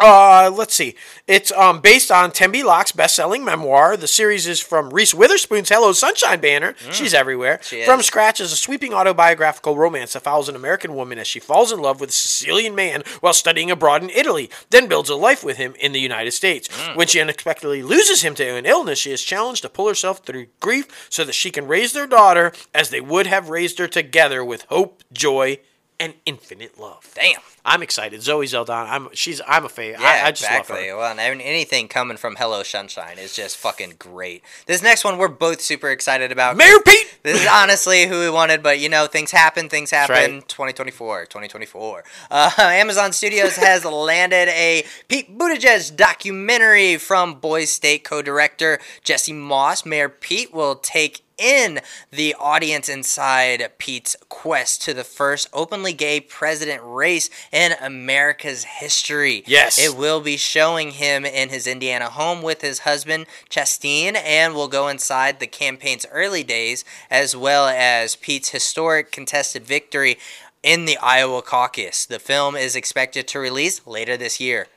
Uh, 0.00 0.50
let's 0.52 0.74
see. 0.74 0.94
It's 1.26 1.52
um 1.52 1.80
based 1.80 2.10
on 2.10 2.30
Tembi 2.30 2.64
Locke's 2.64 2.92
best-selling 2.92 3.44
memoir. 3.44 3.96
The 3.96 4.06
series 4.06 4.46
is 4.46 4.58
from 4.58 4.90
Reese 4.90 5.12
Witherspoon's 5.12 5.68
Hello 5.68 5.92
Sunshine 5.92 6.40
banner. 6.40 6.74
She's 6.90 7.12
everywhere. 7.12 7.58
Mm. 7.58 7.62
She 7.62 7.84
From. 7.84 8.02
Scratch 8.02 8.40
is 8.40 8.52
a 8.52 8.56
sweeping 8.56 8.94
autobiographical 8.94 9.76
romance 9.76 10.14
that 10.14 10.22
follows 10.22 10.48
an 10.48 10.56
American 10.56 10.94
woman 10.94 11.18
as 11.18 11.26
she 11.26 11.38
falls 11.40 11.72
in 11.72 11.80
love 11.80 12.00
with 12.00 12.10
a 12.10 12.14
Sicilian 12.14 12.74
man 12.74 13.02
while 13.20 13.34
studying 13.34 13.70
abroad 13.70 14.02
in 14.02 14.10
Italy, 14.10 14.50
then 14.70 14.88
builds 14.88 15.10
a 15.10 15.14
life 15.14 15.44
with 15.44 15.58
him 15.58 15.74
in 15.78 15.92
the 15.92 16.00
United 16.00 16.32
States. 16.32 16.68
Mm. 16.68 16.96
When 16.96 17.06
she 17.06 17.20
unexpectedly 17.20 17.82
loses 17.82 18.22
him 18.22 18.34
to 18.36 18.56
an 18.56 18.66
illness, 18.66 18.98
she 18.98 19.12
is 19.12 19.22
challenged 19.22 19.62
to 19.62 19.68
pull 19.68 19.88
herself 19.88 20.20
through 20.20 20.46
grief 20.58 21.06
so 21.10 21.22
that 21.24 21.34
she 21.34 21.50
can 21.50 21.68
raise 21.68 21.92
their 21.92 22.06
daughter 22.06 22.52
as 22.74 22.88
they 22.88 23.00
would 23.00 23.26
have 23.26 23.50
raised 23.50 23.78
her 23.78 23.88
together 23.88 24.42
with 24.44 24.62
hope, 24.70 25.02
joy, 25.12 25.58
and 26.02 26.14
Infinite 26.26 26.80
Love. 26.80 27.12
Damn. 27.14 27.40
I'm 27.64 27.80
excited. 27.80 28.22
Zoe 28.22 28.48
Saldana. 28.48 28.90
I'm 28.90 29.08
she's 29.12 29.40
I'm 29.46 29.64
a 29.64 29.68
fan. 29.68 29.92
Yeah, 29.92 30.22
I, 30.24 30.26
I 30.26 30.30
just 30.32 30.42
exactly. 30.42 30.76
love 30.76 30.84
her. 30.84 30.96
Well, 30.96 31.10
and 31.16 31.40
anything 31.40 31.86
coming 31.86 32.16
from 32.16 32.34
Hello 32.34 32.64
Sunshine 32.64 33.18
is 33.18 33.36
just 33.36 33.56
fucking 33.56 33.94
great. 34.00 34.42
This 34.66 34.82
next 34.82 35.04
one 35.04 35.16
we're 35.16 35.28
both 35.28 35.60
super 35.60 35.88
excited 35.90 36.32
about. 36.32 36.56
Mayor 36.56 36.80
Pete. 36.84 37.06
This 37.22 37.40
is 37.40 37.46
honestly 37.48 38.06
who 38.06 38.18
we 38.18 38.30
wanted, 38.30 38.64
but 38.64 38.80
you 38.80 38.88
know, 38.88 39.06
things 39.06 39.30
happen, 39.30 39.68
things 39.68 39.92
happen. 39.92 40.16
right. 40.16 40.48
2024, 40.48 41.26
2024. 41.26 42.04
Uh, 42.32 42.50
Amazon 42.58 43.12
Studios 43.12 43.54
has 43.54 43.84
landed 43.84 44.48
a 44.48 44.84
Pete 45.06 45.38
Buttigieg 45.38 45.94
documentary 45.94 46.96
from 46.96 47.34
Boys 47.34 47.70
State 47.70 48.02
co 48.02 48.22
director 48.22 48.80
Jesse 49.04 49.32
Moss. 49.32 49.86
Mayor 49.86 50.08
Pete 50.08 50.52
will 50.52 50.74
take 50.74 51.21
in 51.38 51.80
the 52.10 52.34
audience 52.38 52.88
inside 52.88 53.72
Pete's 53.78 54.16
quest 54.28 54.82
to 54.82 54.94
the 54.94 55.04
first 55.04 55.48
openly 55.52 55.92
gay 55.92 56.20
president 56.20 56.80
race 56.84 57.30
in 57.50 57.72
America's 57.80 58.64
history. 58.64 59.42
Yes. 59.46 59.78
It 59.78 59.96
will 59.96 60.20
be 60.20 60.36
showing 60.36 60.92
him 60.92 61.24
in 61.24 61.48
his 61.48 61.66
Indiana 61.66 62.10
home 62.10 62.42
with 62.42 62.62
his 62.62 62.80
husband, 62.80 63.26
Chasten, 63.48 64.16
and 64.16 64.54
will 64.54 64.68
go 64.68 64.88
inside 64.88 65.40
the 65.40 65.46
campaign's 65.46 66.06
early 66.10 66.42
days, 66.42 66.84
as 67.10 67.36
well 67.36 67.66
as 67.68 68.16
Pete's 68.16 68.50
historic 68.50 69.10
contested 69.12 69.64
victory 69.64 70.18
in 70.62 70.84
the 70.84 70.98
Iowa 70.98 71.42
caucus. 71.42 72.06
The 72.06 72.18
film 72.18 72.56
is 72.56 72.76
expected 72.76 73.26
to 73.28 73.38
release 73.38 73.86
later 73.86 74.16
this 74.16 74.40
year. 74.40 74.68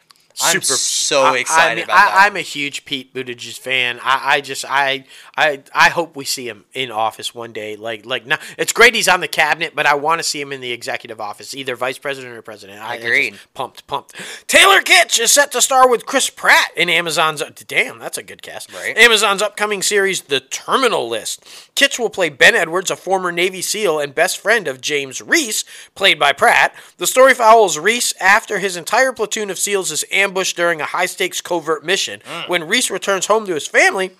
I'm 0.44 0.62
so 0.62 1.24
I- 1.24 1.38
excited 1.38 1.72
I 1.72 1.76
mean, 1.76 1.84
about 1.86 1.98
I, 1.98 2.06
that. 2.06 2.24
I'm 2.26 2.36
a 2.36 2.42
huge 2.42 2.86
Pete 2.86 3.14
Buttigieg 3.14 3.58
fan. 3.58 4.00
I, 4.04 4.36
I 4.36 4.42
just 4.42 4.66
I 4.68 5.06
I 5.38 5.64
I 5.74 5.90
hope 5.90 6.16
we 6.16 6.26
see 6.26 6.48
him 6.48 6.66
in 6.74 6.92
office 6.92 7.34
one 7.34 7.54
day. 7.54 7.76
Like 7.76 8.06
like 8.06 8.26
now, 8.26 8.38
it's 8.58 8.74
great 8.74 8.96
he's 8.96 9.08
on 9.08 9.22
the 9.22 9.28
cabinet, 9.28 9.74
but 9.76 9.86
I 9.86 9.96
want 9.96 10.20
to 10.20 10.24
see 10.24 10.42
him 10.42 10.52
in 10.52 10.62
the 10.62 10.72
executive 10.72 11.22
office, 11.22 11.54
either 11.56 11.76
vice 11.76 11.98
president 11.98 12.36
or 12.36 12.42
president. 12.42 12.82
I, 12.82 12.94
I 12.94 12.96
Agreed. 12.96 13.40
pumped, 13.54 13.88
pumped. 13.88 14.14
Taylor 14.48 14.82
Kitsch 14.82 15.20
is 15.20 15.32
set 15.32 15.52
to 15.54 15.62
star 15.62 15.90
with 15.90 16.06
Chris 16.06 16.30
Pratt 16.30 16.72
in 16.76 16.90
Amazon's. 16.90 17.42
Damn, 17.68 18.00
that's 18.00 18.18
a 18.18 18.24
good 18.24 18.42
cast. 18.42 18.74
Right. 18.74 18.98
Amazon's 18.98 19.42
upcoming 19.42 19.82
series, 19.82 20.24
The 20.24 20.40
Terminal 20.40 21.08
List. 21.08 21.44
Kitsch 21.76 21.98
will 22.00 22.10
play 22.10 22.30
Ben 22.30 22.56
Edwards, 22.56 22.92
a 22.92 22.96
former 22.96 23.32
Navy 23.32 23.62
SEAL 23.62 24.00
and 24.00 24.14
best 24.14 24.38
friend 24.38 24.68
of 24.68 24.82
James 24.82 25.22
Reese, 25.22 25.64
played 25.96 26.20
by 26.20 26.34
Pratt. 26.34 26.74
The 26.98 27.08
story 27.08 27.34
follows 27.34 27.78
Reese 27.78 28.14
after 28.20 28.60
his 28.60 28.76
entire 28.76 29.14
platoon 29.14 29.50
of 29.50 29.60
SEALs 29.60 29.92
is 29.92 30.04
ambushed 30.12 30.25
during 30.54 30.82
a 30.82 30.86
high 30.86 31.06
stakes 31.06 31.42
covert 31.42 31.84
mission. 31.84 32.22
Mm. 32.26 32.50
When 32.50 32.68
Reese 32.68 32.90
returns 32.90 33.26
home 33.26 33.46
to 33.46 33.54
his 33.54 33.68
family, 33.68 34.12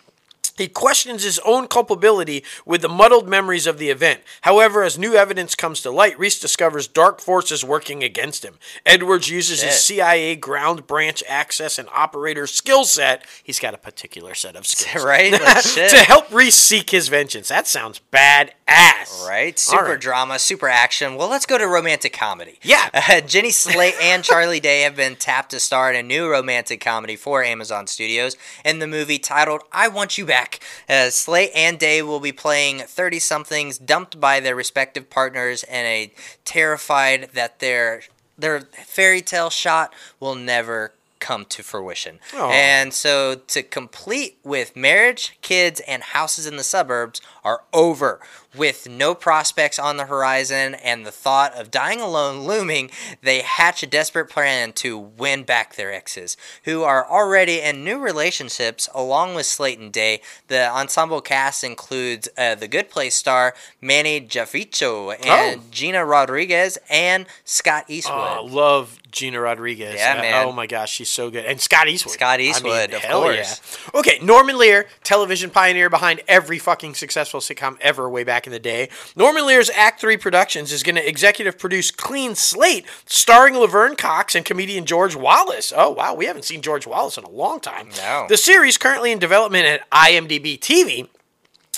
he 0.58 0.68
questions 0.68 1.24
his 1.24 1.40
own 1.40 1.68
culpability 1.68 2.44
with 2.66 2.82
the 2.82 2.90
muddled 2.90 3.28
memories 3.28 3.68
of 3.68 3.78
the 3.78 3.90
event. 3.90 4.22
However, 4.42 4.84
as 4.84 4.98
new 4.98 5.16
evidence 5.16 5.56
comes 5.56 5.82
to 5.82 5.92
light, 5.92 6.18
Reese 6.18 6.40
discovers 6.40 6.88
dark 6.88 7.20
forces 7.20 7.64
working 7.64 8.04
against 8.04 8.46
him. 8.46 8.56
Edwards 8.86 9.30
uses 9.30 9.62
his 9.62 9.84
CIA 9.84 10.36
ground 10.36 10.88
branch 10.88 11.24
access 11.28 11.78
and 11.78 11.90
operator 11.94 12.48
skill 12.48 12.86
set. 12.86 13.26
He's 13.44 13.60
got 13.60 13.74
a 13.74 13.78
particular 13.78 14.34
set 14.34 14.56
of 14.56 14.66
skills. 14.66 14.86
Right? 15.06 15.32
Like, 15.32 15.64
to 15.74 15.98
help 15.98 16.32
Reese 16.34 16.56
seek 16.56 16.90
his 16.90 17.10
vengeance. 17.10 17.50
That 17.50 17.68
sounds 17.68 18.02
badass. 18.12 19.28
Right? 19.28 19.58
Super 19.60 19.84
right. 19.84 20.00
drama, 20.00 20.40
super 20.40 20.68
action. 20.68 21.16
Well, 21.16 21.30
let's 21.30 21.46
go 21.46 21.58
to 21.58 21.68
romantic 21.68 22.14
comedy. 22.14 22.60
Yeah. 22.62 22.90
Uh, 23.08 23.22
Jenny 23.22 23.52
Slate 23.52 23.94
and 24.02 24.24
Charlie 24.24 24.60
Day 24.60 24.82
have 24.82 24.96
been 24.96 25.16
tapped 25.16 25.52
to 25.52 25.60
star 25.60 25.92
in 25.94 25.96
a 25.96 26.02
new 26.02 26.28
romantic 26.30 26.82
comedy 26.82 27.16
for 27.16 27.44
Amazon 27.44 27.86
Studios 27.86 28.36
in 28.64 28.80
the 28.80 28.88
movie 28.88 29.20
titled 29.20 29.62
I 29.72 29.90
Want 29.90 30.18
You 30.18 30.26
Back. 30.26 30.45
Uh, 30.90 31.10
Slate 31.10 31.52
and 31.56 31.78
Day 31.80 32.02
will 32.02 32.20
be 32.20 32.32
playing 32.32 32.80
30 32.80 33.20
somethings 33.20 33.78
dumped 33.78 34.20
by 34.20 34.40
their 34.40 34.56
respective 34.56 35.10
partners 35.10 35.64
and 35.64 35.88
a 35.88 36.14
terrified 36.44 37.30
that 37.34 37.60
their 37.60 38.02
their 38.38 38.62
fairy 38.62 39.22
tale 39.22 39.50
shot 39.50 39.94
will 40.20 40.36
never 40.36 40.94
come 41.26 41.46
to 41.46 41.64
fruition. 41.64 42.20
Aw. 42.36 42.50
And 42.52 42.94
so 42.94 43.36
to 43.48 43.64
complete 43.64 44.38
with 44.44 44.76
marriage, 44.76 45.38
kids, 45.42 45.82
and 45.88 46.04
houses 46.04 46.46
in 46.46 46.56
the 46.58 46.64
suburbs 46.64 47.22
are 47.44 47.62
over. 47.74 48.20
With 48.56 48.88
no 48.90 49.14
prospects 49.16 49.78
on 49.78 49.98
the 49.98 50.06
horizon 50.06 50.76
and 50.76 51.06
the 51.06 51.12
thought 51.12 51.54
of 51.56 51.72
dying 51.72 52.00
alone 52.00 52.48
looming, 52.48 52.90
they 53.22 53.42
hatch 53.42 53.84
a 53.84 53.88
desperate 53.88 54.30
plan 54.30 54.72
to 54.74 54.98
win 54.98 55.44
back 55.44 55.76
their 55.76 55.92
exes, 55.94 56.38
who 56.64 56.84
are 56.84 57.06
already 57.06 57.60
in 57.60 57.84
new 57.84 57.98
relationships 58.00 58.88
along 58.96 59.36
with 59.36 59.46
Slayton 59.46 59.92
Day. 59.92 60.22
The 60.48 60.70
ensemble 60.70 61.20
cast 61.20 61.66
includes 61.66 62.30
uh, 62.38 62.56
the 62.56 62.70
Good 62.70 62.90
Place 62.90 63.16
star 63.16 63.54
Manny 63.82 64.22
Jacinto 64.22 65.12
and 65.12 65.60
Oh. 65.60 65.64
Gina 65.70 66.06
Rodriguez 66.06 66.78
and 66.90 67.26
Scott 67.44 67.86
Eastwood. 67.90 68.38
Oh, 68.40 68.46
love 68.46 69.00
Gina 69.16 69.40
Rodriguez. 69.40 69.96
Yeah, 69.96 70.16
Uh, 70.18 70.22
man. 70.22 70.46
Oh 70.48 70.52
my 70.52 70.68
gosh, 70.68 70.92
she's 70.92 71.10
so 71.10 71.30
good. 71.30 71.46
And 71.46 71.60
Scott 71.60 71.88
Eastwood. 71.88 72.14
Scott 72.14 72.36
I 72.36 72.38
mean, 72.38 72.50
Eastwood, 72.52 72.94
of 72.94 73.02
hell 73.02 73.22
course. 73.24 73.62
yeah. 73.94 74.00
Okay, 74.00 74.20
Norman 74.22 74.58
Lear, 74.58 74.88
television 75.04 75.50
pioneer 75.50 75.90
behind 75.90 76.22
every 76.28 76.60
fucking 76.60 76.94
successful 76.96 77.40
sitcom 77.40 77.78
ever 77.82 78.10
way 78.10 78.24
back 78.24 78.46
in 78.46 78.52
the 78.54 78.60
day. 78.60 78.90
Norman 79.16 79.48
Lear's 79.48 79.70
Act 79.72 80.02
3 80.02 80.18
Productions 80.18 80.72
is 80.72 80.84
going 80.84 80.96
to 80.96 81.08
executive 81.08 81.58
produce 81.58 81.92
Clean 81.92 82.36
Slate, 82.36 82.86
starring 83.06 83.56
Laverne 83.58 83.96
Cox 83.96 84.36
and 84.36 84.44
comedian 84.46 84.86
George 84.86 85.16
Wallace. 85.16 85.72
Oh, 85.76 85.90
wow, 85.92 86.14
we 86.14 86.26
haven't 86.26 86.44
seen 86.44 86.62
George 86.62 86.86
Wallace 86.86 87.18
in 87.18 87.24
a 87.24 87.30
long 87.30 87.60
time. 87.62 87.90
No. 87.98 88.26
The 88.28 88.38
series, 88.38 88.78
currently 88.78 89.12
in 89.12 89.20
development 89.20 89.66
at 89.66 89.90
IMDb 89.92 90.60
TV, 90.60 91.08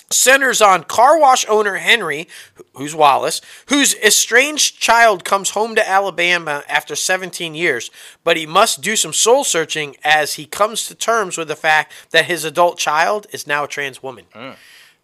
centers 0.10 0.62
on 0.62 0.84
car 0.84 1.20
wash 1.20 1.45
owner 1.49 1.76
Henry, 1.76 2.28
who's 2.74 2.95
Wallace, 2.95 3.41
whose 3.68 3.95
estranged 3.95 4.80
child 4.80 5.24
comes 5.24 5.51
home 5.51 5.76
to 5.76 5.88
Alabama 5.88 6.64
after 6.68 6.95
17 6.95 7.55
years, 7.55 7.91
but 8.24 8.38
he 8.38 8.45
must 8.45 8.82
do 8.82 8.95
some 8.95 9.14
soul 9.14 9.43
searching 9.43 9.95
as 10.03 10.36
he 10.36 10.45
comes 10.45 10.86
to 10.86 10.95
terms 10.95 11.38
with 11.38 11.47
the 11.47 11.55
fact 11.55 11.91
that 12.12 12.26
his 12.26 12.45
adult 12.45 12.78
child 12.78 13.28
is 13.32 13.47
now 13.47 13.66
a 13.66 13.68
trans 13.68 14.01
woman. 14.01 14.26
Mm. 14.34 14.55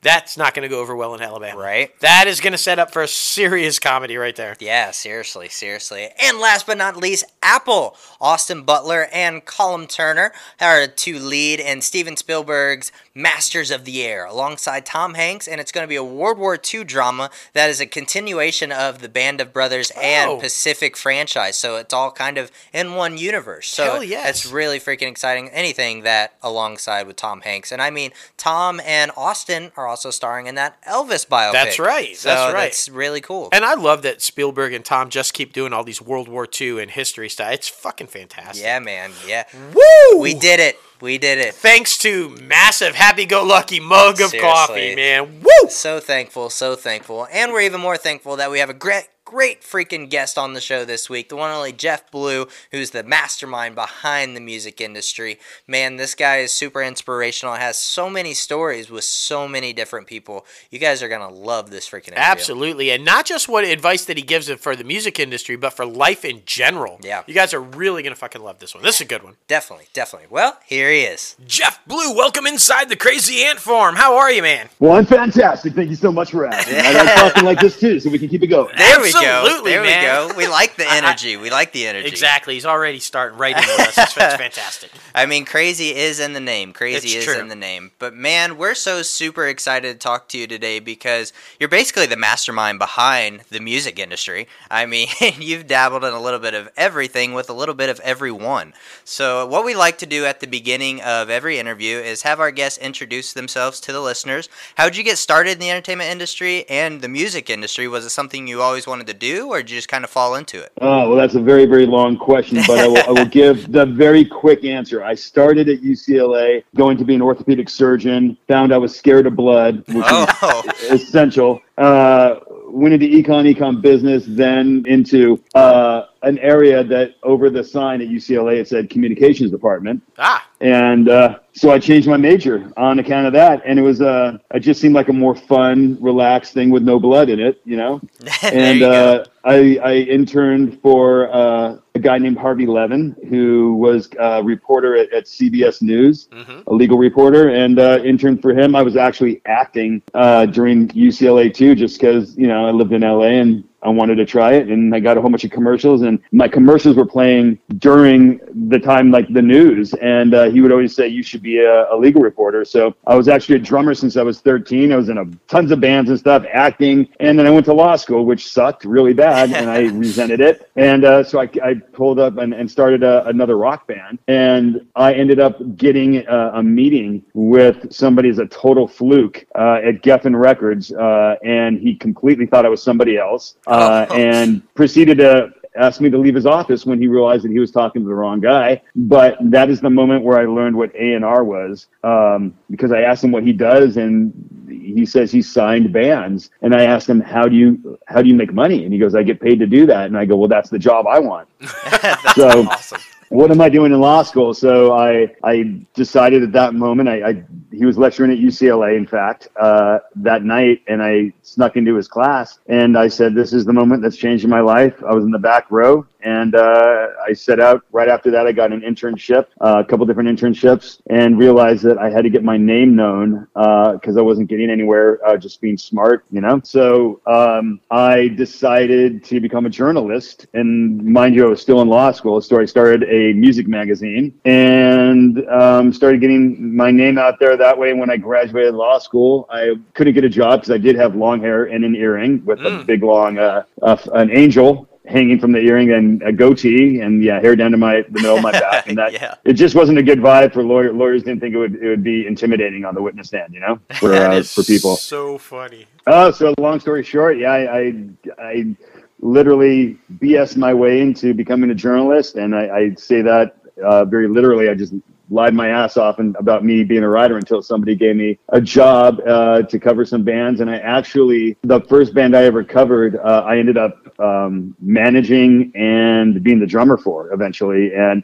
That's 0.03 0.37
not 0.37 0.53
going 0.53 0.63
to 0.63 0.69
go 0.69 0.81
over 0.81 0.95
well 0.95 1.15
in 1.15 1.21
Alabama. 1.21 1.57
Right. 1.57 1.97
That 2.01 2.27
is 2.27 2.41
going 2.41 2.51
to 2.51 2.57
set 2.57 2.77
up 2.77 2.91
for 2.91 3.01
a 3.01 3.07
serious 3.07 3.79
comedy 3.79 4.17
right 4.17 4.35
there. 4.35 4.55
Yeah, 4.59 4.91
seriously, 4.91 5.47
seriously. 5.47 6.09
And 6.21 6.39
last 6.39 6.67
but 6.67 6.77
not 6.77 6.97
least, 6.97 7.23
Apple. 7.41 7.95
Austin 8.19 8.63
Butler 8.63 9.07
and 9.13 9.45
Callum 9.45 9.87
Turner 9.87 10.33
are 10.59 10.87
to 10.87 11.19
lead 11.19 11.61
in 11.61 11.81
Steven 11.81 12.17
Spielberg's 12.17 12.91
Masters 13.15 13.69
of 13.69 13.85
the 13.85 14.01
Air 14.03 14.25
alongside 14.25 14.85
Tom 14.85 15.13
Hanks, 15.13 15.47
and 15.47 15.61
it's 15.61 15.71
going 15.71 15.83
to 15.83 15.87
be 15.89 15.95
a 15.95 16.03
World 16.03 16.37
War 16.39 16.57
II 16.73 16.83
drama 16.83 17.29
that 17.53 17.69
is 17.69 17.79
a 17.79 17.85
continuation 17.85 18.71
of 18.71 19.01
the 19.01 19.09
Band 19.09 19.39
of 19.39 19.53
Brothers 19.53 19.91
Oh. 19.95 20.01
and 20.01 20.41
Pacific 20.41 20.97
franchise. 20.97 21.55
So 21.55 21.75
it's 21.75 21.93
all 21.93 22.11
kind 22.11 22.37
of 22.39 22.51
in 22.73 22.95
one 22.95 23.17
universe. 23.19 23.67
So 23.69 23.83
Hell 23.83 24.03
yes. 24.03 24.29
it's 24.45 24.51
really 24.51 24.79
freaking 24.79 25.09
exciting. 25.09 25.49
Anything 25.49 26.01
that 26.01 26.33
alongside 26.41 27.05
with 27.05 27.15
Tom 27.15 27.41
Hanks. 27.41 27.71
And 27.71 27.81
I 27.81 27.91
mean, 27.91 28.11
Tom 28.37 28.81
and 28.83 29.11
Austin 29.15 29.71
are 29.77 29.87
also 29.87 30.09
starring 30.09 30.47
in 30.47 30.55
that 30.55 30.81
Elvis 30.83 31.27
biopic. 31.27 31.53
That's 31.53 31.77
right, 31.79 32.17
So 32.17 32.29
that's 32.29 32.53
right. 32.53 32.63
That's 32.63 32.89
really 32.89 33.21
cool. 33.21 33.49
And 33.51 33.63
I 33.63 33.75
love 33.75 34.01
that 34.01 34.21
Spielberg 34.23 34.73
and 34.73 34.83
Tom 34.83 35.09
just 35.09 35.33
keep 35.33 35.53
doing 35.53 35.71
all 35.71 35.83
these 35.83 36.01
World 36.01 36.27
War 36.27 36.47
II 36.59 36.81
and 36.81 36.89
history 36.89 37.29
stuff. 37.29 37.51
It's 37.53 37.67
fucking 37.69 38.07
fantastic. 38.07 38.63
Yeah, 38.63 38.79
man. 38.79 39.11
Yeah. 39.27 39.43
Woo! 39.73 40.17
We 40.19 40.33
did 40.33 40.59
it. 40.59 40.79
We 41.03 41.17
did 41.17 41.37
it. 41.37 41.53
Thanks 41.53 41.97
to 41.97 42.29
massive 42.43 42.95
happy-go-lucky 42.95 43.81
mug 43.81 44.21
of 44.21 44.29
Seriously. 44.29 44.39
coffee, 44.39 44.95
man. 44.95 45.41
Woo! 45.41 45.69
So 45.69 45.99
thankful, 45.99 46.49
so 46.49 46.77
thankful. 46.77 47.27
And 47.29 47.51
we're 47.51 47.59
even 47.59 47.81
more 47.81 47.97
thankful 47.97 48.37
that 48.37 48.49
we 48.49 48.59
have 48.59 48.69
a 48.69 48.73
great 48.73 49.09
great 49.25 49.61
freaking 49.61 50.09
guest 50.09 50.37
on 50.37 50.53
the 50.53 50.61
show 50.61 50.85
this 50.85 51.09
week. 51.09 51.29
The 51.29 51.35
one 51.35 51.49
and 51.49 51.57
only 51.57 51.71
Jeff 51.73 52.09
Blue, 52.11 52.47
who's 52.71 52.91
the 52.91 53.03
mastermind 53.03 53.75
behind 53.75 54.35
the 54.35 54.41
music 54.41 54.79
industry. 54.79 55.39
Man, 55.67 55.95
this 55.95 56.15
guy 56.15 56.37
is 56.37 56.51
super 56.51 56.81
inspirational. 56.81 57.55
Has 57.55 57.77
so 57.77 58.09
many 58.09 58.33
stories 58.33 58.89
with 58.89 59.03
so 59.03 59.47
many 59.47 59.73
different 59.73 60.07
people. 60.07 60.45
You 60.69 60.79
guys 60.79 61.01
are 61.01 61.07
going 61.09 61.27
to 61.27 61.35
love 61.35 61.69
this 61.69 61.89
freaking 61.89 62.09
interview. 62.09 62.23
Absolutely, 62.23 62.91
and 62.91 63.03
not 63.03 63.25
just 63.25 63.49
what 63.49 63.63
advice 63.63 64.05
that 64.05 64.17
he 64.17 64.23
gives 64.23 64.49
for 64.49 64.75
the 64.75 64.83
music 64.83 65.19
industry, 65.19 65.55
but 65.55 65.73
for 65.73 65.85
life 65.85 66.25
in 66.25 66.41
general. 66.45 66.99
Yeah. 67.01 67.23
you 67.27 67.33
guys 67.33 67.53
are 67.53 67.61
really 67.61 68.03
gonna 68.03 68.15
fucking 68.15 68.41
love 68.41 68.59
this 68.59 68.73
one. 68.73 68.83
This 68.83 68.95
is 68.95 69.01
a 69.01 69.05
good 69.05 69.23
one. 69.23 69.35
Definitely, 69.47 69.87
definitely. 69.93 70.27
Well, 70.29 70.57
here 70.65 70.91
he 70.91 71.01
is. 71.01 71.35
Jeff 71.45 71.79
Blue, 71.85 72.13
welcome 72.13 72.45
inside 72.45 72.89
the 72.89 72.95
Crazy 72.95 73.43
Ant 73.43 73.59
Farm. 73.59 73.95
How 73.95 74.17
are 74.17 74.31
you, 74.31 74.41
man? 74.41 74.69
Well, 74.79 74.93
I'm 74.93 75.05
fantastic. 75.05 75.73
Thank 75.73 75.89
you 75.89 75.95
so 75.95 76.11
much 76.11 76.31
for 76.31 76.45
asking. 76.45 76.75
I 76.77 76.91
like 76.93 77.15
talking 77.15 77.43
like 77.45 77.59
this 77.59 77.79
too, 77.79 77.99
so 77.99 78.09
we 78.09 78.19
can 78.19 78.29
keep 78.29 78.43
it 78.43 78.47
going. 78.47 78.75
There 78.77 78.99
we 79.01 79.11
go. 79.11 79.12
Absolutely, 79.15 79.71
There 79.71 79.83
man. 79.83 80.27
we 80.27 80.33
go. 80.33 80.37
We 80.37 80.47
like 80.47 80.75
the 80.75 80.85
I- 80.89 80.97
energy. 80.97 81.37
we 81.37 81.49
like 81.49 81.71
the 81.71 81.85
energy. 81.87 82.07
Exactly. 82.07 82.53
He's 82.55 82.65
already 82.65 82.99
starting 82.99 83.37
writing 83.37 83.63
in 83.63 83.69
with 83.69 83.79
us. 83.89 83.97
It's, 83.97 84.17
it's 84.17 84.35
fantastic. 84.35 84.91
I 85.13 85.25
mean, 85.25 85.45
crazy 85.45 85.95
is 85.95 86.19
in 86.19 86.33
the 86.33 86.39
name. 86.39 86.73
Crazy 86.73 87.09
It's 87.09 87.27
is 87.27 87.33
true. 87.33 87.39
in 87.39 87.47
the 87.47 87.55
name. 87.55 87.91
But 87.99 88.13
man, 88.15 88.57
we're 88.57 88.75
so 88.75 89.01
super 89.01 89.47
excited 89.47 89.93
to 89.93 89.99
talk 89.99 90.27
to 90.29 90.37
you 90.37 90.47
today 90.47 90.79
because 90.79 91.33
you're 91.59 91.69
basically 91.69 92.05
the 92.05 92.17
mastermind 92.17 92.79
behind 92.79 93.41
the 93.49 93.59
music 93.59 93.99
industry. 93.99 94.47
I 94.71 94.85
mean, 94.85 95.07
you've 95.39 95.67
dabbled 95.67 96.03
in 96.03 96.13
a 96.13 96.21
little 96.21 96.39
bit 96.39 96.53
of 96.53 96.69
everything 96.77 97.33
with 97.33 97.49
a 97.49 97.53
little 97.53 97.75
bit 97.75 97.89
of 97.89 97.99
everyone. 98.01 98.73
So, 99.03 99.45
what 99.45 99.65
we 99.65 99.75
like 99.75 99.97
to 99.99 100.05
do 100.05 100.25
at 100.25 100.39
the 100.39 100.47
beginning 100.47 101.01
of 101.01 101.29
every 101.29 101.59
interview 101.59 101.97
is 101.97 102.21
have 102.23 102.39
our 102.39 102.51
guests 102.51 102.77
introduce 102.79 103.33
themselves 103.33 103.79
to 103.81 103.91
the 103.91 104.01
listeners. 104.01 104.49
How'd 104.75 104.95
you 104.95 105.03
get 105.03 105.17
started 105.17 105.51
in 105.53 105.59
the 105.59 105.69
entertainment 105.69 106.09
industry 106.09 106.65
and 106.69 107.01
the 107.01 107.09
music 107.09 107.49
industry? 107.49 107.87
Was 107.87 108.05
it 108.05 108.09
something 108.09 108.47
you 108.47 108.61
always 108.61 108.87
wanted 108.87 109.02
wanted 109.03 109.19
to 109.19 109.27
do, 109.27 109.49
or 109.49 109.57
did 109.57 109.69
you 109.69 109.77
just 109.77 109.89
kind 109.89 110.03
of 110.03 110.09
fall 110.09 110.35
into 110.35 110.61
it? 110.61 110.71
Oh, 110.81 111.09
well, 111.09 111.17
that's 111.17 111.35
a 111.35 111.41
very, 111.41 111.65
very 111.65 111.85
long 111.85 112.17
question, 112.17 112.59
but 112.65 112.79
I 112.79 112.87
will, 112.87 112.97
I 112.97 113.11
will 113.11 113.25
give 113.25 113.71
the 113.71 113.85
very 113.85 114.23
quick 114.23 114.63
answer. 114.63 115.03
I 115.03 115.15
started 115.15 115.67
at 115.69 115.81
UCLA 115.81 116.63
going 116.75 116.97
to 116.97 117.05
be 117.05 117.15
an 117.15 117.21
orthopedic 117.21 117.69
surgeon, 117.69 118.37
found 118.47 118.73
I 118.73 118.77
was 118.77 118.95
scared 118.95 119.27
of 119.27 119.35
blood, 119.35 119.83
which 119.87 120.05
Oh, 120.07 120.63
is 120.83 121.01
essential. 121.03 121.61
Uh, 121.77 122.39
went 122.67 122.93
into 122.93 123.07
econ, 123.07 123.53
econ 123.53 123.81
business, 123.81 124.23
then 124.27 124.83
into 124.87 125.41
uh, 125.53 126.05
an 126.23 126.39
area 126.39 126.83
that 126.83 127.15
over 127.23 127.49
the 127.49 127.63
sign 127.63 128.01
at 128.01 128.07
UCLA 128.07 128.57
it 128.59 128.67
said 128.67 128.89
communications 128.89 129.51
department. 129.51 130.01
Ah, 130.17 130.47
And 130.61 131.09
uh, 131.09 131.39
so 131.51 131.69
I 131.71 131.79
changed 131.79 132.07
my 132.07 132.17
major 132.17 132.71
on 132.77 132.99
account 132.99 133.27
of 133.27 133.33
that. 133.33 133.61
And 133.65 133.77
it 133.77 133.81
was, 133.81 134.01
uh, 134.01 134.37
it 134.53 134.61
just 134.61 134.79
seemed 134.81 134.95
like 134.95 135.09
a 135.09 135.13
more 135.13 135.35
fun, 135.35 135.97
relaxed 136.01 136.53
thing 136.53 136.69
with 136.69 136.83
no 136.83 136.99
blood 136.99 137.29
in 137.29 137.39
it, 137.39 137.61
you 137.65 137.75
know? 137.77 138.01
and 138.43 138.79
you 138.79 138.85
uh, 138.87 139.25
I, 139.45 139.77
I 139.83 139.93
interned 139.95 140.79
for 140.81 141.29
uh, 141.35 141.77
a 141.95 141.99
guy 141.99 142.17
named 142.17 142.37
Harvey 142.37 142.65
Levin, 142.65 143.13
who 143.29 143.75
was 143.75 144.09
a 144.17 144.41
reporter 144.41 144.95
at, 144.95 145.11
at 145.11 145.25
CBS 145.25 145.81
News, 145.81 146.29
Mhm. 146.31 146.63
a 146.65 146.73
legal 146.73 146.97
reporter, 146.97 147.49
and 147.49 147.77
uh, 147.77 147.99
interned 148.05 148.41
for 148.41 148.53
him. 148.57 148.73
I 148.75 148.81
was 148.81 148.95
actually 148.95 149.41
acting 149.45 150.01
uh, 150.13 150.45
during 150.45 150.87
UCLA 150.89 151.53
too, 151.53 151.75
just 151.75 151.99
because 151.99 152.37
you 152.37 152.47
know 152.47 152.65
I 152.65 152.71
lived 152.71 152.93
in 152.93 153.01
LA 153.01 153.41
and 153.43 153.65
I 153.83 153.89
wanted 153.89 154.15
to 154.15 154.25
try 154.25 154.53
it, 154.53 154.69
and 154.69 154.93
I 154.95 154.99
got 154.99 155.17
a 155.17 155.21
whole 155.21 155.29
bunch 155.29 155.43
of 155.43 155.51
commercials, 155.51 156.01
and 156.01 156.19
my 156.31 156.47
commercials 156.47 156.95
were 156.95 157.05
playing 157.05 157.59
during 157.77 158.39
the 158.69 158.79
time 158.79 159.11
like 159.11 159.31
the 159.33 159.41
news, 159.41 159.93
and 159.95 160.33
uh, 160.33 160.49
he 160.49 160.61
would 160.61 160.71
always 160.71 160.95
say 160.95 161.07
you 161.07 161.23
should 161.23 161.41
be 161.41 161.59
a, 161.59 161.93
a 161.93 161.95
legal 161.95 162.21
reporter. 162.21 162.65
So 162.65 162.95
I 163.07 163.15
was 163.15 163.27
actually 163.27 163.55
a 163.55 163.59
drummer 163.59 163.93
since 163.93 164.17
I 164.17 164.23
was 164.23 164.39
13. 164.41 164.91
I 164.91 164.95
was 164.95 165.09
in 165.09 165.17
a, 165.17 165.25
tons 165.47 165.71
of 165.71 165.79
bands 165.79 166.09
and 166.09 166.19
stuff, 166.19 166.45
acting, 166.51 167.09
and 167.19 167.37
then 167.37 167.45
I 167.45 167.49
went 167.49 167.65
to 167.65 167.73
law 167.73 167.95
school, 167.95 168.25
which 168.25 168.51
sucked 168.51 168.85
really 168.85 169.13
bad, 169.13 169.51
and 169.51 169.69
I 169.69 169.81
resented 169.93 170.39
it. 170.39 170.69
And 170.75 171.03
uh, 171.05 171.23
so 171.23 171.39
I, 171.39 171.49
I 171.63 171.73
pulled 171.75 172.19
up 172.19 172.37
and, 172.37 172.53
and 172.53 172.69
started 172.69 173.03
a, 173.03 173.25
another 173.27 173.57
rock 173.57 173.87
band, 173.87 174.19
and 174.27 174.85
I 174.95 175.13
ended 175.13 175.39
up 175.39 175.75
getting 175.75 176.25
a, 176.27 176.51
a 176.55 176.63
meeting 176.63 177.23
with 177.33 177.91
somebody 177.93 178.29
as 178.29 178.39
a 178.39 178.47
total 178.47 178.87
fluke 178.87 179.45
uh, 179.55 179.79
at 179.83 180.01
Geffen 180.01 180.39
Records, 180.39 180.91
uh, 180.93 181.35
and 181.43 181.79
he 181.79 181.95
completely 181.95 182.45
thought 182.45 182.65
I 182.65 182.69
was 182.69 182.81
somebody 182.81 183.17
else, 183.17 183.55
uh, 183.81 184.05
Oh. 184.09 184.15
and 184.15 184.61
proceeded 184.75 185.17
to 185.19 185.53
asked 185.75 186.01
me 186.01 186.09
to 186.09 186.17
leave 186.19 186.35
his 186.35 186.45
office 186.45 186.85
when 186.85 187.01
he 187.01 187.07
realized 187.07 187.43
that 187.43 187.51
he 187.51 187.57
was 187.57 187.71
talking 187.71 188.03
to 188.03 188.07
the 188.07 188.13
wrong 188.13 188.39
guy. 188.39 188.79
But 188.95 189.37
that 189.41 189.71
is 189.71 189.81
the 189.81 189.89
moment 189.89 190.23
where 190.23 190.37
I 190.39 190.45
learned 190.45 190.75
what 190.75 190.93
A 190.95 191.13
and 191.15 191.25
R 191.25 191.43
was, 191.43 191.87
um, 192.03 192.53
because 192.69 192.91
I 192.91 193.01
asked 193.01 193.23
him 193.23 193.31
what 193.31 193.43
he 193.43 193.53
does, 193.53 193.97
and 193.97 194.31
he 194.69 195.03
says 195.05 195.31
he 195.31 195.41
signed 195.41 195.91
bands. 195.91 196.51
And 196.61 196.75
I 196.75 196.83
asked 196.83 197.09
him, 197.09 197.19
"How 197.21 197.47
do 197.47 197.55
you 197.55 197.97
how 198.07 198.21
do 198.21 198.29
you 198.29 198.35
make 198.35 198.53
money?" 198.53 198.83
And 198.83 198.93
he 198.93 198.99
goes, 198.99 199.15
"I 199.15 199.23
get 199.23 199.41
paid 199.41 199.57
to 199.59 199.65
do 199.67 199.85
that." 199.87 200.05
And 200.05 200.17
I 200.17 200.25
go, 200.25 200.35
"Well, 200.37 200.47
that's 200.47 200.69
the 200.69 200.79
job 200.79 201.07
I 201.07 201.19
want." 201.19 201.47
So- 202.35 202.67
awesome. 202.67 203.01
What 203.33 203.49
am 203.49 203.61
I 203.61 203.69
doing 203.69 203.91
in 203.91 203.99
law 203.99 204.21
school? 204.21 204.53
So 204.53 204.93
I 204.93 205.33
I 205.43 205.81
decided 205.95 206.43
at 206.43 206.51
that 206.51 206.75
moment 206.75 207.09
I, 207.09 207.29
I 207.29 207.43
he 207.71 207.83
was 207.83 207.97
lecturing 207.97 208.31
at 208.31 208.37
UCLA 208.37 208.95
in 208.95 209.07
fact 209.07 209.47
uh, 209.59 209.99
that 210.17 210.43
night 210.43 210.83
and 210.87 211.01
I 211.01 211.33
snuck 211.41 211.75
into 211.75 211.95
his 211.95 212.07
class 212.07 212.59
and 212.67 212.95
I 212.95 213.07
said 213.07 213.33
this 213.33 213.51
is 213.51 213.65
the 213.65 213.73
moment 213.73 214.03
that's 214.03 214.17
changing 214.17 214.51
my 214.51 214.59
life. 214.61 215.03
I 215.03 215.13
was 215.13 215.25
in 215.25 215.31
the 215.31 215.39
back 215.39 215.71
row 215.71 216.05
and 216.23 216.55
uh, 216.55 217.07
I 217.27 217.33
set 217.33 217.59
out 217.59 217.83
right 217.91 218.07
after 218.09 218.31
that. 218.31 218.47
I 218.47 218.51
got 218.51 218.71
an 218.71 218.81
internship, 218.81 219.45
uh, 219.61 219.83
a 219.85 219.85
couple 219.85 220.05
different 220.05 220.29
internships, 220.29 220.99
and 221.09 221.37
realized 221.37 221.83
that 221.83 221.97
I 221.97 222.09
had 222.09 222.23
to 222.23 222.29
get 222.29 222.43
my 222.43 222.57
name 222.57 222.95
known 222.95 223.47
because 223.53 224.17
I 224.17 224.21
wasn't 224.21 224.49
getting 224.49 224.69
anywhere 224.69 225.19
uh, 225.27 225.37
just 225.37 225.61
being 225.61 225.77
smart, 225.77 226.25
you 226.31 226.41
know. 226.41 226.61
So 226.63 227.21
um, 227.27 227.79
I 227.91 228.29
decided 228.29 229.23
to 229.25 229.39
become 229.39 229.65
a 229.65 229.69
journalist, 229.69 230.47
and 230.53 231.03
mind 231.03 231.35
you, 231.35 231.45
I 231.45 231.49
was 231.49 231.61
still 231.61 231.81
in 231.81 231.87
law 231.87 232.11
school. 232.11 232.41
So 232.41 232.59
I 232.59 232.65
started 232.65 233.03
a 233.03 233.33
music 233.33 233.67
magazine 233.67 234.33
and 234.45 235.47
um, 235.49 235.91
started 235.93 236.21
getting 236.21 236.75
my 236.75 236.91
name 236.91 237.17
out 237.17 237.39
there 237.39 237.57
that 237.57 237.77
way. 237.77 237.93
When 237.93 238.09
I 238.09 238.17
graduated 238.17 238.73
law 238.73 238.97
school, 238.99 239.47
I 239.49 239.75
couldn't 239.93 240.13
get 240.13 240.23
a 240.23 240.29
job 240.29 240.61
because 240.61 240.71
I 240.71 240.77
did 240.77 240.95
have 240.95 241.15
long 241.15 241.39
hair 241.41 241.65
and 241.65 241.83
an 241.83 241.95
earring 241.95 242.43
with 242.45 242.63
a 242.65 242.71
Mm. 242.71 242.85
big 242.85 243.03
long 243.03 243.37
uh, 243.37 243.63
uh, 243.81 243.97
an 244.13 244.29
angel 244.31 244.87
hanging 245.05 245.37
from 245.39 245.51
the 245.51 245.59
earring 245.59 245.91
and 245.91 246.21
a 246.23 246.31
goatee 246.31 247.01
and 247.01 247.21
yeah 247.23 247.39
hair 247.41 247.55
down 247.55 247.71
to 247.71 247.77
my 247.77 248.01
the 248.09 248.21
middle 248.21 248.37
of 248.37 248.41
my 248.41 248.51
back 248.53 248.87
and 248.87 248.97
that 248.97 249.11
Yeah. 249.11 249.35
it 249.43 249.53
just 249.53 249.75
wasn't 249.75 249.97
a 249.97 250.03
good 250.03 250.19
vibe 250.19 250.53
for 250.53 250.63
lawyer 250.63 250.93
lawyers 250.93 251.23
didn't 251.23 251.41
think 251.41 251.53
it 251.53 251.57
would 251.57 251.75
it 251.75 251.89
would 251.89 252.03
be 252.03 252.25
intimidating 252.25 252.85
on 252.85 252.95
the 252.95 253.01
witness 253.01 253.27
stand 253.27 253.53
you 253.53 253.59
know 253.59 253.79
for 253.99 254.13
uh, 254.13 254.41
for 254.43 254.63
people 254.63 254.95
so 254.95 255.37
funny. 255.37 255.85
oh 256.07 256.31
so 256.31 256.53
long 256.57 256.79
story 256.79 257.03
short 257.03 257.37
yeah 257.37 257.51
I, 257.51 257.77
I 257.79 257.93
I 258.39 258.75
literally 259.19 259.97
BS 260.19 260.57
my 260.57 260.73
way 260.73 261.01
into 261.01 261.33
becoming 261.33 261.69
a 261.71 261.75
journalist 261.75 262.35
and 262.35 262.55
I, 262.55 262.69
I 262.77 262.93
say 262.95 263.21
that 263.21 263.57
uh, 263.83 264.05
very 264.05 264.27
literally 264.27 264.69
I 264.69 264.73
just 264.73 264.93
lied 265.29 265.53
my 265.53 265.69
ass 265.69 265.97
off 265.97 266.19
and 266.19 266.35
about 266.37 266.63
me 266.63 266.83
being 266.83 267.03
a 267.03 267.09
writer 267.09 267.37
until 267.37 267.61
somebody 267.61 267.95
gave 267.95 268.15
me 268.15 268.37
a 268.49 268.61
job 268.61 269.19
uh, 269.27 269.61
to 269.63 269.79
cover 269.79 270.05
some 270.05 270.23
bands 270.23 270.59
and 270.59 270.69
I 270.69 270.77
actually 270.77 271.57
the 271.63 271.81
first 271.81 272.13
band 272.13 272.35
I 272.35 272.43
ever 272.43 272.63
covered 272.63 273.15
uh, 273.17 273.43
I 273.45 273.57
ended 273.57 273.77
up 273.77 274.19
um, 274.19 274.75
managing 274.79 275.71
and 275.75 276.43
being 276.43 276.59
the 276.59 276.67
drummer 276.67 276.97
for 276.97 277.33
eventually 277.33 277.93
and 277.93 278.23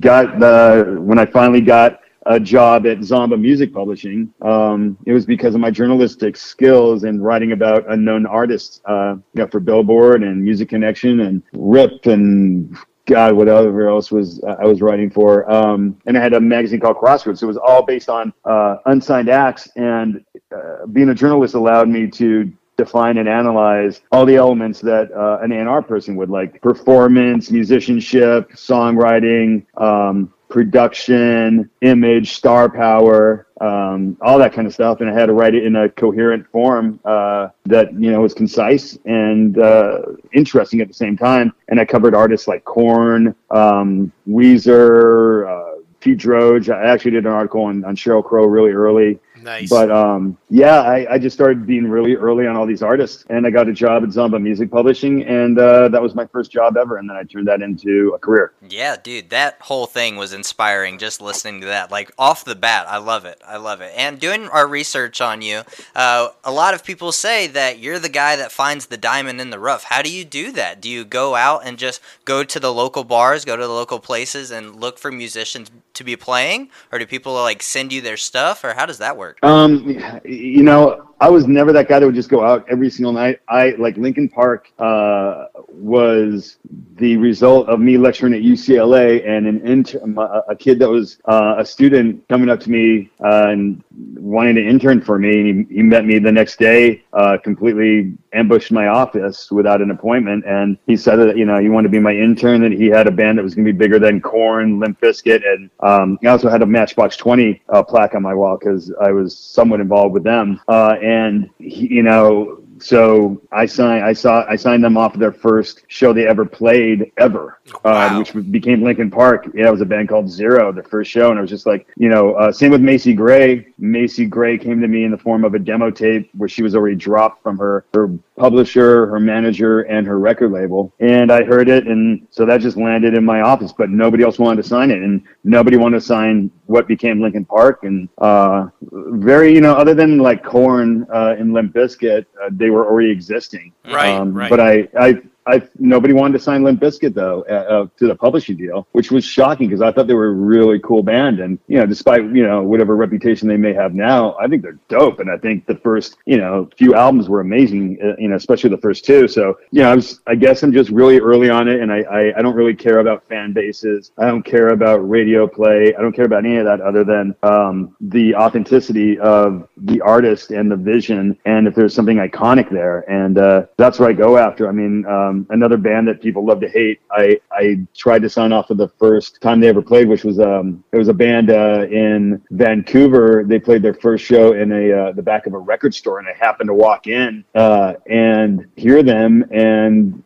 got 0.00 0.38
the 0.38 0.96
when 1.00 1.18
I 1.18 1.26
finally 1.26 1.60
got 1.60 2.00
a 2.26 2.38
job 2.38 2.86
at 2.86 2.98
Zomba 2.98 3.40
Music 3.40 3.72
Publishing. 3.72 4.32
Um, 4.42 4.98
it 5.06 5.12
was 5.12 5.24
because 5.24 5.54
of 5.54 5.60
my 5.60 5.70
journalistic 5.70 6.36
skills 6.36 7.04
and 7.04 7.22
writing 7.24 7.52
about 7.52 7.90
unknown 7.90 8.26
artists, 8.26 8.80
uh, 8.84 9.14
you 9.34 9.42
know, 9.42 9.46
for 9.46 9.60
Billboard 9.60 10.22
and 10.22 10.42
Music 10.42 10.68
Connection 10.68 11.20
and 11.20 11.42
Rip 11.52 12.06
and 12.06 12.76
God, 13.10 13.34
whatever 13.34 13.88
else 13.88 14.12
was 14.12 14.42
uh, 14.44 14.56
I 14.60 14.64
was 14.64 14.80
writing 14.80 15.10
for. 15.10 15.50
Um, 15.50 16.00
and 16.06 16.16
I 16.16 16.22
had 16.22 16.32
a 16.32 16.40
magazine 16.40 16.80
called 16.80 16.96
Crossroads. 16.96 17.42
It 17.42 17.46
was 17.46 17.56
all 17.56 17.84
based 17.84 18.08
on 18.08 18.32
uh, 18.44 18.76
unsigned 18.86 19.28
acts. 19.28 19.68
And 19.74 20.24
uh, 20.54 20.86
being 20.86 21.08
a 21.08 21.14
journalist 21.14 21.54
allowed 21.54 21.88
me 21.88 22.08
to 22.12 22.50
define 22.76 23.18
and 23.18 23.28
analyze 23.28 24.00
all 24.12 24.24
the 24.24 24.36
elements 24.36 24.80
that 24.80 25.10
uh, 25.12 25.42
an 25.42 25.52
A&R 25.52 25.82
person 25.82 26.14
would 26.16 26.30
like 26.30 26.62
performance, 26.62 27.50
musicianship, 27.50 28.52
songwriting, 28.52 29.66
um, 29.76 30.32
production, 30.50 31.70
image, 31.80 32.32
star 32.32 32.68
power, 32.68 33.46
um, 33.60 34.18
all 34.20 34.38
that 34.38 34.52
kind 34.52 34.66
of 34.66 34.74
stuff. 34.74 35.00
And 35.00 35.08
I 35.08 35.14
had 35.14 35.26
to 35.26 35.32
write 35.32 35.54
it 35.54 35.64
in 35.64 35.76
a 35.76 35.88
coherent 35.88 36.46
form 36.50 37.00
uh, 37.04 37.48
that 37.66 37.92
you 37.94 38.10
know 38.10 38.20
was 38.20 38.34
concise 38.34 38.98
and 39.06 39.58
uh, 39.58 40.02
interesting 40.34 40.80
at 40.80 40.88
the 40.88 40.94
same 40.94 41.16
time. 41.16 41.52
And 41.68 41.80
I 41.80 41.84
covered 41.84 42.14
artists 42.14 42.48
like 42.48 42.64
Korn, 42.64 43.34
um, 43.50 44.12
Weezer, 44.28 45.48
uh, 45.48 45.80
Pete 46.00 46.18
Droge. 46.18 46.68
I 46.68 46.90
actually 46.90 47.12
did 47.12 47.26
an 47.26 47.32
article 47.32 47.62
on, 47.62 47.84
on 47.84 47.96
Sheryl 47.96 48.24
Crow 48.24 48.44
really 48.44 48.72
early. 48.72 49.20
Nice. 49.42 49.70
But 49.70 49.90
um, 49.90 50.36
yeah, 50.48 50.82
I, 50.82 51.14
I 51.14 51.18
just 51.18 51.34
started 51.34 51.66
being 51.66 51.88
really 51.88 52.14
early 52.14 52.46
on 52.46 52.56
all 52.56 52.66
these 52.66 52.82
artists, 52.82 53.24
and 53.30 53.46
I 53.46 53.50
got 53.50 53.68
a 53.68 53.72
job 53.72 54.02
at 54.02 54.10
Zomba 54.10 54.40
Music 54.40 54.70
Publishing, 54.70 55.24
and 55.24 55.58
uh, 55.58 55.88
that 55.88 56.02
was 56.02 56.14
my 56.14 56.26
first 56.26 56.50
job 56.50 56.76
ever, 56.76 56.96
and 56.96 57.08
then 57.08 57.16
I 57.16 57.22
turned 57.24 57.48
that 57.48 57.62
into 57.62 58.12
a 58.14 58.18
career. 58.18 58.52
Yeah, 58.68 58.96
dude, 59.02 59.30
that 59.30 59.58
whole 59.60 59.86
thing 59.86 60.16
was 60.16 60.32
inspiring 60.32 60.98
just 60.98 61.20
listening 61.20 61.60
to 61.62 61.66
that. 61.68 61.90
Like 61.90 62.10
off 62.18 62.44
the 62.44 62.54
bat, 62.54 62.86
I 62.88 62.98
love 62.98 63.24
it. 63.24 63.40
I 63.46 63.56
love 63.56 63.80
it. 63.80 63.92
And 63.96 64.18
doing 64.18 64.48
our 64.48 64.66
research 64.66 65.20
on 65.20 65.42
you, 65.42 65.62
uh, 65.94 66.28
a 66.44 66.52
lot 66.52 66.74
of 66.74 66.84
people 66.84 67.12
say 67.12 67.46
that 67.48 67.78
you're 67.78 67.98
the 67.98 68.08
guy 68.08 68.36
that 68.36 68.52
finds 68.52 68.86
the 68.86 68.96
diamond 68.96 69.40
in 69.40 69.50
the 69.50 69.58
rough. 69.58 69.84
How 69.84 70.02
do 70.02 70.12
you 70.12 70.24
do 70.24 70.52
that? 70.52 70.80
Do 70.80 70.88
you 70.88 71.04
go 71.04 71.34
out 71.34 71.62
and 71.64 71.78
just 71.78 72.00
go 72.24 72.44
to 72.44 72.60
the 72.60 72.72
local 72.72 73.04
bars, 73.04 73.44
go 73.44 73.56
to 73.56 73.62
the 73.62 73.72
local 73.72 74.00
places, 74.00 74.50
and 74.50 74.76
look 74.76 74.98
for 74.98 75.10
musicians 75.10 75.70
to 75.94 76.04
be 76.04 76.16
playing, 76.16 76.70
or 76.90 76.98
do 76.98 77.06
people 77.06 77.34
like 77.34 77.62
send 77.62 77.92
you 77.92 78.00
their 78.00 78.16
stuff, 78.16 78.64
or 78.64 78.74
how 78.74 78.86
does 78.86 78.98
that 78.98 79.16
work? 79.16 79.29
Um, 79.42 80.20
you 80.24 80.62
know, 80.62 81.09
I 81.20 81.28
was 81.28 81.46
never 81.46 81.70
that 81.74 81.86
guy 81.86 81.98
that 81.98 82.06
would 82.06 82.14
just 82.14 82.30
go 82.30 82.42
out 82.42 82.64
every 82.70 82.88
single 82.88 83.12
night. 83.12 83.40
I 83.46 83.70
like 83.78 83.98
Linkin 83.98 84.26
Park 84.26 84.72
uh, 84.78 85.48
was 85.68 86.56
the 86.94 87.18
result 87.18 87.68
of 87.68 87.78
me 87.78 87.98
lecturing 87.98 88.32
at 88.32 88.40
UCLA 88.40 89.28
and 89.28 89.46
an 89.46 89.66
intern, 89.66 90.16
a 90.16 90.56
kid 90.56 90.78
that 90.78 90.88
was 90.88 91.18
uh, 91.26 91.56
a 91.58 91.64
student 91.64 92.26
coming 92.30 92.48
up 92.48 92.58
to 92.60 92.70
me 92.70 93.10
uh, 93.22 93.48
and 93.48 93.84
wanting 93.90 94.54
to 94.54 94.66
intern 94.66 95.02
for 95.02 95.18
me. 95.18 95.40
And 95.40 95.66
he, 95.68 95.76
he 95.76 95.82
met 95.82 96.06
me 96.06 96.18
the 96.18 96.32
next 96.32 96.58
day, 96.58 97.04
uh, 97.12 97.36
completely 97.44 98.14
ambushed 98.32 98.72
my 98.72 98.86
office 98.86 99.50
without 99.50 99.82
an 99.82 99.90
appointment, 99.90 100.44
and 100.46 100.78
he 100.86 100.96
said 100.96 101.16
that 101.16 101.36
you 101.36 101.44
know 101.44 101.58
he 101.58 101.68
wanted 101.68 101.88
to 101.88 101.92
be 101.92 101.98
my 101.98 102.12
intern. 102.12 102.62
That 102.62 102.72
he 102.72 102.86
had 102.86 103.06
a 103.06 103.10
band 103.10 103.38
that 103.38 103.42
was 103.42 103.54
going 103.54 103.66
to 103.66 103.72
be 103.72 103.78
bigger 103.78 103.98
than 103.98 104.20
Korn, 104.20 104.78
Limp 104.78 105.00
Bizkit, 105.00 105.42
and 105.46 105.70
um, 105.80 106.18
he 106.20 106.28
also 106.28 106.48
had 106.48 106.62
a 106.62 106.66
Matchbox 106.66 107.16
Twenty 107.16 107.62
uh, 107.68 107.82
plaque 107.82 108.14
on 108.14 108.22
my 108.22 108.34
wall 108.34 108.56
because 108.58 108.92
I 109.00 109.10
was 109.10 109.36
somewhat 109.36 109.80
involved 109.80 110.14
with 110.14 110.24
them. 110.24 110.60
Uh, 110.68 110.96
and 111.10 111.50
he, 111.58 111.88
you 111.88 112.02
know, 112.02 112.59
so 112.80 113.40
I 113.52 113.66
signed, 113.66 114.04
I 114.04 114.12
saw, 114.12 114.44
I 114.48 114.56
signed 114.56 114.82
them 114.82 114.96
off 114.96 115.14
of 115.14 115.20
their 115.20 115.32
first 115.32 115.82
show 115.88 116.12
they 116.12 116.26
ever 116.26 116.44
played 116.44 117.12
ever, 117.18 117.58
Wow. 117.84 118.16
uh, 118.16 118.18
which 118.18 118.32
became 118.50 118.82
Linkin 118.82 119.10
Park. 119.10 119.48
Yeah, 119.54 119.68
it 119.68 119.70
was 119.70 119.80
a 119.80 119.86
band 119.86 120.08
called 120.08 120.26
Xero, 120.26 120.74
their 120.74 120.82
first 120.84 121.10
show, 121.10 121.30
and 121.30 121.38
I 121.38 121.42
was 121.42 121.50
just 121.50 121.66
like, 121.66 121.86
you 121.96 122.08
know, 122.08 122.34
uh, 122.34 122.50
same 122.52 122.70
with 122.70 122.80
Macy 122.80 123.14
Gray. 123.14 123.68
Macy 123.78 124.26
Gray 124.26 124.58
came 124.58 124.80
to 124.80 124.88
me 124.88 125.04
in 125.04 125.10
the 125.10 125.18
form 125.18 125.44
of 125.44 125.54
a 125.54 125.58
demo 125.58 125.90
tape 125.90 126.30
where 126.36 126.48
she 126.48 126.62
was 126.62 126.74
already 126.74 126.96
dropped 126.96 127.42
from 127.42 127.58
her 127.58 127.84
her 127.94 128.10
publisher, 128.36 129.06
her 129.06 129.20
manager, 129.20 129.82
and 129.82 130.06
her 130.06 130.18
record 130.18 130.50
label, 130.50 130.92
and 130.98 131.30
I 131.30 131.44
heard 131.44 131.68
it, 131.68 131.86
and 131.86 132.26
so 132.30 132.46
that 132.46 132.60
just 132.60 132.76
landed 132.76 133.14
in 133.14 133.24
my 133.24 133.42
office. 133.42 133.72
But 133.72 133.90
nobody 133.90 134.24
else 134.24 134.38
wanted 134.38 134.62
to 134.62 134.68
sign 134.68 134.90
it, 134.90 134.98
and 135.02 135.22
nobody 135.44 135.76
wanted 135.76 136.00
to 136.00 136.06
sign 136.06 136.50
what 136.66 136.88
became 136.88 137.20
Linkin 137.20 137.44
Park, 137.44 137.80
and 137.84 138.08
uh, 138.18 138.68
very, 138.80 139.52
you 139.54 139.60
know, 139.60 139.74
other 139.74 139.94
than 139.94 140.18
like 140.18 140.42
Korn 140.42 141.06
uh, 141.12 141.36
and 141.38 141.52
Limp 141.52 141.74
Bizkit, 141.74 142.24
uh, 142.42 142.48
they 142.70 142.76
were 142.76 142.86
already 142.86 143.10
existing. 143.10 143.72
Right, 143.84 144.14
Um, 144.14 144.32
right. 144.32 144.48
But 144.48 144.60
I, 144.60 144.88
I, 144.98 145.14
I, 145.46 145.62
nobody 145.78 146.12
wanted 146.12 146.34
to 146.34 146.38
sign 146.38 146.62
Limp 146.62 146.80
Bizkit 146.80 147.14
though 147.14 147.44
uh, 147.48 147.52
uh, 147.52 147.86
to 147.98 148.06
the 148.06 148.14
publishing 148.14 148.56
deal, 148.56 148.86
which 148.92 149.10
was 149.10 149.24
shocking 149.24 149.68
because 149.68 149.82
I 149.82 149.90
thought 149.92 150.06
they 150.06 150.14
were 150.14 150.28
a 150.28 150.32
really 150.32 150.78
cool 150.80 151.02
band, 151.02 151.40
and 151.40 151.58
you 151.66 151.78
know, 151.78 151.86
despite 151.86 152.22
you 152.22 152.46
know 152.46 152.62
whatever 152.62 152.96
reputation 152.96 153.48
they 153.48 153.56
may 153.56 153.72
have 153.72 153.94
now, 153.94 154.36
I 154.38 154.48
think 154.48 154.62
they're 154.62 154.78
dope, 154.88 155.20
and 155.20 155.30
I 155.30 155.38
think 155.38 155.66
the 155.66 155.76
first 155.76 156.16
you 156.26 156.36
know 156.36 156.68
few 156.76 156.94
albums 156.94 157.28
were 157.28 157.40
amazing, 157.40 157.98
uh, 158.02 158.16
you 158.18 158.28
know, 158.28 158.36
especially 158.36 158.70
the 158.70 158.78
first 158.78 159.04
two. 159.04 159.28
So 159.28 159.58
you 159.70 159.82
know, 159.82 159.90
I 159.90 159.94
was, 159.94 160.20
I 160.26 160.34
guess 160.34 160.62
I'm 160.62 160.72
just 160.72 160.90
really 160.90 161.18
early 161.20 161.50
on 161.50 161.68
it, 161.68 161.80
and 161.80 161.92
I, 161.92 162.00
I, 162.02 162.38
I 162.38 162.42
don't 162.42 162.54
really 162.54 162.74
care 162.74 162.98
about 162.98 163.26
fan 163.28 163.52
bases, 163.52 164.12
I 164.18 164.26
don't 164.26 164.42
care 164.42 164.68
about 164.68 165.08
radio 165.08 165.46
play, 165.46 165.94
I 165.94 166.02
don't 166.02 166.14
care 166.14 166.26
about 166.26 166.44
any 166.44 166.56
of 166.56 166.64
that 166.66 166.80
other 166.80 167.04
than 167.04 167.34
um, 167.42 167.96
the 168.00 168.34
authenticity 168.34 169.18
of 169.18 169.68
the 169.76 170.00
artist 170.02 170.50
and 170.50 170.70
the 170.70 170.76
vision, 170.76 171.38
and 171.44 171.66
if 171.66 171.74
there's 171.74 171.94
something 171.94 172.18
iconic 172.18 172.70
there, 172.70 173.08
and 173.10 173.38
uh, 173.38 173.66
that's 173.76 173.98
what 173.98 174.08
I 174.08 174.12
go 174.12 174.36
after. 174.36 174.68
I 174.68 174.72
mean, 174.72 175.06
um, 175.06 175.29
another 175.50 175.76
band 175.76 176.08
that 176.08 176.20
people 176.20 176.44
love 176.44 176.60
to 176.60 176.68
hate. 176.68 177.00
I 177.10 177.40
I 177.50 177.80
tried 177.96 178.22
to 178.22 178.30
sign 178.30 178.52
off 178.52 178.68
for 178.68 178.74
the 178.74 178.88
first 178.88 179.40
time 179.40 179.60
they 179.60 179.68
ever 179.68 179.82
played, 179.82 180.08
which 180.08 180.24
was 180.24 180.38
um 180.38 180.84
it 180.92 180.98
was 180.98 181.08
a 181.08 181.14
band 181.14 181.50
uh, 181.50 181.86
in 181.90 182.40
Vancouver. 182.50 183.44
They 183.46 183.58
played 183.58 183.82
their 183.82 183.94
first 183.94 184.24
show 184.24 184.52
in 184.52 184.72
a 184.72 184.92
uh, 184.92 185.12
the 185.12 185.22
back 185.22 185.46
of 185.46 185.54
a 185.54 185.58
record 185.58 185.94
store, 185.94 186.18
and 186.18 186.28
I 186.28 186.32
happened 186.38 186.68
to 186.68 186.74
walk 186.74 187.06
in 187.06 187.44
uh, 187.54 187.94
and 188.06 188.66
hear 188.76 189.02
them 189.02 189.44
and 189.50 190.22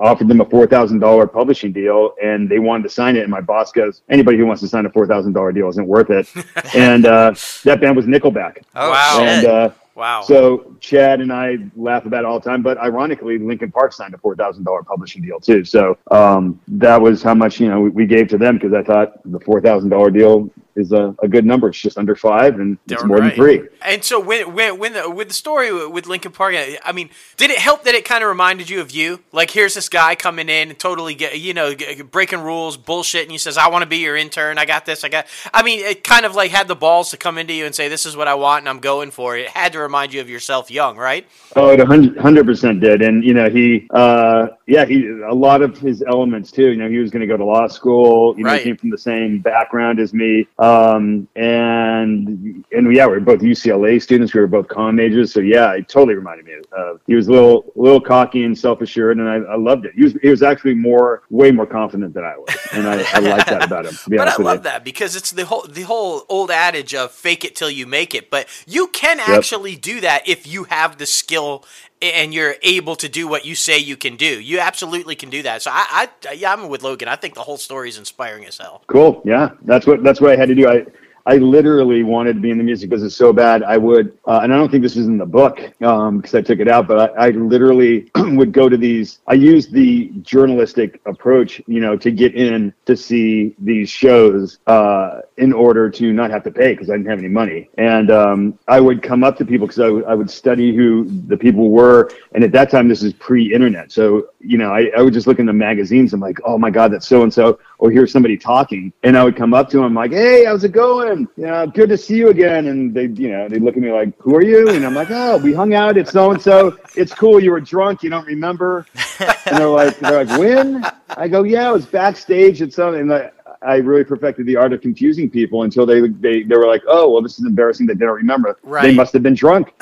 offered 0.00 0.28
them 0.28 0.40
a 0.40 0.44
four 0.48 0.66
thousand 0.66 1.00
dollar 1.00 1.26
publishing 1.26 1.72
deal, 1.72 2.14
and 2.22 2.48
they 2.48 2.58
wanted 2.58 2.84
to 2.84 2.90
sign 2.90 3.16
it. 3.16 3.22
And 3.22 3.30
my 3.30 3.40
boss 3.40 3.72
goes, 3.72 4.02
"Anybody 4.08 4.38
who 4.38 4.46
wants 4.46 4.62
to 4.62 4.68
sign 4.68 4.86
a 4.86 4.90
four 4.90 5.06
thousand 5.06 5.32
dollar 5.32 5.52
deal 5.52 5.68
isn't 5.68 5.86
worth 5.86 6.10
it." 6.10 6.28
and 6.74 7.06
uh, 7.06 7.34
that 7.64 7.80
band 7.80 7.96
was 7.96 8.06
Nickelback. 8.06 8.62
Oh, 8.74 8.90
Wow. 8.90 9.18
And 9.20 9.46
uh, 9.46 9.70
Wow. 9.94 10.22
so 10.22 10.76
Chad 10.80 11.20
and 11.20 11.32
I 11.32 11.58
laugh 11.76 12.04
about 12.04 12.20
it 12.20 12.24
all 12.24 12.40
the 12.40 12.50
time, 12.50 12.62
but 12.62 12.78
ironically, 12.78 13.38
Linkin 13.38 13.70
Park 13.70 13.92
signed 13.92 14.12
a 14.14 14.18
four 14.18 14.34
thousand 14.34 14.64
dollar 14.64 14.82
publishing 14.82 15.22
deal 15.22 15.38
too. 15.38 15.64
So 15.64 15.96
um, 16.10 16.60
that 16.68 17.00
was 17.00 17.22
how 17.22 17.34
much 17.34 17.60
you 17.60 17.68
know 17.68 17.80
we, 17.80 17.90
we 17.90 18.06
gave 18.06 18.28
to 18.28 18.38
them 18.38 18.58
because 18.58 18.72
I 18.72 18.82
thought 18.82 19.12
the 19.30 19.38
four 19.40 19.60
thousand 19.60 19.90
dollar 19.90 20.10
deal 20.10 20.50
is 20.76 20.92
a, 20.92 21.14
a 21.22 21.28
good 21.28 21.44
number. 21.44 21.68
It's 21.68 21.80
just 21.80 21.98
under 21.98 22.14
five, 22.16 22.58
and 22.58 22.78
it's 22.88 23.04
more 23.04 23.18
right. 23.18 23.28
than 23.28 23.36
three. 23.36 23.62
And 23.82 24.02
so 24.04 24.20
when 24.20 24.54
when 24.54 24.78
when 24.78 24.92
the, 24.92 25.10
with 25.10 25.28
the 25.28 25.34
story 25.34 25.72
with 25.88 26.06
Linkin 26.06 26.32
Park, 26.32 26.54
I 26.84 26.92
mean, 26.92 27.10
did 27.36 27.50
it 27.50 27.58
help 27.58 27.84
that 27.84 27.94
it 27.94 28.04
kind 28.04 28.22
of 28.22 28.28
reminded 28.28 28.70
you 28.70 28.80
of 28.80 28.90
you? 28.90 29.20
Like, 29.32 29.50
here's 29.50 29.74
this 29.74 29.88
guy 29.88 30.14
coming 30.14 30.48
in 30.48 30.70
and 30.70 30.78
totally 30.78 31.14
get 31.14 31.38
you 31.38 31.54
know 31.54 31.74
breaking 32.10 32.40
rules, 32.40 32.76
bullshit, 32.76 33.22
and 33.22 33.32
he 33.32 33.38
says, 33.38 33.56
"I 33.56 33.68
want 33.68 33.82
to 33.82 33.88
be 33.88 33.98
your 33.98 34.16
intern. 34.16 34.58
I 34.58 34.64
got 34.64 34.86
this. 34.86 35.04
I 35.04 35.08
got." 35.08 35.26
I 35.52 35.62
mean, 35.62 35.80
it 35.80 36.04
kind 36.04 36.24
of 36.26 36.34
like 36.34 36.50
had 36.50 36.68
the 36.68 36.74
balls 36.74 37.10
to 37.10 37.16
come 37.16 37.38
into 37.38 37.52
you 37.52 37.66
and 37.66 37.74
say, 37.74 37.88
"This 37.88 38.06
is 38.06 38.16
what 38.16 38.28
I 38.28 38.34
want, 38.34 38.62
and 38.62 38.68
I'm 38.68 38.80
going 38.80 39.10
for 39.10 39.36
it." 39.36 39.42
It 39.42 39.50
had 39.50 39.72
to 39.72 39.78
remind 39.80 40.12
you 40.12 40.20
of 40.20 40.30
yourself 40.30 40.70
young, 40.70 40.96
right? 40.96 41.26
Oh, 41.56 41.70
it 41.70 41.80
a 41.80 41.86
hundred 41.86 42.16
hundred 42.18 42.46
percent 42.46 42.80
did, 42.80 43.02
and 43.02 43.24
you 43.24 43.34
know 43.34 43.48
he, 43.48 43.86
uh, 43.90 44.48
yeah, 44.66 44.84
he 44.84 45.08
a 45.08 45.34
lot 45.34 45.62
of 45.62 45.78
his 45.78 46.02
elements 46.02 46.50
too. 46.50 46.70
You 46.70 46.76
know, 46.76 46.88
he 46.88 46.98
was 46.98 47.10
going 47.10 47.20
to 47.20 47.26
go 47.26 47.36
to 47.36 47.44
law 47.44 47.66
school. 47.68 48.36
You 48.36 48.44
know, 48.44 48.50
Right. 48.50 48.60
he 48.60 48.64
came 48.64 48.76
from 48.76 48.90
the 48.90 48.98
same 48.98 49.38
background 49.38 50.00
as 50.00 50.12
me, 50.14 50.46
um, 50.64 51.28
and 51.36 52.64
and 52.72 52.94
yeah, 52.94 53.06
we 53.06 53.12
were 53.12 53.20
both 53.20 53.40
UCLA 53.40 54.00
students. 54.00 54.32
We 54.32 54.40
were 54.40 54.46
both 54.46 54.68
comm 54.68 54.94
majors, 54.94 55.32
so 55.32 55.40
yeah, 55.40 55.72
it 55.72 55.88
totally 55.88 56.14
reminded 56.14 56.46
me 56.46 56.54
of. 56.72 57.00
He 57.06 57.14
was 57.14 57.28
a 57.28 57.32
little 57.32 57.72
little 57.76 58.00
cocky 58.00 58.44
and 58.44 58.56
self 58.56 58.80
assured, 58.80 59.18
and 59.18 59.28
I, 59.28 59.36
I 59.36 59.56
loved 59.56 59.84
it. 59.84 59.92
He 59.94 60.04
was 60.04 60.14
he 60.22 60.28
was 60.28 60.42
actually 60.42 60.74
more 60.74 61.22
way 61.30 61.50
more 61.50 61.66
confident 61.66 62.14
than 62.14 62.24
I 62.24 62.36
was, 62.36 62.56
and 62.72 62.88
I, 62.88 63.04
I 63.12 63.18
like 63.20 63.46
that 63.46 63.64
about 63.64 63.86
him. 63.86 63.94
But 64.14 64.28
I 64.28 64.36
love 64.36 64.58
you. 64.58 64.62
that 64.64 64.84
because 64.84 65.16
it's 65.16 65.32
the 65.32 65.44
whole 65.44 65.66
the 65.68 65.82
whole 65.82 66.24
old 66.28 66.50
adage 66.50 66.94
of 66.94 67.10
fake 67.10 67.44
it 67.44 67.56
till 67.56 67.70
you 67.70 67.86
make 67.86 68.14
it. 68.14 68.30
But 68.30 68.46
you 68.66 68.86
can 68.88 69.18
actually 69.20 69.76
do 69.76 70.00
that 70.00 70.28
if 70.28 70.46
you 70.46 70.64
have 70.64 70.98
the 70.98 71.06
skill 71.06 71.64
and 72.12 72.34
you're 72.34 72.56
able 72.62 72.96
to 72.96 73.08
do 73.08 73.26
what 73.26 73.44
you 73.44 73.54
say 73.54 73.78
you 73.78 73.96
can 73.96 74.16
do. 74.16 74.40
You 74.40 74.60
absolutely 74.60 75.14
can 75.14 75.30
do 75.30 75.42
that. 75.42 75.62
So 75.62 75.70
I, 75.72 76.08
I 76.24 76.32
yeah, 76.32 76.52
I'm 76.52 76.68
with 76.68 76.82
Logan. 76.82 77.08
I 77.08 77.16
think 77.16 77.34
the 77.34 77.42
whole 77.42 77.56
story 77.56 77.88
is 77.88 77.98
inspiring 77.98 78.44
as 78.44 78.58
hell. 78.58 78.82
Cool. 78.86 79.22
Yeah, 79.24 79.50
that's 79.62 79.86
what 79.86 80.02
that's 80.02 80.20
what 80.20 80.32
I 80.32 80.36
had 80.36 80.48
to 80.48 80.54
do. 80.54 80.68
I 80.68 80.84
I 81.26 81.36
literally 81.36 82.02
wanted 82.02 82.34
to 82.34 82.40
be 82.40 82.50
in 82.50 82.58
the 82.58 82.64
music 82.64 82.90
business 82.90 83.16
so 83.16 83.32
bad. 83.32 83.62
I 83.62 83.78
would, 83.78 84.18
uh, 84.26 84.40
and 84.42 84.52
I 84.52 84.56
don't 84.58 84.70
think 84.70 84.82
this 84.82 84.96
is 84.96 85.06
in 85.06 85.16
the 85.16 85.24
book 85.26 85.58
um, 85.82 86.18
because 86.18 86.34
I 86.34 86.42
took 86.42 86.60
it 86.60 86.68
out. 86.68 86.86
But 86.86 87.18
I, 87.18 87.28
I 87.28 87.30
literally 87.30 88.10
would 88.16 88.52
go 88.52 88.68
to 88.68 88.76
these. 88.76 89.20
I 89.26 89.34
used 89.34 89.72
the 89.72 90.12
journalistic 90.22 91.00
approach, 91.06 91.62
you 91.66 91.80
know, 91.80 91.96
to 91.96 92.10
get 92.10 92.34
in 92.34 92.74
to 92.84 92.96
see 92.96 93.54
these 93.58 93.88
shows 93.88 94.58
uh, 94.66 95.20
in 95.38 95.52
order 95.52 95.88
to 95.90 96.12
not 96.12 96.30
have 96.30 96.44
to 96.44 96.50
pay 96.50 96.74
because 96.74 96.90
I 96.90 96.96
didn't 96.96 97.08
have 97.08 97.18
any 97.18 97.28
money. 97.28 97.70
And 97.78 98.10
um, 98.10 98.58
I 98.68 98.80
would 98.80 99.02
come 99.02 99.24
up 99.24 99.36
to 99.38 99.44
people 99.44 99.66
because 99.66 99.80
I 99.80 99.88
would- 99.88 100.04
would 100.14 100.30
study 100.30 100.74
who 100.76 101.06
the 101.26 101.36
people 101.36 101.70
were. 101.70 102.10
And 102.34 102.44
at 102.44 102.52
that 102.52 102.70
time, 102.70 102.86
this 102.86 103.02
is 103.02 103.12
pre-internet, 103.14 103.90
so 103.90 104.28
you 104.40 104.58
know, 104.58 104.72
I, 104.72 104.90
I 104.96 105.02
would 105.02 105.14
just 105.14 105.26
look 105.26 105.38
in 105.38 105.46
the 105.46 105.52
magazines. 105.52 106.12
I'm 106.12 106.20
like, 106.20 106.38
oh 106.44 106.58
my 106.58 106.70
god, 106.70 106.92
that's 106.92 107.06
so 107.08 107.22
and 107.22 107.32
so. 107.32 107.58
Or 107.84 107.90
hear 107.90 108.06
somebody 108.06 108.38
talking, 108.38 108.94
and 109.02 109.14
I 109.14 109.24
would 109.24 109.36
come 109.36 109.52
up 109.52 109.68
to 109.68 109.76
them 109.76 109.92
like, 109.92 110.10
hey, 110.10 110.46
how's 110.46 110.64
it 110.64 110.72
going? 110.72 111.28
You 111.36 111.44
know, 111.44 111.66
good 111.66 111.90
to 111.90 111.98
see 111.98 112.16
you 112.16 112.30
again. 112.30 112.68
And 112.68 112.94
they, 112.94 113.08
you 113.08 113.30
know, 113.30 113.46
they 113.46 113.58
look 113.58 113.76
at 113.76 113.82
me 113.82 113.92
like, 113.92 114.18
who 114.18 114.34
are 114.36 114.42
you? 114.42 114.70
And 114.70 114.86
I'm 114.86 114.94
like, 114.94 115.10
oh, 115.10 115.36
we 115.36 115.52
hung 115.52 115.74
out. 115.74 115.98
It's 115.98 116.10
so 116.10 116.30
and 116.30 116.40
so. 116.40 116.78
It's 116.96 117.12
cool. 117.12 117.40
You 117.40 117.50
were 117.50 117.60
drunk. 117.60 118.02
You 118.02 118.08
don't 118.08 118.26
remember. 118.26 118.86
And 119.20 119.58
they're 119.58 119.68
like, 119.68 119.98
they're 119.98 120.24
like, 120.24 120.38
when? 120.38 120.82
I 121.10 121.28
go, 121.28 121.42
yeah, 121.42 121.68
I 121.68 121.72
was 121.72 121.84
backstage 121.84 122.62
at 122.62 122.72
something. 122.72 123.02
And 123.02 123.12
I, 123.12 123.30
I 123.64 123.76
really 123.76 124.04
perfected 124.04 124.46
the 124.46 124.56
art 124.56 124.72
of 124.72 124.80
confusing 124.80 125.30
people 125.30 125.62
until 125.62 125.86
they 125.86 126.00
they, 126.00 126.42
they 126.42 126.56
were 126.56 126.66
like, 126.66 126.82
oh, 126.86 127.10
well, 127.10 127.22
this 127.22 127.38
is 127.38 127.44
embarrassing 127.44 127.86
that 127.86 127.98
they 127.98 128.04
don't 128.04 128.14
remember. 128.14 128.58
Right. 128.62 128.82
They 128.82 128.94
must 128.94 129.12
have 129.12 129.22
been 129.22 129.34
drunk. 129.34 129.72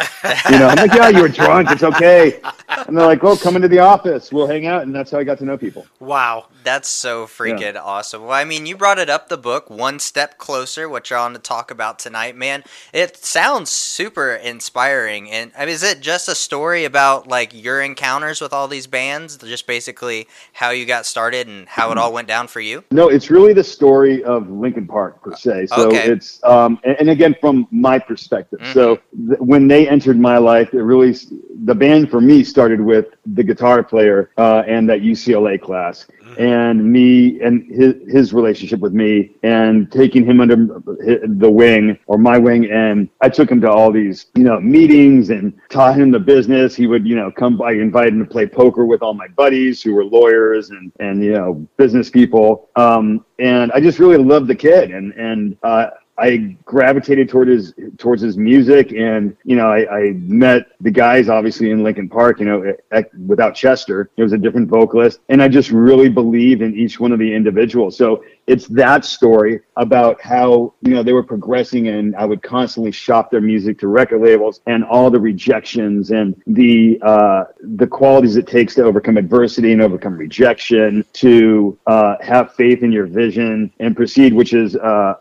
you 0.50 0.58
know, 0.58 0.68
I'm 0.68 0.76
like, 0.76 0.92
yeah, 0.92 1.08
you 1.08 1.22
were 1.22 1.28
drunk. 1.28 1.70
It's 1.70 1.82
okay. 1.82 2.40
And 2.68 2.96
they're 2.96 3.06
like, 3.06 3.22
oh, 3.24 3.36
come 3.36 3.56
into 3.56 3.68
the 3.68 3.80
office. 3.80 4.32
We'll 4.32 4.46
hang 4.46 4.66
out. 4.66 4.82
And 4.82 4.94
that's 4.94 5.10
how 5.10 5.18
I 5.18 5.24
got 5.24 5.38
to 5.38 5.44
know 5.44 5.58
people. 5.58 5.86
Wow. 6.00 6.46
That's 6.64 6.88
so 6.88 7.26
freaking 7.26 7.76
awesome. 7.76 8.22
Well, 8.22 8.32
I 8.32 8.44
mean, 8.44 8.66
you 8.66 8.76
brought 8.76 8.98
it 8.98 9.10
up 9.10 9.28
the 9.28 9.36
book, 9.36 9.68
One 9.68 9.98
Step 9.98 10.38
Closer, 10.38 10.88
what 10.88 11.10
you're 11.10 11.18
on 11.18 11.32
to 11.32 11.38
talk 11.40 11.70
about 11.70 11.98
tonight, 11.98 12.36
man. 12.36 12.62
It 12.92 13.16
sounds 13.16 13.70
super 13.70 14.34
inspiring. 14.34 15.30
And 15.30 15.50
I 15.58 15.66
mean, 15.66 15.74
is 15.74 15.82
it 15.82 16.00
just 16.00 16.28
a 16.28 16.34
story 16.34 16.84
about 16.84 17.26
like 17.26 17.52
your 17.52 17.82
encounters 17.82 18.40
with 18.40 18.52
all 18.52 18.68
these 18.68 18.86
bands, 18.86 19.36
just 19.38 19.66
basically 19.66 20.28
how 20.52 20.70
you 20.70 20.86
got 20.86 21.04
started 21.04 21.48
and 21.48 21.68
how 21.68 21.90
it 21.90 21.98
all 21.98 22.12
went 22.12 22.28
down 22.28 22.46
for 22.46 22.60
you? 22.60 22.84
No, 22.92 23.08
it's 23.08 23.30
really 23.30 23.52
the 23.52 23.64
story 23.72 24.22
of 24.24 24.50
Linkin 24.50 24.86
Park 24.86 25.22
per 25.22 25.34
se. 25.34 25.66
So 25.66 25.90
Okay. 25.90 26.12
it's 26.12 26.42
um, 26.44 26.78
and, 26.84 26.96
and 27.00 27.10
again 27.10 27.34
from 27.40 27.66
my 27.70 27.98
perspective. 27.98 28.60
So 28.64 28.96
th- 29.28 29.40
when 29.40 29.66
they 29.68 29.88
entered 29.88 30.18
my 30.18 30.38
life, 30.38 30.74
it 30.74 30.82
really 30.82 31.14
the 31.64 31.74
band 31.74 32.10
for 32.10 32.20
me 32.20 32.42
started 32.42 32.80
with 32.80 33.06
the 33.34 33.42
guitar 33.42 33.82
player 33.82 34.30
uh, 34.36 34.62
and 34.66 34.88
that 34.88 35.00
UCLA 35.00 35.60
class, 35.60 36.06
and 36.38 36.84
me 36.84 37.40
and 37.40 37.70
his 37.70 37.94
his 38.08 38.32
relationship 38.32 38.80
with 38.80 38.92
me, 38.92 39.36
and 39.42 39.90
taking 39.92 40.24
him 40.24 40.40
under 40.40 40.56
the 40.56 41.50
wing 41.50 41.98
or 42.06 42.18
my 42.18 42.36
wing, 42.36 42.70
and 42.70 43.08
I 43.20 43.28
took 43.28 43.50
him 43.50 43.60
to 43.60 43.70
all 43.70 43.92
these 43.92 44.26
you 44.34 44.44
know 44.44 44.60
meetings 44.60 45.30
and 45.30 45.52
taught 45.68 45.96
him 45.98 46.10
the 46.10 46.20
business. 46.20 46.74
He 46.74 46.86
would 46.86 47.06
you 47.06 47.14
know 47.16 47.30
come 47.30 47.56
by, 47.56 47.72
invite 47.72 48.08
him 48.08 48.18
to 48.20 48.30
play 48.30 48.46
poker 48.46 48.84
with 48.84 49.02
all 49.02 49.14
my 49.14 49.28
buddies 49.28 49.82
who 49.82 49.94
were 49.94 50.04
lawyers 50.04 50.70
and 50.70 50.92
and 50.98 51.22
you 51.22 51.32
know 51.32 51.66
business 51.76 52.10
people. 52.10 52.70
Um, 52.76 53.24
and 53.38 53.70
I 53.72 53.80
just 53.80 53.98
really 53.98 54.18
loved 54.18 54.48
the 54.48 54.54
kid, 54.56 54.90
and 54.90 55.12
and 55.12 55.56
uh, 55.62 55.90
I 56.18 56.56
gravitated 56.64 57.30
toward 57.30 57.48
his 57.48 57.72
towards 57.96 58.20
his 58.20 58.36
music, 58.36 58.92
and 58.92 59.34
you 59.44 59.56
know, 59.56 59.66
I, 59.66 59.98
I 59.98 60.10
met 60.12 60.66
the 60.80 60.90
guys 60.90 61.28
obviously 61.28 61.70
in 61.70 61.82
Linkin 61.82 62.08
Park. 62.08 62.38
You 62.38 62.46
know, 62.46 62.74
at, 62.90 63.14
without 63.26 63.54
Chester, 63.54 64.10
it 64.16 64.22
was 64.22 64.32
a 64.32 64.38
different 64.38 64.68
vocalist, 64.68 65.20
and 65.30 65.42
I 65.42 65.48
just 65.48 65.70
really 65.70 66.10
believe 66.10 66.60
in 66.60 66.74
each 66.76 67.00
one 67.00 67.12
of 67.12 67.18
the 67.18 67.34
individuals. 67.34 67.96
So 67.96 68.24
it's 68.46 68.66
that 68.68 69.04
story 69.04 69.60
about 69.76 70.20
how 70.20 70.74
you 70.82 70.94
know 70.94 71.02
they 71.02 71.12
were 71.12 71.22
progressing, 71.22 71.88
and 71.88 72.14
I 72.16 72.24
would 72.24 72.42
constantly 72.42 72.92
shop 72.92 73.30
their 73.30 73.40
music 73.40 73.78
to 73.80 73.88
record 73.88 74.22
labels, 74.22 74.60
and 74.66 74.84
all 74.84 75.10
the 75.10 75.20
rejections 75.20 76.10
and 76.10 76.40
the 76.46 76.98
uh, 77.02 77.44
the 77.60 77.86
qualities 77.86 78.36
it 78.36 78.46
takes 78.46 78.74
to 78.74 78.84
overcome 78.84 79.16
adversity 79.16 79.72
and 79.72 79.80
overcome 79.80 80.16
rejection, 80.16 81.04
to 81.14 81.78
uh, 81.86 82.16
have 82.20 82.54
faith 82.54 82.82
in 82.82 82.92
your 82.92 83.06
vision 83.06 83.72
and 83.80 83.96
proceed, 83.96 84.32
which 84.32 84.54
is 84.54 84.76
uh, 84.76 85.14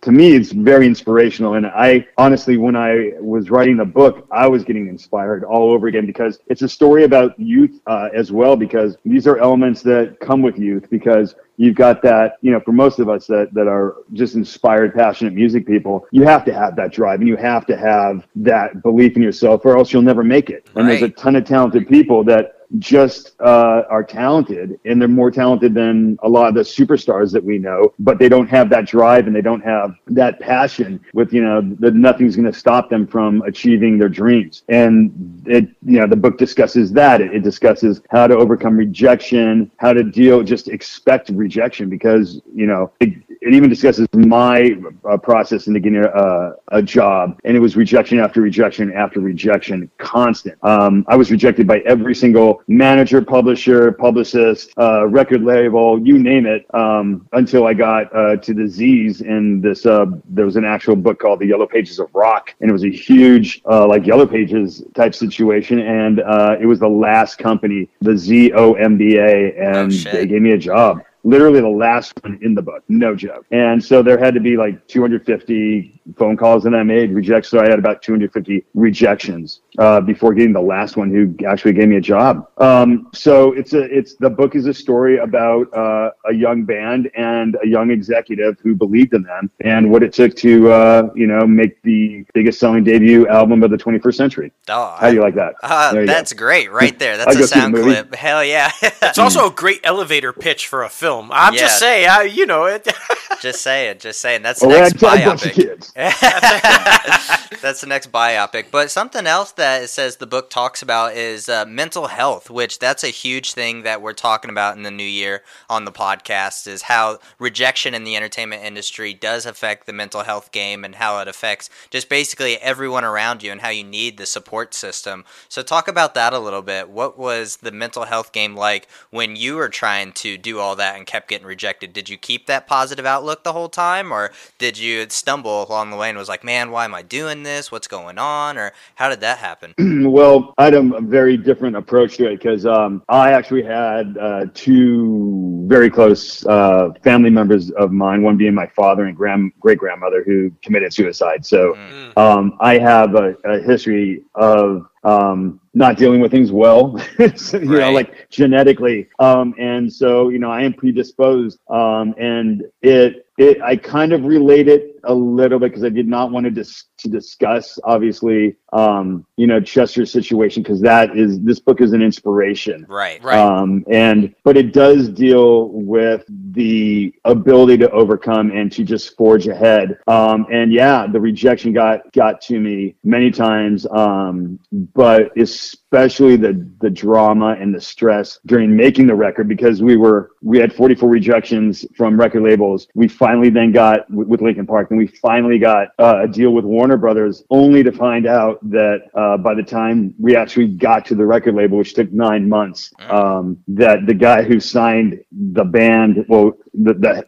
to 0.00 0.12
me, 0.12 0.34
it's 0.34 0.52
very 0.52 0.86
inspirational. 0.86 1.54
And 1.54 1.66
I 1.66 2.06
honestly, 2.16 2.56
when 2.56 2.76
I 2.76 3.12
was 3.20 3.50
writing 3.50 3.76
the 3.76 3.84
book, 3.84 4.26
I 4.30 4.46
was 4.46 4.64
getting 4.64 4.86
inspired 4.88 5.44
all 5.44 5.72
over 5.72 5.88
again 5.88 6.06
because 6.06 6.38
it's 6.46 6.62
a 6.62 6.68
story 6.68 7.04
about 7.04 7.38
youth 7.38 7.80
uh, 7.86 8.08
as 8.14 8.32
well. 8.32 8.56
Because 8.56 8.96
these 9.04 9.26
are 9.26 9.38
elements 9.38 9.82
that 9.82 10.18
come 10.20 10.42
with 10.42 10.58
youth. 10.58 10.88
Because 10.90 11.34
you've 11.56 11.76
got 11.76 12.02
that, 12.02 12.36
you 12.40 12.50
know, 12.50 12.60
for 12.60 12.72
most 12.72 12.98
of 12.98 13.08
us 13.08 13.26
that, 13.26 13.52
that 13.54 13.68
are 13.68 13.96
just 14.12 14.34
inspired, 14.34 14.94
passionate 14.94 15.32
music 15.32 15.66
people, 15.66 16.06
you 16.10 16.24
have 16.24 16.44
to 16.44 16.52
have 16.54 16.76
that 16.76 16.92
drive 16.92 17.20
and 17.20 17.28
you 17.28 17.36
have 17.36 17.66
to 17.66 17.76
have 17.76 18.26
that 18.36 18.82
belief 18.82 19.16
in 19.16 19.22
yourself 19.22 19.64
or 19.64 19.76
else 19.76 19.92
you'll 19.92 20.02
never 20.02 20.24
make 20.24 20.50
it. 20.50 20.68
And 20.74 20.88
there's 20.88 21.02
a 21.02 21.08
ton 21.10 21.36
of 21.36 21.44
talented 21.44 21.88
people 21.88 22.24
that 22.24 22.63
just 22.78 23.32
uh, 23.40 23.82
are 23.88 24.02
talented 24.02 24.78
and 24.84 25.00
they're 25.00 25.08
more 25.08 25.30
talented 25.30 25.74
than 25.74 26.18
a 26.22 26.28
lot 26.28 26.48
of 26.48 26.54
the 26.54 26.60
superstars 26.60 27.32
that 27.32 27.42
we 27.42 27.58
know 27.58 27.92
but 27.98 28.18
they 28.18 28.28
don't 28.28 28.48
have 28.48 28.68
that 28.70 28.86
drive 28.86 29.26
and 29.26 29.34
they 29.34 29.42
don't 29.42 29.62
have 29.64 29.94
that 30.06 30.40
passion 30.40 31.00
with 31.12 31.32
you 31.32 31.42
know 31.42 31.60
that 31.78 31.94
nothing's 31.94 32.36
going 32.36 32.50
to 32.50 32.58
stop 32.58 32.90
them 32.90 33.06
from 33.06 33.42
achieving 33.42 33.98
their 33.98 34.08
dreams. 34.08 34.62
And 34.68 35.42
it 35.46 35.68
you 35.84 36.00
know 36.00 36.06
the 36.06 36.16
book 36.16 36.38
discusses 36.38 36.92
that. 36.92 37.20
It, 37.20 37.34
it 37.34 37.42
discusses 37.42 38.00
how 38.10 38.26
to 38.26 38.36
overcome 38.36 38.76
rejection 38.76 39.70
how 39.78 39.92
to 39.92 40.02
deal 40.02 40.42
just 40.42 40.68
expect 40.68 41.30
rejection 41.30 41.88
because 41.88 42.40
you 42.54 42.66
know 42.66 42.92
it, 43.00 43.14
it 43.44 43.52
even 43.52 43.68
discusses 43.68 44.08
my 44.14 44.74
uh, 45.08 45.18
process 45.18 45.66
into 45.66 45.78
getting 45.78 46.02
a, 46.02 46.52
a 46.68 46.82
job, 46.82 47.38
and 47.44 47.54
it 47.56 47.60
was 47.60 47.76
rejection 47.76 48.18
after 48.18 48.40
rejection 48.40 48.92
after 48.92 49.20
rejection, 49.20 49.90
constant. 49.98 50.56
Um, 50.62 51.04
I 51.08 51.16
was 51.16 51.30
rejected 51.30 51.66
by 51.66 51.80
every 51.80 52.14
single 52.14 52.62
manager, 52.68 53.20
publisher, 53.20 53.92
publicist, 53.92 54.72
uh, 54.78 55.06
record 55.08 55.42
label, 55.42 56.00
you 56.00 56.18
name 56.18 56.46
it, 56.46 56.66
um, 56.74 57.28
until 57.32 57.66
I 57.66 57.74
got 57.74 58.14
uh, 58.16 58.36
to 58.36 58.54
the 58.54 58.66
Z's. 58.66 59.20
And 59.20 59.62
this, 59.62 59.84
uh, 59.84 60.06
there 60.30 60.46
was 60.46 60.56
an 60.56 60.64
actual 60.64 60.96
book 60.96 61.18
called 61.18 61.40
The 61.40 61.46
Yellow 61.46 61.66
Pages 61.66 61.98
of 61.98 62.08
Rock, 62.14 62.54
and 62.60 62.70
it 62.70 62.72
was 62.72 62.84
a 62.84 62.90
huge, 62.90 63.60
uh, 63.70 63.86
like 63.86 64.06
Yellow 64.06 64.26
Pages 64.26 64.82
type 64.94 65.14
situation. 65.14 65.80
And 65.80 66.20
uh, 66.20 66.56
it 66.58 66.66
was 66.66 66.80
the 66.80 66.88
last 66.88 67.36
company, 67.36 67.90
the 68.00 68.16
Z 68.16 68.52
O 68.54 68.72
M 68.74 68.96
B 68.96 69.18
A, 69.18 69.54
and 69.54 69.92
shit. 69.92 70.12
they 70.12 70.26
gave 70.26 70.40
me 70.40 70.52
a 70.52 70.58
job 70.58 71.02
literally 71.24 71.60
the 71.60 71.68
last 71.68 72.12
one 72.22 72.38
in 72.42 72.54
the 72.54 72.62
book, 72.62 72.84
no 72.88 73.14
joke. 73.16 73.46
And 73.50 73.82
so 73.82 74.02
there 74.02 74.18
had 74.18 74.34
to 74.34 74.40
be 74.40 74.56
like 74.56 74.86
250 74.88 76.00
phone 76.16 76.36
calls 76.36 76.62
that 76.64 76.74
I 76.74 76.82
made, 76.82 77.12
rejects. 77.12 77.48
So 77.48 77.58
I 77.60 77.68
had 77.68 77.78
about 77.78 78.02
250 78.02 78.64
rejections 78.74 79.60
uh, 79.78 80.00
before 80.00 80.34
getting 80.34 80.52
the 80.52 80.60
last 80.60 80.96
one 80.96 81.10
who 81.10 81.34
actually 81.46 81.72
gave 81.72 81.88
me 81.88 81.96
a 81.96 82.00
job. 82.00 82.48
Um, 82.58 83.08
so 83.14 83.52
it's 83.52 83.72
a, 83.72 83.82
it's 83.82 84.14
the 84.16 84.28
book 84.30 84.54
is 84.54 84.66
a 84.66 84.74
story 84.74 85.18
about 85.18 85.72
uh, 85.74 86.10
a 86.26 86.34
young 86.34 86.64
band 86.64 87.10
and 87.16 87.56
a 87.64 87.66
young 87.66 87.90
executive 87.90 88.58
who 88.62 88.74
believed 88.74 89.14
in 89.14 89.22
them 89.22 89.50
and 89.60 89.90
what 89.90 90.02
it 90.02 90.12
took 90.12 90.34
to 90.36 90.70
uh, 90.70 91.10
you 91.14 91.26
know 91.26 91.46
make 91.46 91.80
the 91.82 92.24
biggest 92.34 92.60
selling 92.60 92.84
debut 92.84 93.26
album 93.28 93.62
of 93.62 93.70
the 93.70 93.78
21st 93.78 94.14
century. 94.14 94.52
Oh, 94.68 94.96
How 94.98 95.08
do 95.08 95.16
you 95.16 95.22
like 95.22 95.34
that? 95.36 95.54
Uh, 95.62 95.92
There 95.92 96.02
you 96.02 96.06
go. 96.06 96.12
that's 96.12 96.32
great 96.34 96.70
right 96.70 96.98
there. 96.98 97.16
That's 97.24 97.30
a 97.30 97.34
see 97.34 97.40
the 97.42 97.48
sound 97.48 97.74
clip. 97.74 98.14
Hell 98.14 98.44
yeah. 98.44 98.70
It's 99.02 99.18
also 99.18 99.46
a 99.46 99.50
great 99.50 99.80
elevator 99.84 100.32
pitch 100.32 100.66
for 100.68 100.82
a 100.82 100.88
film. 100.88 101.13
I'm 101.30 101.54
just 101.54 101.78
saying, 101.78 102.08
I, 102.08 102.22
you 102.22 102.46
know, 102.46 102.64
it. 102.64 102.86
just 103.40 103.62
saying, 103.62 103.98
just 103.98 104.20
saying. 104.20 104.42
That's 104.42 104.62
Oh, 104.62 104.68
the 104.68 104.80
next 104.80 105.02
ragtag 105.02 105.24
bunch 105.24 105.46
of 105.46 105.52
biopic. 105.52 105.92
That's 107.62 107.80
the 107.80 107.86
next 107.86 108.12
biopic. 108.12 108.66
But 108.70 108.90
something 108.90 109.26
else 109.26 109.52
that 109.52 109.84
it 109.84 109.88
says 109.88 110.16
the 110.16 110.26
book 110.26 110.50
talks 110.50 110.82
about 110.82 111.14
is 111.14 111.48
uh, 111.48 111.64
mental 111.66 112.08
health, 112.08 112.50
which 112.50 112.78
that's 112.78 113.04
a 113.04 113.08
huge 113.08 113.52
thing 113.54 113.82
that 113.82 114.02
we're 114.02 114.12
talking 114.12 114.50
about 114.50 114.76
in 114.76 114.82
the 114.82 114.90
new 114.90 115.02
year 115.02 115.42
on 115.70 115.84
the 115.84 115.92
podcast 115.92 116.66
is 116.66 116.82
how 116.82 117.18
rejection 117.38 117.94
in 117.94 118.04
the 118.04 118.16
entertainment 118.16 118.62
industry 118.62 119.14
does 119.14 119.46
affect 119.46 119.86
the 119.86 119.92
mental 119.92 120.22
health 120.24 120.52
game 120.52 120.84
and 120.84 120.96
how 120.96 121.18
it 121.20 121.28
affects 121.28 121.70
just 121.90 122.08
basically 122.08 122.56
everyone 122.58 123.04
around 123.04 123.42
you 123.42 123.50
and 123.50 123.60
how 123.62 123.70
you 123.70 123.84
need 123.84 124.18
the 124.18 124.26
support 124.26 124.74
system. 124.74 125.24
So 125.48 125.62
talk 125.62 125.88
about 125.88 126.14
that 126.14 126.32
a 126.32 126.38
little 126.38 126.62
bit. 126.62 126.90
What 126.90 127.18
was 127.18 127.58
the 127.58 127.72
mental 127.72 128.04
health 128.04 128.32
game 128.32 128.54
like 128.54 128.88
when 129.10 129.36
you 129.36 129.56
were 129.56 129.68
trying 129.68 130.12
to 130.12 130.36
do 130.36 130.58
all 130.58 130.76
that 130.76 130.96
and 131.04 131.06
kept 131.06 131.28
getting 131.28 131.46
rejected? 131.46 131.92
Did 131.92 132.08
you 132.08 132.16
keep 132.16 132.46
that 132.46 132.66
positive 132.66 133.04
outlook 133.04 133.44
the 133.44 133.52
whole 133.52 133.68
time 133.68 134.10
or 134.10 134.30
did 134.58 134.78
you 134.78 135.06
stumble 135.10 135.66
along 135.68 135.90
the 135.90 135.96
way 135.96 136.08
and 136.08 136.18
was 136.18 136.28
like, 136.28 136.42
"Man, 136.42 136.70
why 136.70 136.86
am 136.86 136.94
I 136.94 137.02
doing 137.02 137.42
this? 137.42 137.70
What's 137.70 137.86
going 137.86 138.18
on?" 138.18 138.56
or 138.56 138.72
how 138.94 139.10
did 139.10 139.20
that 139.20 139.38
happen? 139.38 139.74
well, 140.10 140.54
I 140.56 140.64
had 140.64 140.74
a 140.74 141.00
very 141.02 141.36
different 141.36 141.76
approach 141.76 142.16
to 142.16 142.30
it 142.30 142.38
because 142.38 142.64
um, 142.64 143.02
I 143.08 143.32
actually 143.32 143.64
had 143.64 144.16
uh, 144.18 144.46
two 144.54 145.64
very 145.68 145.90
close 145.90 146.44
uh, 146.46 146.90
family 147.02 147.30
members 147.30 147.70
of 147.72 147.92
mine, 147.92 148.22
one 148.22 148.36
being 148.36 148.54
my 148.54 148.66
father 148.66 149.04
and 149.04 149.16
grand 149.16 149.52
great 149.60 149.78
grandmother 149.78 150.22
who 150.24 150.50
committed 150.62 150.92
suicide. 150.92 151.44
So 151.44 151.74
Mm. 151.74 152.16
um, 152.16 152.56
I 152.60 152.78
have 152.78 153.14
a, 153.14 153.34
a 153.44 153.60
history 153.60 154.22
of 154.34 154.86
um, 155.04 155.60
not 155.74 155.96
dealing 155.96 156.20
with 156.20 156.30
things 156.30 156.50
well, 156.50 156.98
So, 157.36 157.58
you 157.58 157.66
know, 157.66 157.92
like 157.92 158.30
genetically. 158.30 159.08
Um, 159.18 159.54
and 159.58 159.92
so, 159.92 160.28
you 160.30 160.38
know, 160.38 160.50
I 160.50 160.62
am 160.62 160.72
predisposed. 160.72 161.58
Um, 161.68 162.14
and 162.18 162.64
it, 162.82 163.26
it, 163.38 163.60
I 163.62 163.76
kind 163.76 164.12
of 164.12 164.24
relate 164.24 164.68
it 164.68 164.93
a 165.06 165.14
little 165.14 165.58
bit 165.58 165.70
because 165.70 165.84
I 165.84 165.88
did 165.88 166.06
not 166.06 166.30
want 166.30 166.44
to 166.44 166.50
dis- 166.50 166.84
to 166.98 167.08
discuss, 167.08 167.78
obviously, 167.84 168.56
um, 168.72 169.26
you 169.36 169.46
know, 169.46 169.60
Chester's 169.60 170.12
situation 170.12 170.62
because 170.62 170.80
that 170.82 171.16
is 171.16 171.40
this 171.40 171.60
book 171.60 171.80
is 171.80 171.92
an 171.92 172.02
inspiration. 172.02 172.86
Right. 172.88 173.22
Right. 173.22 173.38
Um, 173.38 173.84
and 173.90 174.34
but 174.44 174.56
it 174.56 174.72
does 174.72 175.08
deal 175.08 175.68
with 175.68 176.24
the 176.28 177.14
ability 177.24 177.78
to 177.78 177.90
overcome 177.90 178.50
and 178.50 178.70
to 178.72 178.84
just 178.84 179.16
forge 179.16 179.46
ahead. 179.48 179.98
Um, 180.06 180.46
and 180.52 180.72
yeah, 180.72 181.06
the 181.06 181.20
rejection 181.20 181.72
got 181.72 182.12
got 182.12 182.40
to 182.42 182.60
me 182.60 182.96
many 183.02 183.30
times. 183.30 183.86
Um, 183.90 184.58
but 184.72 185.36
especially 185.38 186.36
the 186.36 186.68
the 186.80 186.90
drama 186.90 187.56
and 187.58 187.74
the 187.74 187.80
stress 187.80 188.38
during 188.46 188.76
making 188.76 189.06
the 189.06 189.14
record 189.14 189.48
because 189.48 189.82
we 189.82 189.96
were 189.96 190.32
we 190.42 190.58
had 190.58 190.72
44 190.72 191.08
rejections 191.08 191.86
from 191.96 192.18
record 192.18 192.42
labels. 192.42 192.86
We 192.94 193.08
finally 193.08 193.50
then 193.50 193.72
got 193.72 194.10
with 194.10 194.28
with 194.34 194.42
Linkin 194.42 194.66
Park, 194.66 194.90
and 194.94 194.98
we 194.98 195.08
finally 195.08 195.58
got 195.58 195.88
uh, 195.98 196.22
a 196.22 196.28
deal 196.28 196.50
with 196.50 196.64
Warner 196.64 196.96
Brothers, 196.96 197.42
only 197.50 197.82
to 197.82 197.90
find 197.90 198.26
out 198.26 198.58
that 198.70 198.98
uh, 199.14 199.36
by 199.36 199.54
the 199.54 199.62
time 199.62 200.14
we 200.20 200.36
actually 200.36 200.68
got 200.68 201.04
to 201.06 201.16
the 201.16 201.26
record 201.26 201.56
label, 201.56 201.78
which 201.78 201.94
took 201.94 202.12
nine 202.12 202.48
months, 202.48 202.92
um, 203.10 203.58
that 203.66 204.06
the 204.06 204.14
guy 204.14 204.42
who 204.42 204.60
signed 204.60 205.20
the 205.32 205.64
band, 205.64 206.24
well, 206.28 206.52
the 206.72 206.94
the, 206.94 207.24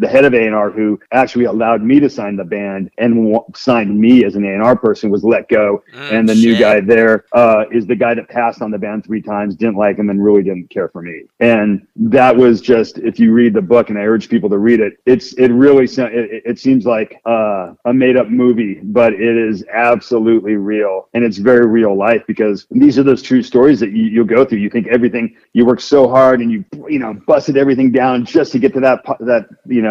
the 0.00 0.08
head 0.08 0.24
of 0.24 0.34
A&R 0.34 0.70
who 0.70 0.98
actually 1.12 1.44
allowed 1.44 1.82
me 1.82 2.00
to 2.00 2.08
sign 2.10 2.36
the 2.36 2.44
band 2.44 2.90
and 2.98 3.14
w- 3.16 3.44
signed 3.54 3.98
me 3.98 4.24
as 4.24 4.34
an 4.34 4.44
A&R 4.44 4.76
person 4.76 5.10
was 5.10 5.24
let 5.24 5.48
go, 5.48 5.82
Mm, 5.94 6.10
and 6.18 6.28
the 6.28 6.34
new 6.34 6.54
guy 6.56 6.80
there 6.80 7.24
uh, 7.32 7.64
is 7.72 7.86
the 7.86 7.96
guy 7.96 8.14
that 8.14 8.28
passed 8.28 8.62
on 8.62 8.70
the 8.70 8.78
band 8.78 9.04
three 9.04 9.20
times, 9.22 9.54
didn't 9.56 9.76
like 9.76 9.96
him, 9.98 10.08
and 10.10 10.22
really 10.24 10.42
didn't 10.42 10.70
care 10.70 10.88
for 10.88 11.02
me. 11.02 11.22
And 11.40 11.86
that 11.96 12.34
was 12.36 12.60
just 12.60 12.98
if 12.98 13.18
you 13.20 13.32
read 13.32 13.54
the 13.54 13.62
book, 13.62 13.90
and 13.90 13.98
I 13.98 14.02
urge 14.02 14.28
people 14.28 14.48
to 14.50 14.58
read 14.58 14.80
it, 14.80 14.94
it's 15.06 15.32
it 15.34 15.48
really, 15.48 15.84
it, 15.84 16.42
it- 16.50 16.58
seems 16.60 16.84
like 16.86 17.20
uh, 17.26 17.72
a 17.86 17.92
made 17.92 18.16
up 18.16 18.28
movie, 18.28 18.80
but 18.82 19.12
it 19.14 19.36
is 19.48 19.64
absolutely 19.72 20.56
real, 20.56 21.08
and 21.14 21.24
it's 21.24 21.38
very 21.38 21.66
real 21.66 21.94
life 21.96 22.22
because 22.26 22.66
these 22.70 22.98
are 22.98 23.02
those 23.02 23.22
true 23.22 23.42
stories 23.42 23.80
that 23.80 23.90
you, 23.92 24.04
you'll 24.04 24.24
go 24.36 24.44
through. 24.44 24.58
You 24.58 24.70
think 24.70 24.86
everything 24.88 25.36
you 25.54 25.64
work 25.66 25.80
so 25.80 26.08
hard 26.08 26.40
and 26.40 26.50
you 26.50 26.64
you 26.88 26.98
know 26.98 27.14
busted 27.26 27.56
everything 27.56 27.90
down 27.92 28.24
just 28.24 28.52
to 28.52 28.58
get 28.58 28.72
to 28.74 28.80
that 28.80 29.02
that 29.20 29.46
you 29.66 29.82
know 29.82 29.89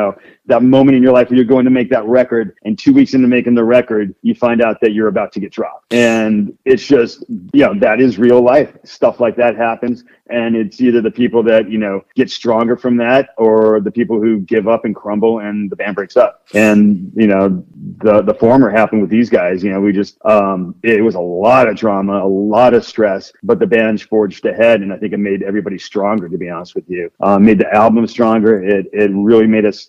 that 0.49 0.63
moment 0.63 0.97
in 0.97 1.03
your 1.03 1.13
life 1.13 1.29
where 1.29 1.37
you're 1.37 1.45
going 1.45 1.65
to 1.65 1.71
make 1.71 1.89
that 1.91 2.05
record, 2.05 2.55
and 2.65 2.77
two 2.77 2.91
weeks 2.91 3.13
into 3.13 3.27
making 3.27 3.55
the 3.55 3.63
record, 3.63 4.13
you 4.21 4.35
find 4.35 4.61
out 4.61 4.81
that 4.81 4.93
you're 4.93 5.07
about 5.07 5.31
to 5.33 5.39
get 5.39 5.51
dropped, 5.51 5.93
and 5.93 6.57
it's 6.65 6.85
just 6.85 7.23
you 7.29 7.65
know 7.65 7.73
that 7.79 8.01
is 8.01 8.17
real 8.17 8.41
life. 8.41 8.75
Stuff 8.83 9.19
like 9.19 9.35
that 9.37 9.55
happens, 9.55 10.03
and 10.29 10.55
it's 10.55 10.81
either 10.81 11.01
the 11.01 11.11
people 11.11 11.43
that 11.43 11.69
you 11.69 11.77
know 11.77 12.03
get 12.15 12.29
stronger 12.29 12.75
from 12.75 12.97
that, 12.97 13.29
or 13.37 13.79
the 13.79 13.91
people 13.91 14.19
who 14.19 14.39
give 14.39 14.67
up 14.67 14.85
and 14.85 14.95
crumble, 14.95 15.39
and 15.39 15.69
the 15.69 15.75
band 15.75 15.95
breaks 15.95 16.17
up. 16.17 16.45
And 16.53 17.11
you 17.15 17.27
know 17.27 17.63
the 18.03 18.21
the 18.21 18.33
former 18.33 18.69
happened 18.69 19.01
with 19.01 19.09
these 19.09 19.29
guys. 19.29 19.63
You 19.63 19.71
know 19.71 19.79
we 19.79 19.93
just 19.93 20.17
um, 20.25 20.75
it 20.83 21.03
was 21.03 21.15
a 21.15 21.19
lot 21.19 21.67
of 21.67 21.77
drama, 21.77 22.23
a 22.23 22.27
lot 22.27 22.73
of 22.73 22.83
stress, 22.85 23.31
but 23.43 23.59
the 23.59 23.67
band 23.67 24.01
forged 24.01 24.45
ahead, 24.45 24.81
and 24.81 24.91
I 24.91 24.97
think 24.97 25.13
it 25.13 25.17
made 25.17 25.43
everybody 25.43 25.77
stronger. 25.77 26.27
To 26.27 26.37
be 26.37 26.49
honest 26.49 26.75
with 26.75 26.89
you, 26.89 27.11
uh, 27.19 27.37
made 27.37 27.59
the 27.59 27.71
album 27.73 28.07
stronger. 28.07 28.63
It 28.63 28.87
it 28.93 29.11
really 29.13 29.47
made 29.47 29.65
us 29.65 29.88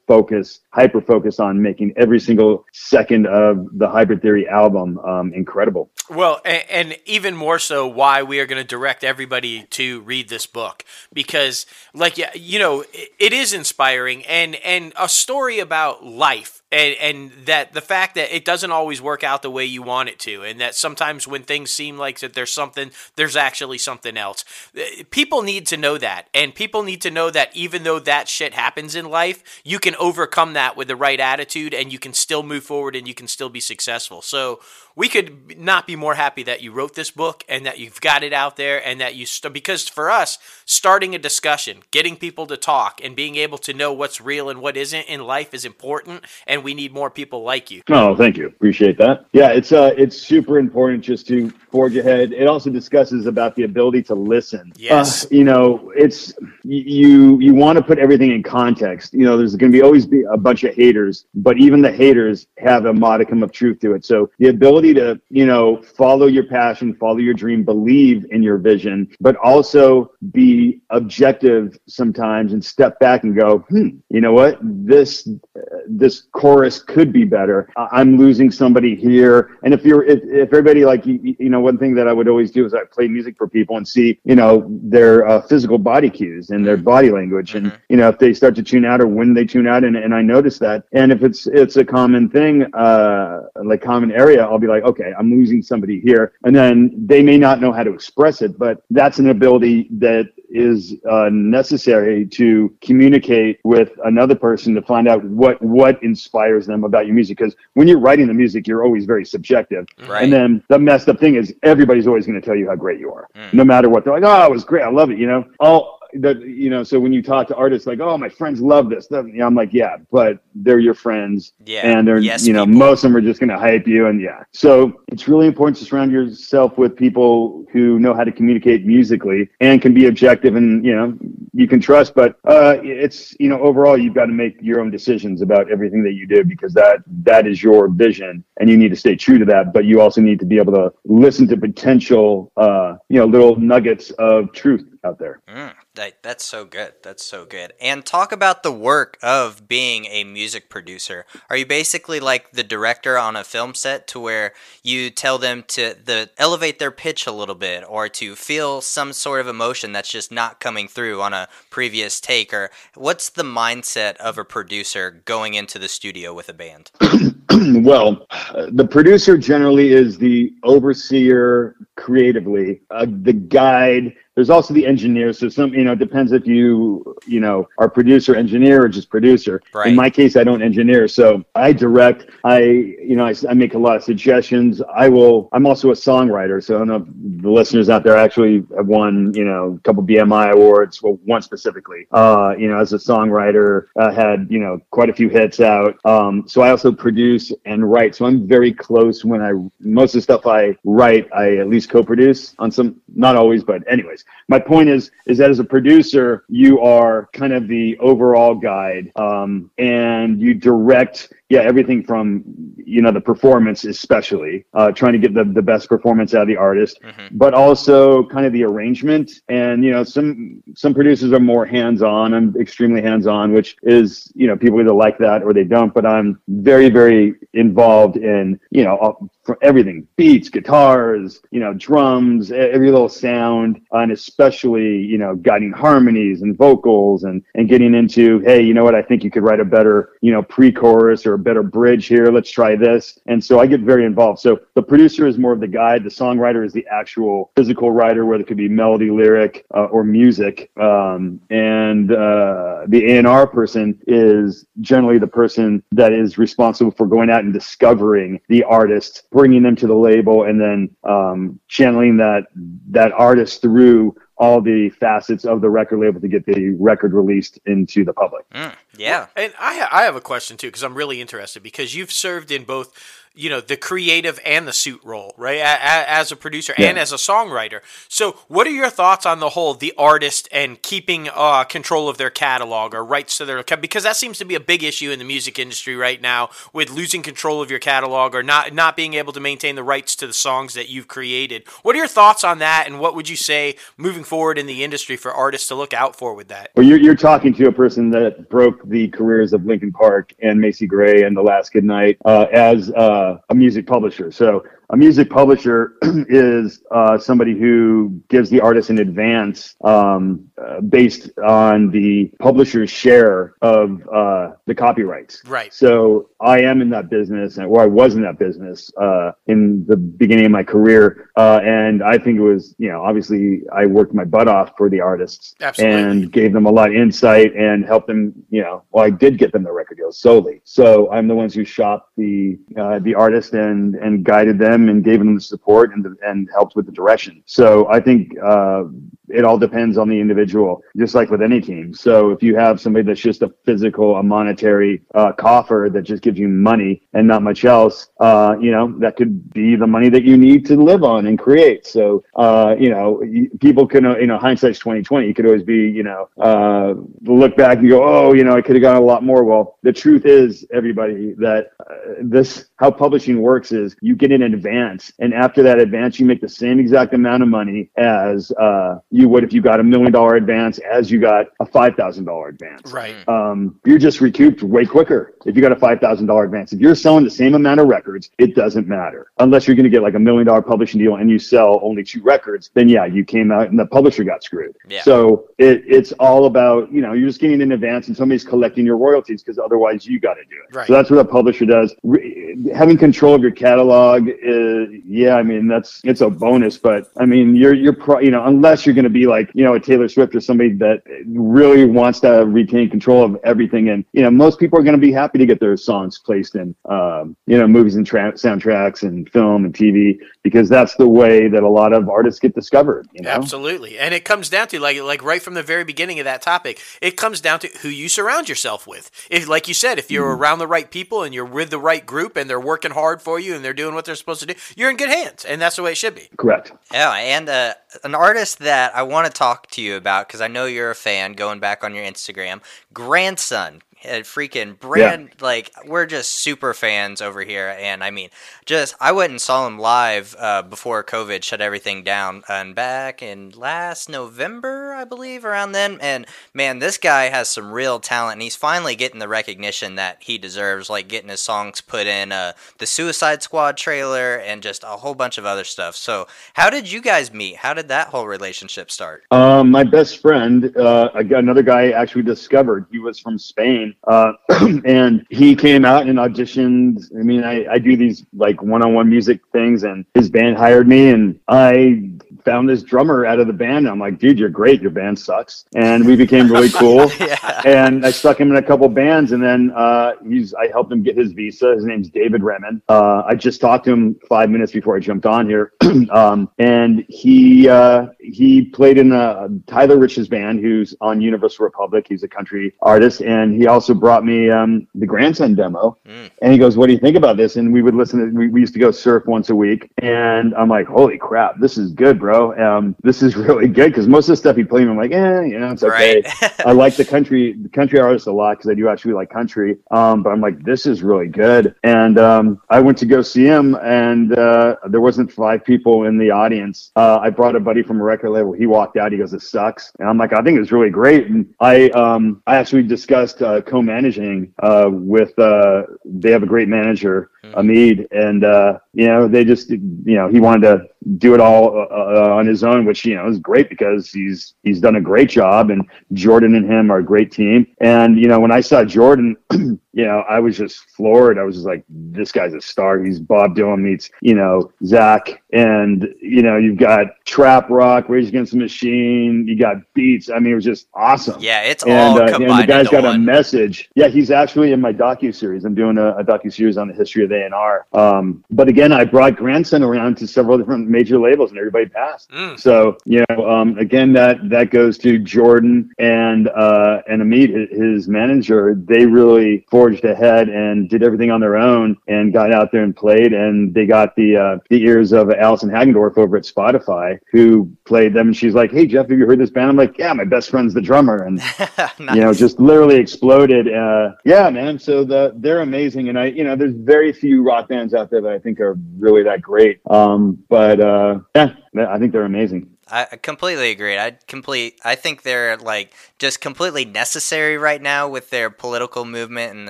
focus, 0.07 0.59
hyper 0.71 1.01
focus 1.01 1.39
on 1.39 1.61
making 1.61 1.93
every 1.95 2.19
single 2.19 2.65
second 2.73 3.27
of 3.27 3.67
the 3.77 3.87
Hybrid 3.87 4.21
Theory 4.21 4.47
album 4.47 4.99
um, 4.99 5.33
incredible. 5.33 5.89
Well, 6.09 6.41
and, 6.43 6.63
and 6.69 6.97
even 7.05 7.35
more 7.35 7.59
so, 7.59 7.87
why 7.87 8.23
we 8.23 8.39
are 8.39 8.45
going 8.45 8.61
to 8.61 8.67
direct 8.67 9.03
everybody 9.03 9.63
to 9.71 10.01
read 10.01 10.29
this 10.29 10.45
book 10.45 10.83
because, 11.13 11.65
like, 11.93 12.17
yeah, 12.17 12.31
you 12.35 12.59
know, 12.59 12.81
it, 12.93 13.09
it 13.19 13.33
is 13.33 13.53
inspiring 13.53 14.25
and 14.25 14.55
and 14.55 14.93
a 14.99 15.07
story 15.07 15.59
about 15.59 16.05
life. 16.05 16.57
And, 16.73 16.95
and 17.01 17.31
that 17.47 17.73
the 17.73 17.81
fact 17.81 18.15
that 18.15 18.33
it 18.33 18.45
doesn't 18.45 18.71
always 18.71 19.01
work 19.01 19.25
out 19.25 19.41
the 19.41 19.51
way 19.51 19.65
you 19.65 19.81
want 19.81 20.07
it 20.07 20.19
to, 20.19 20.43
and 20.43 20.61
that 20.61 20.73
sometimes 20.73 21.27
when 21.27 21.43
things 21.43 21.69
seem 21.69 21.97
like 21.97 22.19
that 22.19 22.33
there's 22.33 22.53
something, 22.53 22.91
there's 23.17 23.35
actually 23.35 23.77
something 23.77 24.15
else. 24.15 24.45
Uh, 24.73 25.03
People 25.09 25.41
need 25.41 25.67
to 25.67 25.75
know 25.75 25.97
that, 25.97 26.29
and 26.33 26.55
people 26.55 26.83
need 26.83 27.01
to 27.01 27.11
know 27.11 27.29
that 27.29 27.53
even 27.53 27.83
though 27.83 27.99
that 27.99 28.29
shit 28.29 28.53
happens 28.53 28.95
in 28.95 29.09
life, 29.09 29.61
you 29.65 29.79
can 29.79 29.90
can 29.91 29.99
overcome 29.99 30.53
that 30.53 30.77
with 30.77 30.87
the 30.87 30.95
right 30.95 31.19
attitude 31.19 31.73
and 31.73 31.91
you 31.91 31.99
can 31.99 32.13
still 32.13 32.43
move 32.43 32.63
forward 32.63 32.95
and 32.95 33.07
you 33.07 33.13
can 33.13 33.27
still 33.27 33.49
be 33.49 33.59
successful. 33.59 34.21
So 34.21 34.59
we 34.95 35.07
could 35.07 35.57
not 35.59 35.87
be 35.87 35.95
more 35.95 36.15
happy 36.15 36.43
that 36.43 36.61
you 36.61 36.71
wrote 36.71 36.95
this 36.95 37.11
book 37.11 37.43
and 37.47 37.65
that 37.65 37.79
you've 37.79 38.01
got 38.01 38.23
it 38.23 38.33
out 38.33 38.57
there 38.57 38.85
and 38.85 38.99
that 38.99 39.15
you 39.15 39.25
st- 39.25 39.53
because 39.53 39.87
for 39.87 40.09
us 40.09 40.37
starting 40.65 41.15
a 41.15 41.19
discussion 41.19 41.77
getting 41.91 42.15
people 42.15 42.45
to 42.47 42.57
talk 42.57 42.99
and 43.03 43.15
being 43.15 43.35
able 43.35 43.57
to 43.57 43.73
know 43.73 43.93
what's 43.93 44.19
real 44.19 44.49
and 44.49 44.61
what 44.61 44.75
isn't 44.75 45.07
in 45.07 45.21
life 45.21 45.53
is 45.53 45.65
important 45.65 46.25
and 46.47 46.63
we 46.63 46.73
need 46.73 46.93
more 46.93 47.09
people 47.09 47.43
like 47.43 47.71
you. 47.71 47.81
Oh 47.89 48.15
thank 48.15 48.37
you. 48.37 48.47
Appreciate 48.47 48.97
that. 48.97 49.25
Yeah 49.33 49.49
it's 49.49 49.71
uh 49.71 49.93
it's 49.97 50.17
super 50.17 50.59
important 50.59 51.03
just 51.03 51.27
to 51.27 51.49
forge 51.71 51.95
ahead. 51.95 52.33
It 52.33 52.47
also 52.47 52.69
discusses 52.69 53.25
about 53.25 53.55
the 53.55 53.63
ability 53.63 54.03
to 54.03 54.15
listen. 54.15 54.73
Yes. 54.75 55.25
Uh, 55.25 55.27
you 55.31 55.43
know 55.43 55.91
it's 55.95 56.33
you 56.63 57.39
you 57.39 57.53
want 57.53 57.77
to 57.77 57.83
put 57.83 57.97
everything 57.97 58.31
in 58.31 58.43
context. 58.43 59.13
You 59.13 59.25
know 59.25 59.37
there's 59.37 59.55
going 59.55 59.71
to 59.71 59.77
be 59.77 59.80
always 59.81 60.05
be 60.05 60.23
a 60.31 60.37
bunch 60.37 60.63
of 60.63 60.75
haters 60.75 61.25
but 61.35 61.57
even 61.57 61.81
the 61.81 61.91
haters 61.91 62.47
have 62.57 62.85
a 62.85 62.93
modicum 62.93 63.43
of 63.43 63.51
truth 63.51 63.79
to 63.79 63.93
it 63.93 64.05
so 64.05 64.29
the 64.39 64.49
ability 64.49 64.93
to, 64.95 65.21
you 65.29 65.45
know, 65.45 65.81
follow 65.81 66.27
your 66.27 66.43
passion, 66.43 66.93
follow 66.95 67.17
your 67.17 67.33
dream, 67.33 67.63
believe 67.63 68.25
in 68.31 68.43
your 68.43 68.57
vision, 68.57 69.09
but 69.19 69.35
also 69.37 70.11
be 70.31 70.81
objective 70.89 71.77
sometimes 71.87 72.53
and 72.53 72.63
step 72.63 72.99
back 72.99 73.23
and 73.23 73.35
go, 73.35 73.59
hmm, 73.69 73.89
you 74.09 74.19
know 74.19 74.33
what? 74.33 74.57
This 74.61 75.27
uh, 75.55 75.61
this 75.87 76.23
chorus 76.33 76.81
could 76.81 77.13
be 77.13 77.23
better. 77.23 77.69
I'm 77.77 78.17
losing 78.17 78.51
somebody 78.51 78.95
here. 78.95 79.57
And 79.63 79.73
if 79.73 79.85
you're 79.85 80.03
if, 80.03 80.19
if 80.23 80.47
everybody 80.49 80.83
like 80.83 81.05
you, 81.05 81.35
you 81.39 81.49
know, 81.49 81.59
one 81.61 81.77
thing 81.77 81.95
that 81.95 82.07
I 82.07 82.13
would 82.13 82.27
always 82.27 82.51
do 82.51 82.65
is 82.65 82.73
I 82.73 82.83
play 82.83 83.07
music 83.07 83.37
for 83.37 83.47
people 83.47 83.77
and 83.77 83.87
see, 83.87 84.19
you 84.25 84.35
know, 84.35 84.67
their 84.83 85.27
uh, 85.27 85.41
physical 85.41 85.77
body 85.77 86.09
cues 86.09 86.49
and 86.49 86.65
their 86.65 86.77
body 86.77 87.09
language, 87.09 87.55
and 87.55 87.67
mm-hmm. 87.67 87.77
you 87.89 87.97
know, 87.97 88.09
if 88.09 88.19
they 88.19 88.33
start 88.33 88.55
to 88.55 88.63
tune 88.63 88.83
out 88.83 88.99
or 88.99 89.07
when 89.07 89.33
they 89.33 89.45
tune 89.45 89.67
out, 89.67 89.70
and, 89.77 89.95
and 89.95 90.13
I 90.13 90.21
notice 90.21 90.59
that. 90.59 90.83
And 90.91 91.11
if 91.11 91.23
it's 91.23 91.47
it's 91.47 91.77
a 91.77 91.85
common 91.85 92.29
thing, 92.29 92.73
uh, 92.73 93.43
like 93.63 93.81
common 93.81 94.11
area, 94.11 94.43
I'll 94.43 94.59
be 94.59 94.67
like, 94.67 94.83
okay, 94.83 95.13
I'm 95.17 95.31
losing 95.31 95.61
somebody 95.61 95.99
here. 95.99 96.33
And 96.43 96.55
then 96.55 96.93
they 97.05 97.21
may 97.21 97.37
not 97.37 97.61
know 97.61 97.71
how 97.71 97.83
to 97.83 97.93
express 97.93 98.41
it, 98.41 98.57
but 98.57 98.83
that's 98.89 99.19
an 99.19 99.29
ability 99.29 99.87
that 99.99 100.29
is 100.51 100.95
uh, 101.09 101.29
necessary 101.31 102.25
to 102.25 102.75
communicate 102.81 103.59
with 103.63 103.91
another 104.03 104.35
person 104.35 104.75
to 104.75 104.81
find 104.81 105.07
out 105.07 105.23
what 105.23 105.61
what 105.61 106.01
inspires 106.03 106.67
them 106.67 106.83
about 106.83 107.05
your 107.05 107.15
music 107.15 107.37
because 107.37 107.55
when 107.73 107.87
you're 107.87 107.99
writing 107.99 108.27
the 108.27 108.33
music 108.33 108.67
you're 108.67 108.83
always 108.83 109.05
very 109.05 109.25
subjective 109.25 109.85
right. 110.07 110.23
and 110.23 110.33
then 110.33 110.63
the 110.67 110.77
messed 110.77 111.07
up 111.07 111.19
thing 111.19 111.35
is 111.35 111.53
everybody's 111.63 112.05
always 112.05 112.25
going 112.25 112.39
to 112.39 112.45
tell 112.45 112.55
you 112.55 112.67
how 112.67 112.75
great 112.75 112.99
you 112.99 113.11
are 113.11 113.27
mm. 113.35 113.53
no 113.53 113.63
matter 113.63 113.89
what 113.89 114.03
they're 114.03 114.13
like 114.13 114.23
oh 114.23 114.45
it 114.45 114.51
was 114.51 114.65
great 114.65 114.83
i 114.83 114.89
love 114.89 115.09
it 115.09 115.17
you 115.17 115.27
know 115.27 115.45
all 115.59 116.00
that 116.13 116.41
you 116.41 116.69
know 116.69 116.83
so 116.83 116.99
when 116.99 117.13
you 117.13 117.21
talk 117.21 117.47
to 117.47 117.55
artists 117.55 117.87
like 117.87 117.99
oh 117.99 118.17
my 118.17 118.29
friends 118.29 118.61
love 118.61 118.89
this 118.89 119.07
i'm 119.11 119.55
like 119.55 119.73
yeah 119.73 119.97
but 120.11 120.39
they're 120.55 120.79
your 120.79 120.93
friends 120.93 121.53
yeah 121.65 121.81
and 121.81 122.07
they're 122.07 122.19
yes, 122.19 122.45
you 122.45 122.53
know 122.53 122.65
people. 122.65 122.79
most 122.79 123.03
of 123.03 123.09
them 123.09 123.17
are 123.17 123.21
just 123.21 123.39
going 123.39 123.49
to 123.49 123.57
hype 123.57 123.87
you 123.87 124.07
and 124.07 124.21
yeah 124.21 124.43
so 124.51 125.01
it's 125.07 125.27
really 125.27 125.47
important 125.47 125.77
to 125.77 125.85
surround 125.85 126.11
yourself 126.11 126.77
with 126.77 126.95
people 126.95 127.65
who 127.71 127.99
know 127.99 128.13
how 128.13 128.23
to 128.23 128.31
communicate 128.31 128.85
musically 128.85 129.49
and 129.59 129.81
can 129.81 129.93
be 129.93 130.07
objective 130.07 130.55
and 130.55 130.85
you 130.85 130.95
know 130.95 131.17
you 131.53 131.67
can 131.67 131.79
trust 131.79 132.13
but 132.13 132.37
uh 132.47 132.77
it's 132.83 133.35
you 133.39 133.49
know 133.49 133.59
overall 133.61 133.97
you've 133.97 134.13
got 134.13 134.25
to 134.25 134.33
make 134.33 134.57
your 134.61 134.79
own 134.79 134.91
decisions 134.91 135.41
about 135.41 135.71
everything 135.71 136.03
that 136.03 136.13
you 136.13 136.27
do 136.27 136.43
because 136.43 136.73
that 136.73 136.99
that 137.07 137.47
is 137.47 137.63
your 137.63 137.87
vision 137.87 138.43
and 138.59 138.69
you 138.69 138.77
need 138.77 138.89
to 138.89 138.95
stay 138.95 139.15
true 139.15 139.37
to 139.37 139.45
that 139.45 139.73
but 139.73 139.85
you 139.85 140.01
also 140.01 140.21
need 140.21 140.39
to 140.39 140.45
be 140.45 140.57
able 140.57 140.73
to 140.73 140.91
listen 141.05 141.47
to 141.47 141.57
potential 141.57 142.51
uh 142.57 142.95
you 143.09 143.17
know 143.17 143.25
little 143.25 143.55
nuggets 143.55 144.11
of 144.11 144.51
truth 144.53 144.85
out 145.03 145.19
there. 145.19 145.41
Mm, 145.47 145.73
that, 145.95 146.23
that's 146.23 146.45
so 146.45 146.63
good. 146.63 146.93
That's 147.03 147.23
so 147.23 147.45
good. 147.45 147.73
And 147.81 148.05
talk 148.05 148.31
about 148.31 148.63
the 148.63 148.71
work 148.71 149.17
of 149.21 149.67
being 149.67 150.05
a 150.05 150.23
music 150.23 150.69
producer. 150.69 151.25
Are 151.49 151.57
you 151.57 151.65
basically 151.65 152.19
like 152.19 152.51
the 152.51 152.63
director 152.63 153.17
on 153.17 153.35
a 153.35 153.43
film 153.43 153.73
set 153.73 154.07
to 154.07 154.19
where 154.19 154.53
you 154.83 155.09
tell 155.09 155.37
them 155.37 155.63
to 155.69 155.95
the 156.03 156.29
elevate 156.37 156.79
their 156.79 156.91
pitch 156.91 157.27
a 157.27 157.31
little 157.31 157.55
bit 157.55 157.83
or 157.87 158.07
to 158.09 158.35
feel 158.35 158.81
some 158.81 159.11
sort 159.11 159.41
of 159.41 159.47
emotion 159.47 159.91
that's 159.91 160.11
just 160.11 160.31
not 160.31 160.59
coming 160.59 160.87
through 160.87 161.21
on 161.21 161.33
a 161.33 161.49
previous 161.69 162.21
take 162.21 162.53
or 162.53 162.71
what's 162.95 163.29
the 163.29 163.43
mindset 163.43 164.15
of 164.17 164.37
a 164.37 164.45
producer 164.45 165.21
going 165.25 165.55
into 165.55 165.77
the 165.77 165.89
studio 165.89 166.33
with 166.33 166.47
a 166.47 166.53
band? 166.53 166.91
well, 167.83 168.27
the 168.71 168.87
producer 168.89 169.37
generally 169.37 169.91
is 169.91 170.17
the 170.17 170.53
overseer 170.63 171.75
creatively, 171.97 172.81
uh, 172.91 173.05
the 173.05 173.33
guide 173.33 174.15
there's 174.41 174.49
also 174.49 174.73
the 174.73 174.87
engineer. 174.87 175.33
So 175.33 175.49
some, 175.49 175.71
you 175.71 175.83
know, 175.83 175.91
it 175.91 175.99
depends 175.99 176.31
if 176.31 176.47
you, 176.47 177.15
you 177.27 177.39
know, 177.39 177.69
are 177.77 177.87
producer, 177.87 178.33
engineer, 178.35 178.83
or 178.83 178.89
just 178.89 179.07
producer. 179.07 179.61
Right. 179.71 179.89
In 179.89 179.95
my 179.95 180.09
case, 180.09 180.35
I 180.35 180.43
don't 180.43 180.63
engineer. 180.63 181.07
So 181.07 181.43
I 181.53 181.73
direct. 181.73 182.25
I, 182.43 182.61
you 182.61 183.15
know, 183.15 183.27
I, 183.27 183.35
I 183.47 183.53
make 183.53 183.75
a 183.75 183.77
lot 183.77 183.97
of 183.97 184.03
suggestions. 184.03 184.81
I 184.95 185.09
will. 185.09 185.47
I'm 185.53 185.67
also 185.67 185.91
a 185.91 185.93
songwriter. 185.93 186.63
So 186.63 186.73
I 186.73 186.77
don't 186.79 186.87
know 186.87 186.95
if 186.95 187.43
the 187.43 187.51
listeners 187.51 187.87
out 187.87 188.03
there 188.03 188.17
actually 188.17 188.65
have 188.75 188.87
won, 188.87 189.31
you 189.35 189.45
know, 189.45 189.77
a 189.77 189.79
couple 189.81 190.01
BMI 190.01 190.53
awards. 190.53 191.03
Well, 191.03 191.19
one 191.23 191.43
specifically. 191.43 192.07
Uh, 192.11 192.55
you 192.57 192.67
know, 192.67 192.79
as 192.79 192.93
a 192.93 192.97
songwriter, 192.97 193.89
uh, 193.95 194.11
had 194.11 194.47
you 194.49 194.57
know 194.57 194.79
quite 194.89 195.11
a 195.11 195.13
few 195.13 195.29
hits 195.29 195.59
out. 195.59 195.99
Um, 196.03 196.45
so 196.47 196.63
I 196.63 196.71
also 196.71 196.91
produce 196.91 197.53
and 197.65 197.91
write. 197.91 198.15
So 198.15 198.25
I'm 198.25 198.47
very 198.47 198.73
close 198.73 199.23
when 199.23 199.43
I 199.43 199.51
most 199.79 200.15
of 200.15 200.17
the 200.17 200.21
stuff 200.23 200.47
I 200.47 200.75
write, 200.83 201.31
I 201.31 201.57
at 201.57 201.69
least 201.69 201.91
co-produce 201.91 202.55
on 202.57 202.71
some. 202.71 202.99
Not 203.13 203.35
always, 203.35 203.63
but 203.63 203.83
anyways 203.87 204.25
my 204.47 204.59
point 204.59 204.89
is 204.89 205.11
is 205.27 205.37
that 205.37 205.49
as 205.49 205.59
a 205.59 205.63
producer, 205.63 206.43
you 206.49 206.81
are 206.81 207.29
kind 207.33 207.53
of 207.53 207.67
the 207.67 207.97
overall 207.99 208.55
guide, 208.55 209.11
um, 209.15 209.71
and 209.77 210.41
you 210.41 210.53
direct 210.53 211.31
yeah, 211.51 211.59
everything 211.63 212.01
from 212.01 212.45
you 212.77 213.01
know 213.01 213.11
the 213.11 213.19
performance, 213.19 213.83
especially 213.83 214.63
uh, 214.73 214.89
trying 214.93 215.11
to 215.11 215.19
get 215.19 215.33
the, 215.33 215.43
the 215.43 215.61
best 215.61 215.89
performance 215.89 216.33
out 216.33 216.43
of 216.43 216.47
the 216.47 216.55
artist, 216.55 217.01
mm-hmm. 217.01 217.27
but 217.37 217.53
also 217.53 218.25
kind 218.27 218.45
of 218.45 218.53
the 218.53 218.63
arrangement. 218.63 219.29
And 219.49 219.83
you 219.83 219.91
know, 219.91 220.05
some 220.05 220.63
some 220.75 220.93
producers 220.93 221.33
are 221.33 221.41
more 221.41 221.65
hands 221.65 222.01
on. 222.01 222.33
I'm 222.33 222.55
extremely 222.55 223.01
hands 223.01 223.27
on, 223.27 223.51
which 223.51 223.75
is 223.83 224.31
you 224.33 224.47
know 224.47 224.55
people 224.55 224.79
either 224.79 224.93
like 224.93 225.17
that 225.17 225.43
or 225.43 225.51
they 225.53 225.65
don't. 225.65 225.93
But 225.93 226.05
I'm 226.05 226.39
very 226.47 226.87
very 226.87 227.33
involved 227.53 228.15
in 228.15 228.57
you 228.69 228.85
know 228.85 229.29
from 229.51 229.59
everything 229.61 230.07
beats 230.15 230.49
guitars 230.49 231.41
you 231.51 231.59
know 231.59 231.73
drums 231.73 232.51
every 232.51 232.91
little 232.91 233.09
sound 233.09 233.81
and 233.91 234.11
especially 234.11 234.97
you 234.97 235.17
know 235.17 235.35
guiding 235.35 235.71
harmonies 235.71 236.41
and 236.41 236.57
vocals 236.57 237.23
and 237.23 237.43
and 237.55 237.67
getting 237.67 237.93
into 237.93 238.39
hey 238.39 238.61
you 238.61 238.73
know 238.73 238.83
what 238.83 238.95
i 238.95 239.01
think 239.01 239.23
you 239.23 239.31
could 239.31 239.43
write 239.43 239.59
a 239.59 239.65
better 239.65 240.13
you 240.21 240.31
know 240.31 240.41
pre-chorus 240.41 241.25
or 241.25 241.33
a 241.33 241.39
better 241.39 241.63
bridge 241.63 242.07
here. 242.07 242.27
Let's 242.27 242.51
try 242.51 242.75
this. 242.75 243.17
And 243.27 243.43
so 243.43 243.59
I 243.59 243.65
get 243.65 243.81
very 243.81 244.05
involved. 244.05 244.39
So 244.39 244.59
the 244.75 244.81
producer 244.81 245.27
is 245.27 245.37
more 245.37 245.53
of 245.53 245.59
the 245.59 245.67
guide. 245.67 246.03
The 246.03 246.09
songwriter 246.09 246.65
is 246.65 246.73
the 246.73 246.85
actual 246.91 247.51
physical 247.55 247.91
writer, 247.91 248.25
whether 248.25 248.43
it 248.43 248.47
could 248.47 248.57
be 248.57 248.69
melody, 248.69 249.09
lyric, 249.09 249.65
uh, 249.73 249.85
or 249.85 250.03
music. 250.03 250.71
Um, 250.79 251.41
and 251.49 252.11
uh, 252.11 252.85
the 252.87 253.17
A&R 253.17 253.47
person 253.47 253.99
is 254.07 254.65
generally 254.81 255.17
the 255.17 255.27
person 255.27 255.83
that 255.91 256.13
is 256.13 256.37
responsible 256.37 256.91
for 256.91 257.07
going 257.07 257.29
out 257.29 257.43
and 257.43 257.53
discovering 257.53 258.39
the 258.49 258.63
artist, 258.63 259.23
bringing 259.41 259.63
them 259.63 259.75
to 259.75 259.87
the 259.87 259.95
label, 259.95 260.43
and 260.43 260.61
then 260.61 260.95
um, 261.03 261.59
channeling 261.67 262.17
that 262.17 262.43
that 262.91 263.11
artist 263.11 263.59
through 263.59 264.15
all 264.37 264.61
the 264.61 264.89
facets 264.99 265.45
of 265.45 265.61
the 265.61 265.69
record 265.69 265.99
label 265.99 266.21
to 266.21 266.27
get 266.27 266.45
the 266.45 266.75
record 266.79 267.13
released 267.13 267.59
into 267.65 268.05
the 268.05 268.13
public. 268.13 268.47
Mm, 268.51 268.75
yeah. 268.97 269.27
And 269.35 269.51
I, 269.59 269.87
I 269.91 270.03
have 270.03 270.15
a 270.15 270.21
question 270.21 270.57
too, 270.57 270.67
because 270.67 270.83
I'm 270.83 270.93
really 270.93 271.19
interested 271.19 271.63
because 271.63 271.95
you've 271.95 272.11
served 272.11 272.51
in 272.51 272.63
both 272.63 272.93
you 273.33 273.49
know 273.49 273.61
the 273.61 273.77
creative 273.77 274.39
and 274.45 274.67
the 274.67 274.73
suit 274.73 274.99
role 275.03 275.33
right 275.37 275.59
as 275.59 276.31
a 276.31 276.35
producer 276.35 276.73
yeah. 276.77 276.89
and 276.89 276.99
as 276.99 277.11
a 277.11 277.15
songwriter. 277.15 277.79
So 278.09 278.37
what 278.47 278.67
are 278.67 278.71
your 278.71 278.89
thoughts 278.89 279.25
on 279.25 279.39
the 279.39 279.49
whole 279.49 279.73
the 279.73 279.93
artist 279.97 280.49
and 280.51 280.81
keeping 280.81 281.29
uh, 281.33 281.63
control 281.63 282.09
of 282.09 282.17
their 282.17 282.29
catalog 282.29 282.93
or 282.93 283.05
rights 283.05 283.37
to 283.37 283.45
their 283.45 283.63
because 283.63 284.03
that 284.03 284.17
seems 284.17 284.37
to 284.39 284.45
be 284.45 284.55
a 284.55 284.59
big 284.59 284.83
issue 284.83 285.11
in 285.11 285.19
the 285.19 285.25
music 285.25 285.57
industry 285.57 285.95
right 285.95 286.21
now 286.21 286.49
with 286.73 286.89
losing 286.89 287.21
control 287.21 287.61
of 287.61 287.69
your 287.69 287.79
catalog 287.79 288.35
or 288.35 288.43
not 288.43 288.73
not 288.73 288.97
being 288.97 289.13
able 289.13 289.31
to 289.31 289.39
maintain 289.39 289.75
the 289.75 289.83
rights 289.83 290.15
to 290.17 290.27
the 290.27 290.33
songs 290.33 290.73
that 290.73 290.89
you've 290.89 291.07
created. 291.07 291.67
What 291.83 291.95
are 291.95 291.99
your 291.99 292.07
thoughts 292.07 292.43
on 292.43 292.59
that 292.59 292.85
and 292.87 292.99
what 292.99 293.15
would 293.15 293.29
you 293.29 293.37
say 293.37 293.75
moving 293.97 294.23
forward 294.23 294.57
in 294.57 294.65
the 294.65 294.83
industry 294.83 295.15
for 295.15 295.31
artists 295.31 295.67
to 295.69 295.75
look 295.75 295.93
out 295.93 296.15
for 296.17 296.33
with 296.33 296.49
that? 296.49 296.71
Well 296.75 296.85
you're, 296.85 296.99
you're 296.99 297.15
talking 297.15 297.53
to 297.53 297.67
a 297.67 297.71
person 297.71 298.09
that 298.11 298.49
broke 298.49 298.87
the 298.89 299.07
careers 299.07 299.53
of 299.53 299.65
linkin 299.65 299.93
park 299.93 300.33
and 300.41 300.59
macy 300.59 300.85
gray 300.85 301.23
and 301.23 301.35
the 301.35 301.41
last 301.41 301.71
good 301.71 301.85
night 301.85 302.17
uh, 302.25 302.47
as 302.51 302.91
uh, 302.91 303.20
Uh, 303.21 303.37
a 303.49 303.55
music 303.55 303.85
publisher. 303.85 304.31
So 304.31 304.63
a 304.91 304.97
music 304.97 305.29
publisher 305.29 305.95
is 306.01 306.83
uh, 306.91 307.17
somebody 307.17 307.57
who 307.57 308.21
gives 308.27 308.49
the 308.49 308.59
artist 308.59 308.89
an 308.89 308.99
advance 308.99 309.75
um, 309.85 310.49
uh, 310.61 310.81
based 310.81 311.29
on 311.39 311.89
the 311.91 312.29
publisher's 312.39 312.89
share 312.89 313.53
of 313.61 314.01
uh, 314.13 314.51
the 314.67 314.75
copyrights. 314.75 315.41
Right. 315.47 315.73
So 315.73 316.29
I 316.41 316.61
am 316.61 316.81
in 316.81 316.89
that 316.89 317.09
business, 317.09 317.57
or 317.57 317.81
I 317.81 317.85
was 317.85 318.15
in 318.15 318.21
that 318.23 318.37
business 318.37 318.91
uh, 319.01 319.31
in 319.47 319.85
the 319.87 319.95
beginning 319.95 320.45
of 320.45 320.51
my 320.51 320.63
career, 320.63 321.31
uh, 321.37 321.61
and 321.63 322.03
I 322.03 322.17
think 322.17 322.37
it 322.37 322.43
was, 322.43 322.75
you 322.77 322.89
know, 322.89 323.01
obviously 323.01 323.61
I 323.71 323.85
worked 323.85 324.13
my 324.13 324.25
butt 324.25 324.49
off 324.49 324.73
for 324.77 324.89
the 324.89 324.99
artists 324.99 325.55
Absolutely. 325.61 326.01
and 326.01 326.31
gave 326.31 326.51
them 326.51 326.65
a 326.65 326.71
lot 326.71 326.89
of 326.89 326.95
insight 326.95 327.55
and 327.55 327.85
helped 327.85 328.07
them, 328.07 328.33
you 328.49 328.61
know. 328.61 328.83
Well, 328.91 329.05
I 329.05 329.09
did 329.09 329.37
get 329.37 329.53
them 329.53 329.63
the 329.63 329.71
record 329.71 329.99
deals 329.99 330.19
solely, 330.19 330.61
so 330.65 331.09
I'm 331.11 331.29
the 331.29 331.35
ones 331.35 331.53
who 331.53 331.63
shopped 331.63 332.09
the 332.17 332.59
uh, 332.77 332.99
the 332.99 333.15
artist 333.15 333.53
and 333.53 333.95
and 333.95 334.25
guided 334.25 334.59
them 334.59 334.80
and 334.89 335.03
gave 335.03 335.19
them 335.19 335.35
the 335.35 335.41
support 335.41 335.93
and 335.93 336.03
the, 336.03 336.15
and 336.25 336.49
helped 336.53 336.75
with 336.75 336.85
the 336.85 336.91
direction. 336.91 337.43
So 337.45 337.87
I 337.89 337.99
think 337.99 338.35
uh, 338.43 338.83
it 339.29 339.45
all 339.45 339.57
depends 339.57 339.97
on 339.97 340.09
the 340.09 340.19
individual, 340.19 340.83
just 340.97 341.15
like 341.15 341.29
with 341.29 341.41
any 341.41 341.61
team. 341.61 341.93
So 341.93 342.31
if 342.31 342.43
you 342.43 342.55
have 342.55 342.81
somebody 342.81 343.05
that's 343.05 343.21
just 343.21 343.41
a 343.41 343.53
physical, 343.65 344.15
a 344.17 344.23
monetary 344.23 345.01
uh, 345.15 345.31
coffer 345.31 345.89
that 345.93 346.03
just 346.03 346.21
gives 346.21 346.37
you 346.37 346.47
money 346.47 347.01
and 347.13 347.27
not 347.27 347.41
much 347.41 347.65
else, 347.65 348.09
uh, 348.19 348.55
you 348.59 348.71
know, 348.71 348.93
that 348.99 349.15
could 349.15 349.53
be 349.53 349.75
the 349.75 349.87
money 349.87 350.09
that 350.09 350.23
you 350.23 350.37
need 350.37 350.65
to 350.65 350.75
live 350.75 351.03
on 351.03 351.27
and 351.27 351.39
create. 351.39 351.85
So, 351.87 352.23
uh, 352.35 352.75
you 352.79 352.89
know, 352.89 353.23
people 353.59 353.87
can, 353.87 354.05
uh, 354.05 354.17
you 354.17 354.27
know, 354.27 354.37
hindsight's 354.37 354.79
twenty 354.79 355.01
twenty. 355.01 355.27
You 355.27 355.33
could 355.33 355.45
always 355.45 355.63
be, 355.63 355.89
you 355.89 356.03
know, 356.03 356.29
uh, 356.39 356.93
look 357.23 357.55
back 357.55 357.77
and 357.79 357.89
go, 357.89 358.03
oh, 358.03 358.33
you 358.33 358.43
know, 358.43 358.55
I 358.57 358.61
could 358.61 358.75
have 358.75 358.81
gotten 358.81 359.01
a 359.01 359.05
lot 359.05 359.23
more. 359.23 359.43
Well, 359.43 359.77
the 359.83 359.93
truth 359.93 360.25
is, 360.25 360.65
everybody, 360.73 361.33
that 361.37 361.71
uh, 361.79 361.93
this 362.21 362.65
how 362.77 362.91
publishing 362.91 363.41
works 363.41 363.71
is 363.71 363.95
you 364.01 364.15
get 364.15 364.31
in 364.31 364.41
advance, 364.71 365.11
and 365.19 365.33
after 365.33 365.63
that 365.63 365.79
advance, 365.79 366.19
you 366.19 366.25
make 366.25 366.41
the 366.41 366.49
same 366.49 366.79
exact 366.79 367.13
amount 367.13 367.43
of 367.43 367.49
money 367.49 367.89
as 367.97 368.51
uh, 368.53 368.99
you 369.09 369.27
would 369.29 369.43
if 369.43 369.53
you 369.53 369.61
got 369.61 369.79
a 369.79 369.83
million 369.83 370.11
dollar 370.11 370.35
advance, 370.35 370.79
as 370.79 371.11
you 371.11 371.19
got 371.19 371.47
a 371.59 371.65
five 371.65 371.95
thousand 371.95 372.25
dollar 372.25 372.49
advance 372.49 372.91
Right. 372.91 373.15
um, 373.27 373.79
you're 373.85 373.97
just 373.97 374.21
recouped 374.21 374.63
way 374.63 374.85
quicker 374.85 375.33
if 375.45 375.55
you 375.55 375.61
got 375.61 375.71
a 375.71 375.75
five 375.75 375.99
thousand 375.99 376.27
dollar 376.27 376.43
advance. 376.45 376.73
If 376.73 376.79
you're 376.79 376.95
selling 376.95 377.23
the 377.23 377.29
same 377.31 377.55
amount 377.55 377.79
of 377.79 377.87
records, 377.87 378.29
it 378.37 378.55
doesn't 378.55 378.87
matter 378.87 379.31
unless 379.39 379.67
you're 379.67 379.75
going 379.75 379.83
to 379.83 379.89
get 379.89 380.01
like 380.03 380.15
a 380.15 380.19
million 380.19 380.45
dollar 380.47 380.61
publishing 380.61 380.99
deal 380.99 381.15
and 381.15 381.29
you 381.29 381.39
sell 381.39 381.79
only 381.83 382.03
two 382.03 382.21
records. 382.21 382.71
Then 382.73 382.89
yeah, 382.89 383.05
you 383.05 383.23
came 383.25 383.51
out 383.51 383.69
and 383.69 383.77
the 383.77 383.85
publisher 383.87 384.23
got 384.23 384.43
screwed. 384.43 384.75
Yeah. 384.87 385.03
So 385.03 385.49
it, 385.57 385.83
it's 385.85 386.11
all 386.13 386.45
about 386.45 386.91
you 386.91 387.01
know 387.01 387.13
you're 387.13 387.27
just 387.27 387.41
getting 387.41 387.61
in 387.61 387.71
advance 387.73 388.07
and 388.07 388.15
somebody's 388.15 388.43
collecting 388.43 388.85
your 388.85 388.97
royalties 388.97 389.43
because 389.43 389.59
otherwise 389.59 390.05
you 390.05 390.19
got 390.19 390.35
to 390.35 390.43
do 390.45 390.55
it. 390.67 390.75
Right. 390.75 390.87
So 390.87 390.93
that's 390.93 391.09
what 391.09 391.19
a 391.19 391.25
publisher 391.25 391.65
does. 391.65 391.93
Re- 392.03 392.71
having 392.73 392.97
control 392.97 393.35
of 393.35 393.41
your 393.41 393.51
catalog, 393.51 394.27
is, 394.27 394.60
yeah, 395.05 395.35
I 395.35 395.43
mean 395.43 395.67
that's 395.67 396.01
it's 396.03 396.21
a 396.21 396.29
bonus, 396.29 396.77
but 396.77 397.11
I 397.17 397.25
mean 397.25 397.55
you're 397.55 397.73
you're 397.73 397.93
pro, 397.93 398.19
you 398.19 398.31
know 398.31 398.43
unless 398.45 398.85
you're 398.85 398.95
going 398.95 399.03
to 399.03 399.09
be 399.09 399.27
like 399.27 399.49
you 399.53 399.63
know 399.63 399.73
a 399.73 399.79
Taylor 399.79 400.07
Swift 400.07 400.35
or 400.35 400.41
somebody 400.41 400.73
that 400.75 401.03
really 401.27 401.85
wants 401.85 402.19
to 402.21 402.45
retain 402.45 402.89
control 402.89 403.23
of 403.23 403.37
everything, 403.43 403.89
and 403.89 404.05
you 404.13 404.21
know 404.21 404.31
most 404.31 404.59
people 404.59 404.79
are 404.79 404.83
going 404.83 404.95
to 404.95 405.01
be 405.01 405.11
happy 405.11 405.37
to 405.39 405.45
get 405.45 405.59
their 405.59 405.77
songs 405.77 406.19
placed 406.19 406.55
in 406.55 406.75
um, 406.89 407.35
you 407.47 407.57
know 407.57 407.67
movies 407.67 407.95
and 407.95 408.05
tra- 408.05 408.33
soundtracks 408.33 409.03
and 409.03 409.29
film 409.31 409.65
and 409.65 409.73
TV 409.73 410.17
because 410.43 410.69
that's 410.69 410.95
the 410.95 411.07
way 411.07 411.47
that 411.47 411.63
a 411.63 411.69
lot 411.69 411.93
of 411.93 412.09
artists 412.09 412.39
get 412.39 412.55
discovered. 412.55 413.07
You 413.13 413.21
know, 413.23 413.29
Absolutely. 413.29 413.99
And 413.99 414.13
it 414.13 414.25
comes 414.25 414.49
down 414.49 414.67
to 414.69 414.79
like 414.79 414.99
like 415.01 415.23
right 415.23 415.41
from 415.41 415.53
the 415.53 415.63
very 415.63 415.83
beginning 415.83 416.19
of 416.19 416.25
that 416.25 416.41
topic, 416.41 416.79
it 417.01 417.17
comes 417.17 417.41
down 417.41 417.59
to 417.59 417.67
who 417.81 417.89
you 417.89 418.09
surround 418.09 418.49
yourself 418.49 418.87
with. 418.87 419.11
If 419.29 419.47
like 419.47 419.67
you 419.67 419.73
said, 419.73 419.99
if 419.99 420.09
you're 420.11 420.31
Mm-hmm. 420.31 420.41
around 420.41 420.59
the 420.59 420.67
right 420.67 420.89
people 420.89 421.23
and 421.23 421.33
you're 421.33 421.45
with 421.45 421.69
the 421.69 421.79
right 421.79 422.05
group 422.05 422.37
and 422.37 422.49
they're 422.49 422.59
working 422.59 422.91
hard 422.91 423.21
for 423.21 423.39
you 423.39 423.55
and 423.55 423.63
they're 423.65 423.73
doing 423.73 423.95
what 423.95 424.05
they're 424.05 424.15
supposed 424.15 424.40
to 424.41 424.53
do, 424.53 424.59
you're 424.75 424.89
in 424.89 424.97
good 424.97 425.09
hands. 425.09 425.45
And 425.45 425.61
that's 425.61 425.75
the 425.75 425.83
way 425.83 425.91
it 425.91 425.97
should 425.97 426.15
be. 426.15 426.29
correct. 426.37 426.71
Yeah, 426.91 427.13
and 427.13 427.49
uh, 427.49 427.73
an 428.03 428.15
artist 428.15 428.59
that 428.59 428.95
I 428.95 429.03
want 429.03 429.27
to 429.27 429.33
talk 429.33 429.67
to 429.71 429.81
you 429.81 429.95
about 429.95 430.27
because 430.27 430.41
I 430.41 430.47
know 430.47 430.65
you're 430.65 430.91
a 430.91 430.95
fan. 430.95 431.33
Going 431.33 431.59
back 431.59 431.83
on 431.83 431.95
your 431.95 432.03
Instagram, 432.03 432.61
grandson, 432.93 433.81
uh, 434.03 434.21
freaking 434.23 434.79
brand 434.79 435.29
like 435.41 435.71
we're 435.85 436.05
just 436.05 436.31
super 436.31 436.73
fans 436.73 437.21
over 437.21 437.43
here. 437.43 437.75
And 437.79 438.03
I 438.03 438.11
mean, 438.11 438.29
just 438.65 438.95
I 438.99 439.11
went 439.11 439.31
and 439.31 439.41
saw 439.41 439.67
him 439.67 439.79
live 439.79 440.35
uh, 440.39 440.61
before 440.63 441.03
COVID 441.03 441.43
shut 441.43 441.61
everything 441.61 442.03
down, 442.03 442.43
and 442.49 442.75
back 442.75 443.21
in 443.21 443.51
last 443.51 444.09
November, 444.09 444.93
I 444.93 445.03
believe, 445.03 445.45
around 445.45 445.71
then. 445.73 445.97
And 446.01 446.25
man, 446.53 446.79
this 446.79 446.97
guy 446.97 447.25
has 447.25 447.49
some 447.49 447.71
real 447.71 447.99
talent, 447.99 448.33
and 448.33 448.41
he's 448.41 448.55
finally 448.55 448.95
getting 448.95 449.19
the 449.19 449.27
recognition 449.27 449.95
that 449.95 450.17
he 450.21 450.37
deserves, 450.37 450.89
like 450.89 451.07
getting 451.07 451.29
his 451.29 451.41
songs 451.41 451.81
put 451.81 452.07
in 452.07 452.31
uh, 452.31 452.53
the 452.77 452.85
Suicide 452.85 453.43
Squad 453.43 453.77
trailer 453.77 454.37
and 454.37 454.63
just 454.63 454.83
a 454.83 454.87
whole 454.87 455.15
bunch 455.15 455.37
of 455.37 455.45
other 455.45 455.63
stuff. 455.63 455.95
So, 455.95 456.27
how 456.53 456.69
did 456.69 456.91
you 456.91 457.01
guys 457.01 457.33
meet? 457.33 457.57
How 457.57 457.73
did 457.73 457.87
that 457.89 458.07
whole 458.07 458.27
relationship 458.27 458.91
start? 458.91 459.23
Um, 459.31 459.71
my 459.71 459.83
best 459.83 460.21
friend, 460.21 460.75
uh, 460.77 461.09
I 461.13 461.23
got 461.23 461.39
another 461.39 461.63
guy 461.63 461.89
I 461.89 461.91
actually 461.91 462.23
discovered. 462.23 462.85
He 462.91 462.99
was 462.99 463.19
from 463.19 463.37
Spain, 463.37 463.90
uh, 464.07 464.33
and 464.85 465.25
he 465.29 465.55
came 465.55 465.85
out 465.85 466.07
and 466.07 466.17
auditioned. 466.17 467.03
I 467.17 467.23
mean, 467.23 467.43
I, 467.43 467.65
I 467.73 467.79
do 467.79 467.95
these 467.95 468.25
like 468.33 468.61
one-on-one 468.61 469.09
music 469.09 469.41
things, 469.51 469.83
and 469.83 470.05
his 470.13 470.29
band 470.29 470.57
hired 470.57 470.87
me, 470.87 471.09
and 471.09 471.39
I 471.47 472.11
found 472.43 472.67
this 472.69 472.83
drummer 472.83 473.25
out 473.25 473.39
of 473.39 473.47
the 473.47 473.53
band. 473.53 473.87
I'm 473.87 473.99
like, 473.99 474.19
dude, 474.19 474.39
you're 474.39 474.49
great. 474.49 474.81
Your 474.81 474.91
band 474.91 475.17
sucks, 475.17 475.65
and 475.75 476.05
we 476.05 476.15
became 476.15 476.51
really 476.51 476.69
cool. 476.81 477.11
Yeah. 477.19 477.61
and 477.65 478.05
I 478.05 478.11
stuck 478.11 478.39
him 478.39 478.49
in 478.51 478.57
a 478.57 478.61
couple 478.61 478.87
bands, 478.89 479.31
and 479.31 479.41
then 479.41 479.71
uh, 479.75 480.13
he's 480.27 480.53
I 480.53 480.67
helped 480.67 480.91
him 480.91 481.03
get 481.03 481.17
his 481.17 481.31
visa. 481.33 481.73
His 481.75 481.85
name's 481.85 482.09
David 482.09 482.41
Remen. 482.41 482.81
Uh, 482.89 483.23
I 483.25 483.35
just 483.35 483.61
talked 483.61 483.85
to 483.85 483.91
him 483.91 484.15
five 484.27 484.49
minutes 484.49 484.71
before 484.71 484.95
I 484.95 484.99
jumped 484.99 485.25
on 485.25 485.47
here, 485.47 485.73
um, 486.11 486.49
and 486.57 487.05
he 487.09 487.69
uh, 487.69 488.07
he 488.19 488.65
played 488.65 488.97
in 488.97 489.11
a 489.11 489.49
Tyler 489.67 489.97
Rich's 489.97 490.27
band, 490.27 490.59
who's 490.59 490.95
on 491.01 491.21
Universal 491.21 491.63
Republic. 491.65 492.05
He's 492.07 492.23
a 492.23 492.27
country 492.27 492.73
artist, 492.81 493.21
and 493.21 493.53
he 493.53 493.67
also 493.67 493.80
brought 493.89 494.25
me 494.25 494.49
um, 494.49 494.87
the 494.95 495.05
grandson 495.05 495.55
demo. 495.55 495.97
Mm. 496.07 496.29
And 496.41 496.51
he 496.51 496.57
goes, 496.57 496.77
"What 496.77 496.87
do 496.87 496.93
you 496.93 496.99
think 496.99 497.15
about 497.15 497.37
this?" 497.37 497.55
And 497.55 497.73
we 497.73 497.81
would 497.81 497.95
listen 497.95 498.19
to. 498.19 498.37
We, 498.37 498.47
we 498.49 498.59
used 498.59 498.73
to 498.73 498.79
go 498.79 498.91
surf 498.91 499.25
once 499.25 499.49
a 499.49 499.55
week, 499.55 499.89
and 499.97 500.53
I'm 500.55 500.69
like, 500.69 500.87
"Holy 500.87 501.17
crap, 501.17 501.59
this 501.59 501.77
is 501.77 501.91
good, 501.91 502.19
bro! 502.19 502.53
Um, 502.59 502.95
this 503.03 503.21
is 503.21 503.35
really 503.47 503.67
good." 503.67 503.91
Because 503.91 504.07
most 504.07 504.25
of 504.25 504.33
the 504.33 504.37
stuff 504.37 504.55
he 504.55 504.63
played, 504.63 504.87
I'm 504.87 504.97
like, 504.97 505.11
"Eh, 505.11 505.41
you 505.43 505.59
know, 505.59 505.71
it's 505.71 505.83
okay." 505.83 506.21
Right. 506.21 506.65
I 506.65 506.71
like 506.83 506.95
the 506.95 507.05
country 507.05 507.53
the 507.53 507.69
country 507.69 507.99
artists 507.99 508.27
a 508.27 508.31
lot 508.31 508.57
because 508.57 508.69
I 508.69 508.73
do 508.73 508.87
actually 508.87 509.13
like 509.13 509.29
country. 509.29 509.77
Um, 509.91 510.23
but 510.23 510.31
I'm 510.31 510.41
like, 510.41 510.63
this 510.63 510.85
is 510.85 511.03
really 511.03 511.27
good. 511.27 511.75
And 511.83 512.19
um, 512.19 512.61
I 512.69 512.79
went 512.79 512.97
to 512.99 513.05
go 513.05 513.21
see 513.21 513.45
him, 513.45 513.75
and 513.75 514.37
uh, 514.37 514.75
there 514.89 515.01
wasn't 515.01 515.31
five 515.31 515.63
people 515.63 516.05
in 516.05 516.17
the 516.17 516.31
audience. 516.31 516.91
Uh, 516.95 517.19
I 517.21 517.29
brought 517.29 517.55
a 517.55 517.59
buddy 517.59 517.83
from 517.83 517.99
a 517.99 518.03
record 518.03 518.31
label. 518.31 518.53
He 518.53 518.65
walked 518.65 518.97
out. 518.97 519.11
He 519.11 519.17
goes, 519.17 519.33
"It 519.33 519.41
sucks," 519.41 519.91
and 519.99 520.07
I'm 520.07 520.17
like, 520.17 520.33
"I 520.33 520.41
think 520.41 520.59
it's 520.59 520.71
really 520.71 520.89
great." 520.89 521.27
And 521.27 521.53
I 521.59 521.89
um, 521.89 522.41
I 522.47 522.55
actually 522.55 522.83
discussed 522.83 523.41
uh, 523.41 523.61
co-managing 523.71 524.53
uh, 524.61 524.89
with. 524.91 525.37
Uh, 525.39 525.83
they 526.05 526.31
have 526.31 526.43
a 526.43 526.45
great 526.45 526.67
manager, 526.67 527.31
Amid, 527.53 528.07
and 528.11 528.43
uh, 528.43 528.79
you 528.93 529.07
know 529.07 529.27
they 529.27 529.43
just 529.45 529.69
you 529.69 530.15
know 530.17 530.27
he 530.27 530.39
wanted 530.39 530.67
to 530.67 530.87
do 531.17 531.33
it 531.33 531.39
all 531.39 531.69
uh, 531.69 531.85
uh, 531.85 532.35
on 532.35 532.45
his 532.45 532.63
own, 532.63 532.85
which 532.85 533.05
you 533.05 533.15
know 533.15 533.27
is 533.27 533.39
great 533.39 533.69
because 533.69 534.09
he's 534.09 534.55
he's 534.63 534.79
done 534.79 534.97
a 534.97 535.01
great 535.01 535.29
job, 535.29 535.71
and 535.71 535.89
Jordan 536.13 536.55
and 536.55 536.69
him 536.69 536.91
are 536.91 536.99
a 536.99 537.03
great 537.03 537.31
team. 537.31 537.65
And 537.79 538.19
you 538.19 538.27
know 538.27 538.39
when 538.39 538.51
I 538.51 538.61
saw 538.61 538.83
Jordan, 538.83 539.37
you 539.93 540.05
know 540.05 540.23
I 540.29 540.39
was 540.39 540.57
just 540.57 540.89
floored. 540.91 541.37
I 541.37 541.43
was 541.43 541.55
just 541.55 541.67
like, 541.67 541.83
this 541.89 542.31
guy's 542.31 542.53
a 542.53 542.61
star. 542.61 543.03
He's 543.03 543.19
Bob 543.19 543.55
Dylan 543.55 543.81
meets 543.81 544.09
you 544.21 544.35
know 544.35 544.71
Zach, 544.85 545.41
and 545.53 546.07
you 546.21 546.41
know 546.41 546.57
you've 546.57 546.77
got 546.77 547.07
trap 547.25 547.69
rock, 547.69 548.09
Rage 548.09 548.27
Against 548.27 548.53
the 548.53 548.57
Machine. 548.57 549.45
You 549.47 549.57
got 549.57 549.77
beats. 549.93 550.29
I 550.29 550.39
mean 550.39 550.53
it 550.53 550.55
was 550.55 550.65
just 550.65 550.87
awesome 550.93 551.41
yeah, 551.41 551.61
it's 551.61 551.83
and, 551.83 551.93
all 551.93 552.17
uh, 552.17 552.25
and 552.25 552.43
the 552.43 552.65
guy's 552.67 552.87
got 552.87 553.05
a 553.05 553.17
message. 553.17 553.89
Yeah, 553.95 554.07
he's 554.07 554.31
actually 554.31 554.71
in 554.71 554.79
my 554.79 554.93
docu 554.93 555.33
series. 555.33 555.65
I'm 555.65 555.75
doing 555.75 555.97
a, 555.97 556.17
a 556.17 556.23
docu 556.23 556.53
series 556.53 556.77
on 556.77 556.87
the 556.87 556.93
history 556.93 557.23
of 557.23 557.31
A 557.31 557.45
and 557.45 557.53
R. 557.53 557.87
Um, 557.93 558.43
but 558.51 558.67
again, 558.67 558.91
I 558.91 559.05
brought 559.05 559.35
grandson 559.35 559.83
around 559.83 560.17
to 560.17 560.27
several 560.27 560.57
different 560.57 560.87
major 560.87 561.19
labels, 561.19 561.51
and 561.51 561.59
everybody 561.59 561.87
passed. 561.87 562.29
Mm. 562.31 562.59
So 562.59 562.97
you 563.05 563.23
know, 563.29 563.49
um, 563.49 563.77
again, 563.77 564.13
that 564.13 564.49
that 564.49 564.69
goes 564.69 564.97
to 564.99 565.17
Jordan 565.19 565.91
and 565.99 566.47
uh, 566.49 567.01
and 567.07 567.21
Amit, 567.21 567.71
his 567.71 568.07
manager. 568.07 568.75
They 568.75 569.05
really 569.05 569.65
forged 569.81 570.05
ahead 570.05 570.47
and 570.47 570.87
did 570.87 571.01
everything 571.01 571.31
on 571.31 571.41
their 571.41 571.57
own, 571.57 571.97
and 572.07 572.31
got 572.31 572.53
out 572.53 572.71
there 572.71 572.83
and 572.83 572.95
played. 572.95 573.33
And 573.33 573.73
they 573.73 573.87
got 573.87 574.15
the 574.15 574.37
uh, 574.37 574.57
the 574.69 574.83
ears 574.83 575.11
of 575.11 575.31
Alison 575.31 575.71
Hagendorf 575.71 576.19
over 576.19 576.37
at 576.37 576.43
Spotify, 576.43 577.17
who 577.31 577.71
played 577.85 578.13
them. 578.13 578.27
And 578.27 578.37
she's 578.37 578.53
like, 578.53 578.71
"Hey, 578.71 578.85
Jeff, 578.85 579.09
have 579.09 579.17
you 579.17 579.25
heard 579.25 579.39
this 579.39 579.49
band?" 579.49 579.69
I'm 579.71 579.75
like, 579.75 579.97
"Yeah, 579.97 580.13
my 580.13 580.23
best 580.23 580.51
friend's 580.51 580.75
the 580.75 580.81
drummer." 580.81 581.23
And 581.23 581.37
Nice. 581.37 581.99
you 582.15 582.21
know, 582.21 582.31
just 582.31 582.59
literally 582.59 582.97
exploded. 582.97 583.73
Uh, 583.73 584.11
yeah, 584.23 584.51
man. 584.51 584.77
So 584.77 585.03
the 585.03 585.33
they're 585.37 585.61
amazing, 585.61 586.09
and 586.09 586.19
I, 586.19 586.25
you 586.25 586.43
know, 586.43 586.55
there's 586.55 586.75
very 586.75 587.11
few 587.11 587.41
rock 587.41 587.67
bands 587.67 587.95
out 587.95 588.11
there 588.11 588.21
that 588.21 588.31
I 588.31 588.37
think 588.37 588.59
are 588.59 588.77
really 588.99 589.23
that 589.23 589.41
great. 589.41 589.81
Um, 589.89 590.43
but 590.47 590.79
uh, 590.79 591.19
yeah, 591.35 591.55
I 591.75 591.97
think 591.97 592.11
they're 592.11 592.25
amazing. 592.25 592.70
I 592.91 593.15
completely 593.15 593.71
agree. 593.71 593.97
I 593.97 594.17
complete. 594.27 594.79
I 594.83 594.95
think 594.95 595.21
they're 595.21 595.55
like 595.57 595.93
just 596.19 596.41
completely 596.41 596.83
necessary 596.83 597.57
right 597.57 597.81
now 597.81 598.07
with 598.07 598.29
their 598.29 598.49
political 598.49 599.05
movement, 599.05 599.55
and 599.55 599.69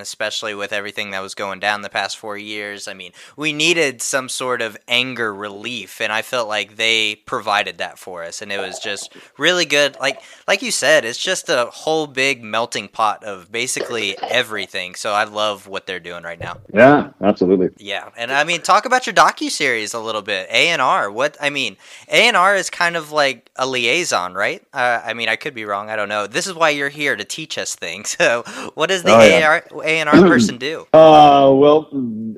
especially 0.00 0.54
with 0.54 0.72
everything 0.72 1.12
that 1.12 1.22
was 1.22 1.34
going 1.34 1.60
down 1.60 1.82
the 1.82 1.88
past 1.88 2.18
four 2.18 2.36
years. 2.36 2.88
I 2.88 2.94
mean, 2.94 3.12
we 3.36 3.52
needed 3.52 4.02
some 4.02 4.28
sort 4.28 4.60
of 4.60 4.76
anger 4.88 5.32
relief, 5.32 6.00
and 6.00 6.12
I 6.12 6.22
felt 6.22 6.48
like 6.48 6.76
they 6.76 7.14
provided 7.14 7.78
that 7.78 7.96
for 7.98 8.24
us, 8.24 8.42
and 8.42 8.50
it 8.50 8.58
was 8.58 8.80
just 8.80 9.16
really 9.38 9.66
good. 9.66 9.96
Like 10.00 10.20
like 10.48 10.60
you 10.60 10.72
said, 10.72 11.04
it's 11.04 11.22
just 11.22 11.48
a 11.48 11.66
whole 11.66 12.08
big 12.08 12.42
melting 12.42 12.88
pot 12.88 13.22
of 13.22 13.52
basically 13.52 14.18
everything. 14.18 14.96
So 14.96 15.12
I 15.12 15.24
love 15.24 15.68
what 15.68 15.86
they're 15.86 16.00
doing 16.00 16.24
right 16.24 16.40
now. 16.40 16.58
Yeah, 16.74 17.10
absolutely. 17.20 17.70
Yeah, 17.78 18.10
and 18.16 18.32
I 18.32 18.42
mean, 18.42 18.62
talk 18.62 18.84
about 18.84 19.06
your 19.06 19.14
docu 19.14 19.48
series 19.48 19.94
a 19.94 20.00
little 20.00 20.22
bit. 20.22 20.48
A 20.50 20.68
and 20.68 20.82
R. 20.82 21.10
What 21.10 21.36
I 21.40 21.50
mean, 21.50 21.76
A 22.08 22.26
and 22.26 22.36
R 22.36 22.56
is 22.56 22.68
kind 22.68 22.96
of 22.96 23.11
like 23.12 23.50
a 23.56 23.66
liaison, 23.66 24.34
right? 24.34 24.62
Uh, 24.72 25.00
I 25.04 25.14
mean, 25.14 25.28
I 25.28 25.36
could 25.36 25.54
be 25.54 25.64
wrong. 25.64 25.90
I 25.90 25.96
don't 25.96 26.08
know. 26.08 26.26
This 26.26 26.46
is 26.46 26.54
why 26.54 26.70
you're 26.70 26.88
here 26.88 27.14
to 27.16 27.24
teach 27.24 27.58
us 27.58 27.74
things. 27.76 28.16
So, 28.22 28.42
what 28.74 28.88
does 28.88 29.02
the 29.02 29.12
Oh, 29.14 29.20
A 29.20 29.28
yeah. 29.40 29.60
A 29.84 30.00
and 30.00 30.08
R 30.08 30.20
person 30.22 30.56
do? 30.58 30.86
Uh, 30.94 31.50
well, 31.54 31.88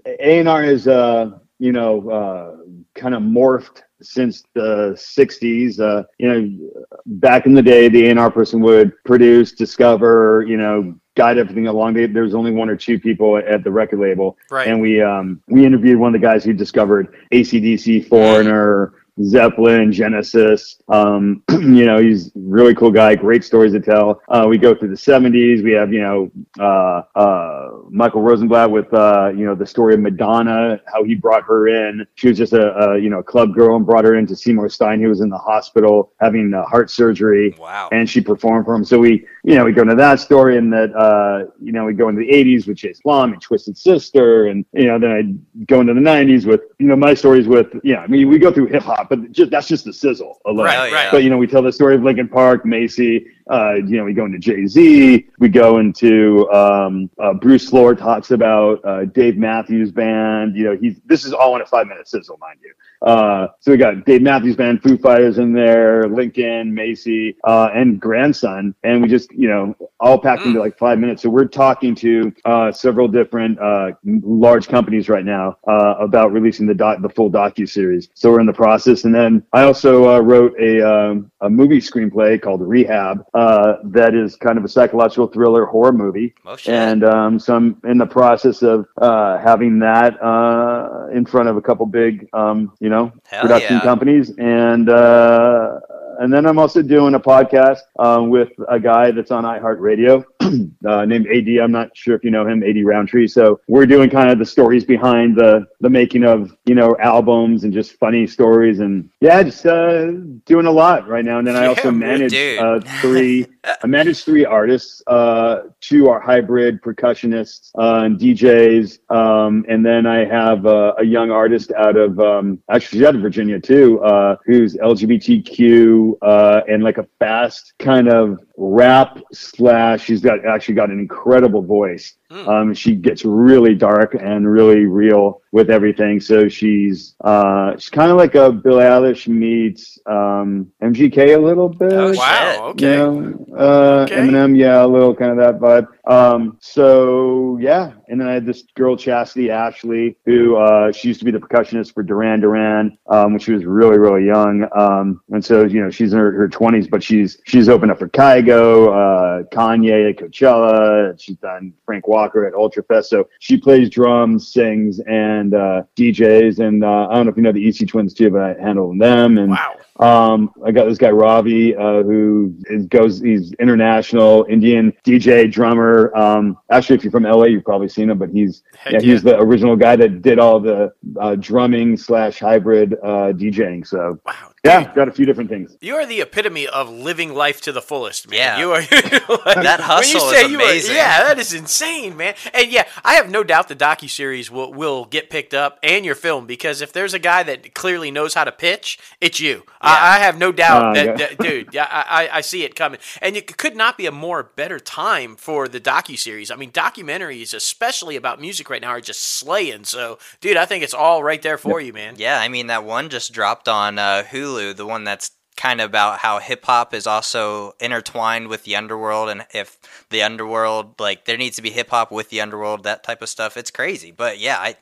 A 0.06 0.38
and 0.40 0.48
R 0.48 0.64
is 0.64 0.88
uh, 0.88 1.30
you 1.59 1.72
know, 1.72 2.10
uh, 2.10 2.56
kind 2.98 3.14
of 3.14 3.22
morphed 3.22 3.82
since 4.02 4.42
the 4.55 4.92
'60s. 4.96 5.78
Uh, 5.80 6.05
you 6.18 6.28
know, 6.28 6.86
back 7.06 7.46
in 7.46 7.55
the 7.55 7.62
day, 7.62 7.88
the 7.88 8.06
A 8.06 8.10
and 8.10 8.18
R 8.18 8.30
person 8.30 8.60
would 8.62 8.92
produce, 9.05 9.52
discover, 9.52 10.44
you 10.48 10.56
know, 10.56 10.94
guide 11.16 11.38
everything 11.38 11.66
along. 11.68 11.94
There 11.94 12.22
was 12.22 12.34
only 12.34 12.51
one 12.51 12.68
or 12.68 12.76
two 12.76 12.98
people 12.98 13.36
at 13.36 13.62
the 13.64 13.70
record 13.70 14.01
label, 14.01 14.36
Right. 14.51 14.66
and 14.68 14.80
we 14.80 15.01
um, 15.02 15.40
we 15.48 15.64
interviewed 15.64 15.98
one 15.98 16.14
of 16.14 16.20
the 16.20 16.26
guys 16.26 16.44
who 16.44 16.52
discovered 16.52 17.14
ACDC, 17.32 18.09
Foreigner. 18.09 18.94
Zeppelin, 19.22 19.92
Genesis. 19.92 20.80
Um, 20.88 21.42
you 21.50 21.86
know, 21.86 21.98
he's 21.98 22.28
a 22.28 22.32
really 22.36 22.74
cool 22.74 22.90
guy, 22.90 23.14
great 23.14 23.44
stories 23.44 23.72
to 23.72 23.80
tell. 23.80 24.20
Uh, 24.28 24.46
we 24.48 24.58
go 24.58 24.74
through 24.74 24.88
the 24.88 24.94
70s. 24.96 25.62
We 25.62 25.72
have, 25.72 25.92
you 25.92 26.00
know, 26.00 26.30
uh, 26.58 27.02
uh, 27.18 27.68
Michael 27.90 28.22
Rosenblatt 28.22 28.70
with, 28.70 28.92
uh, 28.92 29.30
you 29.36 29.44
know, 29.46 29.54
the 29.54 29.66
story 29.66 29.94
of 29.94 30.00
Madonna, 30.00 30.80
how 30.92 31.04
he 31.04 31.14
brought 31.14 31.44
her 31.44 31.68
in. 31.68 32.06
She 32.14 32.28
was 32.28 32.36
just 32.38 32.52
a, 32.52 32.74
a, 32.76 32.98
you 32.98 33.08
know, 33.10 33.22
club 33.22 33.54
girl 33.54 33.76
and 33.76 33.86
brought 33.86 34.04
her 34.04 34.16
into 34.16 34.34
Seymour 34.34 34.68
Stein. 34.68 34.98
He 34.98 35.06
was 35.06 35.20
in 35.20 35.28
the 35.28 35.38
hospital 35.38 36.12
having 36.20 36.52
uh, 36.52 36.64
heart 36.64 36.90
surgery 36.90 37.54
Wow. 37.58 37.88
and 37.92 38.08
she 38.08 38.20
performed 38.20 38.64
for 38.66 38.74
him. 38.74 38.84
So 38.84 38.98
we, 38.98 39.26
you 39.46 39.56
know, 39.56 39.64
we 39.64 39.72
go 39.72 39.82
into 39.82 39.94
that 39.94 40.20
story 40.20 40.56
and 40.56 40.72
that, 40.72 40.94
uh, 40.96 41.50
you 41.60 41.70
know, 41.70 41.84
we 41.84 41.92
go 41.92 42.08
into 42.08 42.20
the 42.20 42.28
80s 42.32 42.66
with 42.66 42.78
Chase 42.78 43.00
Blom 43.04 43.34
and 43.34 43.42
Twisted 43.42 43.76
Sister. 43.76 44.46
And, 44.46 44.64
you 44.72 44.86
know, 44.86 44.98
then 44.98 45.10
I 45.12 45.64
go 45.66 45.82
into 45.82 45.92
the 45.92 46.00
90s 46.00 46.46
with, 46.46 46.62
you 46.78 46.86
know, 46.86 46.96
my 46.96 47.12
stories 47.12 47.46
with, 47.46 47.66
yeah, 47.84 47.98
I 47.98 48.06
mean, 48.06 48.26
we 48.30 48.38
go 48.38 48.50
through 48.50 48.66
hip 48.68 48.84
hop, 48.84 49.10
but 49.10 49.32
just, 49.32 49.50
that's 49.50 49.68
just 49.68 49.84
the 49.84 49.92
sizzle 49.92 50.40
alone. 50.46 50.64
Right, 50.64 50.90
right. 50.90 51.10
But, 51.10 51.24
you 51.24 51.30
know, 51.30 51.36
we 51.36 51.46
tell 51.46 51.60
the 51.60 51.72
story 51.72 51.94
of 51.94 52.02
Linkin 52.02 52.26
Park, 52.26 52.64
Macy, 52.64 53.26
uh, 53.50 53.74
you 53.74 53.96
know, 53.98 54.04
we 54.04 54.14
go 54.14 54.24
into 54.24 54.38
Jay 54.38 54.66
Z, 54.66 55.26
we 55.38 55.48
go 55.48 55.78
into, 55.78 56.50
um, 56.50 57.10
uh, 57.18 57.34
Bruce 57.34 57.70
Flohr 57.70 57.96
talks 57.96 58.30
about, 58.30 58.84
uh, 58.84 59.04
Dave 59.04 59.36
Matthews 59.36 59.92
Band. 59.92 60.56
You 60.56 60.64
know, 60.64 60.76
he's, 60.76 61.00
this 61.04 61.24
is 61.24 61.32
all 61.32 61.54
in 61.56 61.62
a 61.62 61.66
five 61.66 61.86
minute 61.86 62.08
sizzle, 62.08 62.38
mind 62.38 62.58
you. 62.62 62.72
Uh, 63.02 63.48
so 63.60 63.70
we 63.70 63.76
got 63.76 64.06
Dave 64.06 64.22
Matthews 64.22 64.56
Band, 64.56 64.82
Foo 64.82 64.96
Fighters 64.96 65.36
in 65.36 65.52
there, 65.52 66.08
Linkin, 66.08 66.72
Macy, 66.72 67.36
uh, 67.44 67.68
and 67.74 68.00
grandson, 68.00 68.74
and 68.82 69.02
we 69.02 69.08
just 69.08 69.30
you 69.32 69.46
know 69.46 69.76
all 70.00 70.18
packed 70.18 70.46
into 70.46 70.58
like 70.58 70.78
five 70.78 70.98
minutes. 70.98 71.22
So 71.22 71.28
we're 71.28 71.44
talking 71.44 71.94
to 71.96 72.32
uh, 72.46 72.72
several 72.72 73.06
different 73.06 73.58
large 74.02 74.68
companies 74.68 75.10
right 75.10 75.24
now 75.24 75.58
about 75.66 76.32
releasing 76.32 76.66
the 76.66 76.74
doc, 76.74 77.02
the 77.02 77.10
full 77.10 77.30
docu 77.30 77.68
series. 77.68 78.08
So 78.14 78.30
we're 78.30 78.40
in 78.40 78.46
the 78.46 78.54
process, 78.54 79.04
and 79.04 79.14
then 79.14 79.44
I 79.52 79.64
also 79.64 80.18
wrote 80.22 80.58
a 80.58 80.80
um, 80.80 81.30
a 81.42 81.50
movie 81.50 81.80
screenplay 81.80 82.40
called 82.40 82.62
Rehab 82.62 83.22
uh, 83.35 83.78
that 83.85 84.15
is 84.15 84.36
kind 84.36 84.56
of 84.56 84.65
a 84.65 84.69
psychological 84.69 85.27
thriller 85.27 85.66
horror 85.66 85.93
movie. 85.93 86.35
Oh. 86.47 86.56
And 86.66 87.05
um, 87.05 87.39
so 87.39 87.56
I'm 87.56 87.81
in 87.85 87.98
the 87.98 88.06
process 88.06 88.62
of 88.62 88.86
uh, 88.98 89.39
having 89.39 89.81
that 89.81 90.23
uh, 90.23 91.09
in 91.12 91.27
front 91.27 91.48
of 91.48 91.56
a 91.56 91.61
couple 91.61 91.85
big, 91.86 92.28
um, 92.32 92.73
you 92.81 92.89
know, 92.89 93.12
Hell 93.27 93.43
production 93.43 93.77
yeah. 93.77 93.82
companies, 93.82 94.32
and 94.39 94.89
uh, 94.89 95.81
and 96.20 96.32
then 96.32 96.47
I'm 96.47 96.59
also 96.59 96.81
doing 96.81 97.15
a 97.15 97.20
podcast 97.20 97.81
um, 97.98 98.31
with 98.31 98.51
a 98.69 98.78
guy 98.78 99.11
that's 99.11 99.31
on 99.31 99.44
iHeartRadio 99.44 100.24
uh, 100.86 101.04
named 101.04 101.26
AD. 101.26 101.48
I'm 101.62 101.72
not 101.72 101.96
sure 101.96 102.14
if 102.14 102.24
you 102.24 102.30
know 102.30 102.46
him, 102.46 102.62
AD 102.62 102.84
Roundtree. 102.84 103.28
So 103.28 103.60
we're 103.68 103.86
doing 103.86 104.10
kind 104.10 104.30
of 104.30 104.38
the 104.38 104.46
stories 104.46 104.84
behind 104.84 105.36
the 105.36 105.66
the 105.80 105.90
making 105.90 106.24
of 106.24 106.56
you 106.64 106.74
know 106.74 106.96
albums 107.00 107.64
and 107.64 107.72
just 107.72 107.92
funny 107.98 108.26
stories, 108.26 108.80
and 108.80 109.10
yeah, 109.20 109.42
just 109.42 109.64
uh, 109.66 110.06
doing 110.44 110.66
a 110.66 110.70
lot 110.70 111.08
right 111.08 111.24
now. 111.24 111.38
And 111.38 111.46
then 111.46 111.56
I 111.56 111.62
Yeah, 111.62 111.68
also 111.68 111.90
manage 111.90 112.34
uh, 112.34 112.80
three. 113.00 113.46
I 113.82 113.86
manage 113.86 114.24
three 114.24 114.44
artists. 114.44 115.02
Uh, 115.06 115.62
two 115.80 116.08
are 116.08 116.20
hybrid 116.20 116.82
percussionists 116.82 117.70
uh, 117.78 118.04
and 118.04 118.18
DJs, 118.18 118.98
um, 119.10 119.64
and 119.68 119.84
then 119.84 120.06
I 120.06 120.24
have 120.24 120.66
uh, 120.66 120.94
a 120.98 121.04
young 121.04 121.30
artist 121.30 121.72
out 121.72 121.96
of 121.96 122.18
um, 122.20 122.62
actually 122.70 122.98
she's 122.98 123.06
out 123.06 123.14
of 123.14 123.22
Virginia 123.22 123.58
too, 123.60 124.02
uh, 124.02 124.36
who's 124.44 124.76
LGBTQ 124.76 126.14
uh, 126.22 126.60
and 126.68 126.82
like 126.84 126.98
a 126.98 127.06
fast 127.18 127.72
kind 127.78 128.08
of 128.08 128.38
rap 128.56 129.18
slash. 129.32 130.04
She's 130.04 130.20
got 130.20 130.34
actually 130.47 130.74
got 130.74 130.90
an 130.90 130.98
incredible 130.98 131.62
voice. 131.62 132.15
Um, 132.31 132.74
she 132.74 132.97
gets 132.97 133.24
really 133.24 133.74
dark 133.77 134.16
and 134.20 134.51
really 134.51 134.86
real 134.86 135.40
with 135.52 135.70
everything. 135.70 136.19
So 136.20 136.48
she's 136.48 137.15
uh, 137.20 137.77
she's 137.77 137.90
kind 137.90 138.11
of 138.11 138.16
like 138.16 138.35
a 138.35 138.51
Billie 138.51 138.82
Eilish 138.85 139.28
meets 139.28 139.98
um, 140.06 140.73
MGK 140.82 141.36
a 141.36 141.39
little 141.39 141.69
bit. 141.69 141.93
Oh, 141.93 142.12
Wow. 142.12 142.52
Shit. 142.52 142.61
Okay. 142.61 142.93
You 142.93 142.97
know, 142.97 143.47
uh, 143.56 144.05
Okay. 144.05 144.16
Eminem, 144.16 144.56
yeah, 144.59 144.85
a 144.85 144.86
little 144.86 145.15
kind 145.15 145.31
of 145.31 145.36
that 145.39 145.61
vibe. 145.61 145.86
Um, 146.11 146.59
so 146.61 147.56
yeah, 147.61 147.93
and 148.09 148.20
then 148.20 148.27
I 148.28 148.32
had 148.32 148.44
this 148.44 148.65
girl, 148.74 148.97
Chastity 148.97 149.51
Ashley, 149.51 150.16
who 150.27 150.56
uh, 150.56 150.90
she 150.93 151.09
used 151.09 151.20
to 151.20 151.24
be 151.24 151.31
the 151.31 151.39
percussionist 151.39 151.94
for 151.94 152.02
Duran 152.02 152.40
Duran 152.40 152.98
um, 153.06 153.32
when 153.32 153.39
she 153.39 153.52
was 153.52 153.65
really, 153.65 153.98
really 153.98 154.27
young. 154.27 154.66
Um, 154.77 155.20
and 155.31 155.43
so 155.44 155.65
you 155.65 155.81
know, 155.82 155.90
she's 155.90 156.12
in 156.12 156.19
her, 156.19 156.32
her 156.32 156.48
20s, 156.48 156.90
but 156.90 157.02
she's 157.02 157.39
she's 157.47 157.69
opened 157.69 157.93
up 157.93 157.98
for 158.01 158.09
Kygo, 158.09 158.89
uh, 158.89 159.43
Kanye 159.55 160.11
Coachella. 160.28 161.20
She's 161.20 161.36
done 161.36 161.72
Frank 161.84 162.06
Walker 162.09 162.46
at 162.46 162.55
Ultrafest. 162.55 163.05
So 163.06 163.28
she 163.38 163.56
plays 163.56 163.90
drums, 163.90 164.52
sings, 164.52 165.01
and 165.01 165.55
uh, 165.55 165.82
DJs. 165.96 166.59
And 166.60 166.84
uh, 166.84 167.09
I 167.09 167.14
don't 167.14 167.26
know 167.26 167.30
if 167.30 167.36
you 167.36 167.42
know 167.42 167.52
the 167.52 167.66
EC 167.68 167.88
Twins 167.88 168.14
too, 168.14 168.30
but 168.30 168.40
I 168.40 168.60
handle 168.60 168.96
them. 168.96 169.38
And 169.38 169.51
Wow. 169.51 169.76
Um, 170.00 170.50
I 170.64 170.72
got 170.72 170.86
this 170.86 170.98
guy 170.98 171.10
Ravi, 171.10 171.76
uh, 171.76 172.02
who 172.02 172.54
is, 172.64 172.86
goes. 172.86 173.20
He's 173.20 173.52
international 173.54 174.44
Indian 174.48 174.92
DJ 175.04 175.50
drummer. 175.50 176.14
Um, 176.16 176.58
actually, 176.70 176.96
if 176.96 177.04
you're 177.04 177.12
from 177.12 177.22
LA, 177.22 177.44
you've 177.44 177.64
probably 177.64 177.88
seen 177.88 178.10
him, 178.10 178.18
but 178.18 178.28
he's 178.30 178.64
yeah, 178.86 178.92
yeah. 178.94 179.00
he's 179.00 179.22
the 179.22 179.38
original 179.38 179.76
guy 179.76 179.94
that 179.96 180.20
did 180.22 180.38
all 180.40 180.58
the 180.58 180.92
uh, 181.20 181.36
drumming 181.36 181.96
slash 181.96 182.40
hybrid 182.40 182.94
uh, 183.02 183.32
DJing. 183.32 183.86
So 183.86 184.18
Wow. 184.26 184.34
yeah, 184.64 184.92
got 184.94 185.06
a 185.08 185.12
few 185.12 185.26
different 185.26 185.48
things. 185.50 185.76
You 185.80 185.94
are 185.96 186.06
the 186.06 186.20
epitome 186.22 186.66
of 186.66 186.90
living 186.90 187.32
life 187.32 187.60
to 187.62 187.72
the 187.72 187.82
fullest, 187.82 188.28
man. 188.28 188.38
Yeah. 188.38 188.58
You 188.58 188.70
are 188.72 188.80
That 189.62 189.78
hustle 189.80 190.30
is 190.30 190.50
you 190.50 190.60
are- 190.60 190.74
yeah, 190.74 191.22
that 191.24 191.38
is 191.38 191.52
insane, 191.52 192.16
man. 192.16 192.34
And 192.52 192.70
yeah, 192.70 192.86
I 193.04 193.14
have 193.14 193.30
no 193.30 193.44
doubt 193.44 193.68
the 193.68 193.76
docu 193.76 194.10
series 194.10 194.50
will 194.50 194.72
will 194.72 195.04
get 195.04 195.30
picked 195.30 195.54
up 195.54 195.78
and 195.84 196.04
your 196.04 196.14
film 196.16 196.46
because 196.46 196.80
if 196.82 196.92
there's 196.92 197.14
a 197.14 197.18
guy 197.20 197.42
that 197.44 197.74
clearly 197.74 198.10
knows 198.10 198.34
how 198.34 198.42
to 198.44 198.52
pitch, 198.52 198.98
it's 199.20 199.38
you. 199.38 199.62
I, 199.85 200.16
I 200.16 200.19
have 200.20 200.39
no 200.39 200.52
doubt 200.52 200.85
Oh, 200.85 200.94
that, 200.94 201.06
yeah. 201.06 201.16
that- 201.16 201.39
dude. 201.39 201.69
Yeah, 201.74 201.86
I, 201.90 202.27
I 202.28 202.36
I 202.36 202.40
see 202.40 202.65
it 202.65 202.74
coming, 202.74 202.98
and 203.23 203.36
it 203.36 203.56
could 203.56 203.77
not 203.77 203.97
be 203.98 204.06
a 204.06 204.12
more 204.12 204.43
better 204.43 204.78
time 204.81 205.36
for 205.36 205.69
the 205.69 205.81
docu 205.81 206.19
series. 206.19 206.51
I 206.51 206.56
mean, 206.56 206.70
documentaries, 206.73 207.55
especially 207.55 208.16
about 208.16 208.40
music 208.40 208.70
right 208.70 208.81
now, 208.82 208.89
are 208.90 209.01
just 209.01 209.23
slaying. 209.23 209.85
So, 209.85 210.19
dude, 210.40 210.56
I 210.56 210.65
think 210.66 210.85
it's 210.85 210.94
all 210.94 211.23
right 211.23 211.43
there 211.43 211.59
for 211.59 211.81
you, 211.81 211.93
man. 211.93 212.15
Yeah, 212.16 212.40
I 212.40 212.48
mean 212.48 212.69
that 212.69 212.85
one 212.85 213.09
just 213.11 213.32
dropped 213.32 213.69
on 213.69 213.98
uh, 213.98 214.23
Hulu, 214.31 214.77
the 214.77 214.86
one 214.86 215.05
that's 215.05 215.31
kind 215.56 215.81
of 215.81 215.89
about 215.89 216.19
how 216.19 216.40
hip 216.40 216.65
hop 216.65 216.93
is 216.93 217.06
also 217.06 217.74
intertwined 217.81 218.48
with 218.48 218.65
the 218.65 218.74
underworld, 218.74 219.28
and 219.28 219.47
if 219.55 219.78
the 220.11 220.20
underworld, 220.20 220.98
like, 220.98 221.27
there 221.27 221.36
needs 221.36 221.55
to 221.55 221.62
be 221.62 221.70
hip 221.70 221.90
hop 221.90 222.11
with 222.11 222.28
the 222.31 222.40
underworld, 222.40 222.82
that 222.82 223.05
type 223.05 223.23
of 223.23 223.28
stuff. 223.28 223.56
It's 223.56 223.70
crazy, 223.70 224.11
but 224.11 224.40
yeah, 224.40 224.56
I, 224.59 224.74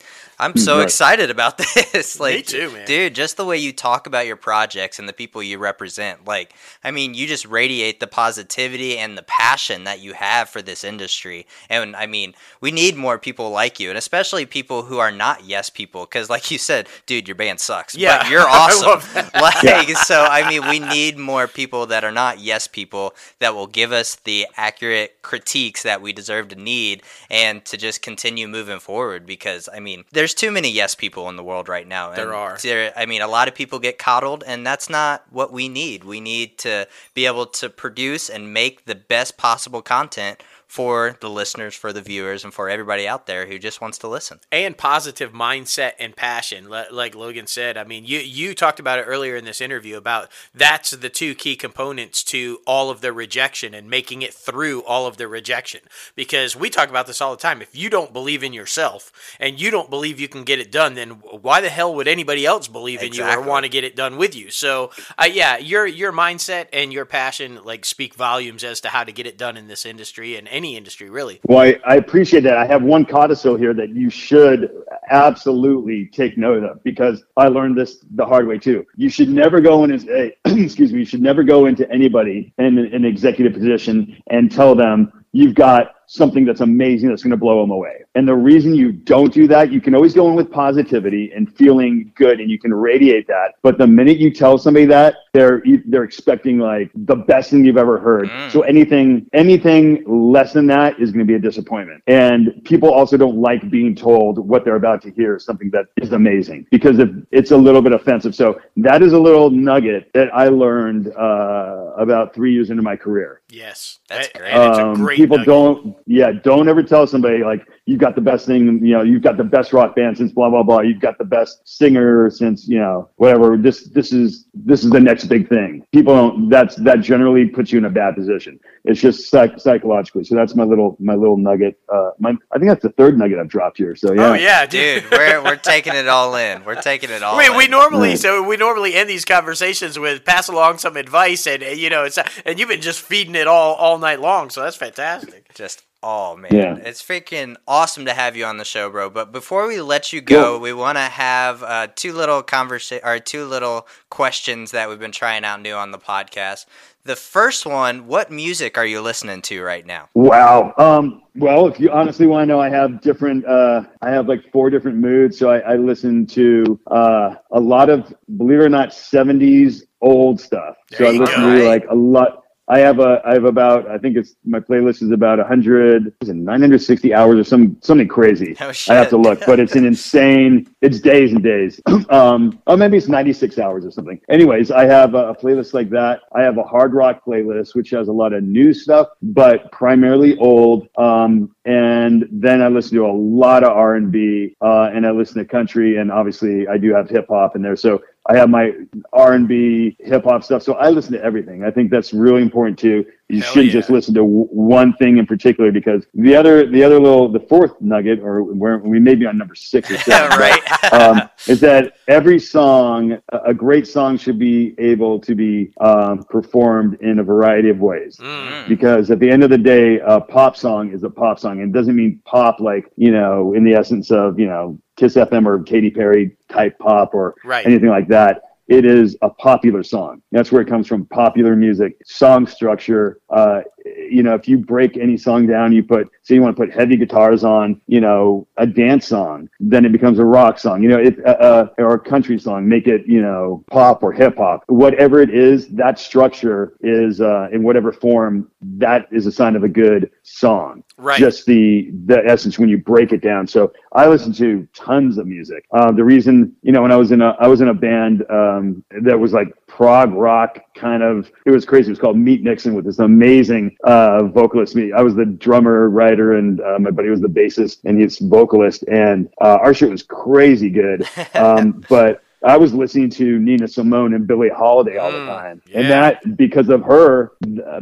I'm 0.42 0.54
hmm, 0.54 0.58
so 0.58 0.80
Right. 0.80 0.82
excited 0.82 1.30
about 1.30 1.58
this. 1.92 2.18
like, 2.20 2.46
too, 2.46 2.70
man. 2.70 2.84
dude, 2.86 3.14
just 3.14 3.36
the 3.36 3.44
way 3.44 3.58
you 3.58 3.72
talk 3.72 4.06
about 4.06 4.26
your 4.26 4.36
projects 4.36 4.98
and 4.98 5.08
the 5.08 5.12
people 5.12 5.42
you 5.42 5.58
represent. 5.58 6.24
Like, 6.26 6.54
I 6.84 6.90
mean, 6.90 7.14
you 7.14 7.26
just 7.26 7.46
radiate 7.46 8.00
the 8.00 8.06
positivity 8.08 8.98
and 8.98 9.16
the 9.16 9.22
passion 9.22 9.84
that 9.84 10.00
you 10.00 10.14
have 10.14 10.48
for 10.48 10.62
this 10.62 10.84
industry, 10.84 11.46
and 11.70 11.96
I 11.96 12.06
mean, 12.06 12.34
we 12.60 12.70
need 12.72 12.96
more 12.96 13.18
people 13.18 13.50
like 13.50 13.80
you, 13.80 13.88
and 13.90 13.98
especially 13.98 14.46
people 14.46 14.82
who 14.82 14.98
are 14.98 15.12
not 15.12 15.44
yes 15.44 15.70
people, 15.70 16.02
because 16.06 16.30
like 16.30 16.50
you 16.50 16.58
said, 16.58 16.88
dude, 17.06 17.28
your 17.28 17.34
band 17.36 17.60
sucks. 17.60 17.96
Yeah, 17.96 18.18
but 18.18 18.26
you're 18.30 18.48
I 18.48 18.48
awesome. 18.48 18.88
love 18.88 19.14
that. 19.14 19.34
like, 19.40 19.96
so 19.96 20.24
I 20.24 20.48
mean, 20.48 20.66
we 20.66 20.78
need 20.80 21.18
more 21.18 21.46
people 21.48 21.86
that 21.86 22.04
are 22.04 22.12
not 22.12 22.40
yes 22.40 22.66
people 22.66 23.14
that 23.38 23.54
will 23.54 23.66
give 23.66 23.92
us 23.92 24.16
the 24.16 24.46
accurate 24.56 25.22
critiques 25.22 25.82
that 25.82 26.02
we 26.02 26.12
deserve 26.12 26.48
to 26.48 26.56
need 26.56 27.02
and 27.30 27.64
to 27.66 27.76
just 27.76 28.02
continue 28.02 28.48
moving 28.48 28.80
forward 28.80 29.26
because 29.26 29.68
I 29.72 29.80
mean, 29.80 30.04
there's 30.12 30.31
too 30.34 30.50
many 30.50 30.70
yes 30.70 30.94
people 30.94 31.28
in 31.28 31.36
the 31.36 31.42
world 31.42 31.68
right 31.68 31.86
now. 31.86 32.08
and 32.08 32.16
There 32.18 32.34
are. 32.34 32.56
there- 32.62 32.92
I 32.96 33.06
mean, 33.06 33.22
a 33.22 33.28
lot 33.28 33.48
of 33.48 33.54
people 33.54 33.78
get 33.78 33.98
coddled 33.98 34.42
and 34.46 34.66
that's 34.66 34.88
not 34.90 35.24
what 35.30 35.52
we 35.52 35.68
need. 35.68 36.04
We 36.04 36.20
need 36.20 36.58
to 36.58 36.86
be 37.14 37.26
able 37.26 37.46
to 37.46 37.68
produce 37.68 38.28
and 38.28 38.52
make 38.52 38.84
the 38.84 38.94
best 38.94 39.36
possible 39.36 39.82
content 39.82 40.42
for 40.72 41.18
the 41.20 41.28
listeners, 41.28 41.74
for 41.74 41.92
the 41.92 42.00
viewers, 42.00 42.44
and 42.44 42.54
for 42.54 42.70
everybody 42.70 43.06
out 43.06 43.26
there 43.26 43.46
who 43.46 43.58
just 43.58 43.82
wants 43.82 43.98
to 43.98 44.08
listen. 44.08 44.40
and 44.50 44.78
positive 44.78 45.32
mindset 45.32 45.92
and 45.98 46.16
passion 46.16 46.68
like 46.68 47.14
logan 47.14 47.46
said 47.46 47.76
i 47.76 47.84
mean 47.84 48.04
you 48.04 48.18
you 48.18 48.54
talked 48.54 48.80
about 48.80 48.98
it 48.98 49.02
earlier 49.02 49.36
in 49.36 49.44
this 49.44 49.60
interview 49.60 49.96
about 49.96 50.30
that's 50.54 50.92
the 50.92 51.10
two 51.10 51.34
key 51.34 51.56
components 51.56 52.22
to 52.24 52.60
all 52.66 52.88
of 52.88 53.00
the 53.00 53.12
rejection 53.12 53.74
and 53.74 53.90
making 53.90 54.22
it 54.22 54.32
through 54.32 54.82
all 54.84 55.06
of 55.06 55.16
the 55.16 55.28
rejection. 55.28 55.80
Because 56.14 56.56
we 56.56 56.70
talk 56.70 56.88
about 56.88 57.06
this 57.06 57.20
all 57.20 57.32
the 57.32 57.42
time. 57.42 57.60
If 57.60 57.76
you 57.76 57.90
don't 57.90 58.12
believe 58.12 58.42
in 58.42 58.52
yourself 58.52 59.12
and 59.38 59.60
you 59.60 59.70
don't 59.70 59.90
believe 59.90 60.20
you 60.20 60.28
can 60.28 60.44
get 60.44 60.58
it 60.58 60.72
done 60.72 60.94
then 60.94 61.10
why 61.10 61.60
the 61.60 61.68
hell 61.68 61.94
would 61.94 62.08
anybody 62.08 62.46
else 62.46 62.68
believe 62.68 63.02
in 63.02 63.12
you 63.12 63.24
or 63.24 63.40
want 63.40 63.64
to 63.64 63.68
get 63.68 63.84
it 63.84 63.96
done 63.96 64.16
with 64.16 64.34
you? 64.34 64.50
So 64.50 64.90
uh, 65.18 65.28
yeah 65.30 65.58
your 65.58 65.86
your 65.86 66.12
mindset 66.12 66.66
and 66.72 66.92
your 66.92 67.04
passion 67.04 67.62
like 67.64 67.84
speak 67.84 68.14
volumes 68.14 68.64
as 68.64 68.80
to 68.82 68.88
how 68.88 69.04
to 69.04 69.12
get 69.12 69.26
it 69.26 69.36
done 69.36 69.56
in 69.56 69.68
this 69.68 69.84
industry 69.84 70.36
and, 70.36 70.48
and 70.48 70.61
any 70.62 70.76
industry 70.76 71.10
really 71.10 71.40
Well, 71.46 71.58
I, 71.58 71.78
I 71.84 71.96
appreciate 71.96 72.44
that. 72.44 72.56
I 72.56 72.66
have 72.66 72.82
one 72.82 73.04
codicil 73.04 73.56
here 73.56 73.74
that 73.74 73.90
you 73.90 74.10
should 74.10 74.70
absolutely 75.10 76.06
take 76.06 76.38
note 76.38 76.62
of 76.62 76.82
because 76.84 77.24
I 77.36 77.48
learned 77.48 77.76
this 77.76 78.04
the 78.14 78.24
hard 78.24 78.46
way 78.46 78.58
too. 78.58 78.84
You 78.96 79.08
should 79.08 79.28
never 79.28 79.60
go 79.60 79.84
in 79.84 79.92
as 79.92 80.06
eh, 80.08 80.30
a, 80.46 80.56
excuse 80.62 80.92
me, 80.92 81.00
you 81.00 81.04
should 81.04 81.22
never 81.22 81.42
go 81.42 81.66
into 81.66 81.90
anybody 81.90 82.52
in 82.58 82.78
an 82.78 83.04
executive 83.04 83.52
position 83.52 84.22
and 84.30 84.50
tell 84.50 84.74
them 84.74 85.24
you've 85.32 85.54
got 85.54 86.01
something 86.12 86.44
that's 86.44 86.60
amazing 86.60 87.08
that's 87.08 87.22
going 87.22 87.30
to 87.30 87.36
blow 87.36 87.60
them 87.62 87.70
away. 87.70 88.04
And 88.14 88.28
the 88.28 88.34
reason 88.34 88.74
you 88.74 88.92
don't 88.92 89.32
do 89.32 89.48
that, 89.48 89.72
you 89.72 89.80
can 89.80 89.94
always 89.94 90.12
go 90.12 90.28
in 90.28 90.34
with 90.34 90.50
positivity 90.50 91.32
and 91.34 91.52
feeling 91.56 92.12
good 92.14 92.40
and 92.40 92.50
you 92.50 92.58
can 92.58 92.74
radiate 92.74 93.26
that. 93.28 93.54
But 93.62 93.78
the 93.78 93.86
minute 93.86 94.18
you 94.18 94.30
tell 94.30 94.58
somebody 94.58 94.84
that, 94.86 95.14
they're 95.32 95.62
they're 95.86 96.04
expecting 96.04 96.58
like 96.58 96.90
the 96.94 97.16
best 97.16 97.50
thing 97.50 97.64
you've 97.64 97.78
ever 97.78 97.98
heard. 97.98 98.28
Mm. 98.28 98.50
So 98.50 98.60
anything 98.62 99.26
anything 99.32 100.04
less 100.06 100.52
than 100.52 100.66
that 100.66 101.00
is 101.00 101.10
going 101.10 101.26
to 101.26 101.30
be 101.30 101.34
a 101.36 101.38
disappointment. 101.38 102.02
And 102.06 102.62
people 102.64 102.92
also 102.92 103.16
don't 103.16 103.38
like 103.38 103.70
being 103.70 103.94
told 103.94 104.38
what 104.38 104.64
they're 104.64 104.76
about 104.76 105.00
to 105.02 105.10
hear 105.10 105.36
is 105.36 105.44
something 105.46 105.70
that 105.70 105.86
is 106.02 106.12
amazing 106.12 106.66
because 106.70 106.98
if 106.98 107.08
it's 107.30 107.50
a 107.50 107.56
little 107.56 107.80
bit 107.80 107.92
offensive. 107.92 108.34
So 108.34 108.60
that 108.76 109.02
is 109.02 109.14
a 109.14 109.18
little 109.18 109.48
nugget 109.48 110.10
that 110.12 110.28
I 110.34 110.48
learned 110.48 111.08
uh, 111.16 111.92
about 111.96 112.34
three 112.34 112.52
years 112.52 112.68
into 112.70 112.82
my 112.82 112.96
career. 112.96 113.40
yes 113.50 114.00
That's 114.10 114.28
great. 114.28 114.50
and 114.52 114.68
it's 114.70 114.78
a 114.78 114.82
Um, 114.88 114.94
great 114.94 115.16
people 115.16 115.38
nugget. 115.38 115.48
don't 115.48 115.96
yeah 116.06 116.30
don't 116.32 116.68
ever 116.68 116.82
tell 116.82 117.06
somebody 117.06 117.42
like 117.44 117.66
you've 117.86 118.00
got 118.00 118.14
the 118.14 118.20
best 118.20 118.46
thing 118.46 118.84
you 118.84 118.92
know 118.96 119.02
you've 119.02 119.22
got 119.22 119.36
the 119.36 119.44
best 119.44 119.72
rock 119.72 119.94
band 119.96 120.16
since 120.16 120.32
blah 120.32 120.48
blah 120.50 120.62
blah 120.62 120.80
you've 120.80 121.00
got 121.00 121.16
the 121.18 121.24
best 121.24 121.60
singer 121.66 122.28
since 122.30 122.66
you 122.68 122.78
know 122.78 123.08
whatever 123.16 123.56
this 123.56 123.88
this 123.90 124.12
is 124.12 124.46
this 124.54 124.84
is 124.84 124.90
the 124.90 125.00
next 125.00 125.24
big 125.26 125.48
thing 125.48 125.84
people 125.92 126.14
don't 126.14 126.48
that's 126.48 126.76
that 126.76 127.00
generally 127.00 127.46
puts 127.46 127.70
you 127.72 127.78
in 127.78 127.84
a 127.84 127.90
bad 127.90 128.14
position 128.14 128.58
it's 128.84 129.00
just 129.00 129.30
psych- 129.30 129.58
psychologically 129.58 130.24
so 130.24 130.34
that's 130.34 130.54
my 130.54 130.64
little 130.64 130.96
my 131.00 131.14
little 131.14 131.36
nugget 131.36 131.78
uh 131.92 132.10
my 132.18 132.30
i 132.52 132.58
think 132.58 132.68
that's 132.68 132.82
the 132.82 132.90
third 132.90 133.16
nugget 133.18 133.38
i've 133.38 133.48
dropped 133.48 133.78
here 133.78 133.94
so 133.96 134.12
yeah 134.12 134.22
Oh 134.30 134.34
yeah, 134.34 134.66
dude. 134.66 135.02
Dude, 135.02 135.12
we're, 135.12 135.42
we're 135.42 135.56
taking 135.56 135.94
it 135.94 136.08
all 136.08 136.34
in. 136.36 136.64
We're 136.64 136.80
taking 136.80 137.10
it 137.10 137.22
all 137.22 137.36
We, 137.36 137.46
in. 137.46 137.56
we 137.56 137.66
normally 137.68 138.10
Right. 138.10 138.18
so 138.18 138.42
we 138.42 138.56
normally 138.56 138.94
end 138.94 139.08
these 139.10 139.24
conversations 139.24 139.98
with 139.98 140.24
pass 140.24 140.48
along 140.48 140.78
some 140.78 140.96
advice 140.96 141.46
and 141.46 141.62
you 141.62 141.90
know 141.90 142.04
it's 142.04 142.18
and 142.46 142.58
you've 142.58 142.68
been 142.68 142.80
just 142.80 143.00
feeding 143.00 143.34
it 143.34 143.46
all 143.46 143.74
all 143.74 143.98
night 143.98 144.20
long 144.20 144.48
so 144.50 144.62
that's 144.62 144.76
fantastic. 144.76 145.52
just 145.54 145.82
oh 146.02 146.36
man 146.36 146.52
Yeah. 146.52 146.76
it's 146.76 147.02
freaking 147.02 147.56
awesome 147.68 148.04
to 148.06 148.12
have 148.14 148.36
you 148.36 148.44
on 148.44 148.56
the 148.58 148.64
show 148.64 148.90
bro 148.90 149.08
but 149.10 149.32
before 149.32 149.66
we 149.68 149.80
let 149.80 150.12
you 150.12 150.20
go 150.20 150.58
we 150.58 150.72
want 150.72 150.96
to 150.98 151.02
have 151.02 151.62
uh, 151.62 151.88
two 151.94 152.12
little 152.12 152.42
conversa- 152.42 153.04
or 153.04 153.18
two 153.18 153.44
little 153.44 153.86
questions 154.10 154.70
that 154.72 154.88
we've 154.88 154.98
been 154.98 155.12
trying 155.12 155.44
out 155.44 155.60
new 155.60 155.74
on 155.74 155.90
the 155.90 155.98
podcast 155.98 156.66
the 157.04 157.16
first 157.16 157.66
one 157.66 158.06
what 158.06 158.30
music 158.30 158.76
are 158.78 158.86
you 158.86 159.00
listening 159.00 159.42
to 159.42 159.62
right 159.62 159.86
now 159.86 160.08
Wow. 160.14 160.72
Um, 160.78 161.22
well, 161.34 161.66
if 161.66 161.80
you 161.80 161.90
honestly 161.90 162.26
want 162.26 162.42
to 162.42 162.46
know, 162.46 162.60
I 162.60 162.68
have 162.68 163.00
different. 163.00 163.46
Uh, 163.46 163.84
I 164.02 164.10
have 164.10 164.28
like 164.28 164.52
four 164.52 164.68
different 164.68 164.98
moods. 164.98 165.38
So 165.38 165.48
I, 165.50 165.60
I 165.60 165.76
listen 165.76 166.26
to 166.26 166.78
uh, 166.88 167.36
a 167.52 167.58
lot 167.58 167.88
of, 167.88 168.12
believe 168.36 168.60
it 168.60 168.64
or 168.64 168.68
not, 168.68 168.90
'70s 168.90 169.80
old 170.02 170.38
stuff. 170.42 170.76
so 170.92 171.06
I 171.06 171.10
listen 171.12 171.40
go. 171.40 171.56
to 171.56 171.64
like 171.66 171.86
a 171.88 171.94
lot. 171.94 172.41
I 172.68 172.78
have 172.78 173.00
a. 173.00 173.20
I 173.24 173.34
have 173.34 173.44
about. 173.44 173.88
I 173.88 173.98
think 173.98 174.16
it's 174.16 174.36
my 174.44 174.60
playlist 174.60 175.02
is 175.02 175.10
about 175.10 175.38
100. 175.38 176.14
Is 176.20 176.28
it 176.28 176.36
960 176.36 177.12
hours 177.12 177.40
or 177.40 177.44
some 177.44 177.76
something 177.80 178.06
crazy? 178.06 178.56
Oh, 178.60 178.72
I 178.88 178.94
have 178.94 179.08
to 179.10 179.16
look, 179.16 179.44
but 179.44 179.58
it's 179.58 179.74
an 179.74 179.84
insane. 179.92 180.72
It's 180.80 181.00
days 181.00 181.32
and 181.32 181.42
days. 181.42 181.80
um, 182.10 182.62
oh, 182.68 182.76
maybe 182.76 182.96
it's 182.96 183.08
96 183.08 183.58
hours 183.58 183.84
or 183.84 183.90
something. 183.90 184.20
Anyways, 184.28 184.70
I 184.70 184.86
have 184.86 185.14
a, 185.14 185.30
a 185.30 185.36
playlist 185.36 185.74
like 185.74 185.90
that. 185.90 186.20
I 186.34 186.42
have 186.42 186.56
a 186.56 186.62
hard 186.62 186.94
rock 186.94 187.24
playlist, 187.26 187.74
which 187.74 187.90
has 187.90 188.06
a 188.06 188.12
lot 188.12 188.32
of 188.32 188.44
new 188.44 188.72
stuff, 188.72 189.08
but 189.22 189.70
primarily 189.72 190.36
old. 190.38 190.88
Um, 190.96 191.54
and 191.64 192.28
then 192.30 192.60
I 192.60 192.68
listen 192.68 192.96
to 192.96 193.06
a 193.06 193.12
lot 193.12 193.62
of 193.62 193.70
R 193.70 193.94
and 193.94 194.10
B, 194.10 194.56
uh, 194.60 194.90
and 194.92 195.06
I 195.06 195.10
listen 195.12 195.38
to 195.38 195.44
country, 195.44 195.98
and 195.98 196.10
obviously 196.10 196.66
I 196.66 196.76
do 196.76 196.92
have 196.92 197.08
hip 197.08 197.26
hop 197.28 197.54
in 197.54 197.62
there. 197.62 197.76
So 197.76 198.02
I 198.26 198.36
have 198.36 198.50
my 198.50 198.72
R 199.12 199.34
and 199.34 199.46
B, 199.46 199.96
hip 200.00 200.24
hop 200.24 200.42
stuff. 200.42 200.62
So 200.62 200.74
I 200.74 200.90
listen 200.90 201.12
to 201.12 201.22
everything. 201.22 201.64
I 201.64 201.70
think 201.70 201.90
that's 201.90 202.12
really 202.12 202.42
important 202.42 202.78
too. 202.78 203.04
You 203.32 203.40
Hell 203.42 203.52
shouldn't 203.52 203.72
yeah. 203.72 203.80
just 203.80 203.90
listen 203.90 204.14
to 204.14 204.20
w- 204.20 204.46
one 204.50 204.92
thing 204.94 205.16
in 205.16 205.26
particular 205.26 205.72
because 205.72 206.04
the 206.14 206.36
other, 206.36 206.66
the 206.66 206.84
other 206.84 207.00
little, 207.00 207.28
the 207.30 207.40
fourth 207.40 207.72
nugget, 207.80 208.20
or 208.20 208.42
where 208.42 208.78
we 208.78 209.00
may 209.00 209.14
be 209.14 209.24
on 209.26 209.38
number 209.38 209.54
six 209.54 209.90
or 209.90 209.96
seven, 210.10 210.38
right 210.38 210.62
um, 210.92 211.28
is 211.48 211.58
that 211.60 211.94
every 212.08 212.38
song, 212.38 213.18
a 213.32 213.38
a 213.46 213.54
great 213.54 213.86
song, 213.86 214.16
should 214.18 214.38
be 214.38 214.74
able 214.78 215.18
to 215.20 215.34
be 215.34 215.72
um, 215.80 216.22
performed 216.24 217.00
in 217.00 217.18
a 217.18 217.22
variety 217.24 217.70
of 217.70 217.78
ways 217.80 218.18
Mm. 218.20 218.68
because 218.68 219.10
at 219.10 219.18
the 219.18 219.30
end 219.30 219.42
of 219.42 219.50
the 219.50 219.58
day, 219.58 219.98
a 220.00 220.20
pop 220.20 220.56
song 220.56 220.92
is 220.92 221.02
a 221.02 221.10
pop 221.10 221.38
song. 221.38 221.60
and 221.60 221.74
It 221.74 221.78
doesn't 221.78 221.96
mean 221.96 222.20
pop 222.24 222.60
like, 222.60 222.90
you 222.96 223.10
know, 223.10 223.54
in 223.54 223.64
the 223.64 223.74
essence 223.74 224.10
of, 224.10 224.38
you 224.38 224.46
know, 224.46 224.78
Kiss 224.96 225.14
FM 225.16 225.46
or 225.46 225.62
Katy 225.62 225.90
Perry 225.90 226.36
type 226.50 226.78
pop 226.78 227.14
or 227.14 227.34
Right. 227.44 227.64
anything 227.66 227.88
like 227.88 228.08
that. 228.08 228.42
It 228.68 228.84
is 228.84 229.16
a 229.22 229.28
popular 229.28 229.82
song. 229.82 230.22
That's 230.30 230.52
where 230.52 230.62
it 230.62 230.68
comes 230.68 230.86
from. 230.86 231.04
Popular 231.06 231.56
music, 231.56 231.96
song 232.06 232.46
structure. 232.46 233.18
Uh, 233.28 233.62
you 233.84 234.22
know, 234.22 234.34
if 234.34 234.46
you 234.46 234.58
break 234.58 234.96
any 234.96 235.16
song 235.16 235.46
down, 235.46 235.72
you 235.72 235.82
put, 235.82 236.08
say 236.22 236.36
you 236.36 236.42
want 236.42 236.56
to 236.56 236.60
put 236.60 236.72
heavy 236.72 236.96
guitars 236.96 237.42
on, 237.42 237.80
you 237.86 238.00
know, 238.00 238.46
a 238.56 238.66
dance 238.66 239.08
song, 239.08 239.48
then 239.58 239.84
it 239.84 239.92
becomes 239.92 240.18
a 240.18 240.24
rock 240.24 240.58
song. 240.58 240.82
You 240.82 240.90
know, 240.90 240.98
it, 240.98 241.18
uh, 241.26 241.30
uh, 241.30 241.68
or 241.78 241.94
a 241.94 241.98
country 241.98 242.38
song. 242.38 242.68
Make 242.68 242.86
it, 242.86 243.06
you 243.06 243.20
know, 243.20 243.64
pop 243.70 244.02
or 244.02 244.12
hip 244.12 244.36
hop. 244.36 244.62
Whatever 244.68 245.20
it 245.20 245.30
is, 245.30 245.68
that 245.68 245.98
structure 245.98 246.74
is 246.80 247.20
uh, 247.20 247.48
in 247.52 247.62
whatever 247.64 247.92
form. 247.92 248.48
That 248.62 249.08
is 249.10 249.26
a 249.26 249.32
sign 249.32 249.56
of 249.56 249.64
a 249.64 249.68
good 249.68 250.10
song 250.22 250.84
Right. 251.02 251.18
just 251.18 251.46
the 251.46 251.90
the 252.06 252.24
essence 252.24 252.58
when 252.58 252.68
you 252.68 252.78
break 252.78 253.12
it 253.12 253.20
down. 253.20 253.46
So 253.46 253.72
I 253.92 254.06
listen 254.06 254.32
to 254.34 254.68
tons 254.72 255.18
of 255.18 255.26
music. 255.26 255.66
Uh, 255.72 255.90
the 255.90 256.04
reason, 256.04 256.54
you 256.62 256.70
know, 256.70 256.82
when 256.82 256.92
I 256.92 256.96
was 256.96 257.10
in 257.10 257.20
a 257.20 257.30
I 257.40 257.48
was 257.48 257.60
in 257.60 257.68
a 257.68 257.74
band 257.74 258.24
um, 258.30 258.84
that 259.02 259.18
was 259.18 259.32
like 259.32 259.48
prog 259.66 260.12
rock 260.12 260.60
kind 260.76 261.02
of. 261.02 261.30
It 261.44 261.50
was 261.50 261.64
crazy. 261.64 261.88
It 261.88 261.90
was 261.90 261.98
called 261.98 262.16
Meet 262.16 262.42
Nixon 262.42 262.74
with 262.74 262.84
this 262.84 263.00
amazing 263.00 263.76
uh, 263.84 264.24
vocalist. 264.24 264.76
Me, 264.76 264.92
I 264.92 265.00
was 265.02 265.14
the 265.14 265.24
drummer, 265.24 265.90
writer, 265.90 266.34
and 266.34 266.60
uh, 266.60 266.78
my 266.78 266.90
buddy 266.90 267.08
was 267.08 267.20
the 267.20 267.28
bassist 267.28 267.78
and 267.84 268.00
he's 268.00 268.18
vocalist. 268.18 268.84
And 268.84 269.28
uh, 269.40 269.58
our 269.60 269.74
shit 269.74 269.90
was 269.90 270.02
crazy 270.02 270.70
good. 270.70 271.08
Um, 271.34 271.82
but 271.88 272.22
I 272.44 272.56
was 272.56 272.74
listening 272.74 273.08
to 273.10 273.38
Nina 273.38 273.68
Simone 273.68 274.14
and 274.14 274.26
Billie 274.26 274.48
Holiday 274.48 274.96
all 274.98 275.12
the 275.12 275.18
Mm, 275.18 275.26
time, 275.26 275.62
yeah. 275.66 275.78
and 275.80 275.90
that 275.90 276.36
because 276.36 276.68
of 276.68 276.82
her, 276.82 277.32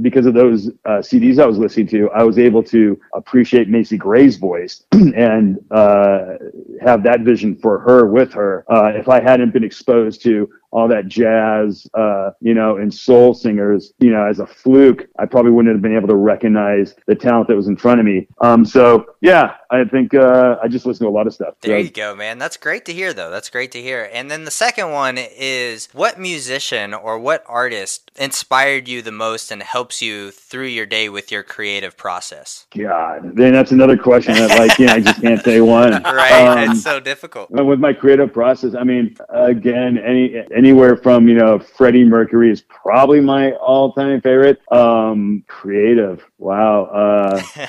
because 0.03 0.27
of 0.27 0.35
those 0.35 0.69
uh, 0.85 0.99
CDs 1.01 1.39
I 1.39 1.47
was 1.47 1.59
listening 1.59 1.87
to, 1.89 2.11
I 2.11 2.23
was 2.23 2.39
able 2.39 2.63
to 2.65 2.99
appreciate 3.15 3.69
Macy 3.69 3.97
Gray's 3.97 4.37
voice 4.37 4.85
and 4.93 5.59
uh, 5.71 6.35
have 6.83 7.03
that 7.05 7.21
vision 7.21 7.57
for 7.57 7.79
her 7.81 8.07
with 8.07 8.33
her. 8.35 8.65
Uh, 8.71 8.93
if 8.95 9.09
I 9.09 9.21
hadn't 9.23 9.53
been 9.53 9.65
exposed 9.65 10.23
to 10.25 10.49
all 10.73 10.89
that 10.89 11.07
jazz, 11.09 11.87
uh, 11.95 12.31
you 12.41 12.55
know, 12.55 12.77
and 12.77 12.93
soul 12.93 13.35
singers, 13.35 13.93
you 13.99 14.11
know, 14.11 14.25
as 14.27 14.39
a 14.39 14.47
fluke, 14.47 15.07
I 15.19 15.27
probably 15.27 15.51
wouldn't 15.51 15.75
have 15.75 15.83
been 15.83 15.97
able 15.97 16.09
to 16.09 16.15
recognize 16.15 16.95
the 17.07 17.15
talent 17.15 17.49
that 17.49 17.57
was 17.57 17.67
in 17.69 17.77
front 17.77 18.01
of 18.01 18.07
me. 18.07 18.29
Um, 18.41 18.65
so 18.65 19.07
yeah, 19.21 19.55
I 19.71 19.85
think 19.85 20.15
uh, 20.15 20.57
I 20.63 20.69
just 20.69 20.87
listen 20.87 21.05
to 21.07 21.11
a 21.11 21.13
lot 21.13 21.27
of 21.27 21.35
stuff. 21.35 21.55
There 21.61 21.79
So- 21.79 21.85
you 21.85 21.91
go, 21.91 22.15
man. 22.15 22.39
That's 22.39 22.57
great 22.57 22.85
to 22.87 22.93
hear, 22.93 23.13
though. 23.13 23.31
That's 23.31 23.51
great 23.51 23.73
to 23.73 23.83
hear. 23.83 24.09
And 24.13 24.31
then 24.31 24.45
the 24.45 24.51
second 24.51 24.91
one 24.93 25.19
is 25.19 25.89
what 25.93 26.19
musician 26.19 26.95
or 26.95 27.19
what 27.19 27.45
artist 27.47 28.11
inspired 28.19 28.89
you 28.89 29.03
the 29.03 29.13
most 29.13 29.51
and 29.51 29.63
helps 29.63 30.01
you 30.03 30.31
through 30.31 30.67
your 30.67 30.87
day 30.87 31.09
with 31.09 31.31
your 31.33 31.43
creative 31.43 31.97
process? 31.97 32.67
God, 32.77 33.33
then 33.35 33.53
that's 33.53 33.73
another 33.73 33.97
question 33.97 34.35
that 34.35 34.59
like 34.59 34.79
you 34.79 34.87
know 34.87 34.95
I 34.95 35.01
just 35.01 35.21
can't 35.21 35.43
say 35.43 35.61
one. 35.61 36.03
Right? 36.21 36.33
Um, 36.65 36.71
it's 36.71 36.83
so 36.83 37.01
difficult. 37.01 37.49
Uh, 37.57 37.65
with 37.65 37.79
my 37.81 37.93
creative 37.93 38.33
process 38.33 38.75
i 38.75 38.85
mean 38.85 39.17
again 39.31 39.97
any 39.99 40.37
anywhere 40.61 40.95
from 41.05 41.27
you 41.31 41.37
know 41.41 41.59
freddie 41.59 42.05
mercury 42.05 42.51
is 42.51 42.61
probably 42.83 43.21
my 43.21 43.53
all-time 43.53 44.21
favorite. 44.21 44.59
Um 44.71 45.43
creative. 45.47 46.19
Wow 46.39 46.85
uh 47.03 47.43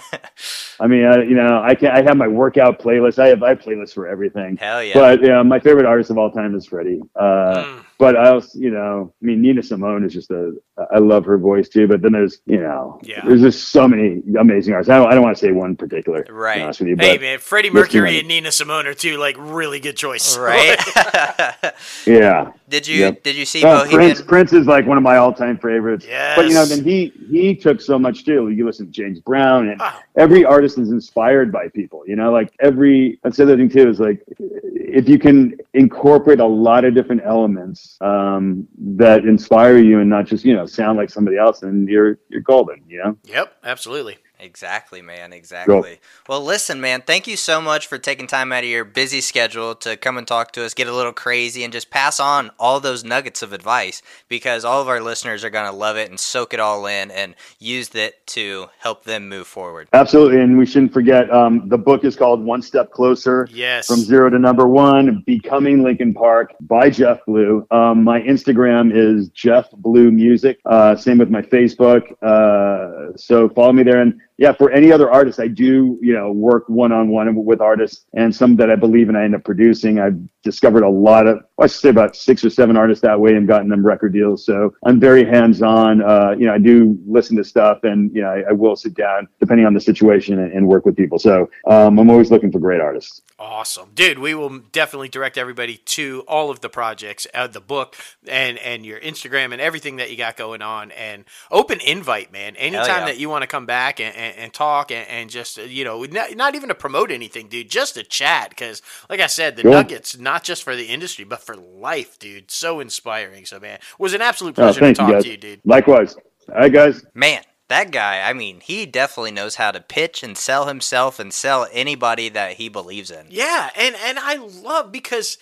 i 0.84 0.88
mean 0.92 1.06
I, 1.06 1.16
you 1.32 1.36
know 1.42 1.62
i 1.64 1.74
can 1.80 1.90
i 1.92 2.02
have 2.08 2.18
my 2.18 2.28
workout 2.28 2.80
playlist. 2.84 3.18
I 3.26 3.28
have 3.32 3.42
i 3.44 3.50
have 3.54 3.60
playlists 3.60 3.94
for 3.94 4.08
everything. 4.08 4.58
Hell 4.58 4.84
yeah. 4.84 4.94
but 4.94 5.16
yeah 5.24 5.42
my 5.44 5.60
favorite 5.60 5.86
artist 5.86 6.10
of 6.12 6.18
all 6.18 6.32
time 6.32 6.54
is 6.56 6.66
freddie. 6.66 7.02
Uh 7.16 7.50
Mm. 7.62 7.86
But 8.02 8.18
i 8.18 8.30
also 8.30 8.58
you 8.60 8.72
know 8.72 9.14
i 9.22 9.26
mean 9.26 9.42
nina 9.42 9.62
simone 9.62 10.04
is 10.04 10.12
just 10.12 10.30
a 10.32 10.54
i 10.92 10.98
love 10.98 11.24
her 11.24 11.38
voice 11.38 11.70
too 11.70 11.88
but 11.88 12.02
then 12.02 12.12
there's 12.12 12.40
you 12.46 12.60
know 12.60 13.00
Yeah. 13.04 13.24
there's 13.26 13.42
just 13.42 13.70
so 13.70 13.88
many 13.88 14.22
amazing 14.40 14.74
artists 14.74 14.90
i 14.90 14.98
don't, 14.98 15.10
I 15.10 15.14
don't 15.14 15.24
want 15.24 15.38
to 15.38 15.40
say 15.46 15.52
one 15.52 15.76
particular 15.76 16.26
Right. 16.30 16.62
honest 16.62 16.80
with 16.82 16.90
you, 16.90 16.96
Hey 17.00 17.18
man, 17.20 17.38
Freddie 17.40 17.70
Mercury 17.70 18.18
and 18.20 18.28
Nina 18.28 18.52
Simone 18.52 18.88
are 18.88 18.94
two 18.96 19.18
like 19.18 19.36
really 19.40 19.80
good 19.80 19.96
choices. 19.96 20.38
right? 20.38 20.78
yeah 22.06 22.52
did 22.70 22.88
you 22.88 23.00
Yep. 23.02 23.24
did 23.24 23.36
you 23.36 23.46
see 23.46 23.64
Uh, 23.64 23.84
Bohemian? 23.84 24.12
Prince, 24.14 24.22
Prince 24.22 24.54
is 24.54 24.66
like 24.68 24.86
one 24.88 24.98
of 24.98 25.04
my 25.04 25.18
all-time 25.18 25.58
favorites. 25.58 26.06
Yeah. 26.08 26.36
But 26.38 26.48
you 26.48 26.54
know, 26.54 26.66
then 26.66 26.84
he 26.86 27.12
he 27.30 27.54
took 27.54 27.82
so 27.82 28.00
much 28.00 28.24
too. 28.24 28.48
You 28.50 28.66
listen 28.66 28.86
to 28.86 28.92
James 28.94 29.20
Brown, 29.20 29.68
and 29.70 29.82
Oh. 29.84 30.00
every 30.16 30.46
artist 30.46 30.78
is 30.78 30.90
inspired 30.90 31.52
by 31.52 31.68
people. 31.68 32.04
You 32.08 32.16
know, 32.16 32.32
like 32.32 32.50
every. 32.62 33.20
That's 33.24 33.36
the 33.38 33.44
other 33.44 33.58
thing 33.58 33.68
too 33.70 33.90
is 33.90 34.00
like 34.00 34.24
if 34.40 35.10
you 35.10 35.20
can 35.20 35.58
incorporate 35.74 36.40
a 36.40 36.46
lot 36.46 36.86
of 36.86 36.94
different 36.96 37.24
elements 37.26 37.91
um, 38.00 38.68
that 38.78 39.26
inspire 39.26 39.78
you, 39.78 40.00
and 40.00 40.10
not 40.10 40.26
just 40.26 40.46
you 40.46 40.56
know 40.56 40.66
sound 40.66 40.98
like 40.98 41.10
somebody 41.10 41.38
else, 41.38 41.64
and 41.64 41.88
you're 41.88 42.20
you're 42.30 42.42
golden. 42.42 42.84
You 42.88 43.04
know. 43.04 43.18
Yep, 43.26 43.58
absolutely. 43.64 44.18
Exactly, 44.42 45.02
man. 45.04 45.34
Exactly. 45.34 46.00
Well, 46.28 46.44
listen, 46.44 46.82
man. 46.82 47.02
Thank 47.02 47.28
you 47.28 47.38
so 47.38 47.62
much 47.62 47.86
for 47.86 48.00
taking 48.00 48.26
time 48.26 48.52
out 48.52 48.64
of 48.64 48.70
your 48.70 48.84
busy 48.84 49.22
schedule 49.22 49.76
to 49.76 49.96
come 49.96 50.18
and 50.18 50.28
talk 50.28 50.52
to 50.54 50.66
us, 50.66 50.74
get 50.74 50.88
a 50.88 50.94
little 50.94 51.14
crazy, 51.14 51.64
and 51.64 51.72
just 51.72 51.92
pass 51.92 52.20
on 52.20 52.50
all 52.60 52.80
those 52.80 53.04
nuggets 53.04 53.44
of 53.44 53.54
advice 53.54 54.02
because 54.28 54.66
all 54.66 54.82
of 54.82 54.88
our 54.88 55.00
listeners 55.00 55.44
are 55.44 55.52
going 55.52 55.70
to 55.70 55.76
love 55.76 55.96
it 55.96 56.10
and 56.10 56.20
soak 56.20 56.54
it 56.54 56.60
all 56.60 56.88
in 56.88 57.12
and 57.12 57.36
use 57.60 57.94
it 57.94 58.26
to 58.28 58.68
help 58.80 59.04
them 59.04 59.30
move 59.30 59.46
forward. 59.46 59.88
Absolutely, 59.94 60.42
and 60.42 60.58
we 60.58 60.66
shouldn't 60.66 60.94
forget 60.94 61.32
um, 61.32 61.70
the 61.70 61.78
book 61.78 62.04
is 62.04 62.16
called 62.16 62.44
One 62.44 62.62
Step 62.62 62.92
Closer. 62.92 63.48
Yes. 63.52 63.86
From 63.86 63.98
Zero 63.98 64.30
to 64.30 64.40
Number 64.40 64.68
One, 64.68 65.24
Becoming 65.26 65.84
Linkin 65.84 66.14
Park 66.14 66.56
by 66.62 66.90
Jeff 66.90 67.20
Blue. 67.28 67.68
Um, 67.70 68.04
my 68.04 68.22
Instagram 68.22 68.92
is 68.92 69.30
Jeff 69.30 69.70
Blue 69.72 70.10
Music. 70.12 70.60
Uh, 70.66 70.96
same 70.96 71.20
with 71.20 71.30
my 71.30 71.44
Facebook. 71.44 72.12
Uh, 72.24 73.16
so 73.16 73.50
follow 73.50 73.74
me 73.74 73.84
there. 73.84 74.02
And 74.02 74.20
yeah, 74.38 74.54
for 74.54 74.72
any 74.72 74.92
other 74.92 75.12
artist, 75.12 75.40
I 75.40 75.48
do, 75.48 76.00
you 76.02 76.14
know, 76.14 76.32
work 76.32 76.68
one 76.68 76.92
on 76.92 77.10
one 77.10 77.46
with 77.46 77.62
artists 77.62 78.06
and 78.14 78.36
some 78.36 78.56
that 78.58 78.72
I 78.72 78.76
believe 78.76 79.10
in 79.10 79.16
I 79.16 79.24
end 79.24 79.36
up 79.36 79.44
producing. 79.44 80.00
I've 80.00 80.20
discovered 80.44 80.84
a 80.84 80.90
lot 80.90 81.28
of, 81.28 81.40
I 81.60 81.68
should 81.68 81.82
say 81.82 81.90
about 81.90 82.16
six 82.16 82.44
or 82.44 82.50
seven 82.50 82.76
artists 82.76 83.02
that 83.04 83.20
way 83.20 83.36
and 83.36 83.48
gotten 83.48 83.70
them 83.70 83.86
record 83.86 84.14
deals. 84.14 84.46
So 84.46 84.74
I'm 84.84 85.00
very 85.00 85.24
hands 85.26 85.62
on. 85.62 86.02
Uh, 86.02 86.32
you 86.38 86.48
know, 86.48 86.54
I 86.54 86.58
do 86.58 86.98
listen 87.06 87.38
to 87.38 87.44
stuff 87.44 87.84
and, 87.84 88.14
you 88.16 88.22
know, 88.22 88.30
I, 88.30 88.50
I 88.50 88.52
will 88.52 88.76
sit 88.76 88.96
down 88.96 89.28
depending 89.40 89.66
on 89.66 89.74
the 89.74 89.82
situation 89.82 90.40
and, 90.40 90.52
and 90.52 90.68
work 90.68 90.86
with 90.86 90.98
people. 90.98 91.20
So 91.20 91.50
um, 91.68 92.00
I'm 92.00 92.10
always 92.10 92.32
looking 92.32 92.52
for 92.52 92.60
great 92.60 92.82
artists. 92.82 93.22
Awesome, 93.42 93.90
dude. 93.96 94.20
We 94.20 94.36
will 94.36 94.60
definitely 94.60 95.10
direct 95.10 95.36
everybody 95.36 95.78
to 95.78 96.24
all 96.28 96.52
of 96.52 96.62
the 96.62 96.70
projects, 96.70 97.26
uh, 97.34 97.48
the 97.48 97.60
book, 97.60 97.96
and 98.28 98.60
and 98.60 98.86
your 98.86 99.00
Instagram 99.00 99.52
and 99.52 99.60
everything 99.60 99.96
that 99.96 100.12
you 100.12 100.18
got 100.18 100.38
going 100.38 100.62
on. 100.62 100.92
And 100.92 101.26
open 101.50 101.80
invite, 101.82 102.32
man. 102.32 102.56
Anytime 102.56 103.00
yeah. 103.00 103.06
that 103.06 103.18
you 103.18 103.30
want 103.30 103.42
to 103.42 103.48
come 103.48 103.66
back 103.66 104.00
and, 104.00 104.16
and, 104.16 104.31
and 104.38 104.54
talk 104.54 104.92
and, 104.92 105.08
and 105.08 105.30
just 105.30 105.60
uh, 105.60 105.64
you 105.64 105.84
know, 105.84 106.04
not, 106.04 106.36
not 106.36 106.56
even 106.56 106.70
to 106.70 106.76
promote 106.76 107.12
anything, 107.12 107.48
dude. 107.48 107.70
Just 107.70 107.96
to 107.96 108.04
chat, 108.04 108.50
because 108.50 108.82
like 109.10 109.20
I 109.20 109.28
said, 109.28 109.56
the 109.56 109.64
Cool. 109.64 109.72
nuggets 109.72 110.18
not 110.18 110.44
just 110.44 110.64
for 110.64 110.76
the 110.76 110.86
industry 110.86 111.26
but 111.26 111.42
for 111.42 111.56
life, 111.56 112.20
dude. 112.20 112.52
So 112.52 112.80
inspiring. 112.80 113.46
So 113.46 113.60
man, 113.60 113.80
was 114.00 114.14
an 114.14 114.22
absolute 114.22 114.58
Oh, 114.58 114.64
pleasure 114.64 114.80
to 114.82 114.94
thank 114.94 114.98
you, 115.00 115.14
talk 115.14 115.24
to 115.24 115.30
you, 115.30 115.38
dude. 115.38 115.62
Likewise. 115.66 116.16
All 116.50 116.56
right, 116.56 116.74
guys. 116.74 117.04
Man, 117.14 117.44
that 117.70 117.92
guy, 117.92 118.28
I 118.30 118.34
mean, 118.34 118.60
he 118.60 118.86
definitely 118.86 119.32
knows 119.32 119.56
how 119.56 119.72
to 119.72 119.80
pitch 119.80 120.24
and 120.24 120.38
sell 120.38 120.66
himself 120.68 121.20
and 121.20 121.32
sell 121.34 121.68
anybody 121.72 122.28
that 122.30 122.54
he 122.54 122.68
believes 122.68 123.10
in. 123.12 123.28
Yeah, 123.30 123.70
and 123.78 123.96
and 123.96 124.20
I 124.20 124.36
love 124.36 124.92
because 124.92 125.38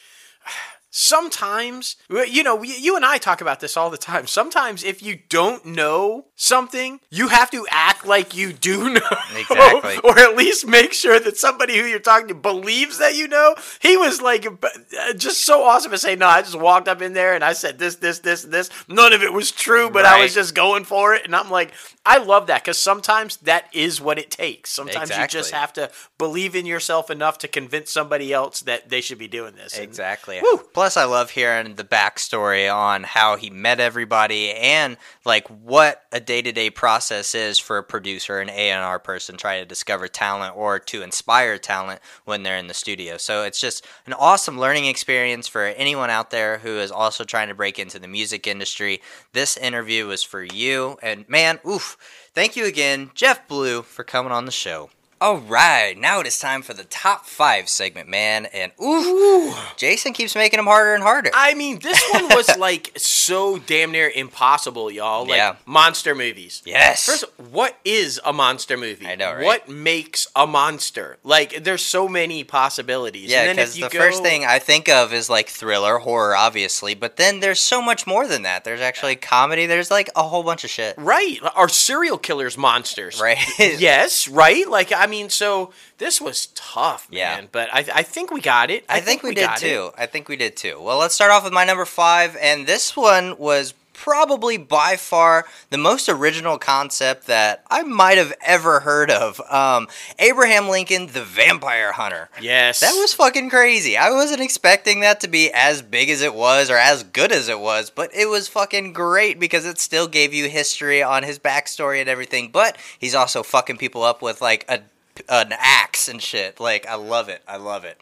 sometimes 0.90 1.96
you 2.10 2.44
know 2.44 2.62
you 2.64 2.96
and 2.96 3.06
I 3.06 3.18
talk 3.18 3.42
about 3.42 3.60
this 3.60 3.78
all 3.78 3.90
the 3.90 3.98
time. 3.98 4.28
Sometimes 4.28 4.84
if 4.84 5.02
you 5.04 5.20
don't 5.30 5.66
know 5.66 6.26
something, 6.36 7.00
you 7.10 7.28
have 7.30 7.52
to 7.52 7.66
act 7.70 8.06
like 8.06 8.36
you 8.36 8.54
do 8.54 8.90
know. 8.94 9.02
Exactly. 9.36 9.98
or 10.04 10.18
at 10.18 10.36
least 10.36 10.66
make 10.66 10.94
sure 10.94 11.20
that 11.20 11.38
somebody 11.38 11.78
who 11.78 11.86
you're 11.86 12.00
talking 12.00 12.28
to 12.30 12.36
believes 12.36 12.98
that 13.00 13.16
you 13.16 13.28
know. 13.28 13.56
He 13.82 13.98
was 13.98 14.22
like 14.22 14.46
uh, 14.46 15.14
just 15.14 15.46
so 15.46 15.64
awesome 15.64 15.92
to 15.92 15.98
say, 15.98 16.16
"No, 16.16 16.28
I 16.28 16.42
just 16.42 16.60
walked 16.60 16.88
up 16.88 17.02
in 17.02 17.14
there 17.14 17.34
and 17.36 17.44
I 17.44 17.54
said 17.54 17.78
this 17.80 17.96
this 17.96 18.20
this 18.20 18.44
and 18.44 18.54
this. 18.54 18.70
None 18.88 19.14
of 19.14 19.24
it 19.24 19.34
was 19.34 19.52
true, 19.52 19.90
but 19.90 20.06
I 20.06 20.22
was 20.22 20.34
just 20.34 20.56
going 20.56 20.84
for 20.84 21.14
it." 21.14 21.26
And 21.26 21.36
I'm 21.36 21.50
like, 21.50 21.72
I 22.06 22.18
love 22.18 22.48
that 22.48 22.64
cuz 22.64 22.78
sometimes 22.78 23.38
that 23.38 23.66
is 23.74 24.02
what 24.02 24.18
it 24.18 24.32
takes. 24.32 24.72
Sometimes 24.72 25.16
you 25.16 25.28
just 25.28 25.52
have 25.52 25.74
to 25.74 25.92
believe 26.18 26.56
in 26.56 26.66
yourself 26.66 27.10
enough 27.10 27.38
to 27.40 27.48
convince 27.48 27.92
somebody 27.92 28.34
else 28.34 28.62
that 28.62 28.90
they 28.90 29.02
should 29.02 29.18
be 29.18 29.28
doing 29.28 29.56
this. 29.56 29.78
Exactly. 29.78 30.40
Woo. 30.42 30.62
Plus, 30.80 30.96
I 30.96 31.04
love 31.04 31.32
hearing 31.32 31.76
the 31.76 31.84
backstory 31.84 32.74
on 32.74 33.04
how 33.04 33.36
he 33.36 33.50
met 33.50 33.82
everybody 33.82 34.52
and 34.54 34.96
like 35.26 35.46
what 35.50 36.04
a 36.14 36.22
day 36.22 36.42
to 36.42 36.54
day 36.54 36.70
process 36.70 37.36
is 37.36 37.60
for 37.60 37.78
a 37.78 37.84
producer, 37.84 38.40
an 38.40 38.50
A 38.50 38.72
and 38.72 38.82
R 38.82 38.98
person 38.98 39.36
trying 39.36 39.62
to 39.62 39.68
discover 39.68 40.08
talent 40.08 40.56
or 40.56 40.80
to 40.80 41.02
inspire 41.02 41.58
talent 41.58 42.00
when 42.24 42.44
they're 42.44 42.56
in 42.56 42.68
the 42.68 42.74
studio. 42.74 43.18
So 43.18 43.44
it's 43.44 43.60
just 43.60 43.86
an 44.06 44.14
awesome 44.14 44.58
learning 44.58 44.86
experience 44.86 45.50
for 45.50 45.64
anyone 45.66 46.10
out 46.10 46.32
there 46.32 46.60
who 46.60 46.78
is 46.78 46.92
also 46.92 47.26
trying 47.26 47.50
to 47.50 47.54
break 47.54 47.78
into 47.78 48.00
the 48.00 48.08
music 48.08 48.48
industry. 48.48 49.02
This 49.34 49.58
interview 49.58 50.08
was 50.08 50.24
for 50.24 50.44
you, 50.44 50.98
and 51.04 51.28
man, 51.28 51.60
oof! 51.68 51.98
Thank 52.34 52.56
you 52.56 52.64
again, 52.64 53.12
Jeff 53.14 53.50
Blue, 53.50 53.82
for 53.82 54.06
coming 54.06 54.32
on 54.32 54.46
the 54.46 54.52
show. 54.54 54.90
All 55.22 55.38
right, 55.40 55.98
now 55.98 56.22
it 56.22 56.28
is 56.28 56.40
time 56.40 56.62
for 56.62 56.74
the 56.74 56.86
top 56.86 57.26
five 57.26 57.68
segment, 57.68 58.08
man. 58.08 58.46
And 58.54 58.72
ooh, 58.82 59.54
Jason 59.76 60.14
keeps 60.14 60.34
making 60.34 60.58
them 60.60 60.66
harder 60.66 60.94
and 60.94 61.04
harder. 61.04 61.30
I 61.34 61.56
mean, 61.56 61.80
this 61.80 62.02
one 62.14 62.30
was 62.30 62.58
like 62.58 62.94
so 62.96 63.58
damn 63.58 63.92
near 63.92 64.10
impossible, 64.10 64.90
y'all. 64.90 65.24
Like 65.28 65.36
Yeah. 65.36 65.56
monster 65.66 66.16
movies. 66.16 66.62
yes. 66.66 67.06
First, 67.06 67.26
what 67.52 67.78
is 67.84 68.22
a 68.24 68.32
monster 68.32 68.78
movie? 68.78 69.08
I 69.08 69.16
know, 69.16 69.34
right? 69.34 69.44
What 69.44 69.68
makes 69.68 70.26
a 70.38 70.48
monster? 70.48 71.18
Like, 71.26 71.66
there's 71.66 71.84
so 71.84 72.08
many 72.08 72.46
possibilities. 72.46 73.30
yeah, 73.30 73.52
because 73.52 73.74
the 73.76 73.82
go, 73.90 74.00
first 74.00 74.24
thing 74.24 74.46
I 74.46 74.60
think 74.60 74.88
of 74.88 75.12
is 75.14 75.30
like 75.30 75.50
thriller, 75.50 75.98
horror, 75.98 76.34
obviously. 76.34 76.96
But 76.96 77.18
then 77.18 77.42
there's 77.42 77.60
so 77.60 77.82
much 77.82 78.08
more 78.08 78.26
than 78.26 78.44
that. 78.44 78.64
There's 78.64 78.80
actually 78.80 79.18
comedy. 79.18 79.66
There's 79.66 79.92
like 79.92 80.10
a 80.16 80.24
whole 80.24 80.44
bunch 80.44 80.64
of 80.64 80.70
shit. 80.70 80.96
right, 80.98 81.40
are 81.56 81.68
serial 81.68 82.18
killers 82.18 82.58
monsters? 82.58 83.20
Right? 83.20 83.38
yes, 83.60 84.30
right. 84.30 84.66
Like, 84.70 84.94
I 84.94 85.08
mean, 85.10 85.30
so 85.30 85.74
this 85.98 86.22
was 86.22 86.48
tough, 86.56 87.08
Yeah. 87.12 87.36
man. 87.36 87.50
But 87.52 87.68
I, 87.74 87.86
I 87.94 88.04
think 88.04 88.32
we 88.32 88.40
got 88.40 88.72
it. 88.72 88.86
I, 88.88 89.02
think, 89.02 89.22
we, 89.24 89.34
did 89.36 89.42
got 89.42 89.62
it. 89.62 89.68
too. 89.68 89.92
I 89.98 90.06
think 90.06 90.30
we 90.30 90.38
did 90.38 90.56
too. 90.56 90.80
Well, 90.82 90.98
let's 91.00 91.14
start 91.16 91.32
off 91.32 91.44
with 91.44 91.52
my 91.54 91.66
number 91.66 91.86
five, 91.86 92.38
and 92.40 92.66
this 92.66 92.96
one 92.96 93.38
was 93.38 93.74
probably 93.94 94.56
by 94.58 94.96
far 94.96 95.46
the 95.72 95.78
most 95.78 96.08
original 96.08 96.58
concept 96.58 97.28
that 97.28 97.62
I 97.70 97.84
might 97.84 98.18
have 98.18 98.34
ever 98.42 98.80
heard 98.80 99.12
of. 99.12 99.42
Um, 99.52 99.90
Abraham 100.18 100.70
Lincoln, 100.70 101.08
the 101.08 101.22
Vampire 101.26 101.92
Hunter. 101.92 102.30
Yes, 102.40 102.80
That 102.80 102.94
was 102.94 103.14
fucking 103.14 103.50
crazy. 103.50 103.98
I 103.98 104.10
wasn't 104.12 104.40
expecting 104.40 105.02
that 105.02 105.20
to 105.20 105.28
be 105.28 105.52
as 105.54 105.82
big 105.82 106.10
as 106.10 106.22
it 106.22 106.34
was 106.34 106.70
or 106.72 106.78
as 106.78 107.04
good 107.04 107.34
as 107.34 107.50
it 107.50 107.60
was, 107.60 107.90
but 107.90 108.10
it 108.16 108.30
was 108.30 108.48
fucking 108.48 108.94
great 108.94 109.38
because 109.38 109.66
it 109.66 109.80
still 109.80 110.08
gave 110.08 110.34
you 110.34 110.48
history 110.48 111.04
on 111.04 111.24
his 111.24 111.38
backstory 111.38 112.00
and 112.00 112.08
everything. 112.08 112.52
But 112.54 112.78
he's 112.98 113.16
also 113.16 113.44
fucking 113.44 113.76
people 113.80 114.04
up 114.04 114.22
with 114.22 114.42
like 114.42 114.64
a 114.70 114.80
an 115.28 115.54
axe 115.58 116.08
and 116.08 116.22
shit. 116.22 116.60
Like 116.60 116.88
I 116.88 116.96
love 116.96 117.30
it. 117.30 117.42
I 117.48 117.58
love 117.58 117.84
it. 117.84 118.00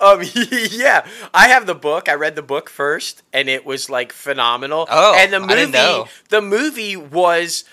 Um, 0.00 0.22
yeah, 0.70 1.06
I 1.32 1.48
have 1.48 1.66
the 1.66 1.74
book. 1.74 2.08
I 2.08 2.14
read 2.14 2.36
the 2.36 2.42
book 2.42 2.68
first, 2.68 3.22
and 3.32 3.48
it 3.48 3.64
was 3.64 3.88
like 3.88 4.12
phenomenal. 4.12 4.86
Oh, 4.90 5.14
and 5.16 5.32
the 5.32 5.40
I 5.40 5.66
movie, 5.66 6.10
the 6.30 6.42
movie 6.42 6.96
was 6.96 7.64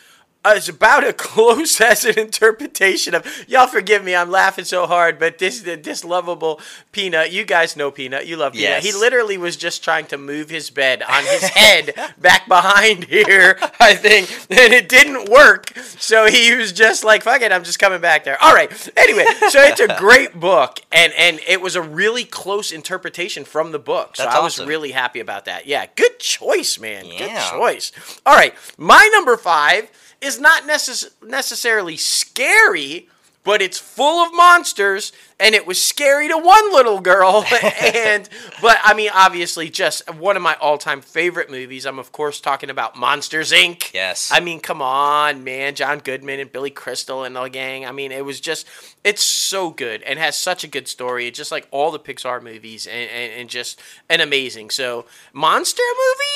uh, 0.43 0.53
it's 0.55 0.69
about 0.69 1.03
as 1.03 1.13
close 1.17 1.79
as 1.79 2.03
an 2.03 2.17
interpretation 2.17 3.13
of. 3.13 3.25
Y'all 3.47 3.67
forgive 3.67 4.03
me, 4.03 4.15
I'm 4.15 4.31
laughing 4.31 4.65
so 4.65 4.87
hard, 4.87 5.19
but 5.19 5.37
this 5.37 5.61
this 5.61 6.03
lovable 6.03 6.59
Peanut. 6.91 7.31
You 7.31 7.45
guys 7.45 7.75
know 7.75 7.91
Peanut. 7.91 8.25
You 8.25 8.37
love 8.37 8.53
Peanut. 8.53 8.83
Yes. 8.83 8.83
He 8.83 8.91
literally 8.91 9.37
was 9.37 9.55
just 9.55 9.83
trying 9.83 10.07
to 10.07 10.17
move 10.17 10.49
his 10.49 10.69
bed 10.69 11.03
on 11.03 11.23
his 11.25 11.43
head 11.55 11.93
back 12.17 12.47
behind 12.47 13.03
here, 13.03 13.57
I 13.79 13.93
think, 13.93 14.31
and 14.49 14.73
it 14.73 14.89
didn't 14.89 15.29
work. 15.29 15.77
So 15.77 16.27
he 16.27 16.55
was 16.55 16.71
just 16.71 17.03
like, 17.03 17.23
"Fuck 17.23 17.41
it, 17.41 17.51
I'm 17.51 17.63
just 17.63 17.79
coming 17.79 18.01
back 18.01 18.23
there." 18.23 18.41
All 18.41 18.53
right. 18.53 18.71
Anyway, 18.97 19.25
so 19.49 19.61
it's 19.61 19.79
a 19.79 19.95
great 19.99 20.39
book, 20.39 20.79
and 20.91 21.13
and 21.13 21.39
it 21.47 21.61
was 21.61 21.75
a 21.75 21.81
really 21.81 22.25
close 22.25 22.71
interpretation 22.71 23.45
from 23.45 23.71
the 23.71 23.79
book. 23.79 24.15
So 24.15 24.23
That's 24.23 24.35
I 24.35 24.39
was 24.39 24.55
awesome. 24.55 24.67
really 24.67 24.91
happy 24.91 25.19
about 25.19 25.45
that. 25.45 25.67
Yeah, 25.67 25.85
good 25.95 26.17
choice, 26.17 26.79
man. 26.79 27.03
Good 27.05 27.37
choice. 27.51 27.91
All 28.25 28.35
right, 28.35 28.55
my 28.77 29.07
number 29.13 29.37
five 29.37 29.91
is 30.21 30.39
not 30.39 30.63
necess- 30.63 31.09
necessarily 31.21 31.97
scary, 31.97 33.09
but 33.43 33.61
it's 33.61 33.77
full 33.79 34.23
of 34.23 34.33
monsters, 34.33 35.11
and 35.41 35.55
it 35.55 35.67
was 35.67 35.81
scary 35.81 36.27
to 36.29 36.37
one 36.37 36.71
little 36.71 37.01
girl. 37.01 37.45
and 37.93 38.29
but 38.61 38.77
I 38.83 38.93
mean, 38.93 39.11
obviously, 39.13 39.69
just 39.69 40.13
one 40.15 40.35
of 40.37 40.41
my 40.41 40.55
all-time 40.55 41.01
favorite 41.01 41.49
movies. 41.51 41.85
I'm 41.85 41.99
of 41.99 42.11
course 42.11 42.39
talking 42.39 42.69
about 42.69 42.95
Monsters 42.95 43.51
Inc. 43.51 43.93
Yes. 43.93 44.31
I 44.31 44.39
mean, 44.39 44.59
come 44.59 44.81
on, 44.81 45.43
man, 45.43 45.75
John 45.75 45.99
Goodman 45.99 46.39
and 46.39 46.51
Billy 46.51 46.69
Crystal 46.69 47.23
and 47.23 47.35
the 47.35 47.41
gang. 47.49 47.85
I 47.85 47.91
mean, 47.91 48.11
it 48.11 48.25
was 48.25 48.39
just, 48.39 48.67
it's 49.03 49.23
so 49.23 49.71
good 49.71 50.01
and 50.03 50.19
has 50.19 50.37
such 50.37 50.63
a 50.63 50.67
good 50.67 50.87
story. 50.87 51.27
It's 51.27 51.37
just 51.37 51.51
like 51.51 51.67
all 51.71 51.91
the 51.91 51.99
Pixar 51.99 52.41
movies 52.41 52.87
and, 52.87 53.09
and, 53.09 53.33
and 53.33 53.49
just 53.49 53.79
an 54.09 54.21
amazing. 54.21 54.69
So, 54.69 55.05
monster 55.33 55.83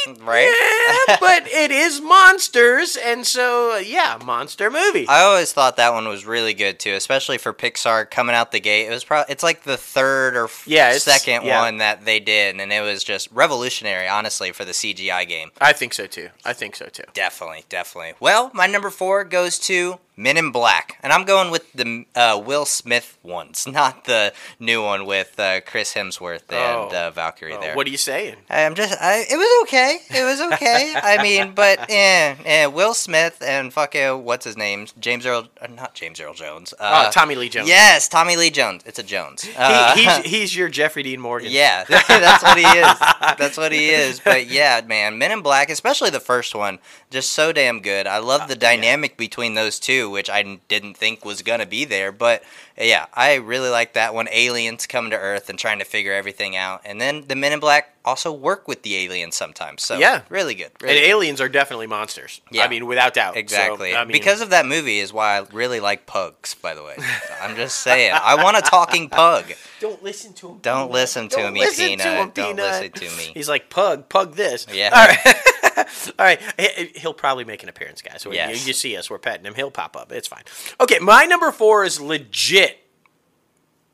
movie? 0.08 0.22
Right. 0.24 1.06
Yeah, 1.08 1.18
but 1.20 1.48
it 1.48 1.72
is 1.72 2.02
monsters. 2.02 2.98
And 2.98 3.26
so, 3.26 3.78
yeah, 3.78 4.20
monster 4.24 4.70
movie. 4.70 5.08
I 5.08 5.22
always 5.22 5.54
thought 5.54 5.78
that 5.78 5.94
one 5.94 6.08
was 6.08 6.26
really 6.26 6.54
good 6.54 6.80
too, 6.80 6.94
especially 6.94 7.38
for 7.38 7.54
Pixar 7.54 8.10
coming 8.10 8.36
out 8.36 8.52
the 8.52 8.60
gate. 8.60 8.88
Was 8.96 9.04
probably 9.04 9.32
it's 9.32 9.44
like 9.44 9.64
the 9.64 9.78
third 9.78 10.36
or 10.36 10.46
f- 10.46 10.64
Yeah, 10.68 10.94
second 10.98 11.44
yeah. 11.46 11.62
one 11.62 11.78
that 11.78 12.06
they 12.06 12.20
did, 12.20 12.60
and 12.60 12.72
it 12.72 12.82
was 12.82 13.04
just 13.04 13.30
revolutionary, 13.32 14.08
honestly, 14.08 14.52
for 14.52 14.66
the 14.66 14.72
CGI 14.72 15.28
game. 15.28 15.52
I 15.62 15.74
think 15.74 15.94
so 15.94 16.08
too. 16.08 16.30
I 16.44 16.54
think 16.54 16.76
so 16.76 16.86
too. 16.88 17.04
Definitely, 17.14 17.66
definitely. 17.70 18.14
Well, 18.20 18.52
my 18.54 18.68
number 18.68 18.90
four 18.90 19.24
goes 19.24 19.60
to 19.60 20.00
Men 20.18 20.38
in 20.38 20.52
Black, 20.52 20.98
and 21.04 21.12
I'm 21.12 21.26
going 21.26 21.52
with 21.52 21.72
the 21.74 22.06
uh, 22.16 22.42
Will 22.44 22.66
Smith 22.66 23.18
ones, 23.22 23.68
not 23.72 24.06
the 24.06 24.34
new 24.60 24.82
one 24.82 25.06
with 25.06 25.38
uh, 25.40 25.60
Chris 25.66 25.94
Hemsworth 25.94 26.44
and 26.50 26.94
Oh. 26.94 27.08
uh, 27.08 27.12
Valkyrie 27.12 27.54
Oh, 27.54 27.60
there. 27.60 27.76
what 27.76 27.86
are 27.86 27.90
you 27.90 27.98
saying? 27.98 28.38
I'm 28.50 28.76
just, 28.76 28.96
I, 29.02 29.26
it 29.30 29.36
was 29.36 29.64
okay. 29.68 30.00
It 30.10 30.24
was 30.24 30.40
okay. 30.54 30.94
I 30.96 31.22
mean, 31.22 31.52
but 31.54 31.80
eh, 31.90 32.36
eh, 32.46 32.66
Will 32.68 32.94
Smith 32.94 33.42
and 33.46 33.74
fucking 33.74 34.24
what's 34.24 34.46
his 34.46 34.56
name, 34.56 34.88
James 35.00 35.26
Earl, 35.26 35.50
uh, 35.62 35.68
not 35.68 35.94
James 35.96 36.20
Earl 36.22 36.34
Jones. 36.34 36.74
Uh, 36.80 37.06
oh, 37.08 37.12
Tommy 37.12 37.36
Lee 37.36 37.50
Jones. 37.50 37.68
Yes, 37.68 38.08
Tommy 38.08 38.38
Lee 38.38 38.50
Jones. 38.52 38.84
It's 38.86 39.00
a 39.00 39.04
Jones. 39.04 39.46
Uh, 39.58 39.96
He, 39.96 40.04
he's, 40.06 40.18
he's 40.26 40.56
your 40.56 40.70
Jeffrey 40.70 41.04
Dean 41.04 41.20
Morgan. 41.20 41.52
yeah, 41.52 41.84
that's 41.84 42.42
what 42.44 42.58
he 42.58 42.64
is. 42.64 43.00
That's 43.38 43.58
what 43.58 43.72
he 43.74 43.90
is. 43.90 44.20
But 44.22 44.48
yeah, 44.48 44.80
man, 44.86 45.18
Men 45.18 45.32
in 45.32 45.42
Black, 45.42 45.70
especially 45.70 46.10
the 46.10 46.20
first 46.22 46.56
one, 46.56 46.80
just 47.12 47.32
so 47.32 47.52
damn 47.52 47.82
good. 47.82 48.08
I 48.08 48.20
love 48.20 48.48
the 48.48 48.56
dynamic 48.56 49.18
between 49.18 49.56
those 49.56 49.80
two, 49.80 50.05
which 50.10 50.30
I 50.30 50.60
didn't 50.68 50.98
think 50.98 51.26
was 51.26 51.42
gonna 51.42 51.66
be 51.66 51.86
there. 51.86 52.12
But 52.12 52.44
yeah, 52.78 53.06
I 53.14 53.36
really 53.36 53.70
like 53.70 53.94
that 53.94 54.14
one. 54.14 54.28
Aliens 54.32 54.86
coming 54.88 55.12
to 55.12 55.18
Earth 55.18 55.50
and 55.50 55.58
trying 55.58 55.80
to 55.80 55.86
figure 55.86 56.14
everything 56.14 56.56
out, 56.56 56.82
and 56.86 57.00
then 57.00 57.26
the 57.28 57.36
Men 57.36 57.54
in 57.54 57.60
Black 57.60 57.92
also 58.04 58.32
work 58.32 58.68
with 58.68 58.84
the 58.84 58.96
aliens 58.98 59.36
sometimes. 59.36 59.82
So 59.82 59.98
Yeah. 59.98 60.22
really 60.30 60.54
good. 60.54 60.66
And 60.80 60.80
good. 60.82 60.90
aliens 60.92 61.42
are 61.42 61.50
definitely 61.50 61.88
monsters. 61.88 62.40
Yeah. 62.52 62.64
I 62.64 62.68
mean, 62.68 62.86
without 62.86 63.16
doubt. 63.16 63.34
So, 63.34 63.40
Exactly. 63.40 63.96
I 63.96 64.04
mean, 64.06 64.12
because 64.12 64.42
of 64.42 64.52
that 64.52 64.68
movie 64.68 65.00
is 65.00 65.12
why 65.12 65.40
I 65.40 65.46
really 65.52 65.80
like 65.80 66.06
pugs, 66.06 66.54
by 66.54 66.76
the 66.76 66.84
way. 66.84 66.96
I'm 67.42 67.56
just 67.56 67.80
saying. 67.80 68.14
I 68.14 68.36
want 68.44 68.58
a 68.58 68.62
talking 68.62 69.10
pug. 69.10 69.46
Don't 69.80 70.04
listen 70.04 70.34
to 70.34 70.50
him. 70.50 70.60
Don't 70.62 70.92
listen 70.92 71.30
to 71.30 71.36
Don't 71.38 71.54
me, 71.54 71.62
listen 71.62 71.84
to 71.84 71.90
Peanut. 71.90 72.06
him, 72.06 72.32
Don't 72.36 72.56
Peanut. 72.56 72.58
listen 72.58 72.92
to 72.92 73.18
me. 73.18 73.32
He's 73.34 73.50
like, 73.50 73.70
pug, 73.72 74.08
pug 74.08 74.36
this. 74.36 74.68
Yeah. 74.72 74.92
All 74.94 75.08
right. 75.08 75.36
All 76.20 76.26
right. 76.26 76.40
He- 76.60 76.92
He'll 77.00 77.14
probably 77.14 77.44
make 77.44 77.64
an 77.64 77.70
appearance, 77.70 78.02
guys. 78.04 78.22
So 78.22 78.30
when 78.30 78.38
Yes. 78.38 78.62
you, 78.62 78.68
you 78.68 78.74
see 78.74 78.96
us, 78.98 79.10
we're 79.10 79.18
petting 79.18 79.46
him. 79.46 79.56
He'll 79.56 79.72
pop 79.72 79.98
up. 79.98 80.12
It's 80.12 80.28
fine. 80.28 80.44
Okay. 80.80 81.00
My 81.00 81.26
number 81.26 81.52
four 81.52 81.84
is 81.86 82.00
legit 82.00 82.65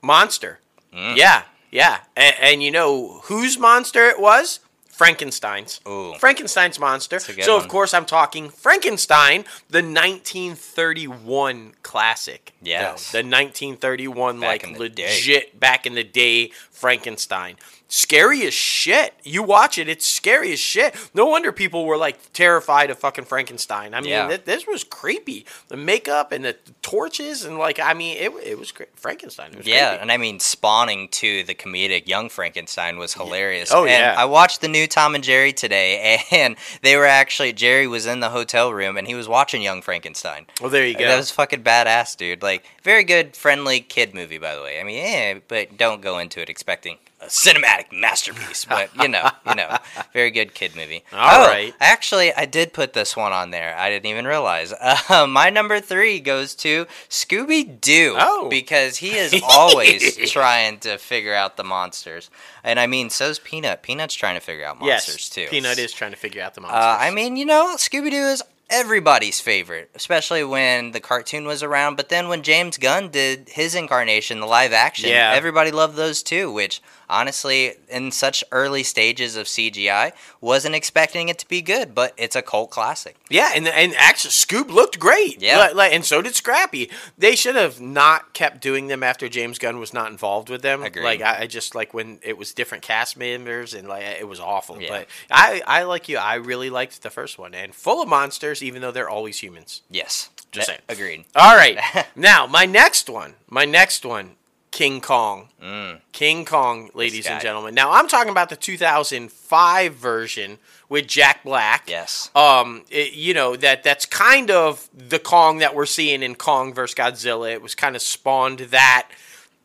monster. 0.02 0.60
Mm. 0.94 1.16
Yeah. 1.16 1.44
Yeah. 1.72 2.00
And, 2.16 2.36
and 2.42 2.64
you 2.64 2.72
know 2.72 3.22
whose 3.26 3.58
monster 3.58 4.06
it 4.10 4.20
was? 4.20 4.60
Frankenstein's. 5.02 5.82
Ooh. 5.88 6.14
Frankenstein's 6.20 6.78
monster. 6.80 7.20
So, 7.20 7.58
of 7.58 7.68
course, 7.68 7.92
I'm 7.92 8.06
talking 8.06 8.50
Frankenstein, 8.50 9.46
the 9.68 9.82
1931 9.82 11.74
classic. 11.82 12.54
Yes. 12.62 13.12
The 13.12 13.20
1931, 13.20 14.40
Back 14.40 14.48
like 14.48 14.78
the 14.78 14.90
day. 14.90 15.08
legit 15.08 15.60
back 15.60 15.88
in 15.88 15.96
the 15.96 16.04
day 16.04 16.50
Frankenstein. 16.70 17.56
Scary 17.94 18.48
as 18.48 18.54
shit. 18.54 19.14
You 19.22 19.44
watch 19.44 19.78
it, 19.78 19.90
it's 19.90 20.06
scary 20.08 20.54
as 20.54 20.60
shit. 20.62 20.96
No 21.14 21.26
wonder 21.26 21.52
people 21.52 21.84
were 21.86 21.98
like 21.98 22.32
terrified 22.32 22.90
of 22.90 22.98
fucking 22.98 23.26
Frankenstein. 23.26 23.94
I 23.94 24.00
mean, 24.00 24.12
Yeah. 24.12 24.28
th- 24.30 24.46
this 24.46 24.66
was 24.66 24.86
creepy. 24.86 25.46
The 25.68 25.76
makeup 25.76 26.32
and 26.32 26.46
the 26.46 26.56
torches 26.82 27.44
and 27.44 27.58
like, 27.58 27.82
I 27.82 27.94
mean, 27.94 28.16
it, 28.16 28.32
it 28.46 28.58
was 28.58 28.72
cra- 28.72 28.86
Frankenstein. 28.96 29.52
It 29.52 29.58
was 29.58 29.68
Yeah, 29.68 29.90
creepy. 29.90 30.02
and 30.04 30.12
I 30.14 30.16
mean, 30.16 30.40
spawning 30.40 31.10
to 31.10 31.44
the 31.44 31.54
comedic 31.54 32.08
Young 32.08 32.30
Frankenstein 32.30 32.98
was 32.98 33.14
hilarious. 33.16 33.74
Oh, 33.74 33.82
and 33.82 33.90
yeah. 33.90 34.16
I 34.18 34.24
watched 34.24 34.62
the 34.62 34.70
new 34.70 34.88
Tom 34.88 35.14
and 35.14 35.22
Jerry 35.24 35.52
today, 35.52 36.22
and 36.32 36.56
they 36.84 36.96
were 36.96 37.06
actually 37.06 37.52
Jerry 37.52 37.88
was 37.88 38.06
in 38.06 38.22
the 38.22 38.30
hotel 38.30 38.72
room 38.72 38.96
and 38.96 39.06
he 39.06 39.16
was 39.16 39.28
watching 39.28 39.62
Young 39.62 39.82
Frankenstein. 39.82 40.46
well, 40.62 40.70
there 40.70 40.88
you 40.88 40.94
go. 40.94 41.06
That 41.06 41.18
was 41.18 41.30
fucking 41.32 41.62
badass, 41.64 42.16
dude. 42.16 42.42
Like, 42.42 42.64
very 42.84 43.04
good, 43.04 43.36
friendly 43.36 43.82
kid 43.82 44.14
movie, 44.14 44.38
by 44.38 44.56
the 44.56 44.62
way. 44.62 44.80
I 44.80 44.84
mean, 44.86 44.96
yeah, 45.06 45.40
but 45.50 45.76
don't 45.78 46.02
go 46.02 46.20
into 46.20 46.40
it 46.42 46.50
expecting 46.50 46.98
a 47.22 47.28
cinematic 47.28 47.92
masterpiece. 47.92 48.66
But 48.66 48.90
you 48.96 49.08
know, 49.08 49.30
you 49.48 49.56
know, 49.56 49.78
very 50.14 50.32
good 50.32 50.54
kid 50.54 50.76
movie. 50.76 51.04
All 51.14 51.46
oh, 51.46 51.48
right. 51.48 51.74
Actually, 51.80 52.34
I 52.34 52.46
did 52.46 52.74
put 52.74 52.94
this 52.94 53.16
one 53.16 53.32
on 53.32 53.52
there. 53.52 53.76
I 53.78 53.90
didn't 53.90 54.08
even 54.08 54.26
realize. 54.26 54.74
Uh, 55.10 55.28
my 55.28 55.50
number 55.50 55.80
three 55.80 56.20
goes 56.20 56.54
to 56.56 56.86
Scooby 57.10 57.82
Doo. 57.82 58.16
Oh. 58.18 58.50
because 58.50 58.98
he 58.98 59.12
is 59.12 59.42
always 59.50 60.16
trying 60.32 60.80
to 60.80 60.98
figure 60.98 61.34
out 61.34 61.58
the 61.58 61.64
monsters, 61.64 62.30
and 62.64 62.80
I 62.80 62.88
mean, 62.88 63.10
so's 63.10 63.40
Peanut. 63.40 63.82
Peanut's 63.82 64.14
trying 64.14 64.36
to 64.36 64.42
figure 64.42 64.66
out 64.66 64.80
monsters 64.80 65.16
yes, 65.16 65.30
too. 65.30 65.48
Peanut 65.50 65.80
is 65.80 65.92
trying 65.92 66.12
to 66.12 66.18
figure 66.18 66.42
out 66.42 66.56
the 66.56 66.62
monsters. 66.62 66.82
Uh, 66.82 66.98
I 67.00 67.12
mean, 67.12 67.36
you 67.36 67.46
know, 67.46 67.76
Scooby 67.78 68.12
Doo 68.12 68.18
is 68.18 68.44
everybody's 68.72 69.40
favorite, 69.40 69.92
especially 69.94 70.44
when 70.44 70.92
the 70.92 71.00
cartoon 71.00 71.46
was 71.46 71.62
around. 71.62 71.98
But 71.98 72.10
then 72.10 72.30
when 72.30 72.42
James 72.42 72.78
Gunn 72.78 73.10
did 73.10 73.50
his 73.50 73.76
incarnation, 73.76 74.40
the 74.40 74.48
live 74.48 74.74
action, 74.74 75.10
Yeah. 75.10 75.34
everybody 75.36 75.72
loved 75.72 75.98
those 75.98 76.24
too. 76.24 76.52
Which 76.52 76.82
honestly, 77.12 77.74
in 77.90 78.12
such 78.12 78.44
early 78.52 78.82
stages 78.84 79.36
of 79.36 79.46
CGI, 79.48 80.14
wasn't 80.40 80.74
expecting 80.76 81.30
it 81.30 81.38
to 81.40 81.48
be 81.48 81.62
good, 81.62 81.94
but 81.94 82.14
it's 82.18 82.36
a 82.36 82.42
cult 82.42 82.72
classic. 82.72 83.16
Yeah, 83.30 83.52
and 83.56 83.68
and 83.68 83.94
actually, 83.98 84.32
Scoob 84.32 84.70
looked 84.72 84.98
great. 85.00 85.42
Yeah. 85.42 85.58
Like- 85.60 85.76
like- 85.76 85.94
and 85.94 86.06
so 86.06 86.22
did 86.22 86.36
Scrappy. 86.36 86.90
They 87.18 87.36
should 87.36 87.56
have 87.56 87.80
not 87.82 88.34
kept 88.34 88.62
doing 88.62 88.88
them 88.88 89.04
after 89.04 89.28
James 89.30 89.60
Gunn 89.60 89.78
was 89.80 89.94
not 89.94 90.10
involved 90.10 90.50
with 90.50 90.62
them. 90.62 90.82
Agreed. 90.84 91.04
Like 91.04 91.22
I, 91.22 91.42
I 91.42 91.48
just 91.48 91.76
like 91.76 91.94
when 91.94 92.20
it 92.24 92.38
was 92.38 92.54
different 92.54 92.84
cast 92.84 93.18
members 93.18 93.74
and 93.74 93.88
like 93.88 94.04
it 94.04 94.28
was 94.28 94.40
awful. 94.40 94.82
Yeah. 94.82 94.90
But 94.90 95.08
I, 95.30 95.62
I 95.68 95.84
like 95.84 96.08
you. 96.10 96.18
I 96.18 96.36
really 96.36 96.70
liked 96.70 97.04
the 97.04 97.10
first 97.10 97.38
one 97.38 97.54
and 97.54 97.76
full 97.76 98.02
of 98.02 98.08
monsters, 98.08 98.64
even 98.64 98.82
though 98.82 98.92
they're 98.92 99.10
always 99.10 99.40
humans. 99.44 99.82
Yes, 99.90 100.30
Just 100.52 100.68
saying. 100.68 100.80
agreed. 100.90 101.26
All 101.36 101.56
right, 101.56 101.78
now 102.16 102.48
my 102.48 102.66
next 102.66 103.10
one. 103.10 103.36
My 103.50 103.66
next 103.66 104.06
one. 104.06 104.36
King 104.72 105.02
Kong. 105.02 105.50
Mm. 105.62 106.00
King 106.14 106.46
Kong, 106.46 106.90
ladies 106.94 107.26
and 107.28 107.42
gentlemen. 107.42 107.76
Now 107.76 107.92
I'm 107.92 108.08
talking 108.08 108.32
about 108.32 108.50
the 108.50 108.56
2005 108.56 109.94
version 109.96 110.58
with 110.88 111.08
Jack 111.08 111.44
Black 111.44 111.84
Yes. 111.90 112.30
um, 112.36 112.84
it- 112.90 113.14
you 113.14 113.34
know 113.34 113.56
that 113.58 113.84
that's 113.84 114.06
kind 114.06 114.50
of 114.50 114.88
the 114.94 115.20
Kong 115.20 115.58
that 115.60 115.76
we're 115.76 115.86
seeing 115.86 116.24
in 116.24 116.36
Kong 116.36 116.74
vs 116.74 116.96
Godzilla. 116.96 117.52
It 117.52 117.62
was 117.62 117.76
kind 117.76 117.96
of 117.98 118.02
spawned 118.02 118.60
that 118.60 119.10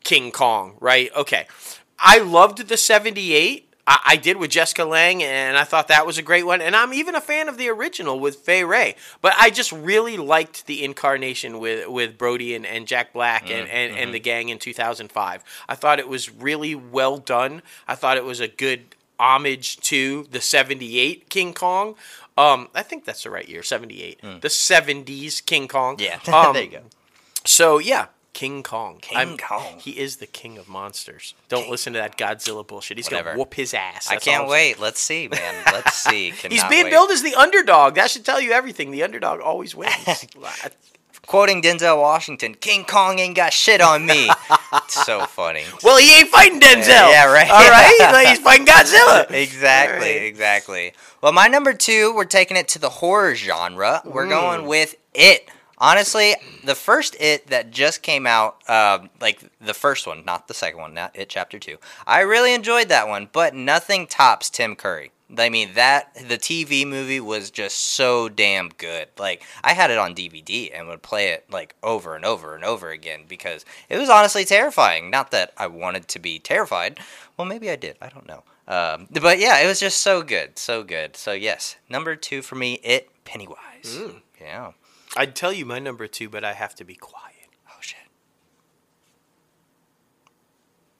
King 0.03 0.31
Kong, 0.31 0.75
right? 0.81 1.09
Okay, 1.15 1.47
I 1.99 2.19
loved 2.19 2.67
the 2.67 2.77
'78. 2.77 3.66
I, 3.87 3.99
I 4.05 4.15
did 4.17 4.37
with 4.37 4.51
Jessica 4.51 4.83
Lange, 4.83 5.23
and 5.23 5.57
I 5.57 5.63
thought 5.63 5.87
that 5.87 6.05
was 6.05 6.17
a 6.17 6.21
great 6.21 6.45
one. 6.45 6.61
And 6.61 6.75
I'm 6.75 6.93
even 6.93 7.15
a 7.15 7.21
fan 7.21 7.47
of 7.47 7.57
the 7.57 7.69
original 7.69 8.19
with 8.19 8.35
Fay 8.35 8.63
Wray. 8.63 8.95
But 9.21 9.33
I 9.39 9.49
just 9.49 9.71
really 9.71 10.17
liked 10.17 10.67
the 10.67 10.83
incarnation 10.83 11.59
with, 11.59 11.87
with 11.87 12.17
Brody 12.17 12.53
and, 12.53 12.65
and 12.65 12.85
Jack 12.85 13.13
Black 13.13 13.49
and, 13.49 13.67
and, 13.69 13.95
and 13.95 14.13
the 14.13 14.19
gang 14.19 14.49
in 14.49 14.59
2005. 14.59 15.43
I 15.69 15.75
thought 15.75 15.99
it 15.99 16.09
was 16.09 16.29
really 16.31 16.75
well 16.75 17.17
done. 17.17 17.61
I 17.87 17.95
thought 17.95 18.17
it 18.17 18.25
was 18.25 18.39
a 18.39 18.47
good 18.47 18.95
homage 19.19 19.77
to 19.77 20.27
the 20.31 20.41
78 20.41 21.29
King 21.29 21.53
Kong. 21.53 21.95
Um, 22.37 22.67
I 22.75 22.83
think 22.83 23.05
that's 23.05 23.23
the 23.23 23.31
right 23.31 23.47
year, 23.47 23.63
78. 23.63 24.21
The 24.21 24.47
70s 24.47 25.43
King 25.43 25.67
Kong. 25.67 25.95
Yeah, 25.97 26.19
Um, 26.31 26.53
there 26.53 26.63
you 26.63 26.69
go. 26.69 26.81
So, 27.45 27.79
yeah, 27.79 28.07
King 28.37 28.61
Kong. 28.61 28.99
King 29.01 29.35
Kong. 29.37 29.79
He 29.79 29.97
is 29.97 30.17
the 30.17 30.27
king 30.27 30.59
of 30.59 30.67
monsters. 30.69 31.33
Don't 31.49 31.71
listen 31.71 31.93
to 31.93 31.99
that 31.99 32.19
Godzilla 32.19 32.65
bullshit. 32.65 32.97
He's 32.97 33.07
Whatever. 33.07 33.29
gonna 33.31 33.39
whoop 33.39 33.55
his 33.55 33.73
ass. 33.73 34.07
I 34.07 34.13
That's 34.13 34.27
all 34.27 34.31
can't 34.33 34.43
I'm 34.43 34.49
wait. 34.49 34.79
Let's 34.79 34.99
see, 34.99 35.27
man. 35.27 35.55
Let's 35.73 35.95
see. 36.03 36.29
He's 36.29 36.63
being 36.65 36.83
wait. 36.85 36.91
billed 36.91 37.09
as 37.09 37.23
the 37.23 37.33
underdog. 37.33 37.95
That 37.95 38.11
should 38.11 38.23
tell 38.25 38.39
you 38.39 38.51
everything. 38.51 38.91
The 38.91 39.01
underdog 39.01 39.39
always 39.41 39.73
wins. 39.73 40.27
Quoting 41.25 41.61
Denzel 41.61 41.99
Washington, 41.99 42.53
King 42.53 42.85
Kong 42.85 43.19
ain't 43.19 43.35
got 43.35 43.51
shit 43.51 43.81
on 43.81 44.05
me. 44.05 44.29
It's 44.83 45.05
so 45.05 45.25
funny. 45.25 45.63
well, 45.83 45.97
he 45.97 46.13
ain't 46.19 46.29
fighting 46.29 46.59
Denzel. 46.59 46.87
Yeah, 47.09 47.25
right. 47.31 47.49
All 47.49 47.57
right, 47.57 47.97
Like, 48.11 48.27
he's 48.27 48.39
fighting 48.39 48.65
Godzilla. 48.65 49.29
exactly, 49.31 49.99
right. 50.11 50.23
exactly. 50.23 50.93
Well, 51.21 51.31
my 51.31 51.47
number 51.47 51.73
two, 51.73 52.13
we're 52.13 52.25
taking 52.25 52.55
it 52.57 52.67
to 52.69 52.79
the 52.79 52.89
horror 52.89 53.33
genre. 53.35 54.01
We're 54.05 54.25
Mm. 54.25 54.29
going 54.29 54.65
with 54.67 54.95
It. 55.13 55.49
Honestly, 55.77 56.35
the 56.63 56.75
first 56.75 57.15
It 57.19 57.47
that 57.47 57.71
just 57.71 58.01
came 58.01 58.25
out, 58.25 58.67
um, 58.69 59.09
like 59.21 59.43
the 59.61 59.73
first 59.73 60.07
one, 60.07 60.25
not 60.25 60.47
the 60.47 60.53
second 60.53 60.79
one, 60.79 60.93
not 60.93 61.15
It 61.15 61.29
Chapter 61.29 61.59
Two. 61.59 61.77
I 62.05 62.21
really 62.21 62.53
enjoyed 62.53 62.89
that 62.89 63.07
one, 63.07 63.29
but 63.31 63.53
nothing 63.53 64.07
tops 64.07 64.49
Tim 64.49 64.75
Curry. 64.75 65.11
I 65.35 65.49
mean 65.49 65.73
that 65.73 66.15
the 66.15 66.37
TV 66.37 66.87
movie 66.87 67.19
was 67.19 67.51
just 67.51 67.77
so 67.77 68.29
damn 68.29 68.69
good. 68.69 69.09
Like 69.17 69.43
I 69.63 69.73
had 69.73 69.91
it 69.91 69.97
on 69.97 70.15
DVD 70.15 70.71
and 70.73 70.87
would 70.87 71.01
play 71.01 71.29
it 71.29 71.45
like 71.51 71.75
over 71.83 72.15
and 72.15 72.23
over 72.23 72.55
and 72.55 72.63
over 72.63 72.91
again 72.91 73.23
because 73.27 73.65
it 73.89 73.97
was 73.97 74.09
honestly 74.09 74.45
terrifying. 74.45 75.09
Not 75.09 75.31
that 75.31 75.51
I 75.57 75.67
wanted 75.67 76.07
to 76.09 76.19
be 76.19 76.39
terrified. 76.39 76.99
Well, 77.35 77.47
maybe 77.47 77.69
I 77.69 77.75
did. 77.75 77.97
I 78.01 78.07
don't 78.09 78.27
know. 78.27 78.43
Um, 78.67 79.07
but 79.21 79.39
yeah, 79.39 79.59
it 79.59 79.67
was 79.67 79.79
just 79.79 79.99
so 79.99 80.23
good, 80.23 80.57
so 80.57 80.83
good. 80.83 81.17
So 81.17 81.33
yes, 81.33 81.75
number 81.89 82.15
two 82.15 82.41
for 82.41 82.55
me, 82.55 82.75
it 82.83 83.09
Pennywise. 83.25 83.99
Yeah. 84.39 84.71
I'd 85.17 85.35
tell 85.35 85.51
you 85.51 85.65
my 85.65 85.79
number 85.79 86.07
two, 86.07 86.29
but 86.29 86.43
I 86.43 86.53
have 86.53 86.75
to 86.75 86.83
be 86.85 86.95
quiet. 86.95 87.49
Oh 87.69 87.77
shit. 87.81 87.97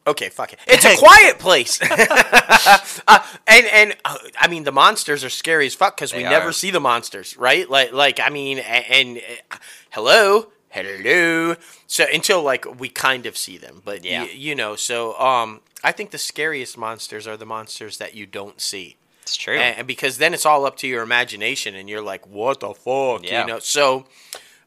Okay, 0.06 0.30
fuck 0.30 0.54
it. 0.54 0.60
It's 0.68 0.86
a 0.86 0.96
quiet 0.96 1.38
place. 1.38 1.80
uh, 3.08 3.20
and 3.46 3.66
and 3.68 3.96
uh, 4.06 4.18
I 4.40 4.48
mean 4.48 4.64
the 4.64 4.72
monsters 4.72 5.24
are 5.24 5.30
scary 5.30 5.66
as 5.66 5.74
fuck 5.76 5.98
because 5.98 6.14
we 6.14 6.24
They 6.24 6.30
never 6.30 6.50
are. 6.50 6.54
see 6.54 6.72
the 6.72 6.80
monsters, 6.80 7.36
right? 7.38 7.70
Like 7.70 7.92
like 7.92 8.20
I 8.20 8.30
mean, 8.30 8.60
a- 8.60 8.62
and, 8.62 9.18
uh, 9.52 9.58
hello, 9.92 10.48
hello. 10.70 11.56
So 11.88 12.06
until 12.14 12.42
like 12.42 12.80
we 12.80 12.88
kind 12.88 13.26
of 13.26 13.36
see 13.38 13.58
them, 13.58 13.82
but 13.84 14.06
Yeah. 14.06 14.24
y- 14.24 14.32
you 14.34 14.56
know. 14.56 14.76
So 14.78 15.18
um, 15.20 15.60
I 15.84 15.92
think 15.92 16.12
the 16.12 16.18
scariest 16.18 16.78
monsters 16.78 17.28
are 17.28 17.36
the 17.38 17.46
monsters 17.46 17.98
that 17.98 18.16
you 18.16 18.26
don't 18.26 18.62
see. 18.62 18.96
It's 19.28 19.36
true. 19.36 19.56
and, 19.58 19.80
and 19.80 19.88
because 19.88 20.18
then 20.18 20.34
it's 20.34 20.46
all 20.46 20.66
up 20.66 20.78
to 20.78 20.88
your 20.88 21.04
imagination, 21.04 21.76
and 21.76 21.90
you're 21.90 22.02
like, 22.02 22.26
"What 22.28 22.60
the 22.62 22.74
fuck?" 22.74 23.24
Yeah. 23.24 23.42
You 23.42 23.48
know. 23.48 23.60
So, 23.60 24.06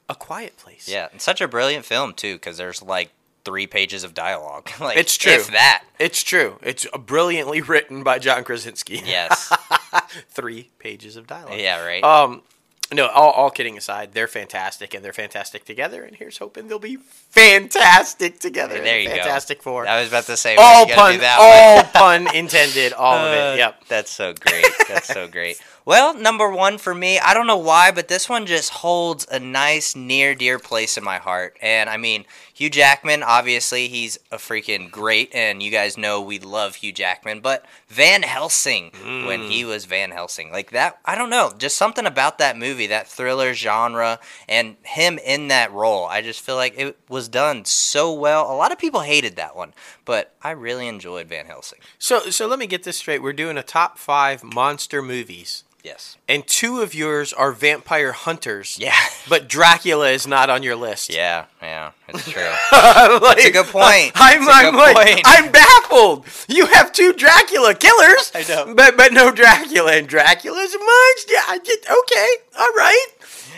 a 0.08 0.14
quiet 0.14 0.56
place. 0.58 0.88
yeah, 0.88 1.08
and 1.12 1.20
such 1.20 1.40
a 1.40 1.48
brilliant 1.48 1.84
film 1.84 2.12
too, 2.12 2.34
because 2.34 2.56
there's 2.58 2.82
like 2.82 3.10
three 3.44 3.66
pages 3.66 4.04
of 4.04 4.12
dialogue. 4.12 4.68
like 4.80 4.98
It's 4.98 5.16
true. 5.16 5.32
If 5.32 5.50
that. 5.52 5.84
it's 5.98 6.22
true. 6.22 6.58
It's 6.62 6.86
brilliantly 7.06 7.62
written 7.62 8.02
by 8.02 8.18
John 8.18 8.44
Krasinski. 8.44 9.00
Yes. 9.04 9.50
three 10.28 10.70
pages 10.78 11.16
of 11.16 11.26
dialogue. 11.26 11.58
yeah. 11.58 11.82
Right. 11.84 12.04
Um, 12.04 12.42
no, 12.92 13.06
all, 13.08 13.30
all 13.30 13.50
kidding 13.50 13.78
aside, 13.78 14.12
they're 14.14 14.26
fantastic, 14.26 14.94
and 14.94 15.04
they're 15.04 15.12
fantastic 15.12 15.64
together. 15.64 16.02
And 16.02 16.16
here's 16.16 16.38
hoping 16.38 16.68
they'll 16.68 16.78
be 16.78 16.96
fantastic 16.96 18.40
together. 18.40 18.80
there 18.80 19.00
you 19.00 19.08
go. 19.08 19.14
fantastic 19.16 19.62
Four. 19.62 19.86
I 19.86 20.00
was 20.00 20.08
about 20.08 20.24
to 20.24 20.36
say. 20.36 20.56
all 20.56 20.86
pun, 20.86 21.18
that 21.18 21.38
all 21.40 21.84
pun 21.84 22.34
intended. 22.34 22.92
All 22.92 23.16
of 23.16 23.30
Uh, 23.30 23.52
it. 23.54 23.58
Yep. 23.58 23.84
That's 23.88 24.10
so 24.10 24.32
great. 24.34 24.66
That's 24.88 25.06
so 25.08 25.28
great. 25.28 25.60
Well, 25.90 26.14
number 26.14 26.48
one 26.48 26.78
for 26.78 26.94
me, 26.94 27.18
I 27.18 27.34
don't 27.34 27.48
know 27.48 27.56
why, 27.56 27.90
but 27.90 28.06
this 28.06 28.28
one 28.28 28.46
just 28.46 28.70
holds 28.70 29.26
a 29.28 29.40
nice, 29.40 29.96
near, 29.96 30.36
dear 30.36 30.60
place 30.60 30.96
in 30.96 31.02
my 31.02 31.18
heart. 31.18 31.56
And 31.60 31.90
I 31.90 31.96
mean, 31.96 32.26
Hugh 32.54 32.70
Jackman, 32.70 33.24
obviously, 33.24 33.88
he's 33.88 34.16
a 34.30 34.36
freaking 34.36 34.88
great, 34.88 35.34
and 35.34 35.60
you 35.60 35.72
guys 35.72 35.98
know 35.98 36.20
we 36.20 36.38
love 36.38 36.76
Hugh 36.76 36.92
Jackman. 36.92 37.40
But 37.40 37.66
Van 37.88 38.22
Helsing, 38.22 38.92
when 39.26 39.40
he 39.50 39.64
mm. 39.64 39.66
was 39.66 39.84
Van 39.84 40.12
Helsing, 40.12 40.52
like 40.52 40.70
that, 40.70 41.00
I 41.04 41.16
don't 41.16 41.28
know, 41.28 41.52
just 41.58 41.76
something 41.76 42.06
about 42.06 42.38
that 42.38 42.56
movie, 42.56 42.86
that 42.86 43.08
thriller 43.08 43.52
genre, 43.52 44.20
and 44.48 44.76
him 44.84 45.18
in 45.18 45.48
that 45.48 45.72
role. 45.72 46.06
I 46.06 46.22
just 46.22 46.40
feel 46.40 46.54
like 46.54 46.78
it 46.78 47.00
was 47.08 47.26
done 47.26 47.64
so 47.64 48.12
well. 48.12 48.48
A 48.48 48.54
lot 48.54 48.70
of 48.70 48.78
people 48.78 49.00
hated 49.00 49.34
that 49.34 49.56
one, 49.56 49.74
but 50.04 50.36
I 50.40 50.52
really 50.52 50.86
enjoyed 50.86 51.26
Van 51.26 51.46
Helsing. 51.46 51.80
So, 51.98 52.30
so 52.30 52.46
let 52.46 52.60
me 52.60 52.68
get 52.68 52.84
this 52.84 52.98
straight. 52.98 53.24
We're 53.24 53.32
doing 53.32 53.58
a 53.58 53.64
top 53.64 53.98
five 53.98 54.44
monster 54.44 55.02
movies, 55.02 55.64
Yes. 55.82 56.16
and 56.28 56.46
two 56.46 56.80
of 56.82 56.94
yours 56.94 57.32
are 57.32 57.52
vampire 57.52 58.12
hunters. 58.12 58.76
Yeah. 58.80 58.94
But 59.28 59.48
Dracula 59.48 60.08
is 60.10 60.26
not 60.26 60.50
on 60.50 60.64
your 60.64 60.74
list. 60.74 61.12
Yeah, 61.14 61.44
yeah, 61.62 61.92
it's 62.08 62.24
true. 62.28 62.42
That's 62.72 63.44
a 63.44 63.50
good 63.52 63.66
point. 63.66 64.10
I'm, 64.16 64.38
It's 64.42 64.48
a 64.48 64.52
I'm 64.52 64.74
good 64.74 64.94
like, 64.94 64.96
point. 64.96 65.20
I'm 65.24 65.52
baffled. 65.52 66.26
You 66.48 66.66
have 66.66 66.90
two 66.92 67.12
Dracula 67.12 67.74
killers. 67.74 68.32
I 68.34 68.44
know. 68.48 68.74
but 68.74 68.96
but 68.96 69.12
no 69.12 69.30
Dracula, 69.30 69.92
and 69.92 70.08
Dracula's 70.08 70.74
a 70.74 70.78
monster. 70.78 71.34
I 71.48 71.60
just 71.62 71.88
okay, 71.88 72.28
all 72.58 72.74
right. 72.74 73.06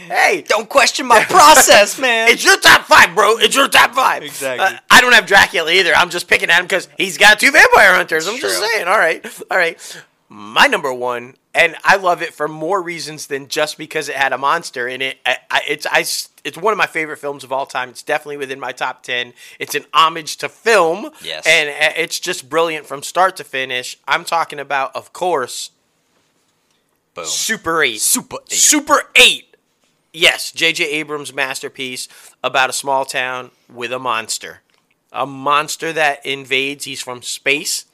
Hey, 0.09 0.43
Don't 0.47 0.69
question 0.69 1.07
my 1.07 1.23
process, 1.25 1.99
man. 2.01 2.29
it's 2.29 2.45
your 2.45 2.59
top 2.59 2.83
five, 2.87 3.15
bro. 3.15 3.39
It's 3.39 3.55
your 3.57 3.69
top 3.69 3.95
five. 3.95 4.23
Exactly. 4.25 4.67
Uh, 4.67 4.79
I 4.91 5.01
don't 5.01 5.13
have 5.15 5.27
Dracula 5.27 5.71
either. 5.73 5.95
I'm 5.95 6.11
just 6.11 6.29
picking 6.29 6.51
at 6.51 6.59
him 6.59 6.67
because 6.67 6.89
he's 6.99 7.17
got 7.17 7.39
two 7.41 7.53
vampire 7.53 7.95
hunters. 7.95 8.27
I'm 8.27 8.37
just 8.39 8.59
saying. 8.59 8.89
All 8.89 8.99
right, 8.99 9.25
all 9.51 9.57
right. 9.57 10.03
My 10.29 10.67
number 10.67 10.93
one, 10.93 11.35
and 11.55 11.77
I 11.85 11.97
love 11.97 12.23
it 12.23 12.33
for 12.33 12.49
more 12.49 12.83
reasons 12.83 13.27
than 13.27 13.49
just 13.49 13.77
because 13.77 14.09
it 14.09 14.15
had 14.17 14.33
a 14.33 14.39
monster 14.39 14.89
in 14.89 15.03
it. 15.03 15.19
I, 15.27 15.37
I, 15.51 15.61
it's 15.69 15.87
I, 15.87 16.01
it's 16.45 16.57
one 16.59 16.73
of 16.73 16.79
my 16.79 16.87
favorite 16.87 17.19
films 17.19 17.45
of 17.45 17.53
all 17.53 17.67
time. 17.67 17.91
It's 17.91 18.03
definitely 18.03 18.39
within 18.39 18.59
my 18.59 18.73
top 18.73 19.03
ten. 19.03 19.35
It's 19.59 19.75
an 19.75 19.85
homage 19.93 20.37
to 20.39 20.49
film. 20.49 21.11
Yes. 21.23 21.47
and 21.47 21.69
uh, 21.69 21.95
it's 21.97 22.19
just 22.19 22.49
brilliant 22.49 22.87
from 22.87 23.03
start 23.03 23.37
to 23.37 23.45
finish. 23.45 23.99
I'm 24.09 24.25
talking 24.25 24.59
about, 24.59 24.95
of 24.97 25.13
course, 25.13 25.71
Boom. 27.15 27.27
Super 27.27 27.83
8. 27.83 28.01
Super 28.01 28.39
8. 28.51 28.53
Super 28.53 29.03
8. 29.17 29.57
Yes, 30.15 30.53
J.J. 30.53 30.85
Abrams' 30.85 31.33
masterpiece 31.33 32.09
about 32.43 32.71
a 32.71 32.73
small 32.73 33.05
town 33.05 33.51
with 33.73 33.93
a 33.93 33.99
monster. 33.99 34.61
A 35.13 35.27
monster 35.27 35.93
that 35.93 36.25
invades. 36.25 36.85
He's 36.85 37.03
from 37.03 37.23
space. 37.23 37.87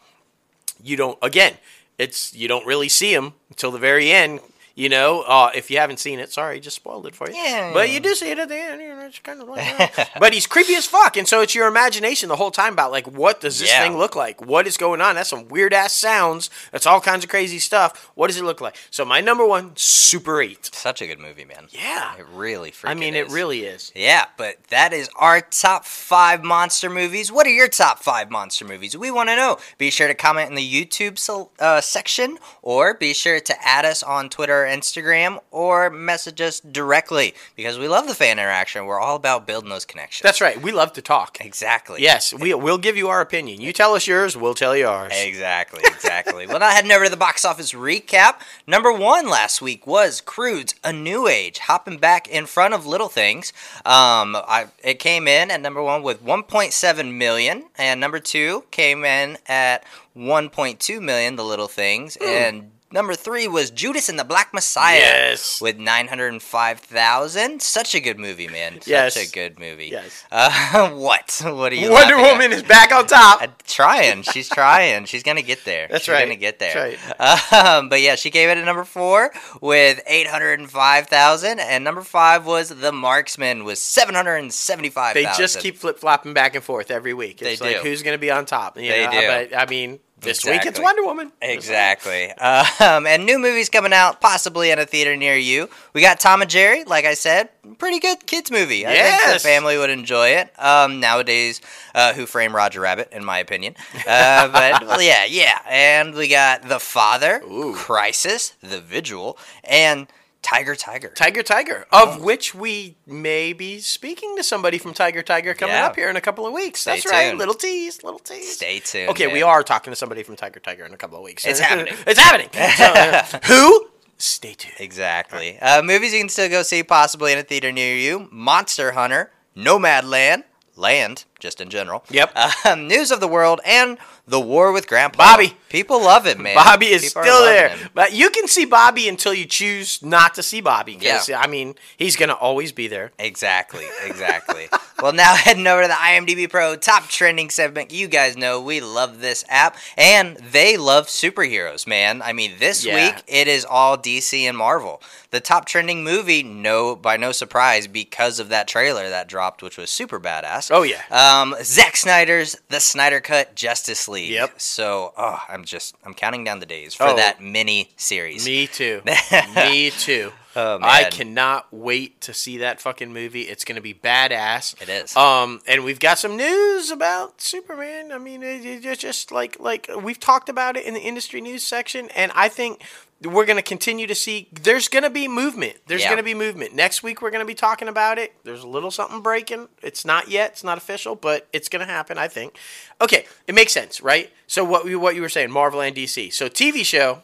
You 0.83 0.97
don't, 0.97 1.19
again, 1.23 1.55
it's 1.99 2.35
you 2.35 2.49
don't 2.49 2.67
really 2.67 2.89
see 2.89 3.13
him 3.13 3.35
until 3.51 3.71
the 3.71 3.79
very 3.79 4.11
end. 4.11 4.41
You 4.79 4.89
know, 4.89 5.23
uh, 5.23 5.51
if 5.57 5.73
you 5.73 5.79
haven't 5.79 5.99
seen 5.99 6.21
it, 6.21 6.31
sorry, 6.31 6.61
just 6.61 6.77
spoiled 6.77 7.05
it 7.09 7.15
for 7.17 7.29
you. 7.29 7.35
Yeah. 7.35 7.73
But 7.75 7.91
you 7.91 7.99
do 7.99 8.15
see 8.15 8.31
it 8.31 8.39
at 8.39 8.49
the 8.49 8.55
end. 8.57 8.81
You 8.81 8.89
know, 8.91 9.07
it's 9.07 9.19
kind 9.19 9.43
of 9.43 9.49
like, 9.49 10.09
but 10.21 10.33
he's 10.33 10.47
creepy 10.47 10.77
as 10.77 10.87
fuck, 10.87 11.17
and 11.17 11.27
so 11.27 11.41
it's 11.41 11.53
your 11.53 11.67
imagination 11.67 12.29
the 12.29 12.37
whole 12.37 12.53
time 12.53 12.75
about 12.75 12.93
like, 12.93 13.09
what 13.11 13.41
does 13.41 13.59
this 13.59 13.69
Yeah. 13.71 13.83
thing 13.83 13.99
look 13.99 14.15
like? 14.15 14.41
What 14.41 14.69
is 14.69 14.77
going 14.77 15.01
on? 15.01 15.17
That's 15.17 15.31
some 15.31 15.49
weird 15.49 15.75
ass 15.75 15.95
sounds. 15.95 16.49
That's 16.71 16.87
all 16.87 17.01
kinds 17.01 17.25
of 17.25 17.31
crazy 17.31 17.59
stuff. 17.59 18.13
What 18.15 18.29
does 18.29 18.37
it 18.37 18.45
look 18.45 18.61
like? 18.61 18.77
So 18.91 19.05
my 19.05 19.21
number 19.21 19.45
one, 19.45 19.73
Super 19.75 20.41
Eight. 20.41 20.71
Such 20.73 21.03
a 21.03 21.09
good 21.09 21.19
movie, 21.19 21.45
man. 21.45 21.67
Yeah. 21.71 22.15
It 22.17 22.27
really 22.33 22.71
freaking 22.71 22.91
I 22.91 22.95
mean, 22.95 23.17
it 23.17 23.29
really 23.31 23.65
is. 23.65 23.91
Yeah, 23.97 24.27
but 24.37 24.63
that 24.69 24.93
is 24.93 25.11
our 25.17 25.41
top 25.41 25.87
five 25.87 26.45
monster 26.45 26.89
movies. 26.89 27.33
What 27.33 27.49
are 27.49 27.51
your 27.51 27.67
top 27.69 27.99
five 27.99 28.31
monster 28.31 28.65
movies? 28.65 28.97
We 28.97 29.11
want 29.11 29.29
to 29.29 29.35
know. 29.35 29.59
Be 29.77 29.91
sure 29.91 30.07
to 30.07 30.15
comment 30.15 30.51
in 30.51 30.55
the 30.55 30.63
YouTube 30.87 31.19
uh, 31.59 31.81
section, 31.81 32.39
or 32.63 32.95
be 32.95 33.13
sure 33.13 33.41
to 33.41 33.67
add 33.67 33.85
us 33.85 34.05
on 34.05 34.29
Twitter 34.29 34.68
Instagram, 34.69 35.41
or 35.51 35.91
message 35.91 36.41
us 36.41 36.61
directly 36.61 37.35
because 37.57 37.79
we 37.79 37.89
love 37.89 38.07
the 38.07 38.15
fan 38.15 38.39
interaction. 38.39 38.87
We're 38.87 39.01
all 39.01 39.17
about 39.17 39.47
building 39.47 39.71
those 39.71 39.85
connections. 39.85 40.23
That's 40.23 40.41
right. 40.41 40.61
We 40.61 40.73
love 40.73 40.93
to 40.95 41.03
talk. 41.03 41.39
exactly. 41.41 42.03
Yes, 42.03 42.33
we 42.33 42.55
we'll 42.55 42.79
give 42.79 42.97
you 42.97 43.09
our 43.09 43.21
opinion. 43.21 43.61
You 43.61 43.73
tell 43.73 43.95
us 43.95 44.07
yours, 44.07 44.37
we'll 44.37 44.55
tell 44.55 44.77
you 44.77 44.87
ours. 44.87 45.13
Exactly, 45.15 45.83
exactly. 45.85 46.47
well, 46.47 46.59
now 46.59 46.71
heading 46.71 46.93
over 46.93 47.05
to 47.05 47.11
the 47.11 47.17
box 47.17 47.45
office 47.45 47.73
recap. 47.73 48.41
Number 48.67 48.93
one 48.93 49.29
last 49.29 49.61
week 49.63 49.87
was 49.87 50.21
Croods 50.21 50.75
A 50.85 50.93
New 50.93 51.29
Age, 51.29 51.59
hopping 51.59 51.99
back 51.99 52.29
in 52.29 52.47
front 52.47 52.75
of 52.75 52.87
Little 52.87 53.09
Things. 53.09 53.53
Um, 53.85 54.37
I, 54.37 54.67
it 54.83 54.99
came 54.99 55.27
in 55.27 55.51
at 55.51 55.61
number 55.61 55.83
one 55.83 56.03
with 56.03 56.25
1.7 56.25 57.15
million, 57.15 57.65
and 57.77 58.01
number 58.01 58.21
two 58.21 58.65
came 58.71 59.05
in 59.05 59.39
at 59.47 59.85
1.2 60.17 61.01
million. 61.01 61.37
The 61.37 61.45
Little 61.45 61.69
Things, 61.69 62.17
and 62.17 62.71
number 62.93 63.15
three 63.15 63.47
was 63.49 63.71
Judas 63.71 64.09
and 64.09 64.19
the 64.19 64.25
Black 64.25 64.53
Messiah. 64.55 64.99
Yes. 64.99 65.61
with 65.61 65.79
905,000. 65.79 67.61
Such 67.63 67.95
a 67.95 68.01
good 68.01 68.19
movie, 68.19 68.49
man. 68.49 68.75
Such 68.81 68.89
Yes. 68.89 69.17
a 69.17 69.31
good 69.33 69.59
movie. 69.59 69.87
Yes. 69.87 70.25
Uh, 70.31 70.91
what? 70.95 71.41
What 71.45 71.73
are 71.73 71.77
you? 71.77 71.91
Wonder 71.91 72.17
laughing 72.17 72.27
at? 72.27 72.33
Woman 72.33 72.53
is 72.53 72.63
back 72.63 72.93
on 72.93 73.07
top. 73.07 73.39
Uh, 73.43 73.47
trying. 73.67 74.23
She's 74.23 74.49
trying. 74.49 75.05
She's 75.05 75.23
gonna 75.23 75.43
get 75.43 75.65
there. 75.65 75.87
That's 75.89 76.05
She's 76.05 76.13
right. 76.13 76.23
Gonna 76.25 76.37
get 76.37 76.59
there. 76.59 76.97
That's 77.19 77.53
Um, 77.53 77.89
but 77.89 78.01
yeah, 78.01 78.15
she 78.17 78.31
gave 78.31 78.49
it 78.49 78.59
at 78.59 78.65
number 78.65 78.85
four 78.85 79.31
with 79.61 80.01
eight 80.07 80.27
hundred 80.27 80.59
and 80.59 80.69
five 80.71 81.07
thousand, 81.07 81.61
and 81.61 81.85
number 81.85 82.01
five 82.01 82.47
was 82.47 82.71
The 82.71 82.91
Marksman 82.91 83.65
with 83.65 83.79
seven 83.79 84.15
hundred 84.15 84.37
and 84.37 84.53
seventy-five 84.53 85.15
They 85.15 85.25
just 85.37 85.61
keep 85.61 85.77
flip 85.77 85.99
flopping 85.99 86.33
back 86.35 86.55
and 86.55 86.65
forth 86.65 86.91
every 86.91 87.15
week. 87.15 87.41
It's 87.43 87.61
They 87.61 87.67
like 87.75 87.83
do. 87.83 87.89
who's 87.89 88.03
going 88.03 88.15
to 88.15 88.21
be 88.21 88.31
on 88.31 88.47
top. 88.47 88.77
You 88.77 88.91
They 88.91 89.05
know, 89.05 89.13
do. 89.13 89.27
But 89.51 89.57
I 89.57 89.67
mean, 89.67 90.01
This 90.21 90.45
week 90.45 90.67
it's 90.67 90.81
Wonder 90.81 91.05
Woman. 91.05 91.33
Exactly. 91.41 92.33
Um, 92.33 93.07
and 93.07 93.25
new 93.25 93.39
movies 93.39 93.69
coming 93.69 93.93
out, 93.93 94.21
possibly 94.21 94.71
in 94.71 94.79
a 94.79 94.87
theater 94.87 95.17
near 95.17 95.37
you. 95.37 95.69
We 95.93 96.01
got 96.01 96.19
Tom 96.19 96.43
and 96.43 96.51
Jerry, 96.51 96.85
like 96.85 97.05
I 97.05 97.15
said, 97.15 97.51
pretty 97.79 98.01
good 98.01 98.27
kids 98.27 98.51
movie. 98.51 98.87
I 98.87 98.95
think 98.95 99.35
the 99.35 99.39
family 99.41 99.79
would 99.79 99.91
enjoy 99.91 100.31
it. 100.31 100.51
Um, 100.59 101.01
nowadays, 101.01 101.61
uh, 101.95 102.15
Who 102.15 102.27
Framed 102.27 102.55
Roger 102.55 102.81
Rabbit, 102.81 103.11
in 103.13 103.25
my 103.25 103.39
opinion. 103.39 103.75
Uh, 104.07 104.49
but 104.53 104.87
well, 104.87 105.03
yeah, 105.03 105.25
yeah. 105.25 105.59
And 105.69 106.15
we 106.15 106.29
got 106.29 106.69
The 106.69 106.81
Father, 106.81 107.41
Ooh. 107.45 107.75
Crisis, 107.75 108.55
The 108.61 108.81
Vigil, 108.81 109.39
and 109.65 110.09
Tiger 110.43 110.75
Tiger. 110.77 111.09
Tiger 111.09 111.43
Tiger, 111.43 111.87
of 111.91 112.23
which 112.23 112.55
we 112.55 112.97
may 113.07 113.53
be 113.53 113.81
speaking 113.81 114.37
to 114.37 114.43
somebody 114.45 114.79
from 114.79 114.95
Tiger 114.95 115.23
Tiger 115.23 115.53
coming 115.53 115.75
Yeah. 115.75 115.87
up 115.87 115.97
here 115.97 116.09
in 116.09 116.17
a 116.17 116.21
couple 116.21 116.47
of 116.47 116.53
weeks. 116.53 116.81
Stay 116.81 116.93
That's 116.93 117.07
right. 117.11 117.37
Little 117.37 117.55
tease, 117.55 118.03
little 118.05 118.21
tease. 118.21 118.55
Stay 118.55 118.79
tuned. 118.79 119.11
Okay, 119.11 119.27
we 119.33 119.43
are 119.43 119.63
talking 119.63 119.91
to 119.91 119.97
somebody 119.97 120.23
from 120.23 120.37
Tiger 120.37 120.61
Tiger 120.61 120.85
in 120.87 120.95
a 120.95 120.97
couple 120.97 121.19
of 121.19 121.25
weeks. 121.25 121.45
It's 121.45 121.61
happening. 121.61 121.93
it's 122.07 122.21
happening. 122.21 122.49
So, 122.77 122.85
uh, 122.85 123.41
who? 123.47 123.89
Stay 124.17 124.55
tuned. 124.55 124.75
Exactly. 124.79 125.59
Uh, 125.59 125.83
movies 125.83 126.13
you 126.13 126.21
can 126.21 126.29
still 126.29 126.49
go 126.49 126.63
see, 126.63 126.83
possibly 126.83 127.33
in 127.33 127.39
a 127.39 127.43
theater 127.43 127.71
near 127.73 127.95
you: 127.97 128.29
Monster 128.33 128.93
Hunter, 128.93 129.33
Nomadland, 129.57 130.45
Land, 130.77 131.25
just 131.39 131.61
in 131.61 131.69
general. 131.71 132.05
Yep. 132.11 132.37
Um, 132.67 132.87
News 132.89 133.11
of 133.11 133.21
the 133.21 133.29
World 133.29 133.61
and 133.65 133.99
The 134.27 134.41
War 134.41 134.73
with 134.73 134.87
Grandpa. 134.89 135.17
Bobby. 135.17 135.57
People 135.69 136.01
love 136.01 136.27
it, 136.27 136.39
man. 136.39 136.55
Bobby 136.55 136.87
is 136.87 137.03
People 137.03 137.23
still 137.23 137.45
there, 137.45 137.69
him. 137.69 137.89
but 137.95 138.13
you 138.15 138.31
can 138.31 138.49
see 138.49 138.65
Bobby 138.65 139.07
until 139.09 139.35
you 139.35 139.45
choose 139.45 140.03
not 140.03 140.35
to 140.35 140.43
see 140.43 140.61
Bobby. 140.63 140.97
Yeah. 141.01 141.21
I 141.37 141.47
mean, 141.47 141.75
he's 141.97 142.17
gonna 142.17 142.33
always 142.33 142.73
be 142.73 142.89
there. 142.89 143.13
Exactly, 143.19 143.85
exactly. 144.05 144.69
well, 145.03 145.13
now 145.13 145.35
heading 145.35 145.67
over 145.67 145.83
to 145.83 145.89
the 145.89 145.95
IMDb 145.95 146.49
Pro 146.49 146.75
top 146.77 147.09
trending 147.09 147.51
segment. 147.51 147.93
You 147.93 148.09
guys 148.09 148.37
know 148.37 148.61
we 148.63 148.81
love 148.81 149.21
this 149.21 149.45
app, 149.49 149.77
and 149.99 150.37
they 150.39 150.77
love 150.79 151.07
superheroes, 151.09 151.87
man. 151.87 152.23
I 152.23 152.33
mean, 152.33 152.53
this 152.59 152.85
Yeah. 152.85 152.95
week 153.13 153.23
it 153.27 153.47
is 153.47 153.65
all 153.65 153.97
DC 153.99 154.43
and 154.45 154.57
Marvel. 154.57 155.03
The 155.31 155.41
top 155.41 155.67
trending 155.67 156.03
movie, 156.03 156.43
no, 156.43 156.97
by 156.97 157.19
no 157.19 157.33
surprise, 157.33 157.87
because 157.87 158.41
of 158.41 158.49
that 158.49 158.67
trailer 158.67 159.11
that 159.11 159.29
dropped, 159.29 159.63
which 159.63 159.77
was 159.77 159.91
super 159.91 160.19
badass. 160.19 160.71
Oh, 160.73 160.83
yeah. 160.83 161.03
Um, 161.29 161.55
Zack 161.63 161.97
Snyder's 161.97 162.57
The 162.69 162.81
Snyder 162.81 163.21
Cut 163.21 163.55
Justice 163.55 164.09
League. 164.09 164.31
Yep. 164.31 164.61
So, 164.61 165.13
oh, 165.17 165.43
I'm 165.49 165.65
just 165.65 165.95
I'm 166.05 166.15
counting 166.15 166.45
down 166.45 166.61
the 166.61 166.67
days 166.67 166.95
for 166.95 167.05
Oh. 167.05 167.17
that 167.17 167.43
mini 167.43 167.91
series. 167.97 168.47
Me 168.47 168.67
too. 168.67 169.03
Me 169.55 169.91
too. 169.91 170.33
Oh, 170.57 170.79
I 170.83 171.05
cannot 171.05 171.67
wait 171.73 172.21
to 172.23 172.35
see 172.35 172.59
that 172.59 172.81
fucking 172.81 173.13
movie. 173.13 173.43
It's 173.43 173.65
gonna 173.65 173.81
be 173.81 173.95
badass. 173.95 174.81
It 174.83 174.89
is. 174.89 175.17
Um, 175.17 175.61
and 175.69 175.85
we've 175.85 176.01
got 176.01 176.19
some 176.19 176.37
news 176.37 176.91
about 176.91 177.41
Superman. 177.41 178.11
I 178.11 178.19
mean, 178.19 178.43
it, 178.43 178.65
it- 178.65 178.85
it's 178.85 179.01
just 179.01 179.31
like 179.31 179.61
like 179.61 179.89
we've 180.03 180.19
talked 180.19 180.49
about 180.49 180.77
it 180.77 180.85
in 180.85 180.95
the 180.95 181.01
industry 181.01 181.41
news 181.41 181.63
section, 181.63 182.09
and 182.17 182.33
I 182.35 182.49
think 182.49 182.83
we're 183.25 183.47
gonna 183.47 183.63
continue 183.63 184.07
to 184.07 184.15
see. 184.15 184.49
There's 184.53 184.89
gonna 184.89 185.11
be 185.11 185.27
movement. 185.27 185.77
There's 185.87 186.03
Yeah. 186.03 186.11
gonna 186.11 186.23
be 186.23 186.35
movement. 186.35 186.75
Next 186.75 187.03
week 187.03 187.21
we're 187.21 187.31
gonna 187.31 187.45
be 187.45 187.55
talking 187.55 187.89
about 187.89 188.19
it. 188.19 188.33
There's 188.45 188.63
a 188.63 188.67
little 188.69 188.91
something 188.91 189.21
breaking. 189.21 189.69
It's 189.83 190.05
not 190.05 190.29
yet. 190.29 190.53
It's 190.53 190.65
not 190.65 190.79
official, 190.79 191.15
but 191.17 191.49
it's 191.53 191.69
gonna 191.69 191.87
happen. 191.87 192.17
I 192.19 192.29
think. 192.29 192.57
Okay, 193.01 193.27
it 193.47 193.55
makes 193.55 193.73
sense, 193.73 194.01
right? 194.01 194.33
So 194.47 194.65
what 194.65 194.85
we 194.85 194.95
what 194.97 195.15
you 195.17 195.23
were 195.23 195.29
saying, 195.29 195.51
Marvel 195.51 195.81
and 195.81 195.95
DC. 195.97 196.31
So 196.31 196.49
TV 196.49 196.85
show, 196.85 197.23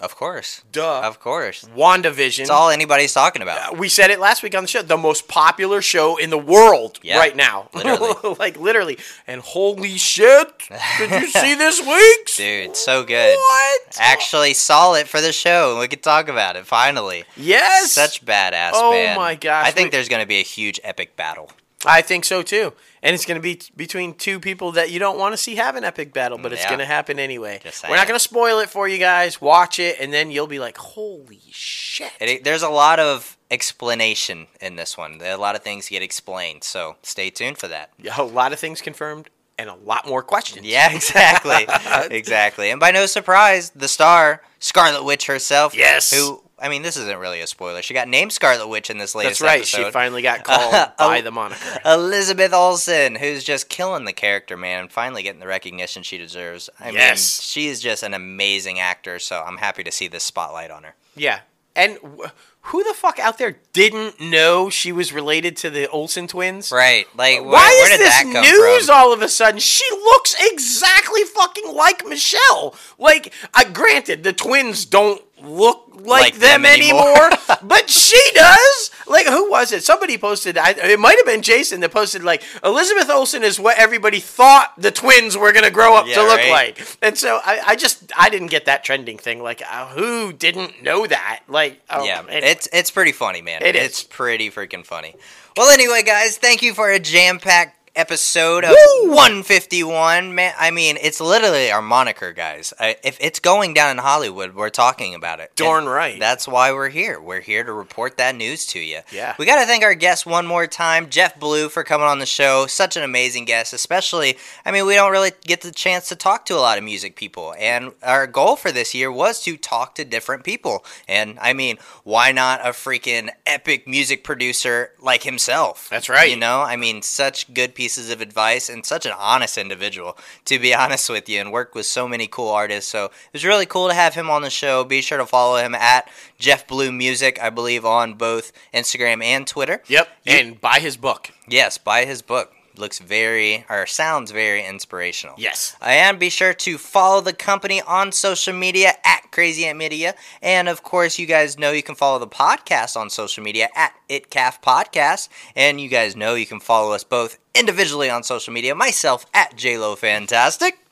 of 0.00 0.14
course. 0.16 0.62
duh, 0.72 1.00
Of 1.04 1.20
course. 1.20 1.64
WandaVision. 1.74 2.40
It's 2.40 2.50
all 2.50 2.68
anybody's 2.70 3.12
talking 3.14 3.42
about. 3.42 3.72
Uh, 3.72 3.76
we 3.76 3.88
said 3.88 4.10
it 4.10 4.18
last 4.20 4.42
week 4.42 4.54
on 4.54 4.62
the 4.64 4.68
show. 4.68 4.82
The 4.82 4.96
most 4.96 5.26
popular 5.28 5.80
show 5.80 6.16
in 6.16 6.30
the 6.30 6.38
world 6.38 6.98
Yeah, 7.02 7.18
right 7.18 7.34
now, 7.34 7.68
literally. 7.74 8.36
like 8.38 8.58
literally. 8.58 8.98
And 9.26 9.40
holy 9.40 9.96
shit, 9.96 10.52
did 10.98 11.10
you 11.10 11.28
see 11.28 11.54
this 11.54 11.80
week's? 11.80 12.36
Dude, 12.36 12.76
so 12.76 13.04
good. 13.04 13.36
What? 13.36 13.96
Actually 13.98 14.54
saw 14.54 14.94
it 14.94 15.08
for 15.08 15.20
the 15.20 15.32
show, 15.32 15.70
and 15.72 15.80
we 15.80 15.88
could 15.88 16.02
talk 16.02 16.28
about 16.28 16.56
it 16.56 16.66
finally. 16.66 17.24
Yes, 17.36 17.92
Such 17.92 18.24
badass, 18.24 18.70
Oh 18.74 19.14
my 19.16 19.34
gosh, 19.34 19.66
I 19.66 19.70
think 19.70 19.86
we- 19.86 19.90
there's 19.92 20.08
going 20.08 20.22
to 20.22 20.28
be 20.28 20.40
a 20.40 20.44
huge 20.44 20.78
epic 20.84 21.16
battle. 21.16 21.50
I 21.86 22.02
think 22.02 22.24
so 22.24 22.42
too. 22.42 22.72
And 23.02 23.14
it's 23.14 23.24
going 23.24 23.36
to 23.36 23.42
be 23.42 23.54
t- 23.56 23.72
between 23.76 24.14
two 24.14 24.40
people 24.40 24.72
that 24.72 24.90
you 24.90 24.98
don't 24.98 25.18
want 25.18 25.32
to 25.32 25.36
see 25.36 25.54
have 25.54 25.76
an 25.76 25.84
epic 25.84 26.12
battle, 26.12 26.38
but 26.38 26.52
it's 26.52 26.62
Yeah. 26.62 26.68
going 26.70 26.80
to 26.80 26.86
happen 26.86 27.18
anyway. 27.20 27.60
Just 27.62 27.88
We're 27.88 27.94
not 27.96 28.08
going 28.08 28.16
to 28.18 28.22
spoil 28.22 28.58
it 28.58 28.68
for 28.68 28.88
you 28.88 28.98
guys. 28.98 29.40
Watch 29.40 29.78
it, 29.78 29.98
and 30.00 30.12
then 30.12 30.30
you'll 30.30 30.46
be 30.48 30.58
like, 30.58 30.76
"Holy 30.76 31.40
shit!" 31.50 32.10
It, 32.20 32.42
there's 32.44 32.62
a 32.62 32.68
lot 32.68 32.98
of 32.98 33.36
explanation 33.50 34.46
in 34.60 34.76
this 34.76 34.96
one. 34.98 35.18
There 35.18 35.32
a 35.32 35.36
lot 35.36 35.54
of 35.56 35.62
things 35.62 35.88
get 35.88 36.02
explained, 36.02 36.64
so 36.64 36.96
stay 37.02 37.30
tuned 37.30 37.58
for 37.58 37.68
that. 37.68 37.90
a 38.16 38.22
lot 38.24 38.52
of 38.52 38.58
things 38.58 38.80
confirmed, 38.80 39.28
and 39.58 39.70
a 39.70 39.74
lot 39.74 40.06
more 40.06 40.22
questions. 40.22 40.66
Yeah, 40.66 40.90
exactly. 40.94 41.66
exactly. 42.16 42.70
And 42.70 42.80
by 42.80 42.90
no 42.90 43.06
surprise, 43.06 43.70
the 43.70 43.88
star, 43.88 44.42
Scarlet 44.58 45.04
Witch 45.04 45.26
herself. 45.26 45.74
Yes. 45.76 46.12
Who, 46.12 46.42
I 46.58 46.68
mean, 46.70 46.80
this 46.82 46.96
isn't 46.96 47.18
really 47.18 47.40
a 47.42 47.46
spoiler. 47.46 47.82
She 47.82 47.92
got 47.92 48.08
named 48.08 48.32
Scarlet 48.32 48.66
Witch 48.68 48.88
in 48.88 48.96
this 48.98 49.14
latest 49.14 49.42
episode. 49.42 49.46
that's 49.46 49.52
right. 49.52 49.60
episode. 49.80 49.84
She 49.88 49.92
finally 49.92 50.22
got 50.22 50.42
called 50.44 50.72
Uh, 50.74 50.88
by 50.98 51.20
the 51.20 51.30
moniker. 51.30 51.80
Elizabeth 51.84 52.52
Olsen, 52.54 53.14
who's 53.16 53.44
just 53.44 53.68
killing 53.68 54.04
the 54.06 54.12
character, 54.14 54.56
man, 54.56 54.80
and 54.80 54.90
finally 54.92 55.22
getting 55.22 55.40
the 55.40 55.46
recognition 55.46 56.02
she 56.02 56.16
deserves. 56.16 56.70
I 56.80 56.86
mean, 56.86 56.94
Yes. 56.94 57.42
she 57.42 57.66
is 57.66 57.80
just 57.80 58.02
an 58.02 58.14
amazing 58.14 58.80
actor, 58.80 59.18
so 59.18 59.42
I'm 59.46 59.58
happy 59.58 59.84
to 59.84 59.92
see 59.92 60.08
this 60.08 60.24
spotlight 60.24 60.70
on 60.70 60.84
her. 60.84 60.94
Yeah. 61.14 61.40
And 61.74 61.98
wh- 62.02 62.30
who 62.66 62.82
the 62.84 62.94
fuck 62.94 63.18
out 63.18 63.38
there 63.38 63.58
didn't 63.72 64.20
know 64.20 64.68
she 64.70 64.92
was 64.92 65.12
related 65.12 65.56
to 65.58 65.70
the 65.70 65.88
Olsen 65.88 66.26
twins? 66.26 66.72
Right? 66.72 67.06
Like, 67.16 67.40
where, 67.40 67.50
Why 67.52 67.88
is 67.92 67.98
this 67.98 68.24
news 68.24 68.86
from? 68.86 68.94
all 68.96 69.12
of 69.12 69.22
a 69.22 69.28
sudden? 69.28 69.60
She 69.60 69.84
looks 69.92 70.34
exactly 70.40 71.22
fucking 71.24 71.72
like 71.72 72.06
Michelle. 72.06 72.74
Like, 72.98 73.32
uh, 73.54 73.64
granted, 73.72 74.22
the 74.24 74.32
twins 74.32 74.84
don't 74.84 75.22
look 75.42 75.84
like, 75.94 76.06
Like 76.06 76.34
them, 76.34 76.62
them 76.62 76.66
anymore. 76.66 77.02
anymore, 77.16 77.30
but 77.62 77.88
she 77.90 78.20
does. 78.34 78.90
Like, 79.06 79.26
who 79.26 79.50
was 79.50 79.72
it? 79.72 79.82
Somebody 79.84 80.18
posted. 80.18 80.58
I, 80.58 80.70
it 80.70 80.98
might 80.98 81.16
have 81.16 81.26
been 81.26 81.42
Jason 81.42 81.80
that 81.80 81.92
posted 81.92 82.24
like 82.24 82.42
Elizabeth 82.64 83.08
Olsen 83.10 83.42
is 83.42 83.58
what 83.60 83.78
everybody 83.78 84.20
thought 84.20 84.72
the 84.76 84.90
twins 84.90 85.36
were 85.36 85.52
gonna 85.52 85.70
grow 85.70 85.96
up 85.96 86.06
Yeah, 86.06 86.16
to 86.16 86.22
look 86.22 86.38
right. 86.38 86.50
like. 86.78 86.98
And 87.02 87.16
so 87.16 87.40
I, 87.44 87.60
I 87.68 87.76
just 87.76 88.12
I 88.16 88.28
didn't 88.30 88.48
get 88.48 88.66
that 88.66 88.84
trending 88.84 89.18
thing. 89.18 89.42
Like, 89.42 89.62
uh, 89.62 89.86
who 89.88 90.32
didn't 90.32 90.82
know 90.82 91.06
that? 91.06 91.40
Like, 91.48 91.80
oh, 91.90 92.04
yeah, 92.04 92.18
anyway. 92.28 92.40
it's 92.50 92.68
it's 92.72 92.90
pretty 92.90 93.12
funny, 93.12 93.42
man. 93.42 93.62
It 93.62 93.76
is. 93.76 93.84
It's 93.86 94.02
pretty 94.04 94.50
freaking 94.50 94.84
funny. 94.84 95.14
Well, 95.56 95.70
anyway, 95.70 96.02
guys, 96.02 96.36
thank 96.36 96.60
you 96.62 96.74
for 96.74 96.90
a 96.90 96.98
jam-packed 96.98 97.85
episode 97.96 98.64
of 98.64 98.70
Woo! 98.70 99.08
151. 99.08 100.34
Man, 100.34 100.54
I 100.58 100.70
mean, 100.70 100.98
it's 101.00 101.20
literally 101.20 101.70
our 101.70 101.82
moniker, 101.82 102.32
guys. 102.32 102.72
I, 102.78 102.96
if 103.02 103.16
it's 103.20 103.40
going 103.40 103.74
down 103.74 103.90
in 103.90 103.98
Hollywood, 103.98 104.54
we're 104.54 104.70
talking 104.70 105.14
about 105.14 105.40
it. 105.40 105.52
Darn 105.56 105.84
And 105.84 105.92
right. 105.92 106.20
That's 106.20 106.46
why 106.46 106.72
we're 106.72 106.90
here. 106.90 107.20
We're 107.20 107.40
here 107.40 107.64
to 107.64 107.72
report 107.72 108.18
that 108.18 108.36
news 108.36 108.66
to 108.66 108.78
you. 108.78 109.00
Yeah. 109.12 109.34
We 109.38 109.46
got 109.46 109.60
to 109.60 109.66
thank 109.66 109.82
our 109.82 109.94
guest 109.94 110.26
one 110.26 110.46
more 110.46 110.66
time, 110.66 111.08
Jeff 111.08 111.38
Blue, 111.40 111.68
for 111.68 111.82
coming 111.82 112.06
on 112.06 112.18
the 112.18 112.26
show. 112.26 112.66
Such 112.66 112.96
an 112.96 113.02
amazing 113.02 113.46
guest, 113.46 113.72
especially, 113.72 114.36
I 114.64 114.70
mean, 114.70 114.86
we 114.86 114.94
don't 114.94 115.12
really 115.12 115.32
get 115.46 115.62
the 115.62 115.72
chance 115.72 116.08
to 116.10 116.16
talk 116.16 116.44
to 116.46 116.54
a 116.54 116.60
lot 116.60 116.78
of 116.78 116.84
music 116.84 117.16
people. 117.16 117.54
And 117.58 117.92
our 118.02 118.26
goal 118.26 118.56
for 118.56 118.70
this 118.70 118.94
year 118.94 119.10
was 119.10 119.42
to 119.44 119.56
talk 119.56 119.94
to 119.96 120.04
different 120.04 120.44
people. 120.44 120.84
And 121.08 121.38
I 121.40 121.52
mean, 121.52 121.78
why 122.04 122.32
not 122.32 122.60
a 122.60 122.70
freaking 122.70 123.30
epic 123.46 123.88
music 123.88 124.22
producer 124.22 124.90
like 125.00 125.22
himself? 125.22 125.88
That's 125.90 126.08
right. 126.08 126.30
You 126.30 126.36
know, 126.36 126.60
I 126.60 126.76
mean, 126.76 127.02
such 127.02 127.52
good 127.54 127.74
pieces 127.86 128.10
of 128.10 128.20
advice 128.20 128.68
and 128.68 128.84
such 128.84 129.06
an 129.06 129.12
honest 129.16 129.56
individual, 129.56 130.18
to 130.44 130.58
be 130.58 130.74
honest 130.74 131.08
with 131.08 131.28
you, 131.28 131.40
and 131.40 131.52
worked 131.52 131.72
with 131.76 131.86
so 131.86 132.08
many 132.08 132.26
cool 132.26 132.48
artists. 132.48 132.90
So 132.90 133.04
it 133.04 133.12
was 133.32 133.44
really 133.44 133.64
cool 133.64 133.86
to 133.86 133.94
have 133.94 134.14
him 134.14 134.28
on 134.28 134.42
the 134.42 134.50
show. 134.50 134.82
Be 134.82 135.00
sure 135.00 135.18
to 135.18 135.24
follow 135.24 135.58
him 135.58 135.72
at 135.72 136.10
Jeff 136.36 136.66
Blue 136.66 136.90
Music, 136.90 137.40
I 137.40 137.48
believe, 137.48 137.84
on 137.84 138.14
both 138.14 138.50
Instagram 138.74 139.22
and 139.22 139.46
Twitter. 139.46 139.84
Yep. 139.86 140.08
And 140.26 140.60
buy 140.60 140.80
his 140.80 140.96
book. 140.96 141.30
Yes, 141.46 141.78
buy 141.78 142.06
his 142.06 142.22
book. 142.22 142.55
Looks 142.78 142.98
very, 142.98 143.64
or 143.68 143.86
sounds 143.86 144.30
very 144.30 144.64
inspirational. 144.64 145.34
Yes. 145.38 145.76
And 145.80 146.18
be 146.18 146.30
sure 146.30 146.54
to 146.54 146.78
follow 146.78 147.20
the 147.20 147.32
company 147.32 147.82
on 147.82 148.12
social 148.12 148.54
media 148.54 148.92
at 149.04 149.30
Crazy 149.30 149.64
Ant 149.64 149.78
Media. 149.78 150.14
And 150.42 150.68
of 150.68 150.82
course, 150.82 151.18
you 151.18 151.26
guys 151.26 151.58
know 151.58 151.72
you 151.72 151.82
can 151.82 151.94
follow 151.94 152.18
the 152.18 152.26
podcast 152.26 152.96
on 152.96 153.10
social 153.10 153.42
media 153.42 153.68
at 153.74 153.94
ItCalf 154.08 154.62
Podcast. 154.62 155.28
And 155.54 155.80
you 155.80 155.88
guys 155.88 156.16
know 156.16 156.34
you 156.34 156.46
can 156.46 156.60
follow 156.60 156.92
us 156.92 157.04
both 157.04 157.38
individually 157.54 158.10
on 158.10 158.22
social 158.22 158.52
media. 158.52 158.74
Myself 158.74 159.26
at 159.34 159.56
JLo 159.56 159.96
Fantastic. 159.98 160.85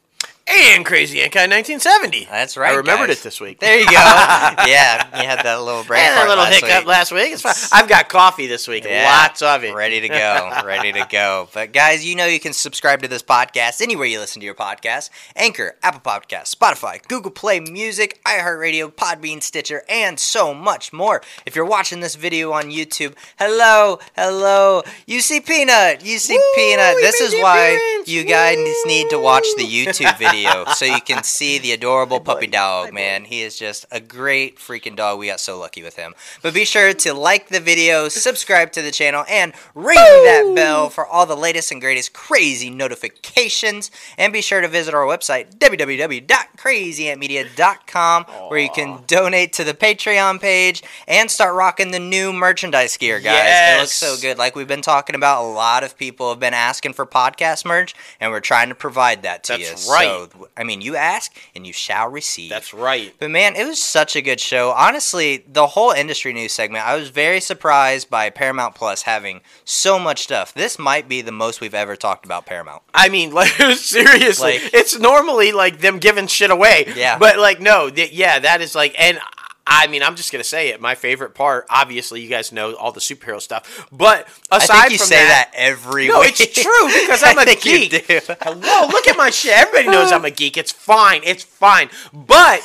And 0.47 0.85
Crazy 0.85 1.19
Ankai 1.21 1.49
1970. 1.49 2.27
That's 2.27 2.59
right. 2.59 2.75
I 2.75 2.77
remembered 2.77 3.07
guys. 3.07 3.21
it 3.21 3.23
this 3.23 3.41
week. 3.41 3.61
There 3.61 3.79
you 3.79 3.87
go. 3.87 3.93
yeah, 3.97 5.23
you 5.23 5.27
had 5.27 5.43
that 5.43 5.62
little 5.62 5.85
break. 5.85 6.03
A 6.07 6.21
little 6.21 6.37
last 6.37 6.61
hiccup 6.61 6.81
week. 6.81 6.87
last 6.87 7.12
week. 7.12 7.33
It's 7.33 7.41
fine. 7.41 7.55
I've 7.73 7.89
got 7.89 8.11
coffee 8.11 8.47
this 8.47 8.69
week. 8.69 8.85
Yeah, 8.85 9.05
Lots 9.23 9.41
of 9.41 9.65
it. 9.65 9.75
Ready 9.75 10.03
to 10.03 10.09
go. 10.09 10.53
ready 10.66 10.93
to 10.93 11.07
go. 11.11 11.49
But 11.55 11.73
guys, 11.73 12.05
you 12.05 12.15
know 12.15 12.27
you 12.27 12.41
can 12.41 12.53
subscribe 12.53 13.01
to 13.03 13.09
this 13.09 13.23
podcast 13.23 13.81
anywhere 13.81 14.07
you 14.07 14.19
listen 14.19 14.41
to 14.41 14.45
your 14.45 14.55
podcast. 14.55 15.09
Anchor, 15.35 15.77
Apple 15.83 16.03
Podcasts, 16.03 16.55
Spotify, 16.55 17.07
Google 17.09 17.31
Play 17.31 17.61
Music, 17.61 18.21
iHeartRadio, 18.27 18.93
Podbean, 18.93 19.43
Stitcher, 19.43 19.83
and 19.89 20.21
so 20.21 20.53
much 20.53 20.93
more. 20.93 21.23
If 21.47 21.57
you're 21.57 21.65
watching 21.65 22.01
this 22.01 22.16
video 22.16 22.53
on 22.53 22.65
YouTube, 22.65 23.15
hello, 23.39 23.99
hello. 24.15 24.83
You 25.07 25.23
see 25.23 25.41
Peanut. 25.41 26.05
You 26.05 26.19
see 26.19 26.37
Woo, 26.37 26.53
Peanut. 26.55 26.97
This 27.01 27.23
is 27.23 27.33
why 27.43 27.69
appearance. 27.69 28.09
you 28.09 28.25
guys 28.25 28.59
need 28.85 29.09
to 29.09 29.19
watch 29.19 29.47
the 29.57 29.65
YouTube 29.65 30.19
video 30.19 30.34
video 30.35 30.65
so 30.74 30.85
you 30.85 31.01
can 31.01 31.23
see 31.23 31.59
the 31.59 31.73
adorable 31.73 32.20
puppy 32.20 32.47
dog, 32.47 32.93
man. 32.93 33.24
He 33.24 33.43
is 33.43 33.59
just 33.59 33.86
a 33.90 34.01
great 34.01 34.59
freaking 34.59 34.97
dog. 34.97 35.19
We 35.19 35.27
got 35.27 35.40
so 35.40 35.59
lucky 35.59 35.82
with 35.82 35.97
him. 35.97 36.15
But 36.43 36.55
be 36.55 36.65
sure 36.65 36.93
to 36.93 37.15
like 37.15 37.48
the 37.48 37.61
video, 37.61 38.09
subscribe 38.09 38.73
to 38.73 38.82
the 38.82 38.90
channel, 38.90 39.24
and 39.28 39.52
ring 39.74 39.97
that 39.97 40.52
bell 40.55 40.90
for 40.90 41.06
all 41.06 41.27
the 41.27 41.36
latest 41.36 41.73
and 41.73 41.81
greatest 41.81 42.12
crazy 42.12 42.70
notifications. 42.70 43.90
And 44.19 44.32
be 44.32 44.43
sure 44.43 44.61
to 44.61 44.69
visit 44.69 44.94
our 44.94 45.05
website, 45.05 45.56
www.crazyantmedia.com, 45.56 48.24
where 48.24 48.59
you 48.59 48.70
can 48.70 49.02
donate 49.06 49.52
to 49.55 49.65
the 49.65 49.74
Patreon 49.74 50.40
page 50.40 50.82
and 51.06 51.31
start 51.31 51.55
rocking 51.55 51.90
the 51.90 51.98
new 51.98 52.32
merchandise 52.32 52.97
gear, 52.97 53.20
guys. 53.20 53.77
It 53.77 53.81
looks 53.81 53.93
so 53.93 54.16
good. 54.20 54.39
Like 54.39 54.56
we've 54.56 54.69
been 54.69 54.82
talking 54.82 55.15
about, 55.15 55.44
a 55.44 55.48
lot 55.48 55.85
of 55.85 55.97
people 55.97 56.31
have 56.31 56.40
been 56.40 56.55
asking 56.55 56.94
for 56.94 57.06
podcast 57.06 57.65
merch, 57.65 57.94
and 58.20 58.31
we're 58.31 58.40
trying 58.40 58.69
to 58.69 58.74
provide 58.74 59.23
that 59.23 59.44
to 59.44 59.56
That's 59.56 59.86
you. 59.86 59.93
right. 59.93 60.06
So, 60.06 60.24
I 60.57 60.65
mean, 60.65 60.81
you 60.81 60.97
ask 60.97 61.33
and 61.55 61.67
you 61.67 61.73
shall 61.73 62.09
receive. 62.09 62.51
That's 62.51 62.73
right. 62.75 63.15
But 63.19 63.31
man, 63.31 63.57
it 63.57 63.67
was 63.67 63.83
such 63.83 64.17
a 64.17 64.23
good 64.23 64.41
show. 64.41 64.71
Honestly, 64.71 65.45
the 65.51 65.67
whole 65.69 65.91
industry 65.91 66.33
news 66.33 66.53
segment, 66.53 66.87
I 66.87 66.97
was 66.97 67.09
very 67.11 67.41
surprised 67.41 68.11
by 68.11 68.31
Paramount 68.31 68.75
Plus 68.75 69.03
having 69.03 69.41
so 69.65 69.99
much 69.99 70.23
stuff. 70.23 70.53
This 70.55 70.79
might 70.79 71.09
be 71.09 71.23
the 71.23 71.33
most 71.33 71.61
we've 71.61 71.75
ever 71.75 71.97
talked 71.97 72.25
about 72.25 72.47
Paramount. 72.47 72.83
I 72.93 73.09
mean, 73.09 73.31
like 73.35 73.49
seriously, 73.77 74.59
Like- 74.59 74.75
it's 74.75 74.99
normally 74.99 75.53
like 75.53 75.81
them 75.81 75.99
giving 75.99 76.27
shit 76.27 76.51
away. 76.51 76.93
Yeah. 76.97 77.19
But 77.19 77.39
like, 77.39 77.61
no, 77.61 77.91
th- 77.91 78.13
yeah, 78.13 78.39
that 78.39 78.61
is 78.61 78.75
like, 78.75 78.95
and 78.99 79.19
I 79.66 79.86
mean, 79.86 80.03
I'm 80.03 80.15
just 80.15 80.31
gonna 80.31 80.45
say 80.45 80.69
it. 80.69 80.81
My 80.81 80.95
favorite 80.95 81.35
part, 81.35 81.66
obviously, 81.70 82.20
you 82.20 82.28
guys 82.28 82.53
know 82.53 82.74
all 82.74 82.93
the 82.93 83.01
superhero 83.01 83.41
stuff, 83.41 83.86
but 83.91 84.28
aside 84.51 84.74
I 84.74 84.81
think 84.82 84.93
you 84.93 84.99
from 84.99 85.07
say 85.07 85.24
that, 85.27 85.51
every 85.55 86.09
No, 86.09 86.20
week. 86.20 86.39
it's 86.39 86.61
true 86.62 86.86
because 87.01 87.23
I'm 87.27 87.39
a 87.39 87.47
geek. 87.57 87.93
Hello, 88.43 88.86
look 88.89 89.09
at 89.09 89.16
my 89.16 89.31
shit. 89.31 89.53
Everybody 89.57 89.89
knows 89.89 90.12
I'm 90.12 90.24
a 90.24 90.31
geek. 90.31 90.57
It's 90.59 90.73
fine. 90.73 91.23
It's 91.24 91.45
fine. 91.45 91.89
But 92.12 92.61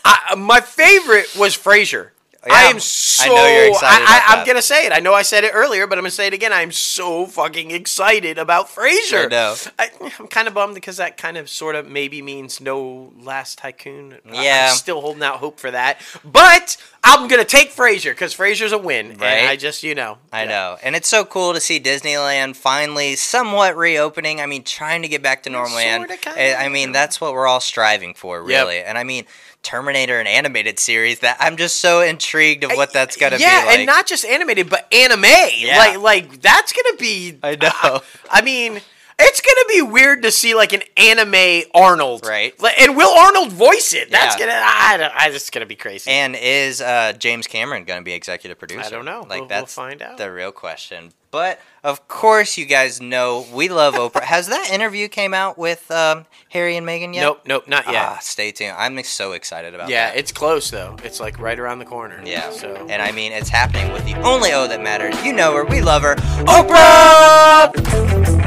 I, 0.04 0.34
my 0.36 0.60
favorite 0.60 1.34
was 1.36 1.56
Frasier. 1.56 2.10
Yeah, 2.46 2.52
I 2.54 2.62
am 2.64 2.76
I 2.76 2.78
so. 2.78 3.26
know 3.34 3.46
you're 3.46 3.68
excited 3.68 4.04
I, 4.06 4.18
about 4.18 4.36
I, 4.36 4.40
am 4.40 4.46
gonna 4.46 4.62
say 4.62 4.86
it. 4.86 4.92
I 4.92 5.00
know 5.00 5.14
I 5.14 5.22
said 5.22 5.44
it 5.44 5.52
earlier, 5.54 5.86
but 5.86 5.98
I'm 5.98 6.02
gonna 6.02 6.10
say 6.10 6.26
it 6.26 6.34
again. 6.34 6.52
I'm 6.52 6.72
so 6.72 7.26
fucking 7.26 7.70
excited 7.70 8.38
about 8.38 8.68
Frasier. 8.68 9.26
I 9.26 9.28
know. 9.28 9.54
I, 9.78 9.88
I'm 10.18 10.26
kind 10.28 10.48
of 10.48 10.54
bummed 10.54 10.74
because 10.74 10.98
that 10.98 11.16
kind 11.16 11.36
of 11.36 11.48
sort 11.48 11.74
of 11.74 11.88
maybe 11.88 12.20
means 12.22 12.60
no 12.60 13.12
Last 13.20 13.58
Tycoon. 13.58 14.18
Yeah. 14.30 14.68
I'm 14.70 14.76
still 14.76 15.00
holding 15.00 15.22
out 15.22 15.36
hope 15.38 15.58
for 15.58 15.70
that. 15.70 16.00
But 16.24 16.76
I'm 17.02 17.28
gonna 17.28 17.44
take 17.44 17.70
Frasier 17.70 18.12
because 18.12 18.34
Frasier's 18.34 18.72
a 18.72 18.78
win, 18.78 19.08
Right. 19.18 19.22
and 19.22 19.48
I 19.48 19.56
just 19.56 19.82
you 19.82 19.94
know. 19.94 20.18
I 20.32 20.44
know. 20.44 20.76
And 20.82 20.94
it's 20.94 21.08
so 21.08 21.24
cool 21.24 21.54
to 21.54 21.60
see 21.60 21.80
Disneyland 21.80 22.56
finally 22.56 23.16
somewhat 23.16 23.76
reopening. 23.76 24.40
I 24.40 24.46
mean, 24.46 24.64
trying 24.64 25.02
to 25.02 25.08
get 25.08 25.22
back 25.22 25.42
to 25.44 25.50
normal. 25.50 25.78
and 25.78 26.02
sorta, 26.08 26.16
kinda, 26.16 26.60
I 26.60 26.68
mean, 26.68 26.92
that's 26.92 27.20
what 27.20 27.32
we're 27.32 27.46
all 27.46 27.60
striving 27.60 28.14
for, 28.14 28.38
Yep. 28.40 28.46
really. 28.46 28.80
And 28.82 28.98
I 28.98 29.04
mean, 29.04 29.24
Terminator, 29.64 30.20
an 30.20 30.26
animated 30.28 30.78
series 30.78 31.18
that 31.20 31.36
I'm 31.40 31.56
just 31.56 31.78
so 31.78 32.00
intrigued 32.02 32.62
of 32.64 32.70
what 32.72 32.92
that's 32.92 33.16
to 33.30 33.38
yeah, 33.40 33.62
be 33.62 33.66
like. 33.66 33.78
and 33.78 33.86
not 33.86 34.06
just 34.06 34.24
animated, 34.24 34.70
but 34.70 34.86
anime. 34.94 35.24
Yeah. 35.56 35.78
Like, 35.78 35.98
like 36.00 36.40
that's 36.40 36.72
gonna 36.72 36.96
be. 36.98 37.38
I 37.42 37.56
know. 37.56 38.00
I 38.30 38.42
mean, 38.42 38.80
it's 39.18 39.40
gonna 39.40 39.64
be 39.72 39.82
weird 39.92 40.22
to 40.22 40.30
see 40.30 40.54
like 40.54 40.72
an 40.72 40.82
anime 40.96 41.62
Arnold, 41.74 42.26
Right. 42.26 42.58
Like, 42.60 42.80
and 42.80 42.96
will 42.96 43.16
Arnold 43.16 43.52
voice 43.52 43.94
it? 43.94 44.10
That's 44.10 44.38
Yeah. 44.38 44.46
gonna. 44.46 44.60
I, 44.64 44.96
don't, 44.98 45.12
I 45.16 45.30
just 45.30 45.50
gonna 45.52 45.66
be 45.66 45.76
crazy. 45.76 46.10
And 46.10 46.36
is 46.36 46.80
uh, 46.80 47.12
James 47.18 47.46
Cameron 47.46 47.84
to 48.00 48.04
be 48.04 48.12
executive 48.12 48.58
producer? 48.58 48.82
I 48.84 48.90
don't 48.90 49.04
know. 49.04 49.20
Like 49.20 49.28
We'll- 49.30 49.38
we'll 49.40 49.48
that's 49.48 49.74
find 49.74 50.02
out. 50.02 50.18
the 50.18 50.30
real 50.32 50.52
question. 50.52 51.12
But 51.30 51.58
of 51.84 52.08
course, 52.08 52.56
you 52.56 52.64
guys 52.64 53.00
know 53.00 53.46
we 53.52 53.68
love 53.68 53.94
Oprah. 53.94 54.22
Has 54.22 54.48
that 54.48 54.70
interview 54.72 55.06
came 55.06 55.34
out 55.34 55.58
with 55.58 55.90
um, 55.90 56.24
Harry 56.48 56.76
and 56.78 56.86
Meghan 56.86 57.14
yet? 57.14 57.22
nope, 57.22 57.42
nope, 57.46 57.68
not 57.68 57.84
yet. 57.86 57.94
Ah, 57.96 58.18
stay 58.22 58.50
tuned. 58.50 58.74
I'm 58.78 59.00
so 59.04 59.32
excited 59.32 59.74
about 59.74 59.90
yeah, 59.90 60.10
that. 60.10 60.16
it's 60.16 60.32
close 60.32 60.70
though. 60.70 60.96
It's 61.04 61.20
like 61.20 61.38
right 61.38 61.58
around 61.58 61.80
the 61.80 61.84
corner. 61.84 62.22
Yeah. 62.24 62.50
So. 62.50 62.74
And 62.88 63.02
I 63.02 63.12
mean, 63.12 63.32
it's 63.32 63.50
happening 63.50 63.92
with 63.92 64.06
the 64.06 64.14
only 64.22 64.52
O 64.52 64.66
that 64.66 64.80
matters. 64.80 65.22
You 65.22 65.34
know 65.34 65.54
her. 65.54 65.64
We 65.64 65.82
love 65.82 66.02
her. 66.02 66.14
Oprah! 66.46 68.43